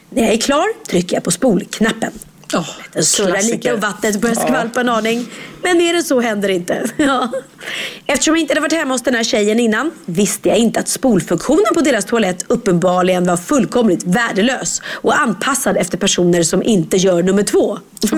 När 0.09 0.23
jag 0.23 0.33
är 0.33 0.37
klar 0.37 0.67
trycker 0.87 1.15
jag 1.15 1.23
på 1.23 1.31
spolknappen. 1.31 2.11
Den 2.93 3.03
surrar 3.03 3.41
lite 3.51 3.73
och 3.73 3.81
vattnet 3.81 4.21
börjar 4.21 4.35
Ja. 4.35 4.41
skvalpa 4.47 4.81
en 4.81 4.89
aning. 4.89 5.27
Men 5.63 5.77
mer 5.77 5.93
än 5.93 6.03
så 6.03 6.21
händer 6.21 6.49
inte. 6.49 6.89
Ja. 6.97 7.29
Eftersom 8.05 8.35
jag 8.35 8.41
inte 8.41 8.51
hade 8.51 8.61
varit 8.61 8.73
hemma 8.73 8.93
hos 8.93 9.01
den 9.01 9.15
här 9.15 9.23
tjejen 9.23 9.59
innan 9.59 9.91
visste 10.05 10.49
jag 10.49 10.57
inte 10.57 10.79
att 10.79 10.87
spolfunktionen 10.87 11.73
på 11.73 11.81
deras 11.81 12.05
toalett 12.05 12.45
uppenbarligen 12.47 13.25
var 13.25 13.37
fullkomligt 13.37 14.03
värdelös 14.03 14.81
och 14.85 15.19
anpassad 15.19 15.77
efter 15.77 15.97
personer 15.97 16.43
som 16.43 16.63
inte 16.63 16.97
gör 16.97 17.23
nummer 17.23 17.43
två. 17.43 17.77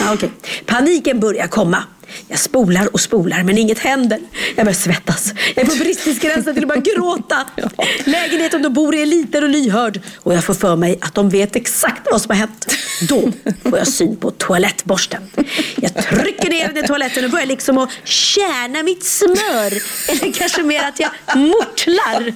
ja, 0.00 0.14
okej. 0.14 0.30
Paniken 0.66 1.20
börjar 1.20 1.46
komma. 1.46 1.84
Jag 2.28 2.38
spolar 2.38 2.94
och 2.94 3.00
spolar 3.00 3.42
men 3.42 3.58
inget 3.58 3.78
händer. 3.78 4.20
Jag 4.56 4.64
börjar 4.64 4.74
svettas. 4.74 5.32
Jag 5.54 5.64
är 5.64 5.70
på 5.70 5.76
bristningsgränsen 5.76 6.54
till 6.54 6.64
att 6.64 6.68
börja 6.68 6.80
gråta. 6.80 7.46
Lägenheten 8.04 8.62
de 8.62 8.72
bor 8.72 8.94
i 8.94 9.02
är 9.02 9.06
liten 9.06 9.42
och 9.42 9.48
lyhörd 9.48 10.00
och 10.16 10.34
jag 10.34 10.44
får 10.44 10.54
för 10.54 10.76
mig 10.76 10.98
att 11.00 11.14
de 11.14 11.30
vet 11.30 11.56
exakt 11.56 12.08
vad 12.10 12.22
som 12.22 12.30
har 12.30 12.36
hänt. 12.36 12.74
Då 13.08 13.32
får 13.62 13.78
jag 13.78 13.86
syn 13.86 14.16
på 14.16 14.30
toalettborsten. 14.30 15.30
Jag 15.76 15.94
trycker 15.94 16.50
ner 16.50 16.68
den 16.68 16.84
i 16.84 16.88
toaletten 16.88 17.24
och 17.24 17.30
börjar 17.30 17.46
liksom 17.46 17.78
att 17.78 17.90
kärna 18.04 18.82
mitt 18.82 19.04
smör. 19.04 19.82
Eller 20.08 20.32
kanske 20.32 20.62
mer 20.62 20.84
att 20.84 21.00
jag 21.00 21.10
mortlar. 21.36 22.32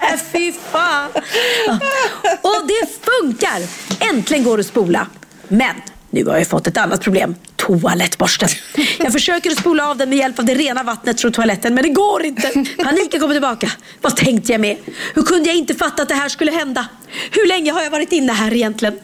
Äh, 0.00 0.20
fy 0.32 0.52
fan. 0.72 1.10
Och 2.42 2.66
det 2.68 2.88
funkar. 3.02 3.62
Äntligen 4.12 4.44
går 4.44 4.56
det 4.56 4.60
att 4.60 4.66
spola. 4.66 5.06
Men 5.48 5.74
nu 6.24 6.30
har 6.30 6.38
jag 6.38 6.46
fått 6.46 6.66
ett 6.66 6.76
annat 6.76 7.00
problem. 7.00 7.34
Toalettborsten. 7.56 8.48
Jag 8.98 9.12
försöker 9.12 9.50
att 9.50 9.58
spola 9.58 9.90
av 9.90 9.96
den 9.96 10.08
med 10.08 10.18
hjälp 10.18 10.38
av 10.38 10.44
det 10.44 10.54
rena 10.54 10.82
vattnet 10.82 11.20
från 11.20 11.32
toaletten 11.32 11.74
men 11.74 11.82
det 11.82 11.90
går 11.90 12.24
inte. 12.24 12.64
Paniken 12.84 13.20
kommer 13.20 13.34
tillbaka. 13.34 13.70
Vad 14.00 14.16
tänkte 14.16 14.52
jag 14.52 14.60
med? 14.60 14.76
Hur 15.14 15.22
kunde 15.22 15.48
jag 15.48 15.56
inte 15.56 15.74
fatta 15.74 16.02
att 16.02 16.08
det 16.08 16.14
här 16.14 16.28
skulle 16.28 16.52
hända? 16.52 16.88
Hur 17.30 17.48
länge 17.48 17.72
har 17.72 17.82
jag 17.82 17.90
varit 17.90 18.12
inne 18.12 18.32
här 18.32 18.54
egentligen? 18.54 18.98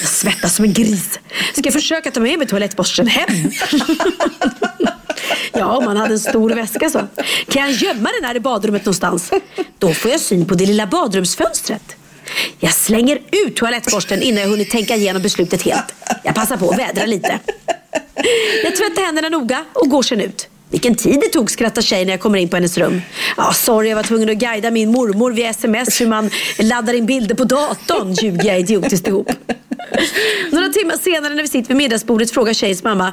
Jag 0.00 0.08
svettas 0.08 0.56
som 0.56 0.64
en 0.64 0.72
gris. 0.72 1.18
Ska 1.52 1.62
jag 1.64 1.72
försöka 1.72 2.10
ta 2.10 2.20
med 2.20 2.38
mig 2.38 2.48
toalettborsten 2.48 3.06
hem? 3.06 3.50
Ja, 5.52 5.76
om 5.76 5.84
man 5.84 5.96
hade 5.96 6.12
en 6.14 6.20
stor 6.20 6.50
väska 6.50 6.90
så. 6.90 7.06
Kan 7.48 7.62
jag 7.62 7.70
gömma 7.70 8.10
den 8.20 8.28
här 8.28 8.34
i 8.36 8.40
badrummet 8.40 8.84
någonstans? 8.84 9.30
Då 9.78 9.94
får 9.94 10.10
jag 10.10 10.20
syn 10.20 10.46
på 10.46 10.54
det 10.54 10.66
lilla 10.66 10.86
badrumsfönstret. 10.86 11.96
Jag 12.60 12.74
slänger 12.74 13.18
ut 13.46 13.56
toalettborsten 13.56 14.22
innan 14.22 14.42
jag 14.42 14.48
hunnit 14.48 14.70
tänka 14.70 14.96
igenom 14.96 15.22
beslutet 15.22 15.62
helt. 15.62 15.94
Jag 16.24 16.34
passar 16.34 16.56
på 16.56 16.70
att 16.70 16.78
vädra 16.78 17.06
lite. 17.06 17.38
Jag 18.64 18.76
tvättar 18.76 19.04
händerna 19.06 19.28
noga 19.28 19.64
och 19.72 19.88
går 19.88 20.02
sen 20.02 20.20
ut. 20.20 20.48
Vilken 20.70 20.94
tid 20.94 21.20
det 21.20 21.28
tog 21.28 21.50
skrattar 21.50 21.82
tjejen 21.82 22.06
när 22.06 22.12
jag 22.12 22.20
kommer 22.20 22.38
in 22.38 22.48
på 22.48 22.56
hennes 22.56 22.78
rum. 22.78 23.02
Ja, 23.36 23.52
sorry, 23.52 23.88
jag 23.88 23.96
var 23.96 24.02
tvungen 24.02 24.30
att 24.30 24.36
guida 24.36 24.70
min 24.70 24.92
mormor 24.92 25.32
via 25.32 25.50
sms 25.50 26.00
hur 26.00 26.06
man 26.06 26.30
laddar 26.58 26.94
in 26.94 27.06
bilder 27.06 27.34
på 27.34 27.44
datorn, 27.44 28.12
ljuger 28.12 28.44
jag 28.44 28.60
idiotiskt 28.60 29.08
ihop. 29.08 29.30
Några 30.52 30.68
timmar 30.68 30.96
senare 30.96 31.34
när 31.34 31.42
vi 31.42 31.48
sitter 31.48 31.68
vid 31.68 31.76
middagsbordet 31.76 32.30
frågar 32.30 32.52
tjejens 32.52 32.82
mamma 32.82 33.12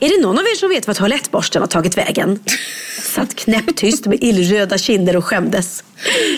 är 0.00 0.08
det 0.08 0.22
någon 0.22 0.38
av 0.38 0.44
er 0.44 0.56
som 0.56 0.68
vet 0.68 0.86
var 0.86 0.94
toalettborsten 0.94 1.62
har 1.62 1.66
tagit 1.66 1.98
vägen? 1.98 2.38
Satt 3.02 3.34
knäpptyst 3.34 4.06
med 4.06 4.18
illröda 4.24 4.78
kinder 4.78 5.16
och 5.16 5.24
skämdes. 5.24 5.84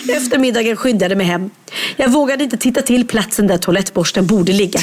Efter 0.09 0.37
middagen 0.37 0.75
skyndade 0.75 1.11
jag 1.11 1.17
mig 1.17 1.27
hem. 1.27 1.49
Jag 1.95 2.09
vågade 2.09 2.43
inte 2.43 2.57
titta 2.57 2.81
till 2.81 3.07
platsen 3.07 3.47
där 3.47 3.57
toalettborsten 3.57 4.27
borde 4.27 4.53
ligga. 4.53 4.79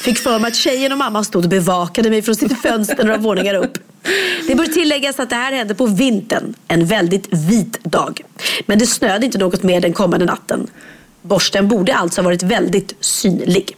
Fick 0.00 0.18
för 0.18 0.38
mig 0.38 0.48
att 0.48 0.56
tjejen 0.56 0.92
och 0.92 0.98
mamma 0.98 1.24
stod 1.24 1.44
och 1.44 1.50
bevakade 1.50 2.10
mig 2.10 2.22
från 2.22 2.34
sitt 2.34 2.62
fönster 2.62 3.04
några 3.04 3.18
våningar 3.18 3.54
upp. 3.54 3.78
Det 4.46 4.54
bör 4.54 4.66
tilläggas 4.66 5.20
att 5.20 5.30
det 5.30 5.36
här 5.36 5.52
hände 5.52 5.74
på 5.74 5.86
vintern, 5.86 6.54
en 6.68 6.86
väldigt 6.86 7.28
vit 7.30 7.84
dag. 7.84 8.20
Men 8.66 8.78
det 8.78 8.86
snöade 8.86 9.26
inte 9.26 9.38
något 9.38 9.62
mer 9.62 9.80
den 9.80 9.92
kommande 9.92 10.26
natten. 10.26 10.66
Borsten 11.28 11.68
borde 11.68 11.94
alltså 11.94 12.20
ha 12.20 12.24
varit 12.24 12.42
väldigt 12.42 12.94
synlig. 13.00 13.76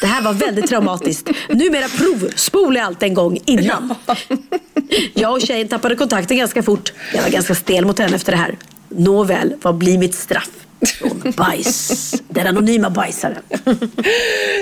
Det 0.00 0.06
här 0.06 0.22
var 0.22 0.32
väldigt 0.32 0.66
traumatiskt. 0.66 1.30
Numera 1.48 1.88
provspolar 1.88 2.80
jag 2.80 2.86
allt 2.86 3.02
en 3.02 3.14
gång 3.14 3.38
innan. 3.44 3.94
Jag 5.14 5.32
och 5.32 5.40
tjejen 5.40 5.68
tappade 5.68 5.96
kontakten 5.96 6.36
ganska 6.36 6.62
fort. 6.62 6.92
Jag 7.14 7.22
var 7.22 7.30
ganska 7.30 7.54
stel 7.54 7.84
mot 7.84 7.98
henne 7.98 8.16
efter 8.16 8.32
det 8.32 8.38
här. 8.38 8.58
Nåväl, 8.88 9.54
vad 9.62 9.74
blir 9.74 9.98
mitt 9.98 10.14
straff? 10.14 10.50
Från 10.86 11.32
bajs. 11.36 12.14
Den 12.28 12.46
anonyma 12.46 12.90
bajsaren. 12.90 13.42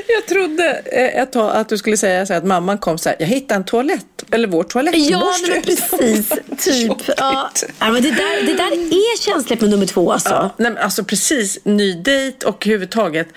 Jag 0.09 0.27
trodde 0.29 0.83
eh, 0.93 1.23
ett 1.23 1.33
tag 1.33 1.57
att 1.57 1.69
du 1.69 1.79
skulle 1.79 1.97
säga 1.97 2.27
så 2.27 2.35
att 2.35 2.45
mamman 2.45 2.79
kom 2.79 2.99
så 2.99 3.09
här, 3.09 3.17
jag 3.21 3.27
hittade 3.27 3.55
en 3.55 3.65
toalett, 3.65 4.05
eller 4.31 4.49
vår 4.49 4.63
toalettborste. 4.63 5.13
Ja, 5.13 5.33
men 5.53 5.63
precis. 5.63 6.29
Typ. 6.65 6.93
Ja. 7.17 7.51
Ja, 7.79 7.91
men 7.93 8.03
det, 8.03 8.11
där, 8.11 8.47
det 8.47 8.53
där 8.55 8.73
är 8.73 9.19
känsligt 9.23 9.61
med 9.61 9.71
nummer 9.71 9.87
två 9.87 10.13
alltså. 10.13 10.29
Ja, 10.31 10.55
nej, 10.57 10.71
men 10.73 10.83
alltså 10.83 11.05
precis, 11.05 11.59
ny 11.65 11.95
dejt 11.95 12.47
och 12.47 12.67
överhuvudtaget 12.67 13.29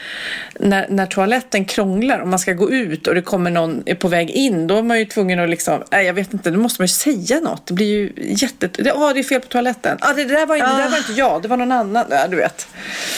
när, 0.59 0.87
när 0.89 1.05
toaletten 1.05 1.65
krånglar 1.65 2.19
och 2.19 2.27
man 2.27 2.39
ska 2.39 2.53
gå 2.53 2.71
ut 2.71 3.07
och 3.07 3.15
det 3.15 3.21
kommer 3.21 3.51
någon 3.51 3.83
är 3.85 3.95
på 3.95 4.07
väg 4.07 4.29
in, 4.29 4.67
då 4.67 4.77
är 4.77 4.81
man 4.83 4.99
ju 4.99 5.05
tvungen 5.05 5.39
att 5.39 5.49
liksom, 5.49 5.83
nej 5.91 6.05
jag 6.05 6.13
vet 6.13 6.33
inte, 6.33 6.51
då 6.51 6.59
måste 6.59 6.81
man 6.81 6.85
ju 6.85 6.93
säga 6.93 7.39
något. 7.39 7.67
Det 7.67 7.73
blir 7.73 7.87
ju 7.87 8.13
jätte, 8.17 8.69
ja 8.77 8.93
ah, 8.95 9.13
det 9.13 9.19
är 9.19 9.23
fel 9.23 9.41
på 9.41 9.47
toaletten. 9.47 9.97
Ah, 10.01 10.13
det, 10.13 10.23
det, 10.23 10.33
där 10.35 10.45
var, 10.45 10.55
inte- 10.55 10.67
det 10.69 10.77
där 10.83 10.89
var 10.89 10.97
inte 10.97 11.11
jag, 11.13 11.41
det 11.41 11.47
var 11.47 11.57
någon 11.57 11.71
annan. 11.71 12.05
Ja, 12.09 12.27
du 12.27 12.35
vet. 12.37 12.67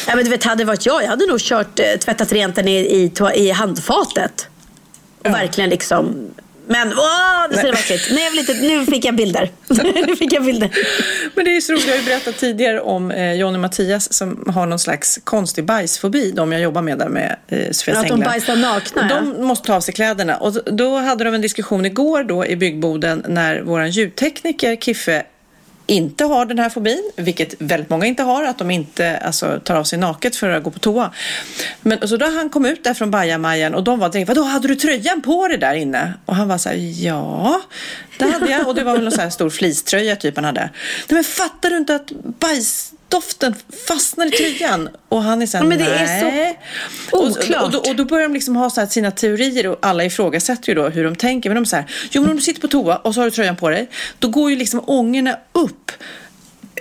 Ja, 0.07 0.15
men 0.15 0.23
du 0.23 0.31
vet, 0.31 0.43
hade 0.43 0.63
det 0.63 0.67
varit 0.67 0.85
jag, 0.85 1.03
jag 1.03 1.07
hade 1.07 1.25
nog 1.25 1.39
kört, 1.39 1.79
eh, 1.79 1.85
tvättat 1.99 2.31
rent 2.31 2.55
den 2.55 2.67
i, 2.67 2.75
i, 2.75 3.11
i 3.35 3.51
handfatet. 3.51 4.47
Och 5.23 5.33
verkligen 5.33 5.69
liksom... 5.69 6.29
Men 6.67 6.87
åh, 6.87 7.49
det 7.49 7.57
ser 7.57 7.71
vackert. 7.71 8.11
Nej, 8.11 8.23
jag 8.23 8.35
inte, 8.35 8.53
nu 8.53 8.85
fick 8.85 9.05
jag 9.05 9.15
bilder. 9.15 9.51
nu 10.07 10.15
fick 10.15 10.33
jag 10.33 10.43
bilder. 10.43 10.69
Men 11.35 11.45
det 11.45 11.57
är 11.57 11.61
så 11.61 11.73
roligt, 11.73 11.87
jag 11.87 11.93
har 11.93 11.99
ju 11.99 12.05
berättat 12.05 12.37
tidigare 12.37 12.81
om 12.81 13.11
eh, 13.11 13.33
Johnny 13.33 13.57
och 13.57 13.61
Mattias 13.61 14.13
som 14.13 14.51
har 14.53 14.65
någon 14.65 14.79
slags 14.79 15.19
konstig 15.23 15.65
bajsfobi, 15.65 16.31
de 16.31 16.51
jag 16.51 16.61
jobbar 16.61 16.81
med 16.81 16.97
där 16.97 17.09
med 17.09 17.35
eh, 17.47 17.71
Sofia 17.71 17.99
Att 17.99 18.07
de 18.07 18.19
bajsar 18.19 18.55
nakna, 18.55 19.07
ja. 19.09 19.21
De 19.35 19.45
måste 19.45 19.67
ta 19.67 19.75
av 19.75 19.81
sig 19.81 19.93
kläderna. 19.93 20.37
Och 20.37 20.53
då 20.53 20.97
hade 20.97 21.23
de 21.23 21.33
en 21.33 21.41
diskussion 21.41 21.85
igår 21.85 22.23
då 22.23 22.45
i 22.45 22.55
byggboden 22.55 23.25
när 23.27 23.61
vår 23.61 23.85
ljudtekniker 23.85 24.75
Kiffe 24.75 25.23
inte 25.85 26.23
har 26.23 26.45
den 26.45 26.59
här 26.59 26.69
fobin, 26.69 27.11
vilket 27.15 27.61
väldigt 27.61 27.89
många 27.89 28.05
inte 28.05 28.23
har, 28.23 28.43
att 28.43 28.57
de 28.57 28.71
inte 28.71 29.17
alltså, 29.17 29.59
tar 29.63 29.75
av 29.75 29.83
sig 29.83 29.99
naket 29.99 30.35
för 30.35 30.49
att 30.49 30.63
gå 30.63 30.71
på 30.71 30.79
toa. 30.79 31.11
Men 31.81 32.07
så 32.07 32.17
då 32.17 32.25
han 32.25 32.49
kom 32.49 32.65
ut 32.65 32.83
där 32.83 32.93
från 32.93 33.11
bajamajan 33.11 33.73
och 33.75 33.83
de 33.83 33.99
var 33.99 34.09
direkt, 34.09 34.27
vadå, 34.27 34.43
hade 34.43 34.67
du 34.67 34.75
tröjan 34.75 35.21
på 35.21 35.47
dig 35.47 35.57
där 35.57 35.73
inne? 35.73 36.13
Och 36.25 36.35
han 36.35 36.47
var 36.47 36.57
så 36.57 36.69
här, 36.69 37.05
ja, 37.05 37.61
det 38.19 38.25
hade 38.25 38.51
jag. 38.51 38.67
Och 38.67 38.75
det 38.75 38.83
var 38.83 38.93
väl 38.93 39.05
en 39.05 39.11
sån 39.11 39.23
här 39.23 39.29
stor 39.29 39.49
fleecetröja 39.49 40.15
typ 40.15 40.35
han 40.35 40.45
hade. 40.45 40.61
Nej 40.61 40.69
men 41.09 41.23
fattar 41.23 41.69
du 41.69 41.77
inte 41.77 41.95
att 41.95 42.11
bajs 42.39 42.93
bajsdoften 43.13 43.55
fastnar 43.87 44.25
i 44.25 44.31
tröjan. 44.31 44.89
Och 45.09 45.23
han 45.23 45.41
är 45.41 45.45
såhär, 45.45 45.65
Men 45.65 45.77
det 45.77 45.85
är 45.85 46.05
nej. 46.21 46.59
så 47.11 47.17
Och, 47.17 47.27
oklart. 47.27 47.63
och, 47.63 47.71
då, 47.71 47.79
och 47.79 47.95
då 47.95 48.05
börjar 48.05 48.27
de 48.27 48.33
liksom 48.33 48.55
ha 48.55 48.69
så 48.69 48.87
sina 48.87 49.11
teorier 49.11 49.67
och 49.67 49.77
alla 49.81 50.05
ifrågasätter 50.05 50.69
ju 50.69 50.75
då 50.75 50.89
hur 50.89 51.03
de 51.03 51.15
tänker. 51.15 51.49
Men 51.49 51.63
de 51.63 51.65
säger, 51.65 51.85
jo 52.11 52.21
men 52.21 52.31
om 52.31 52.35
du 52.35 52.41
sitter 52.41 52.61
på 52.61 52.67
toa 52.67 52.95
och 52.95 53.13
så 53.13 53.21
har 53.21 53.25
du 53.25 53.31
tröjan 53.31 53.55
på 53.55 53.69
dig, 53.69 53.89
då 54.19 54.27
går 54.27 54.49
ju 54.51 54.57
liksom 54.57 54.83
ångorna 54.87 55.37
upp. 55.53 55.91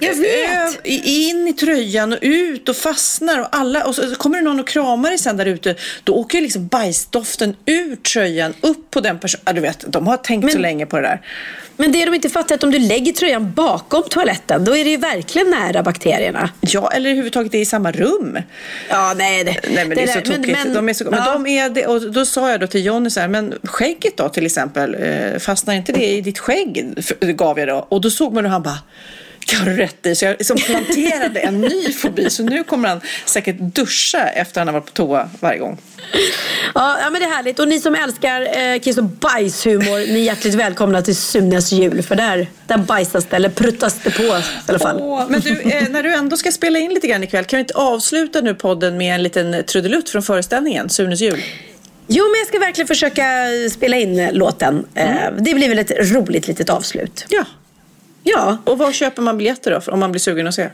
Jag 0.07 0.15
vet. 0.15 0.81
In 1.07 1.49
i 1.49 1.53
tröjan 1.53 2.13
och 2.13 2.19
ut 2.23 2.69
och 2.69 2.77
fastnar 2.77 3.41
och 3.41 3.49
alla 3.51 3.85
och 3.85 3.95
så 3.95 4.15
kommer 4.15 4.39
det 4.39 4.45
någon 4.45 4.61
och 4.61 4.69
kramar 4.69 5.09
dig 5.09 5.19
sen 5.19 5.37
där 5.37 5.47
ute. 5.47 5.75
Då 6.05 6.15
åker 6.15 6.39
ju 6.39 6.43
liksom 6.43 6.67
bajsdoften 6.67 7.57
ur 7.67 7.97
tröjan 7.97 8.55
upp 8.61 8.91
på 8.91 9.01
den 9.01 9.19
personen. 9.19 9.43
Ja, 9.47 9.53
du 9.53 9.61
vet, 9.61 9.85
de 9.89 10.07
har 10.07 10.17
tänkt 10.17 10.53
så 10.53 10.59
länge 10.59 10.87
på 10.87 10.97
det 10.97 11.03
där. 11.03 11.21
Men 11.77 11.93
det 11.93 12.05
de 12.05 12.15
inte 12.15 12.29
fattar 12.29 12.55
är 12.55 12.59
att 12.59 12.65
om 12.65 12.71
du 12.71 12.79
lägger 12.79 13.13
tröjan 13.13 13.53
bakom 13.53 14.03
toaletten, 14.03 14.65
då 14.65 14.77
är 14.77 14.85
det 14.85 14.91
ju 14.91 14.97
verkligen 14.97 15.51
nära 15.51 15.83
bakterierna. 15.83 16.51
Ja, 16.61 16.91
eller 16.93 17.11
överhuvudtaget 17.11 17.53
det 17.53 17.59
är 17.59 17.63
i 17.63 17.67
samma 17.67 17.93
rum. 17.93 18.39
Ja, 18.89 19.15
nej. 19.17 19.45
Det, 19.45 19.57
Nej 19.75 19.85
men 19.85 19.97
det, 19.97 20.03
är 20.03 20.07
så 20.07 20.19
där- 20.19 20.37
tokigt. 20.37 20.75
de 20.75 20.89
är 20.89 20.93
så, 20.93 21.05
men 21.05 21.19
ja. 21.27 21.33
de 21.33 21.47
är 21.47 21.71
det, 21.71 21.87
och 21.87 22.13
då 22.13 22.27
sa 22.27 22.51
jag 22.51 22.61
då 22.61 22.67
till 22.67 22.85
Jonny 22.87 23.11
så 23.11 23.21
här, 23.21 23.29
men 23.29 23.55
skägget 23.63 24.17
då 24.17 24.29
till 24.29 24.47
exempel, 24.47 24.97
eh, 25.01 25.39
fastnar 25.39 25.75
inte 25.75 25.93
det 25.93 26.07
i 26.07 26.21
ditt 26.21 26.39
skägg? 26.39 26.95
Gav 27.21 27.59
jag 27.59 27.69
då. 27.69 27.87
Och 27.89 28.01
då 28.01 28.11
såg 28.11 28.35
man 28.35 28.45
hur 28.45 28.51
han 28.53 28.63
bara, 28.63 28.79
det 29.47 29.57
har 29.57 29.67
du 29.67 29.77
rätt 29.77 30.07
i. 30.07 30.15
Så 30.15 30.25
jag 30.25 30.37
liksom 30.39 30.57
planterade 30.57 31.41
en 31.41 31.61
ny 31.61 31.93
fobi. 31.93 32.31
Så 32.31 32.43
nu 32.43 32.65
kommer 32.65 32.89
han 32.89 33.01
säkert 33.25 33.57
duscha 33.59 34.29
efter 34.29 34.61
han 34.61 34.69
har 34.69 34.73
varit 34.73 34.87
på 34.87 34.93
toa 34.93 35.29
varje 35.41 35.59
gång. 35.59 35.79
Ja, 36.75 36.99
ja, 37.01 37.11
men 37.11 37.21
det 37.21 37.27
är 37.27 37.31
härligt. 37.31 37.59
Och 37.59 37.69
ni 37.69 37.81
som 37.81 37.95
älskar 37.95 38.59
eh, 38.59 38.79
kiss 38.79 38.99
och 38.99 39.05
bajshumor, 39.05 40.13
ni 40.13 40.21
är 40.21 40.25
hjärtligt 40.25 40.55
välkomna 40.55 41.03
till 41.03 41.17
Sunes 41.17 41.73
jul. 41.73 42.03
För 42.03 42.15
där, 42.15 42.47
där 42.67 42.79
bajsas 42.79 43.25
det, 43.25 43.37
eller 43.37 43.49
pruttas 43.49 43.95
det 44.05 44.11
på 44.11 44.23
i 44.23 44.43
alla 44.67 44.79
fall. 44.79 44.97
Åh, 45.01 45.25
men 45.29 45.41
du, 45.41 45.61
eh, 45.61 45.89
när 45.89 46.03
du 46.03 46.15
ändå 46.15 46.37
ska 46.37 46.53
spela 46.53 46.79
in 46.79 46.95
lite 46.95 47.07
grann 47.07 47.23
ikväll, 47.23 47.45
kan 47.45 47.57
vi 47.57 47.61
inte 47.61 47.75
avsluta 47.75 48.41
nu 48.41 48.55
podden 48.55 48.97
med 48.97 49.15
en 49.15 49.23
liten 49.23 49.65
trudelutt 49.65 50.11
från 50.11 50.23
föreställningen, 50.23 50.89
Sunes 50.89 51.21
jul? 51.21 51.43
Jo, 52.07 52.25
men 52.31 52.39
jag 52.39 52.49
ska 52.49 52.59
verkligen 52.59 52.89
försöka 52.89 53.25
spela 53.71 53.97
in 53.97 54.29
låten. 54.33 54.87
Eh, 54.95 55.07
det 55.39 55.55
blir 55.55 55.69
väl 55.69 55.79
ett 55.79 56.13
roligt 56.13 56.49
litet 56.49 56.71
avslut. 56.71 57.27
Ja. 57.29 57.45
Ja. 58.23 58.57
Och 58.65 58.79
var 58.79 58.93
köper 58.93 59.23
man 59.23 59.39
biljetter 59.39 59.71
då, 59.71 59.81
för- 59.81 59.93
om 59.93 60.01
man 60.01 60.13
blir 60.13 60.21
sugen 60.21 60.47
att 60.47 60.55
se? 60.55 60.69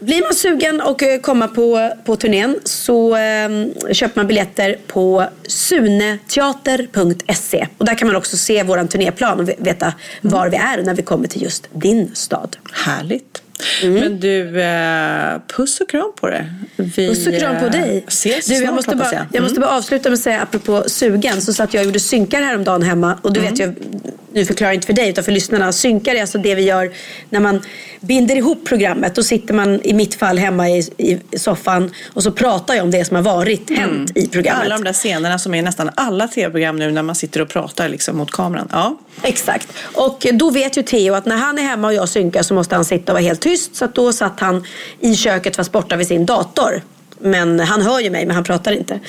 Blir 0.00 0.22
man 0.22 0.34
sugen 0.34 0.80
och 0.80 1.02
eh, 1.02 1.20
komma 1.20 1.48
på, 1.48 1.92
på 2.04 2.16
turnén 2.16 2.58
så 2.64 3.16
eh, 3.16 3.48
köper 3.92 4.20
man 4.20 4.26
biljetter 4.26 4.76
på 4.86 5.24
suneteater.se. 5.46 7.66
Och 7.78 7.84
där 7.84 7.94
kan 7.94 8.08
man 8.08 8.16
också 8.16 8.36
se 8.36 8.62
vår 8.62 8.86
turnéplan 8.86 9.40
och 9.40 9.48
ve- 9.48 9.54
veta 9.58 9.92
var 10.20 10.48
vi 10.48 10.56
är 10.56 10.82
när 10.82 10.94
vi 10.94 11.02
kommer 11.02 11.28
till 11.28 11.42
just 11.42 11.68
din 11.72 12.10
stad. 12.14 12.56
Härligt. 12.72 13.42
Mm. 13.82 13.94
Men 14.00 14.20
du, 14.20 14.60
eh, 14.60 15.40
puss 15.56 15.80
och 15.80 15.88
kram 15.88 16.12
på 16.20 16.26
det. 16.28 16.46
Vi, 16.76 17.08
Puss 17.08 17.26
och 17.26 17.38
kram 17.38 17.58
på 17.58 17.64
eh, 17.64 17.70
dig. 17.70 18.04
Ses 18.08 18.46
du, 18.46 18.54
snart 18.54 18.64
jag, 18.64 18.74
måste 18.74 18.96
bara, 18.96 19.12
jag. 19.14 19.26
jag 19.32 19.42
måste 19.42 19.56
Mm. 19.56 19.68
bara 19.68 19.76
avsluta 19.78 20.08
med 20.08 20.16
att 20.16 20.22
säga 20.22 20.40
apropå 20.42 20.84
sugen 20.86 21.40
så 21.42 21.52
satt 21.52 21.74
jag 21.74 21.80
och 21.80 21.86
gjorde 21.86 22.00
synkar 22.00 22.42
häromdagen 22.42 22.82
hemma 22.82 23.18
och 23.22 23.32
du 23.32 23.40
vet 23.40 23.58
jag, 23.58 23.74
nu 24.32 24.44
förklarar 24.44 24.70
jag 24.70 24.74
inte 24.74 24.86
för 24.86 24.92
dig 24.92 25.08
utan 25.08 25.24
för 25.24 25.32
lyssnarna. 25.32 25.72
Synkar 25.72 26.14
är 26.14 26.20
alltså 26.20 26.38
det 26.38 26.54
vi 26.54 26.62
gör 26.62 26.90
när 27.30 27.40
man 27.40 27.60
binder 28.00 28.36
ihop 28.36 28.64
programmet. 28.64 29.14
Då 29.14 29.22
sitter 29.22 29.54
man 29.54 29.80
i 29.82 29.92
mitt 29.94 30.14
fall 30.14 30.38
hemma 30.38 30.68
i, 30.70 30.78
i 30.96 31.38
soffan 31.38 31.90
och 32.14 32.22
så 32.22 32.32
pratar 32.32 32.74
jag 32.74 32.84
om 32.84 32.90
det 32.90 33.04
som 33.04 33.14
har 33.16 33.22
varit 33.22 33.70
hänt 33.78 34.12
i 34.14 34.28
programmet. 34.28 34.64
Alla 34.64 34.74
de 34.78 34.84
där 34.84 34.92
scenerna 34.92 35.38
som 35.38 35.54
är 35.54 35.62
nästan 35.62 35.90
alla 35.94 36.28
tv-program 36.28 36.76
nu 36.76 36.90
när 36.90 37.02
man 37.02 37.14
sitter 37.14 37.40
och 37.42 37.48
pratar 37.48 37.88
liksom 37.88 38.16
mot 38.16 38.30
kameran. 38.30 38.68
Ja. 38.72 38.98
Exakt. 39.22 39.68
Och 39.94 40.26
då 40.32 40.50
vet 40.50 40.76
ju 40.78 40.82
Theo 40.82 41.14
att 41.14 41.26
när 41.26 41.36
han 41.36 41.58
är 41.58 41.62
hemma 41.62 41.86
och 41.88 41.94
jag 41.94 42.08
synkar 42.08 42.42
så 42.42 42.54
måste 42.54 42.74
han 42.74 42.84
sitta 42.84 43.12
och 43.12 43.14
vara 43.16 43.24
helt 43.24 43.40
tyst. 43.40 43.47
Så 43.56 43.84
att 43.84 43.94
då 43.94 44.12
satt 44.12 44.40
han 44.40 44.64
i 45.00 45.16
köket 45.16 45.56
fast 45.56 45.72
borta 45.72 45.96
vid 45.96 46.06
sin 46.06 46.26
dator. 46.26 46.82
Men 47.18 47.60
han 47.60 47.82
hör 47.82 48.00
ju 48.00 48.10
mig 48.10 48.26
men 48.26 48.34
han 48.34 48.44
pratar 48.44 48.72
inte. 48.72 49.00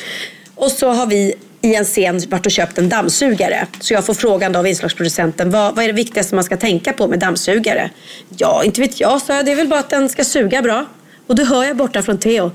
Och 0.56 0.72
så 0.72 0.90
har 0.90 1.06
vi 1.06 1.36
i 1.62 1.76
en 1.76 1.86
scen 1.86 2.22
varit 2.30 2.46
och 2.46 2.52
köpt 2.52 2.78
en 2.78 2.90
dammsugare. 2.90 3.68
Så 3.80 3.94
jag 3.94 4.06
får 4.06 4.14
frågan 4.14 4.56
av 4.56 4.68
inslagsproducenten. 4.68 5.52
Vad, 5.52 5.76
vad 5.76 5.84
är 5.84 5.88
det 5.88 5.94
viktigaste 5.94 6.36
man 6.36 6.44
ska 6.44 6.58
tänka 6.58 6.94
på 6.94 7.08
med 7.08 7.20
dammsugare? 7.20 7.90
Ja, 8.38 8.64
inte 8.64 8.82
vet 8.82 9.00
jag, 9.00 9.22
sa 9.22 9.36
jag. 9.36 9.46
Det 9.46 9.52
är 9.52 9.56
väl 9.56 9.68
bara 9.68 9.80
att 9.80 9.90
den 9.90 10.10
ska 10.10 10.24
suga 10.24 10.62
bra. 10.62 10.86
Och 11.28 11.36
då 11.36 11.44
hör 11.44 11.64
jag 11.64 11.78
borta 11.78 12.04
från 12.04 12.18
Theo. 12.18 12.52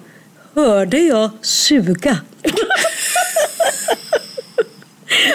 Hörde 0.54 0.98
jag 0.98 1.30
suga? 1.42 2.18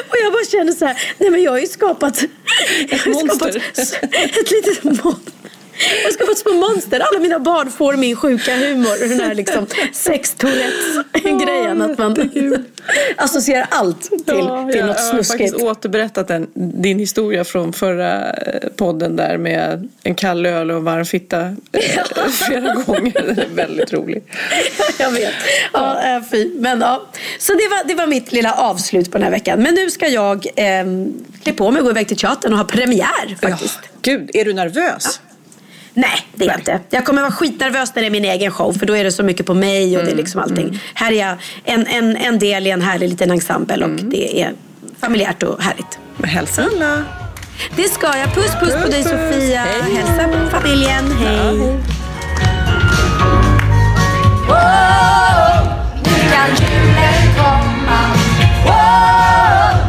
Och 0.10 0.16
jag 0.24 0.34
bara 0.34 0.46
känner 0.52 0.72
så 0.72 0.86
här, 0.86 1.02
nej 1.18 1.30
men 1.30 1.44
jag 1.44 1.52
har 1.52 1.60
ju 1.60 1.68
skapat 1.68 2.24
ett 2.90 3.06
monster. 3.06 3.64
ett 4.12 4.52
litet 4.52 4.84
monster. 4.84 5.39
Jag 5.98 6.04
har 6.04 6.12
skapat 6.12 6.38
små 6.38 6.54
monster. 6.54 7.00
Alla 7.00 7.20
mina 7.20 7.40
barn 7.40 7.72
får 7.72 7.94
min 7.94 8.16
sjuka 8.16 8.56
humor. 8.56 9.10
Den 9.10 9.20
här 9.20 9.36
liksom 9.36 9.68
sex 9.94 10.36
grejen 11.24 11.82
Att 11.82 11.98
man 11.98 12.16
associerar 13.16 13.68
allt 13.70 14.02
till, 14.02 14.20
till 14.20 14.36
något 14.36 14.76
jag 14.76 14.88
har 14.88 14.94
snuskigt. 14.94 15.28
faktiskt 15.28 15.56
återberättat 15.56 16.28
den, 16.28 16.48
din 16.54 17.00
historia 17.00 17.44
från 17.44 17.74
förra 17.74 18.32
eh, 18.32 18.70
podden 18.76 19.16
där 19.16 19.38
med 19.38 19.90
en 20.04 20.16
kall 20.16 20.46
öl 20.46 20.72
och 20.72 20.78
en 20.78 20.84
varm 20.84 21.06
fitta 21.06 21.42
eh, 21.42 22.28
flera 22.48 22.74
gånger. 22.74 23.22
Den 23.22 23.40
är 23.40 23.48
väldigt 23.54 23.94
rolig. 23.94 24.24
Jag 25.00 25.12
vet. 25.12 25.34
Ja, 25.74 26.16
äh, 26.16 26.24
fy. 26.32 26.52
Men, 26.56 26.82
ja. 26.82 27.06
Så 27.40 27.54
det 27.54 27.68
var, 27.68 27.88
det 27.88 27.96
var 27.96 28.08
mitt 28.08 28.32
lilla 28.32 28.54
avslut 28.54 29.12
på 29.12 29.18
den 29.18 29.24
här 29.24 29.32
veckan. 29.32 29.64
Men 29.64 29.76
nu 29.76 29.90
ska 29.90 30.08
jag 30.08 30.46
eh, 30.56 30.86
klä 31.44 31.54
på 31.54 31.72
mig 31.72 31.80
och 31.80 31.86
gå 31.86 31.92
iväg 31.92 32.08
till 32.08 32.18
teatern 32.18 32.54
och 32.54 32.60
ha 32.60 32.66
premiär 32.66 33.38
faktiskt. 33.42 33.80
Gud, 34.02 34.30
är 34.34 34.46
du 34.46 34.54
nervös? 34.54 35.22
Nej, 36.00 36.28
det 36.36 36.46
är 36.46 36.50
jag 36.50 36.60
inte. 36.60 36.80
Jag 36.90 37.06
kommer 37.06 37.22
vara 37.22 37.32
skitnervös 37.32 37.96
när 37.96 38.02
det 38.02 38.08
är 38.08 38.12
min 38.12 38.26
egen 38.26 38.52
show 38.52 38.74
för 38.74 38.86
då 38.86 38.96
är 38.96 39.04
det 39.04 39.12
så 39.12 39.24
mycket 39.24 39.46
på 39.46 39.54
mig 39.54 39.98
och 39.98 40.06
det 40.06 40.12
är 40.12 40.16
liksom 40.16 40.42
allting. 40.42 40.82
Här 40.94 41.12
är 41.12 41.16
jag 41.16 41.38
en, 41.64 41.88
en, 41.88 42.16
en 42.16 42.40
del 42.40 42.68
i 42.68 42.70
en 42.70 42.82
härlig 42.82 43.10
liten 43.10 43.32
ensemble 43.32 43.86
och 43.86 43.92
det 43.92 44.42
är 44.42 44.54
familjärt 45.00 45.44
och 45.44 45.64
härligt. 45.64 46.00
Hälsa 46.24 46.64
alla. 46.74 47.04
Det 47.76 47.84
ska 47.84 48.18
jag. 48.18 48.34
Puss 48.36 48.56
puss, 48.60 48.74
på 48.84 48.90
dig 48.90 49.04
Sofia. 49.04 49.62
Hälsa 49.96 50.28
på 50.28 50.50
familjen. 50.50 51.12
Hej. 51.12 51.58
Nu 56.04 56.16
kan 56.32 56.50
julen 56.60 57.36
komma 57.36 58.16
Wow, 58.66 59.89